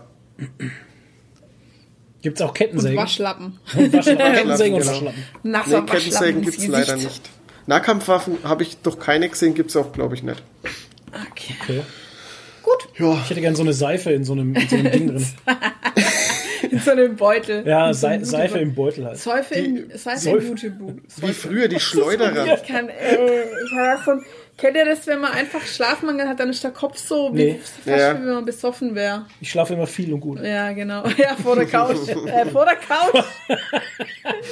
[2.22, 2.98] Gibt's auch Und Kettensägen?
[2.98, 3.60] Waschlappen.
[3.76, 4.18] Und Waschlappen.
[4.34, 4.92] Kettensägen und genau.
[4.92, 5.24] Waschlappen.
[5.42, 7.30] Nasser Nee, Kettensägen Waschlappen gibt's leider nicht.
[7.66, 10.42] Nahkampfwaffen habe ich doch keine gesehen, gibt's auch, glaube ich, nicht.
[11.12, 11.54] Okay.
[11.62, 11.82] Okay.
[12.62, 12.88] Gut.
[12.98, 15.26] Ja, Ich hätte gern so eine Seife in so einem, in so einem Ding drin.
[16.70, 17.66] in so einem Beutel.
[17.66, 19.16] Ja, so einem Sei, Seife im Beutel halt.
[19.18, 20.92] Seife im, Seife im Jutebu.
[21.16, 22.54] Wie früher die Schleuderer.
[22.54, 23.16] Ich kann, ey,
[23.64, 24.24] ich habe davon,
[24.58, 27.60] kennt ihr das, wenn man einfach Schlafmangel hat, dann ist der Kopf so, wie, Nee.
[27.62, 28.14] fast Ja.
[28.14, 29.24] wie wenn man besoffen wäre.
[29.40, 30.40] Ich schlafe immer viel und gut.
[30.42, 31.02] Ja, genau.
[31.16, 31.96] Ja, vor der Couch.
[32.08, 33.24] äh, vor der Couch.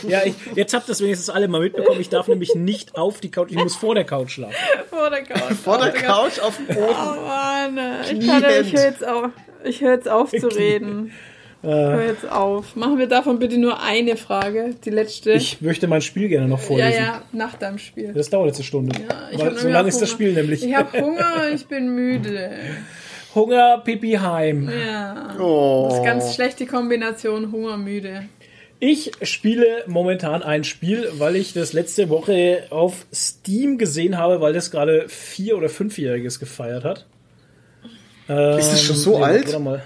[0.09, 2.01] Ja, ich, jetzt habt ihr das wenigstens alle mal mitbekommen.
[2.01, 4.55] Ich darf nämlich nicht auf die Couch, ich muss vor der Couch schlafen.
[4.91, 5.55] vor der Couch.
[5.65, 7.27] Vor der Couch auf dem Oh Boden.
[7.27, 9.31] Mann, äh, ich kann ja, ich höre jetzt auf.
[9.65, 11.13] Ich höre jetzt auf zu reden.
[11.61, 12.77] Ich höre jetzt auf.
[12.77, 15.33] Machen wir davon bitte nur eine Frage, die letzte.
[15.33, 17.03] Ich möchte mein Spiel gerne noch ja, vorlesen.
[17.03, 18.13] ja, nach deinem Spiel.
[18.13, 18.97] Das dauert jetzt eine Stunde.
[19.01, 20.09] Ja, ich Weil so nämlich lang auch ist das.
[20.11, 20.63] Spiel nämlich.
[20.65, 22.51] Ich habe Hunger, ich bin müde.
[23.35, 24.71] Hunger, Pipi, Heim.
[24.71, 25.15] Ja.
[25.33, 25.91] Das Oh.
[25.93, 28.29] ist ganz schlechte Kombination Hunger, müde.
[28.81, 34.53] Ich spiele momentan ein Spiel, weil ich das letzte Woche auf Steam gesehen habe, weil
[34.53, 37.07] das gerade vier- oder fünfjähriges gefeiert hat.
[38.29, 39.47] Ist das schon so nee, alt?
[39.47, 39.83] Warte mal.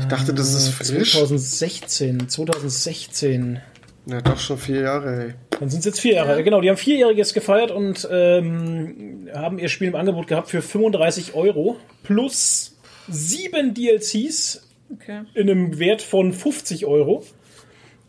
[0.00, 1.12] Ich dachte, das ist frisch.
[1.12, 3.60] 2016, 2016.
[4.06, 5.34] Na doch, schon vier Jahre, ey.
[5.58, 6.42] Dann sind es jetzt vier Jahre.
[6.42, 11.34] Genau, die haben vierjähriges gefeiert und ähm, haben ihr Spiel im Angebot gehabt für 35
[11.34, 12.76] Euro plus
[13.08, 15.22] sieben DLCs Okay.
[15.34, 17.24] in einem Wert von 50 Euro.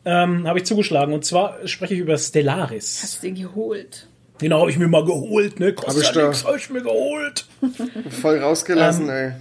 [0.06, 1.14] Ähm, habe ich zugeschlagen.
[1.14, 3.00] Und zwar spreche ich über Stellaris.
[3.04, 4.08] Hast du den geholt?
[4.40, 5.68] Genau, habe ich mir mal geholt, ne?
[5.68, 6.20] Hab ich Kostet da.
[6.22, 7.46] ja nix, habe ich mir geholt.
[8.22, 9.32] Voll rausgelassen, Ähm, ey.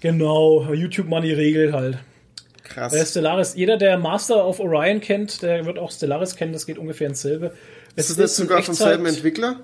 [0.00, 1.94] Genau, YouTube Money Regel halt.
[1.96, 1.98] Äh,
[2.68, 3.10] Krass.
[3.10, 7.08] Stellaris, jeder, der Master of Orion kennt, der wird auch Stellaris kennen, das geht ungefähr
[7.08, 7.52] ins selbe.
[7.96, 9.60] Ist das nicht sogar vom selben Entwickler?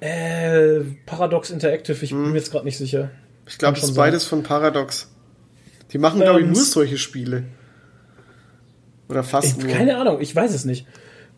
[0.00, 2.22] Äh, Paradox Interactive, ich Hm.
[2.22, 3.10] bin mir jetzt gerade nicht sicher.
[3.46, 5.08] Ich glaube, das ist schon beides von Paradox.
[5.92, 7.44] Die machen, glaube ich, Ähm, nur solche Spiele.
[9.08, 9.72] Oder fast Ich, nur.
[9.72, 10.86] keine Ahnung, ich weiß es nicht.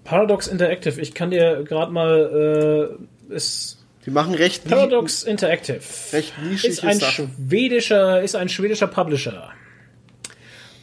[0.04, 2.98] Paradox Interactive, ich kann dir gerade mal,
[3.30, 5.80] äh, ist Die machen recht, Paradox Interactive
[6.12, 6.32] recht
[6.64, 7.30] ist ein Sachen.
[7.48, 9.50] schwedischer, ist ein schwedischer Publisher.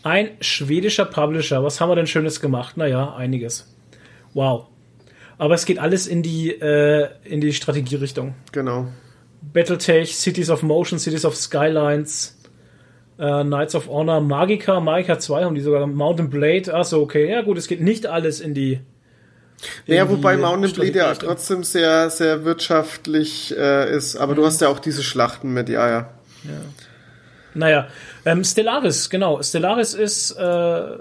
[0.04, 1.62] Ein schwedischer Publisher.
[1.64, 2.78] Was haben wir denn Schönes gemacht?
[2.78, 3.68] Naja, einiges.
[4.34, 4.68] Wow.
[5.38, 8.36] Aber es geht alles in die, äh, in die Strategierichtung.
[8.54, 8.88] Genau.
[9.42, 12.38] Battletech, Cities of Motion, Cities of Skylines,
[13.20, 17.42] äh, Knights of Honor, Magica, Magica 2 haben die sogar, Mountain Blade, achso, okay, ja
[17.42, 18.80] gut, es geht nicht alles in die.
[19.86, 24.16] in Ja, die wobei Mountain Blade ja trotzdem sehr, sehr wirtschaftlich äh, ist.
[24.16, 24.38] Aber Mhm.
[24.38, 26.10] du hast ja auch diese Schlachten mit, ja, ja.
[27.56, 27.88] Naja,
[28.26, 29.42] ähm, Stellaris, genau.
[29.42, 30.98] Stellaris ist äh,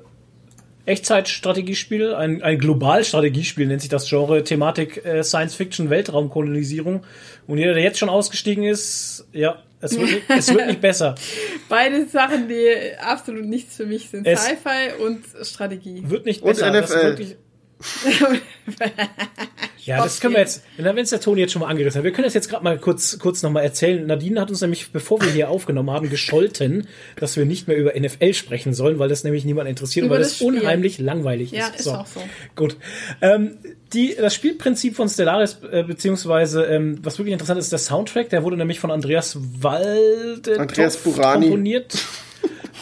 [0.89, 7.05] Echtzeitstrategiespiel, ein, ein Globalstrategiespiel nennt sich das Genre, Thematik äh, Science Fiction, Weltraumkolonisierung.
[7.47, 11.15] Und jeder, der jetzt schon ausgestiegen ist, ja, es wird, nicht- es wird nicht besser.
[11.69, 12.67] Beide Sachen, die
[13.01, 14.27] absolut nichts für mich sind.
[14.27, 16.03] Sci-Fi und Strategie.
[16.07, 16.71] Wird nicht Und besser.
[16.73, 17.37] Das NFL.
[19.89, 22.13] ja, das können wir jetzt, wenn es der Toni jetzt schon mal angerissen hat, wir
[22.13, 24.07] können das jetzt gerade mal kurz, kurz nochmal erzählen.
[24.07, 26.87] Nadine hat uns nämlich, bevor wir hier aufgenommen haben, gescholten,
[27.17, 30.17] dass wir nicht mehr über NFL sprechen sollen, weil das nämlich niemand interessiert und Über
[30.17, 31.81] weil das das unheimlich langweilig Ja, ist.
[31.81, 32.21] ist auch so.
[32.55, 32.77] Gut.
[33.23, 33.57] Ähm,
[33.95, 38.43] die, das Spielprinzip von Stellaris, äh, beziehungsweise, ähm, was wirklich interessant ist, der Soundtrack, der
[38.43, 41.97] wurde nämlich von Andreas Walde Andreas komponiert,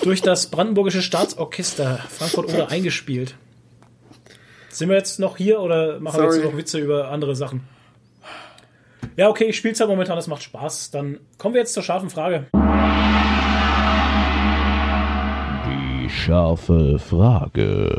[0.02, 3.36] durch das Brandenburgische Staatsorchester Frankfurt oder eingespielt.
[4.76, 6.36] Sind wir jetzt noch hier oder machen wir Sorry.
[6.36, 7.62] jetzt noch Witze über andere Sachen?
[9.16, 10.90] Ja, okay, ich spiele es halt momentan, das macht Spaß.
[10.90, 12.48] Dann kommen wir jetzt zur scharfen Frage.
[15.66, 17.96] Die scharfe Frage.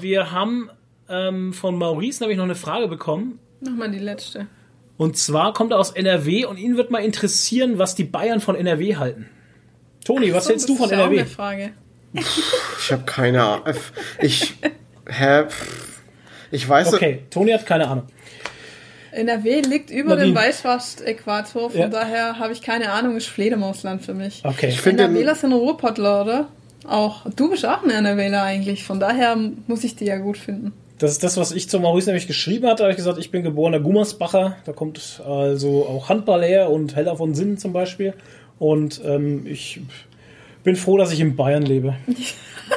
[0.00, 0.68] Wir haben
[1.08, 3.38] ähm, von Maurice nämlich noch eine Frage bekommen.
[3.60, 4.48] Nochmal die letzte.
[4.96, 8.56] Und zwar kommt er aus NRW und ihn wird mal interessieren, was die Bayern von
[8.56, 9.28] NRW halten.
[10.04, 11.20] Toni, was So, hältst du das von ist ja auch NRW?
[11.20, 11.70] eine Frage.
[12.12, 13.64] Ich habe keine Ahnung.
[14.20, 14.54] Ich.
[15.08, 15.44] Hä?
[16.50, 18.04] Ich weiß Okay, Toni hat keine Ahnung.
[19.12, 20.26] NRW liegt über Nadine.
[20.34, 21.88] dem Weißwurst-Äquator, von Ja.
[21.88, 24.42] daher habe ich keine Ahnung, ist Fledermausland für mich.
[24.44, 24.68] Okay.
[24.68, 26.48] Ich finde NRWler sind Ruhrpottler, oder?
[26.86, 27.24] Auch.
[27.34, 29.36] Du bist auch ein NRWler eigentlich, von daher
[29.66, 30.72] muss ich die ja gut finden.
[30.98, 32.78] Das ist das, was ich zu Maurice nämlich geschrieben hatte.
[32.78, 34.56] Da habe ich gesagt, ich bin geborener Gummersbacher.
[34.64, 38.14] Da kommt also auch Handball her und Heller von Sinnen zum Beispiel.
[38.58, 39.80] Und ähm, ich
[40.66, 41.94] bin froh, dass ich in Bayern lebe.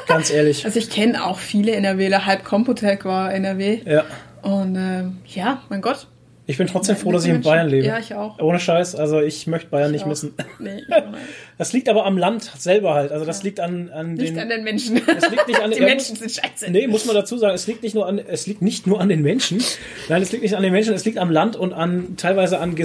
[0.08, 0.64] Ganz ehrlich.
[0.66, 3.80] Also ich kenne auch viele NRWler, halb Computec war NRW.
[3.84, 4.06] Ja.
[4.44, 6.08] Und ähm, ja, mein Gott.
[6.46, 7.86] Ich bin trotzdem froh, dass ich in Bayern lebe.
[7.86, 8.40] Ja, ich auch.
[8.40, 8.96] Ohne Scheiß.
[8.96, 10.08] Also ich möchte Bayern nicht auch.
[10.08, 10.34] missen.
[10.60, 11.04] Nee, ich nicht.
[11.58, 13.12] Das liegt aber am Land selber halt.
[13.12, 14.40] Also das liegt an, an Nicht den.
[14.40, 14.96] an den Menschen.
[14.98, 16.72] es liegt nicht an Die ja, Menschen sind scheiße.
[16.72, 19.10] Nee, muss man dazu sagen, es liegt nicht nur an, es liegt nicht nur an
[19.10, 19.62] den Menschen.
[20.08, 22.76] Nein, es liegt nicht an den Menschen, es liegt am Land und an teilweise an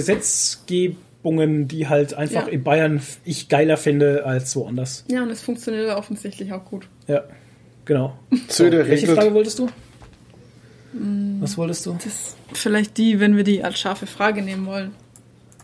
[1.25, 2.51] Gesetzgebungen, die halt einfach Ja.
[2.53, 5.05] in Bayern ich geiler finde als woanders.
[5.09, 6.87] Ja, und es funktioniert offensichtlich auch gut.
[7.07, 7.23] Ja,
[7.85, 8.17] genau.
[8.47, 9.17] Söder Welche regelt.
[9.19, 9.67] Frage wolltest du?
[11.41, 11.93] Was wolltest du?
[11.93, 14.91] Das ist vielleicht die, wenn wir die als scharfe Frage nehmen wollen.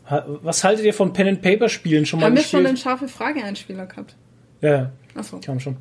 [0.09, 2.75] Ha- Was haltet ihr von Pen and Paper Spielen schon mal Haben wir schon den
[2.75, 4.15] scharfe Frage-Einspieler gehabt?
[4.61, 5.39] ja, ja, Achso.
[5.39, 5.77] kam schon.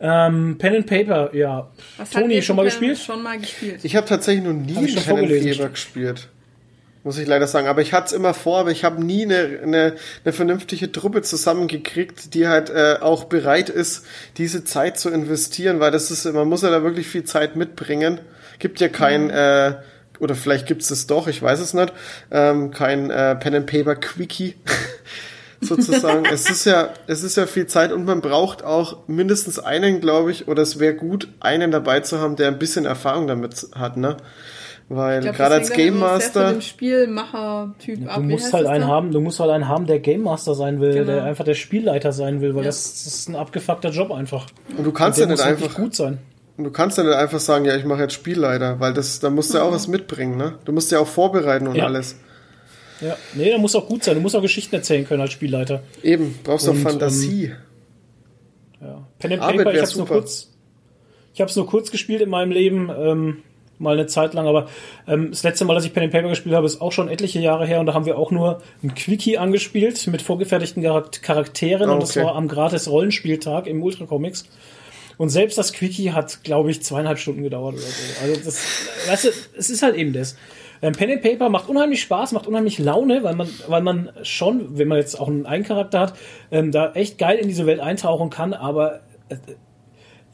[0.00, 1.70] Ähm, Pen and Paper, ja.
[1.96, 2.98] Was Toni, schon mal gespielt?
[2.98, 3.80] Schon mal gespielt.
[3.84, 5.44] Ich habe tatsächlich noch nie Hab ich schon Pen and.
[5.56, 6.28] Paper gespielt.
[7.04, 7.68] Muss ich leider sagen.
[7.68, 11.20] Aber ich hatte es immer vor, aber ich habe nie eine, eine, eine vernünftige Truppe
[11.20, 14.06] zusammengekriegt, die halt äh, auch bereit ist,
[14.38, 18.20] diese Zeit zu investieren, weil das ist, man muss ja da wirklich viel Zeit mitbringen.
[18.58, 19.74] Gibt ja kein, äh,
[20.18, 21.92] oder vielleicht gibt's es doch, ich weiß es nicht,
[22.30, 24.54] ähm, kein äh, Pen and Paper Quickie.
[25.60, 26.24] sozusagen.
[26.26, 30.30] es ist ja, es ist ja viel Zeit und man braucht auch mindestens einen, glaube
[30.30, 33.96] ich, oder es wäre gut, einen dabei zu haben, der ein bisschen Erfahrung damit hat,
[33.96, 34.16] ne?
[34.90, 38.16] Weil gerade als Game sehr Master, dem Spielmacher-Typ ab.
[38.16, 38.86] Du musst halt einen da?
[38.88, 41.06] haben, du musst halt einen haben, der Game Master sein will, Genau.
[41.06, 42.68] der einfach der Spielleiter sein will, weil Ja.
[42.68, 44.46] das, das ist ein abgefuckter Job einfach.
[44.76, 46.18] und du kannst ja nicht einfach, gut sein.
[46.58, 49.54] du kannst ja nicht einfach sagen, ja, ich mache jetzt Spielleiter, weil das, da musst
[49.54, 50.58] du ja auch was mitbringen, ne?
[50.66, 51.86] Du musst ja auch vorbereiten und Ja.
[51.86, 52.16] alles.
[53.00, 53.16] Ja.
[53.34, 54.14] Nee, der muss auch gut sein.
[54.14, 55.82] Du musst auch Geschichten erzählen können als Spielleiter.
[56.02, 57.52] Eben, brauchst auch Und, Fantasie.
[58.80, 59.06] Ja.
[59.18, 60.50] Pen and Arbeit Paper, ich hab's nur kurz,
[61.32, 63.38] ich hab's nur kurz gespielt in meinem Leben, ähm,
[63.78, 64.66] mal eine Zeit lang, aber
[65.06, 67.40] ähm, das letzte Mal, dass ich Pen and Paper gespielt habe, ist auch schon etliche
[67.40, 71.90] Jahre her und da haben wir auch nur ein Quickie angespielt mit vorgefertigten Charak- Charakteren
[71.90, 72.26] Ah, und das okay.
[72.26, 74.44] war am gratis Rollenspieltag im Ultra Comics.
[75.16, 78.22] Und selbst das Quickie hat, glaube ich, zweieinhalb Stunden gedauert oder so.
[78.22, 80.36] Also das, weißt du, es ist halt eben das.
[80.82, 84.76] Ähm, Pen and Paper macht unheimlich Spaß, macht unheimlich Laune, weil man, weil man schon,
[84.76, 86.14] wenn man jetzt auch einen Eigencharakter hat,
[86.50, 89.36] ähm, da echt geil in diese Welt eintauchen kann, aber äh,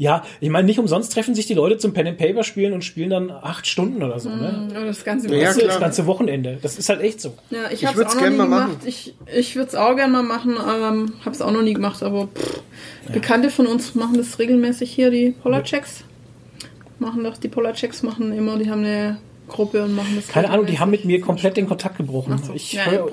[0.01, 2.83] ja, ich meine, nicht umsonst treffen sich die Leute zum Pen and Paper spielen und
[2.83, 4.69] spielen dann acht Stunden oder so, ne?
[4.71, 6.59] Oder das ganze Ja, Das das ganze Wochenende.
[6.63, 7.35] Das ist halt echt so.
[7.51, 8.69] Ja, ich Ich habe es auch noch nie mal gemacht.
[8.69, 8.81] machen.
[8.87, 12.03] Ich, ich würde es auch gerne mal machen, ähm, habe es auch noch nie gemacht,
[12.03, 12.63] aber pff,
[13.13, 16.05] Bekannte von uns machen das regelmäßig hier, die Polarchecks.
[16.99, 20.65] Machen doch, die Polarchecks machen immer, die haben eine Gruppe und machen das Keine Ahnung,
[20.65, 22.41] die haben mit mir komplett den Kontakt gebrochen.
[22.43, 22.55] So.
[22.55, 23.11] Ich Ja, höre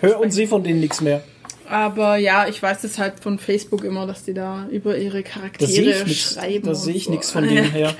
[0.00, 1.22] hör und sehe von denen nichts mehr.
[1.68, 5.66] Aber ja, ich weiß das halt von Facebook immer, dass die da über ihre Charaktere
[5.68, 6.34] Da sehe ich nichts.
[6.34, 6.66] schreiben.
[6.66, 7.10] Da sehe ich so.
[7.10, 7.94] nichts von denen her.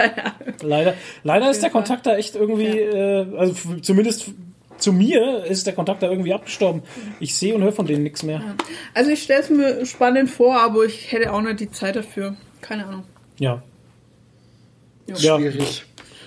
[0.63, 1.81] Leider, leider ist der Fall.
[1.83, 4.27] Kontakt da echt irgendwie, äh, also zumindest
[4.79, 6.83] zu mir ist der Kontakt da irgendwie abgestorben.
[7.21, 8.43] Ich sehe und höre von denen nichts mehr.
[8.93, 12.37] Also ich stelle es mir spannend vor, aber ich hätte auch nicht die Zeit dafür.
[12.61, 13.05] Keine Ahnung.
[13.39, 13.63] Ja.
[15.07, 15.15] Ja.
[15.17, 15.37] Ja.
[15.39, 15.85] Schwierig.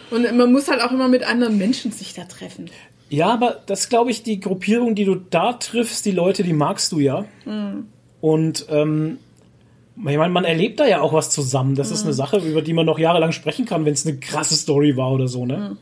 [0.10, 2.70] Und man muss halt auch immer mit anderen Menschen sich da treffen.
[3.10, 6.92] Ja, aber das glaube ich, die Gruppierung, die du da triffst, die Leute, die magst
[6.92, 7.26] du ja.
[8.22, 9.18] Und ähm,
[9.98, 11.74] ich meine, man erlebt da ja auch was zusammen.
[11.76, 14.56] Das ist eine Sache, über die man noch jahrelang sprechen kann, wenn es eine krasse
[14.56, 15.78] Story war oder so, ne?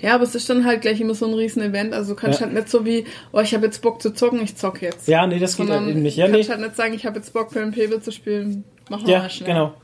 [0.00, 1.94] Ja, aber es ist dann halt gleich immer so ein riesen Event.
[1.94, 2.46] Also du kannst Ja.
[2.46, 5.08] halt nicht so wie, oh, ich habe jetzt Bock zu zocken, ich zock jetzt.
[5.08, 6.16] Ja, nee, das geht halt eben nicht.
[6.18, 6.38] Ja, du nee.
[6.38, 8.64] kannst halt nicht sagen, ich habe jetzt Bock, Pen Paper zu spielen.
[8.90, 9.48] Machen wir Ja, mal schnell.
[9.48, 9.74] genau.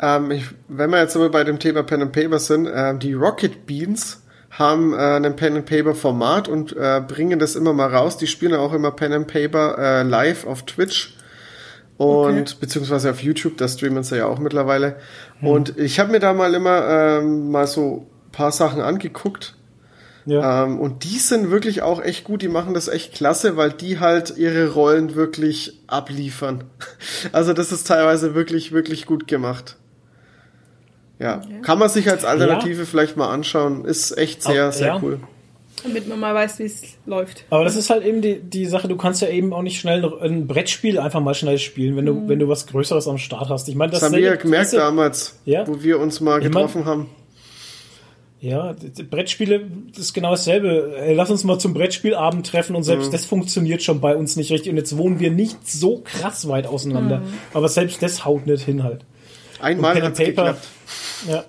[0.00, 3.12] Ähm, ich, wenn wir jetzt aber bei dem Thema Pen and Paper sind, ähm, die
[3.12, 4.23] Rocket Beans
[4.58, 8.16] haben äh, ein Pen and Paper Format und äh, bringen das immer mal raus.
[8.16, 11.14] Die spielen auch immer Pen and Paper äh, live auf Twitch
[11.96, 14.96] und beziehungsweise auf YouTube, da streamen sie ja auch mittlerweile.
[15.40, 19.54] Und ich habe mir da mal immer ähm, mal so ein paar Sachen angeguckt.
[20.26, 20.64] Ja.
[20.64, 24.00] Ähm, und die sind wirklich auch echt gut, die machen das echt klasse, weil die
[24.00, 26.64] halt ihre Rollen wirklich abliefern.
[27.32, 29.76] Also das ist teilweise wirklich, wirklich gut gemacht.
[31.18, 33.84] Ja, kann man sich als Alternative vielleicht mal anschauen.
[33.84, 35.00] Ist echt sehr, sehr ja.
[35.02, 35.20] cool.
[35.82, 37.44] Damit man mal weiß, wie es läuft.
[37.50, 40.04] Aber das ist halt eben die, die Sache, du kannst ja eben auch nicht schnell
[40.04, 43.48] ein- ein Brettspiel einfach mal schnell spielen, wenn du, wenn du was Größeres am Start
[43.50, 43.68] hast.
[43.68, 45.66] Ich meine, das, Das haben wir ja gemerkt du, damals, Ja.
[45.68, 47.10] wo wir uns mal Ich mein- getroffen haben.
[48.40, 50.94] Ja, die- die Brettspiele, das ist genau dasselbe.
[50.98, 54.50] Ey, Lass uns mal zum Brettspielabend treffen und selbst das funktioniert schon bei uns nicht
[54.50, 54.70] richtig.
[54.70, 57.22] Und jetzt wohnen wir nicht so krass weit auseinander.
[57.54, 59.04] Aber selbst das haut nicht hin halt.
[59.64, 60.56] Einmal Pen and Paper.
[61.26, 61.44] Ja.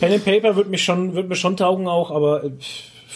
[0.00, 2.50] Pen and Paper wird mich schon, wird mir schon taugen auch, aber äh,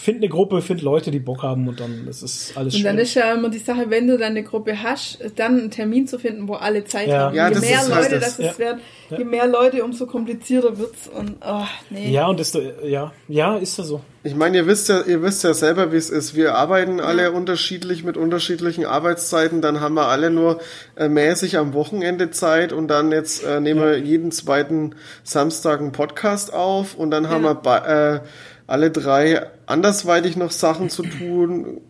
[0.01, 2.95] find eine Gruppe, find Leute, die Bock haben und dann das ist alles Und dann
[2.95, 3.03] schön.
[3.03, 6.17] ist ja immer die Sache, wenn du dann eine Gruppe hast, dann einen Termin zu
[6.19, 7.19] finden, wo alle Zeit Ja.
[7.19, 7.35] haben.
[7.35, 8.37] Ja, je das mehr ist halt Leute das.
[8.37, 8.59] das, es Ja.
[8.59, 8.81] werden,
[9.17, 11.07] je mehr Leute, umso komplizierter wird's.
[11.07, 12.09] Und oh, nee.
[12.11, 14.01] Ja, und das, ja, ja, ist ja so.
[14.23, 16.35] Ich meine, ihr wisst ja, ihr wisst ja selber, wie es ist.
[16.35, 19.61] Wir arbeiten alle unterschiedlich mit unterschiedlichen Arbeitszeiten.
[19.61, 20.59] Dann haben wir alle nur
[20.95, 25.91] äh, mäßig am Wochenende Zeit und dann jetzt äh, nehmen wir jeden zweiten Samstag einen
[25.91, 27.49] Podcast auf und dann haben Ja.
[27.51, 28.19] wir bei, äh,
[28.67, 31.81] alle drei andersweitig noch Sachen zu tun.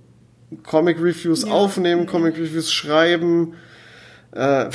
[0.64, 1.52] Comic Reviews Ja.
[1.52, 3.54] aufnehmen, Comic Reviews schreiben.
[4.34, 4.66] Äh,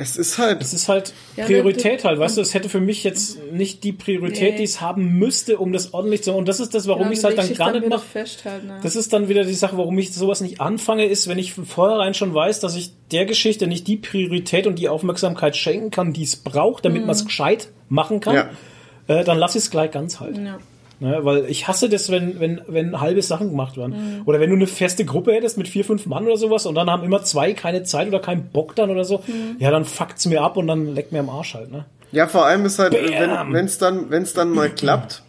[0.00, 3.02] es ist halt Es ist halt Ja, Priorität halt, weißt du, es hätte für mich
[3.04, 4.58] jetzt nicht die Priorität, Nee.
[4.58, 7.18] die es haben müsste, um das ordentlich zu Und das ist das, warum Genau, ich
[7.18, 8.18] es halt dann gar nicht wieder mache.
[8.66, 8.78] Ne?
[8.82, 11.64] Das ist dann wieder die Sache, warum ich sowas nicht anfange, ist, wenn ich von
[11.66, 16.12] vornherein schon weiß, dass ich der Geschichte nicht die Priorität und die Aufmerksamkeit schenken kann,
[16.12, 18.50] die es braucht, damit man es gescheit machen kann, Ja.
[19.08, 20.36] äh, dann lass ich es gleich ganz halt.
[20.38, 20.58] ja.
[21.00, 24.16] Ne, weil ich hasse das, wenn, wenn, wenn halbe Sachen gemacht werden.
[24.16, 24.22] Mhm.
[24.24, 26.90] Oder wenn du eine feste Gruppe hättest mit vier, fünf Mann oder sowas und dann
[26.90, 29.56] haben immer zwei keine Zeit oder keinen Bock dann oder so, Mhm.
[29.60, 31.84] ja, dann fuckt's mir ab und dann leckt mir am Arsch halt, ne?
[32.10, 33.52] Ja, vor allem ist halt, Bam.
[33.52, 35.22] wenn es dann, wenn's dann mal klappt,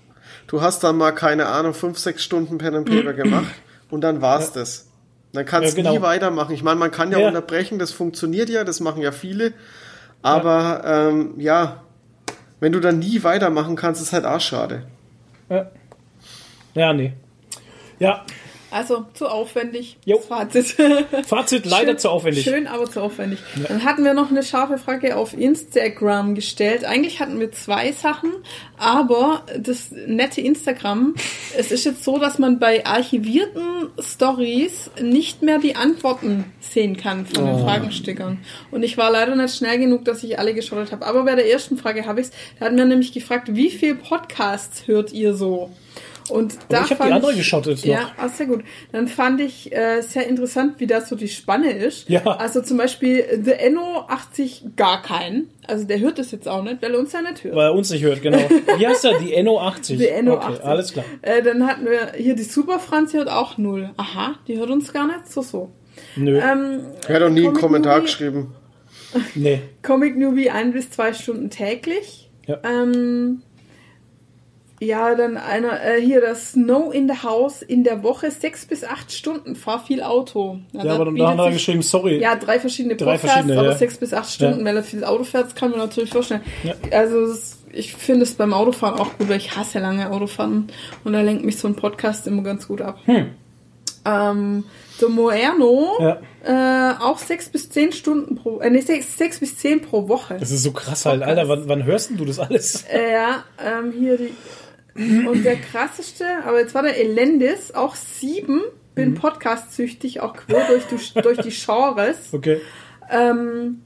[0.48, 3.54] du hast dann mal, keine Ahnung, fünf, sechs Stunden Pen and Paper gemacht
[3.92, 4.88] und dann war's das.
[5.34, 5.96] Dann kannst du Ja, genau.
[5.98, 6.56] nie weitermachen.
[6.56, 7.28] Ich meine, man kann ja, Ja.
[7.28, 9.54] unterbrechen, das funktioniert ja, das machen ja viele.
[10.24, 11.84] Aber ähm, ja,
[12.60, 14.84] wenn du dann nie weitermachen kannst, ist halt auch schade.
[15.50, 15.72] Ja,
[16.74, 17.14] ja nee.
[18.00, 18.26] Ja,
[18.72, 19.98] Also zu aufwendig.
[20.06, 20.20] Jo.
[20.20, 20.76] Fazit.
[21.28, 22.44] Fazit leider Schön- zu aufwendig.
[22.44, 23.40] Schön, aber zu aufwendig.
[23.68, 26.86] Dann hatten wir noch eine scharfe Frage auf Instagram gestellt.
[26.86, 28.32] Eigentlich hatten wir zwei Sachen,
[28.78, 31.16] aber das nette Instagram,
[31.58, 37.26] es ist jetzt so, dass man bei archivierten Stories nicht mehr die Antworten sehen kann
[37.26, 37.56] von Oh.
[37.56, 38.40] den Fragenstickern.
[38.72, 41.06] Und ich war leider nicht schnell genug, dass ich alle geschaut habe.
[41.06, 42.34] Aber bei der ersten Frage habe ich es.
[42.60, 45.72] Da hatten wir nämlich gefragt, wie viel Podcasts hört ihr so?
[46.32, 47.86] Und da ich hab die andere geschottet noch.
[47.86, 48.64] Ja, ah, sehr gut.
[48.92, 52.10] Dann fand ich äh, sehr interessant, wie das so die Spanne ist.
[52.10, 52.22] Ja.
[52.26, 55.50] Also zum Beispiel The Enno 80 gar keinen.
[55.68, 57.56] Also der hört das jetzt auch nicht, weil er uns ja nicht hört.
[57.56, 58.40] weil er uns nicht hört, genau.
[58.78, 59.20] Wie heißt er?
[59.20, 59.98] Die Enno 80.
[60.00, 60.66] Die Enno okay, 80.
[60.66, 61.06] alles klar.
[61.22, 63.92] Äh, dann hatten wir hier die Super Franz, die hört auch null.
[63.98, 65.32] Aha, die hört uns gar nicht.
[65.32, 65.72] So, so.
[66.16, 68.56] Nö, Ähm, Er hat doch nie einen Kommentar Movie- geschrieben.
[69.36, 69.62] nee.
[69.84, 72.30] Comic Newbie ein bis zwei Stunden täglich.
[72.48, 72.60] Ja.
[72.64, 73.42] Ähm,
[74.80, 78.84] ja, dann einer, äh, hier das Snow in the House in der Woche sechs bis
[78.84, 79.56] acht Stunden.
[79.56, 80.60] Fahr viel Auto.
[80.72, 82.20] Ja, das aber dann er sich- geschrieben, sorry.
[82.20, 83.78] Ja, drei verschiedene Drei Podcasts, verschiedene, aber ja.
[83.78, 84.66] sechs bis acht Stunden, Ja.
[84.66, 86.42] weil er viel Auto fährt, kann man natürlich vorstellen.
[86.64, 86.74] Ja.
[86.92, 87.34] Also
[87.72, 90.68] ich finde es beim Autofahren auch gut, weil ich hasse lange Autofahren
[91.04, 92.98] und da lenkt mich so ein Podcast immer ganz gut ab.
[94.06, 94.64] Ähm,
[95.02, 96.06] der Moerno, Hm.
[96.46, 96.92] Ja.
[96.92, 100.38] äh, auch sechs bis zehn Stunden pro, äh, nee, sechs, sechs bis zehn pro Woche.
[100.40, 101.48] Das ist so krass halt, Alter.
[101.50, 102.84] Wann, wann hörst denn du das alles?
[102.92, 104.34] Äh, ja, ähm, hier die.
[104.96, 108.96] Und der krasseste, aber jetzt war der Elendis, auch sieben, Mhm.
[108.96, 112.18] bin Podcast-süchtig, auch quer durch, die- durch die Genres.
[112.34, 112.60] Okay.
[113.10, 113.82] Ähm,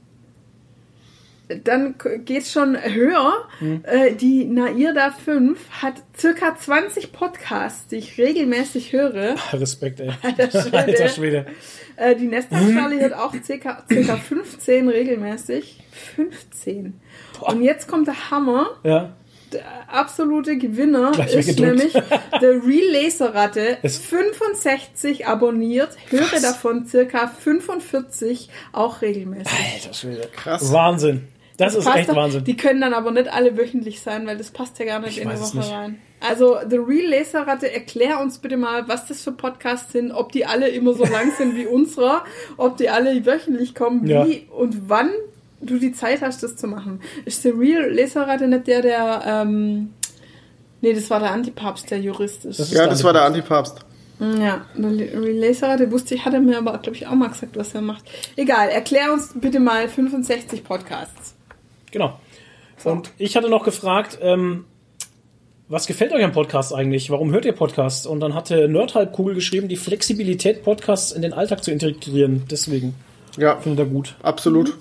[1.62, 3.46] dann geht's schon höher.
[3.82, 9.36] Äh, die Nairda 5 hat circa 20 Podcasts, die ich regelmäßig höre.
[9.52, 10.10] Respekt, ey.
[10.22, 10.76] Alter Schwede.
[10.78, 11.46] Alter Schwede.
[11.96, 15.80] Äh, die Nesta Charlie hört auch circa, circa 15 regelmäßig.
[16.16, 16.98] 15.
[17.42, 18.70] Und jetzt kommt der Hammer.
[18.82, 19.14] Ja.
[19.54, 21.92] Der absolute Gewinner Gleich ist nämlich
[22.40, 23.78] der Real Laserratte.
[23.82, 29.52] Es- 65 abonniert, höre davon circa 45 auch regelmäßig.
[29.74, 30.28] Alter Schwede.
[30.34, 30.72] Krass.
[30.72, 31.28] Wahnsinn.
[31.56, 32.42] Das, ist Passt echt doch- Wahnsinn.
[32.44, 35.22] Die können dann aber nicht alle wöchentlich sein, weil das passt ja gar nicht Ich
[35.22, 35.70] in die Woche nicht.
[35.72, 35.98] rein.
[36.20, 40.46] Also, The Real Laserratte, erklär uns bitte mal, was das für Podcasts sind, ob die
[40.46, 42.24] alle immer so lang sind wie unserer,
[42.56, 44.26] ob die alle wöchentlich kommen, wie Ja.
[44.50, 45.10] und wann
[45.64, 47.00] du die Zeit hast, das zu machen.
[47.24, 49.90] Ist The Real Laserratte nicht der, der, ähm,
[50.80, 52.58] nee, das war der Antipapst, der Jurist ist.
[52.58, 53.78] Das ist Ja, der das war der Antipapst.
[54.20, 57.56] Ja, der Real Laserratte wusste ich, hat er mir aber, glaube ich, auch mal gesagt,
[57.56, 58.04] was er macht.
[58.36, 61.34] Egal, erklär uns bitte mal 65 Podcasts.
[61.90, 62.18] Genau.
[62.84, 64.64] Und ich hatte noch gefragt, ähm,
[65.68, 67.10] was gefällt euch am Podcast eigentlich?
[67.10, 68.06] Warum hört ihr Podcasts?
[68.06, 72.42] Und dann hatte Nerdhalbkugel geschrieben, die Flexibilität, Podcasts in den Alltag zu integrieren.
[72.50, 72.94] Deswegen
[73.38, 74.14] Ja, findet er gut.
[74.22, 74.76] absolut.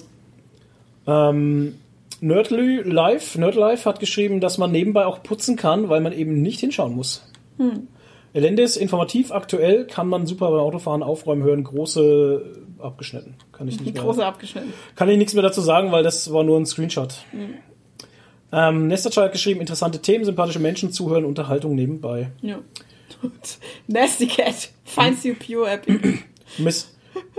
[1.07, 1.75] Ähm,
[2.21, 6.59] Nerdly Live, Nerdlife hat geschrieben, dass man nebenbei auch putzen kann, weil man eben nicht
[6.59, 7.25] hinschauen muss.
[7.57, 7.87] Hm.
[8.33, 13.35] Elendis, informativ, aktuell, kann man super beim Autofahren aufräumen hören, große abgeschnitten.
[13.51, 14.03] Kann ich nicht mehr.
[14.03, 14.73] Große abgeschnitten.
[14.95, 17.13] Kann ich nichts mehr dazu sagen, weil das war nur ein Screenshot.
[18.51, 22.31] Ähm, Nesterchild hat geschrieben, interessante Themen, sympathische Menschen, zuhören, Unterhaltung nebenbei.
[22.41, 22.59] Ja.
[23.87, 26.19] Nasty Cat finds you pure epic.
[26.57, 26.92] Miss,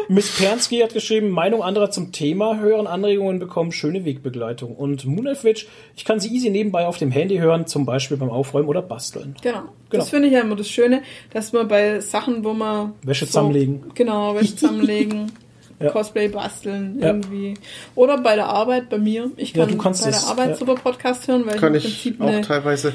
[0.09, 4.75] Miss Pernsky hat geschrieben, Meinung anderer zum Thema hören, Anregungen bekommen, schöne Wegbegleitung.
[4.77, 8.69] Und Moonelfitch, ich kann sie easy nebenbei auf dem Handy hören, zum Beispiel beim Aufräumen
[8.69, 9.35] oder Basteln.
[9.43, 9.63] Genau.
[9.91, 10.03] Genau.
[10.03, 12.95] Das finde ich ja immer das Schöne, dass man bei Sachen, wo man.
[13.03, 13.83] Wäsche zusammenlegen.
[13.95, 15.33] Genau, Wäsche zusammenlegen.
[15.81, 15.91] Ja.
[15.91, 17.09] Cosplay basteln Ja.
[17.09, 17.55] irgendwie.
[17.97, 19.33] Oder bei der Arbeit, bei mir.
[19.37, 20.57] Ich Ja, kann du kannst bei es, der Arbeit ja.
[20.57, 22.95] super Podcast hören, weil Kann ich im ich Prinzip auch eine, teilweise.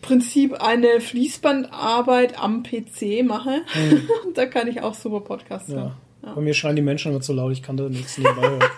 [0.00, 3.62] Prinzip eine Fließbandarbeit am PC mache.
[4.26, 5.92] Und da kann ich auch super Podcast hören.
[6.24, 6.32] Ja.
[6.34, 8.64] Bei mir schreien die Menschen immer zu laut, ich kann da nichts nebenbei hören.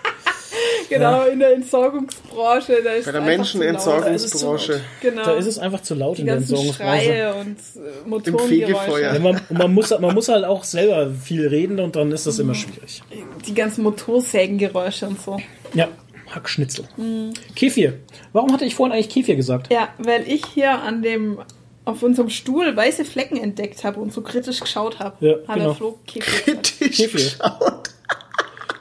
[0.89, 2.77] Genau, in der Entsorgungsbranche.
[2.81, 4.05] Da ist Bei der es einfach zu laut.
[4.05, 4.81] Menschenentsorgungsbranche.
[5.01, 5.25] Genau.
[5.25, 7.03] Da ist es einfach zu laut die in der Entsorgungsbranche.
[7.05, 8.47] Schreie und äh, Motorengeräusche.
[8.47, 9.13] Fegefeuer.
[9.13, 12.25] Ja, man, und man, muss, man muss halt auch selber viel reden und dann ist
[12.25, 12.43] das Mhm.
[12.45, 13.03] immer schwierig.
[13.45, 15.37] Die ganzen Motorsägengeräusche und so.
[15.73, 15.89] Ja,
[16.33, 16.85] Hackschnitzel.
[16.95, 17.33] Mhm.
[17.55, 17.99] Kefir.
[18.31, 19.71] Warum hatte ich vorhin eigentlich Kefir gesagt?
[19.71, 21.39] Ja, weil ich hier an dem
[21.87, 25.25] auf unserem Stuhl weiße Flecken entdeckt habe und so kritisch geschaut habe.
[25.25, 25.67] Ja, hat genau.
[25.67, 26.79] der Flo Käfer gesagt.
[26.79, 27.31] Kefir.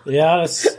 [0.06, 0.76] Ja, das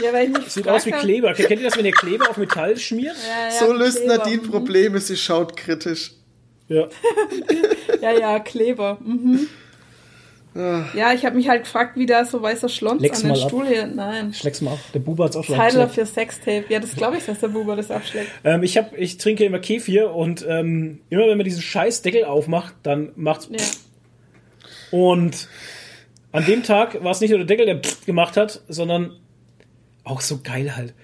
[0.00, 1.34] Ja, weil ich mich sieht aus wie Kleber.
[1.34, 3.16] Kennt ihr das, wenn ihr Kleber auf Metall schmiert?
[3.26, 4.18] Ja, ja, So löst Kleber.
[4.18, 6.12] Nadine Probleme, sie schaut kritisch.
[6.68, 6.88] Ja.
[8.00, 8.98] Ja, ja, Kleber.
[9.00, 9.48] Mhm.
[10.94, 13.48] Ja, ich habe mich halt gefragt, wie da so weißer Schlons Leck's an den ab.
[13.48, 13.86] Stuhl hier.
[13.86, 14.34] Nein.
[14.34, 14.78] Schleck's mal ab.
[14.92, 15.94] Der Buber hat's auch schon abgeschleckt.
[15.94, 16.64] für Sextape.
[16.68, 18.30] Ja, das glaube ich, dass der Buber das abschlägt.
[18.44, 22.24] Ähm, ich, hab, ich trinke immer Kefir und ähm, immer wenn man diesen scheiß Deckel
[22.24, 23.58] aufmacht, dann macht's Ja.
[24.90, 25.48] Und
[26.32, 29.16] an dem Tag war es nicht nur der Deckel, der gemacht hat, sondern
[30.04, 30.94] auch so geil halt.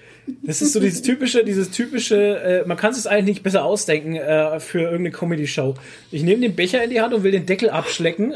[0.42, 4.16] Das ist so dieses typische, dieses typische, äh, man kann es eigentlich nicht besser ausdenken
[4.16, 5.74] äh, für irgendeine Comedy-Show.
[6.10, 8.34] Ich nehme den Becher in die Hand und will den Deckel abschlecken.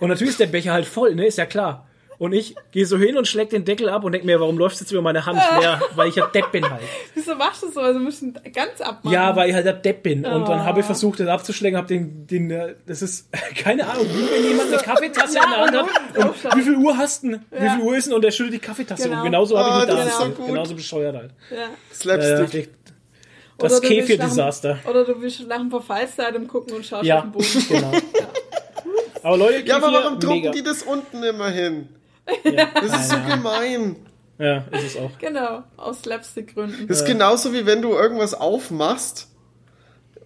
[0.00, 1.26] Und natürlich ist der Becher halt voll, ne?
[1.26, 1.84] Ist ja klar.
[2.18, 4.80] Und ich gehe so hin und schleck den Deckel ab und denke mir, warum läuft
[4.80, 5.80] jetzt über meine Hand leer?
[5.94, 6.82] Weil ich ja Depp bin halt.
[7.14, 7.78] Wieso machst du so?
[7.80, 9.12] Also müssen ganz abmachen.
[9.14, 10.26] Ja, weil ich halt der Depp bin.
[10.26, 14.04] Und dann habe ich versucht, den abzuschlecken, habe den, den, äh, das ist, keine Ahnung,
[14.12, 16.44] wie wenn jemand eine Kaffeetasse in der Hand hat.
[16.44, 17.40] Und wie viel Uhr hast du denn?
[17.52, 18.14] Wie viel Uhr ist denn?
[18.14, 19.18] Und der schüttet die Kaffeetasse Genau.
[19.20, 19.24] um.
[19.24, 20.36] Genauso habe Ah, ich mit das da ist so erzählt.
[20.38, 20.46] gut.
[20.48, 21.30] Genauso bescheuert halt.
[21.52, 21.56] Ja.
[21.56, 22.70] Äh, Slapstick.
[23.58, 24.74] das Oder du willst Kefir-Desaster.
[24.74, 27.46] nach dem- Oder du willst nach dem Verfallsdatum gucken und schaust Ja, auf den Boden.
[27.68, 27.92] genau.
[29.28, 30.50] Aber Leute, Ja, aber warum drucken mega.
[30.52, 31.88] die das unten immer hin?
[32.44, 32.66] Ja.
[32.74, 33.96] Das ist so gemein.
[34.38, 35.10] ja, ist es auch.
[35.18, 36.86] Genau, aus Slapstick-Gründen.
[36.88, 39.28] Das ist genauso wie wenn du irgendwas aufmachst,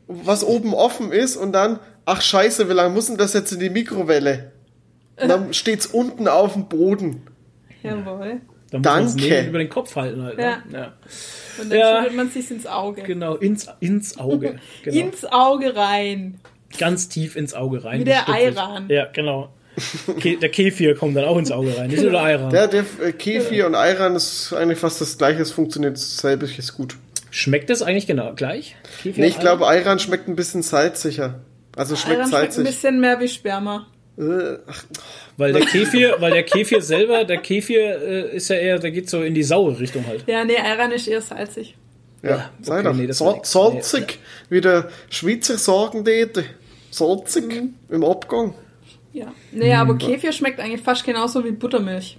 [0.08, 3.60] was oben offen ist und dann, ach scheiße, wie lange muss denn das jetzt in
[3.60, 4.52] die Mikrowelle?
[5.20, 7.22] Und dann steht's unten auf dem Boden.
[7.82, 8.40] Jawohl.
[8.70, 9.28] Da muss man es Danke.
[9.34, 10.36] neben über den Kopf halten halt.
[10.38, 10.42] Ne?
[10.44, 10.62] Ja.
[10.72, 10.92] Ja.
[11.60, 11.96] Und dann Ja.
[11.98, 13.02] schüttelt man sich ins Auge.
[13.02, 14.58] Genau, ins, ins Auge.
[14.82, 14.96] Genau.
[14.98, 16.40] Ins Auge rein.
[16.78, 18.00] Ganz tief ins Auge rein.
[18.00, 18.28] Wie der.
[18.28, 18.88] Ayran.
[18.88, 19.50] Ja, genau.
[20.20, 21.88] Ke der Kefir kommt dann auch ins Auge rein.
[21.88, 22.54] Nicht nur der Ayran.
[22.54, 26.74] Ja, der äh, Kefir und Ayran ist eigentlich fast das gleiche, es funktioniert dasselbe, ist
[26.76, 26.96] gut.
[27.30, 28.76] Schmeckt das eigentlich genau gleich?
[29.02, 31.40] Kefir Nee, ich glaube, Ayran schmeckt ein bisschen salziger.
[31.74, 32.64] Also schmeckt Ayran schmeckt ein salzig.
[32.64, 33.86] bisschen mehr wie Sperma.
[34.18, 34.84] Äh, ach,
[35.38, 39.08] Weil der Kefir, weil der Kefir selber, der Kefir äh, ist ja eher, der geht
[39.08, 40.24] so in die saure Richtung halt.
[40.26, 41.74] Ja, nee, Ayran ist eher salzig.
[42.22, 42.94] ja, sei okay, doch.
[42.94, 44.18] nee, salzig,
[44.50, 46.44] wie der Schweizer sagen täte.
[46.92, 47.74] Salzig Mhm.
[47.88, 48.54] im Abgang.
[49.12, 49.26] Ja.
[49.50, 49.80] Nee, Hm.
[49.80, 52.18] aber Kefir schmeckt eigentlich fast genauso wie Buttermilch.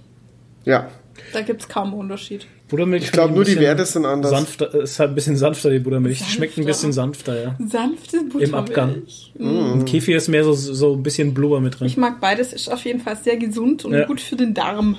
[0.64, 0.88] Ja,
[1.32, 2.46] Da gibt's kaum einen Unterschied.
[2.68, 3.04] Buttermilch.
[3.04, 4.30] Ich glaub, finde nur die Werte sind anders.
[4.32, 6.18] Sanfter, äh, ist halt ein bisschen sanfter, die Buttermilch.
[6.18, 6.66] Die Schmeckt ein Sanfter.
[6.72, 7.56] bisschen sanfter, ja.
[7.68, 8.48] Sanfte Buttermilch.
[8.48, 9.02] Im Abgang.
[9.38, 9.72] Mhm.
[9.72, 11.86] Und Kefir ist mehr so, so ein bisschen Blubber mit drin.
[11.86, 14.06] Ich mag beides, ist auf jeden Fall sehr gesund und Ja.
[14.06, 14.96] gut für den Darm.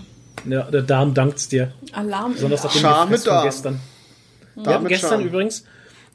[0.48, 1.74] Ja, der Darm dankt's dir.
[1.92, 2.34] Alarm.
[2.34, 3.10] Besonders nach Darm.
[3.12, 3.44] dem Darm.
[3.46, 3.80] gestern.
[4.56, 5.28] Wir Darm hatten mit gestern Scham.
[5.28, 5.66] übrigens,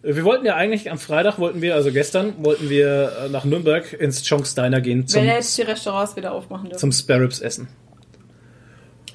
[0.03, 3.93] wir wollten ja eigentlich am Freitag wollten wir, also gestern, wollten wir äh, nach Nürnberg
[3.93, 6.81] ins Chonks Diner gehen zum, Wenn jetzt die Restaurants wieder aufmachen dürfen.
[6.81, 7.69] zum Sparrows essen.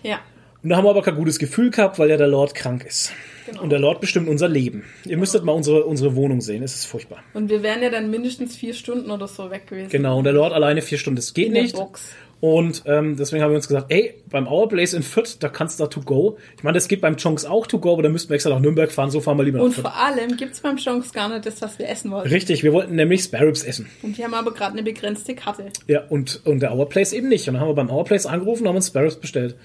[0.03, 0.19] Ja.
[0.63, 3.11] Und da haben wir aber kein gutes Gefühl gehabt, weil ja der Lord krank ist.
[3.45, 3.61] Genau.
[3.61, 4.83] Und der Lord bestimmt unser Leben.
[5.05, 7.19] Ihr müsstet mal unsere, unsere Wohnung sehen, es ist furchtbar.
[7.35, 9.89] Und wir wären ja dann mindestens vier Stunden oder so weg gewesen.
[9.89, 11.75] Genau, und der Lord alleine vier Stunden, das geht In der nicht.
[11.75, 12.15] Box.
[12.41, 15.79] Und ähm, deswegen haben wir uns gesagt, ey, beim Our Place in Fürth, da kannst
[15.79, 16.37] du da to go.
[16.57, 18.59] Ich meine, das geht beim Chonks auch to go, aber da müssten wir extra nach
[18.59, 19.85] Nürnberg fahren, so fahren wir lieber nach Und Fürth.
[19.87, 22.29] vor allem gibt's beim Chance gar nicht das, was wir essen wollten.
[22.29, 23.89] Richtig, wir wollten nämlich Sparrows essen.
[24.03, 25.67] Und die haben aber gerade eine begrenzte Karte.
[25.87, 27.47] Ja, und, und der Our Place eben nicht.
[27.47, 29.55] Und dann haben wir beim Our Place angerufen und haben uns Sparrows bestellt.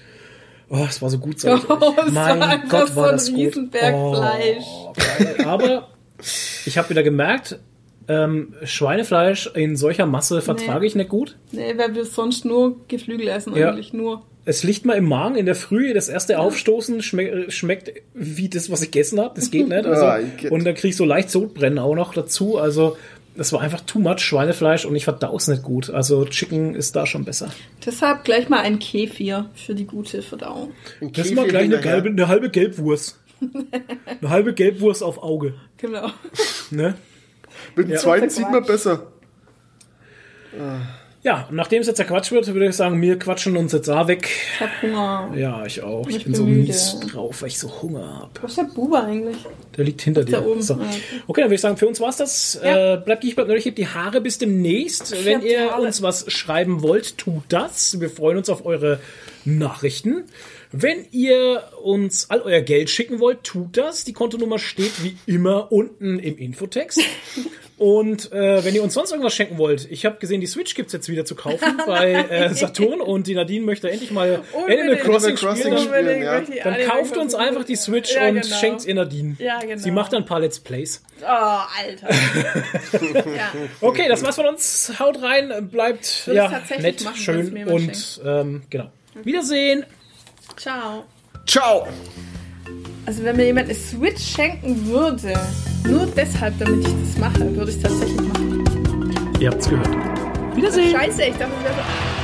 [0.69, 2.07] Oh, es war so gut, sag ich Oh, euch.
[2.07, 3.53] es war Mein einfach Gott, so war ein das gut.
[3.53, 4.63] Fleisch.
[4.65, 4.93] Oh.
[5.45, 5.89] Aber
[6.65, 7.59] ich habe wieder gemerkt,
[8.11, 11.37] ähm, Schweinefleisch in solcher Masse vertrage ich nicht gut.
[11.51, 13.69] Nee, weil wir sonst nur Geflügel essen, Ja.
[13.71, 14.23] eigentlich nur.
[14.43, 18.71] Es liegt mal im Magen in der Früh, das erste Aufstoßen schmeck, schmeckt wie das,
[18.71, 19.33] was ich gegessen habe.
[19.35, 19.85] Das geht nicht.
[19.85, 22.57] Also, Ah, und dann krieg ich so leicht Sodbrennen auch noch dazu.
[22.57, 22.97] Also
[23.35, 25.89] das war einfach too much Schweinefleisch und ich verdau's nicht gut.
[25.91, 27.49] Also Chicken ist da schon besser.
[27.85, 30.71] Deshalb gleich mal ein Kefir für die gute Verdauung.
[31.01, 33.19] Ein Das mal gleich eine, halbe, eine halbe Gelbwurst.
[34.21, 35.53] eine halbe Gelbwurst auf Auge.
[35.77, 36.09] Genau.
[36.71, 36.95] Ne?
[37.75, 37.97] Mit dem Ja.
[37.99, 39.07] zweiten sieht man besser.
[41.23, 44.07] Ja, und nachdem es jetzt zerquatscht wird, würde ich sagen, wir quatschen uns jetzt da
[44.07, 44.27] weg.
[44.55, 45.31] Ich hab Hunger.
[45.35, 46.07] Ja, ich auch.
[46.09, 46.61] Ich, Ich bin bin so müde.
[46.63, 48.41] mies drauf, weil ich so Hunger hab.
[48.41, 49.37] Wo ist der Buber eigentlich?
[49.77, 50.37] Der liegt hinter dir.
[50.37, 50.63] da oben.
[50.63, 50.73] So.
[50.73, 50.79] Ah,
[51.27, 51.41] okay.
[51.41, 52.59] Dann würde ich sagen, für uns war's das.
[52.63, 52.95] Ja.
[52.95, 55.23] Äh, bleibt ich bleibt neulich, hebt die Haare bis demnächst.
[55.23, 57.99] Wenn hab die ihr uns was schreiben wollt, tut das.
[58.01, 58.99] Wir freuen uns auf eure
[59.45, 60.23] Nachrichten.
[60.71, 64.05] Wenn ihr uns all euer Geld schicken wollt, tut das.
[64.05, 67.01] Die Kontonummer steht wie immer unten im Infotext.
[67.81, 70.93] Und äh, wenn ihr uns sonst irgendwas schenken wollt, ich habe gesehen, die Switch gibt's
[70.93, 74.99] jetzt wieder zu kaufen bei äh, Saturn und die Nadine möchte endlich mal Unbedingt.
[74.99, 75.77] Crossing, Animal Crossing spielen.
[75.79, 76.21] spielen.
[76.21, 76.63] Dann, ja.
[76.63, 78.55] dann kauft uns einfach die Switch Ja, und genau.
[78.55, 79.35] schenkt's ihr Nadine.
[79.39, 79.77] Ja, genau.
[79.77, 81.01] Sie macht dann ein paar Let's Plays.
[81.23, 82.09] Oh, Alter.
[83.35, 83.51] ja.
[83.81, 84.93] Okay, das war's von uns.
[84.99, 88.91] Haut rein, bleibt ja nett, machen, schön und ähm, genau.
[89.23, 89.87] Wiedersehen.
[90.61, 91.05] Ciao.
[91.47, 91.87] Ciao!
[93.07, 95.33] Also wenn mir jemand eine Switch schenken würde,
[95.89, 99.33] nur deshalb, damit ich das mache, würde ich es tatsächlich machen.
[99.39, 99.89] Ihr habt's gehört.
[100.55, 100.91] Wiedersehen.
[100.91, 102.20] Scheiße, ich dachte, wir wären so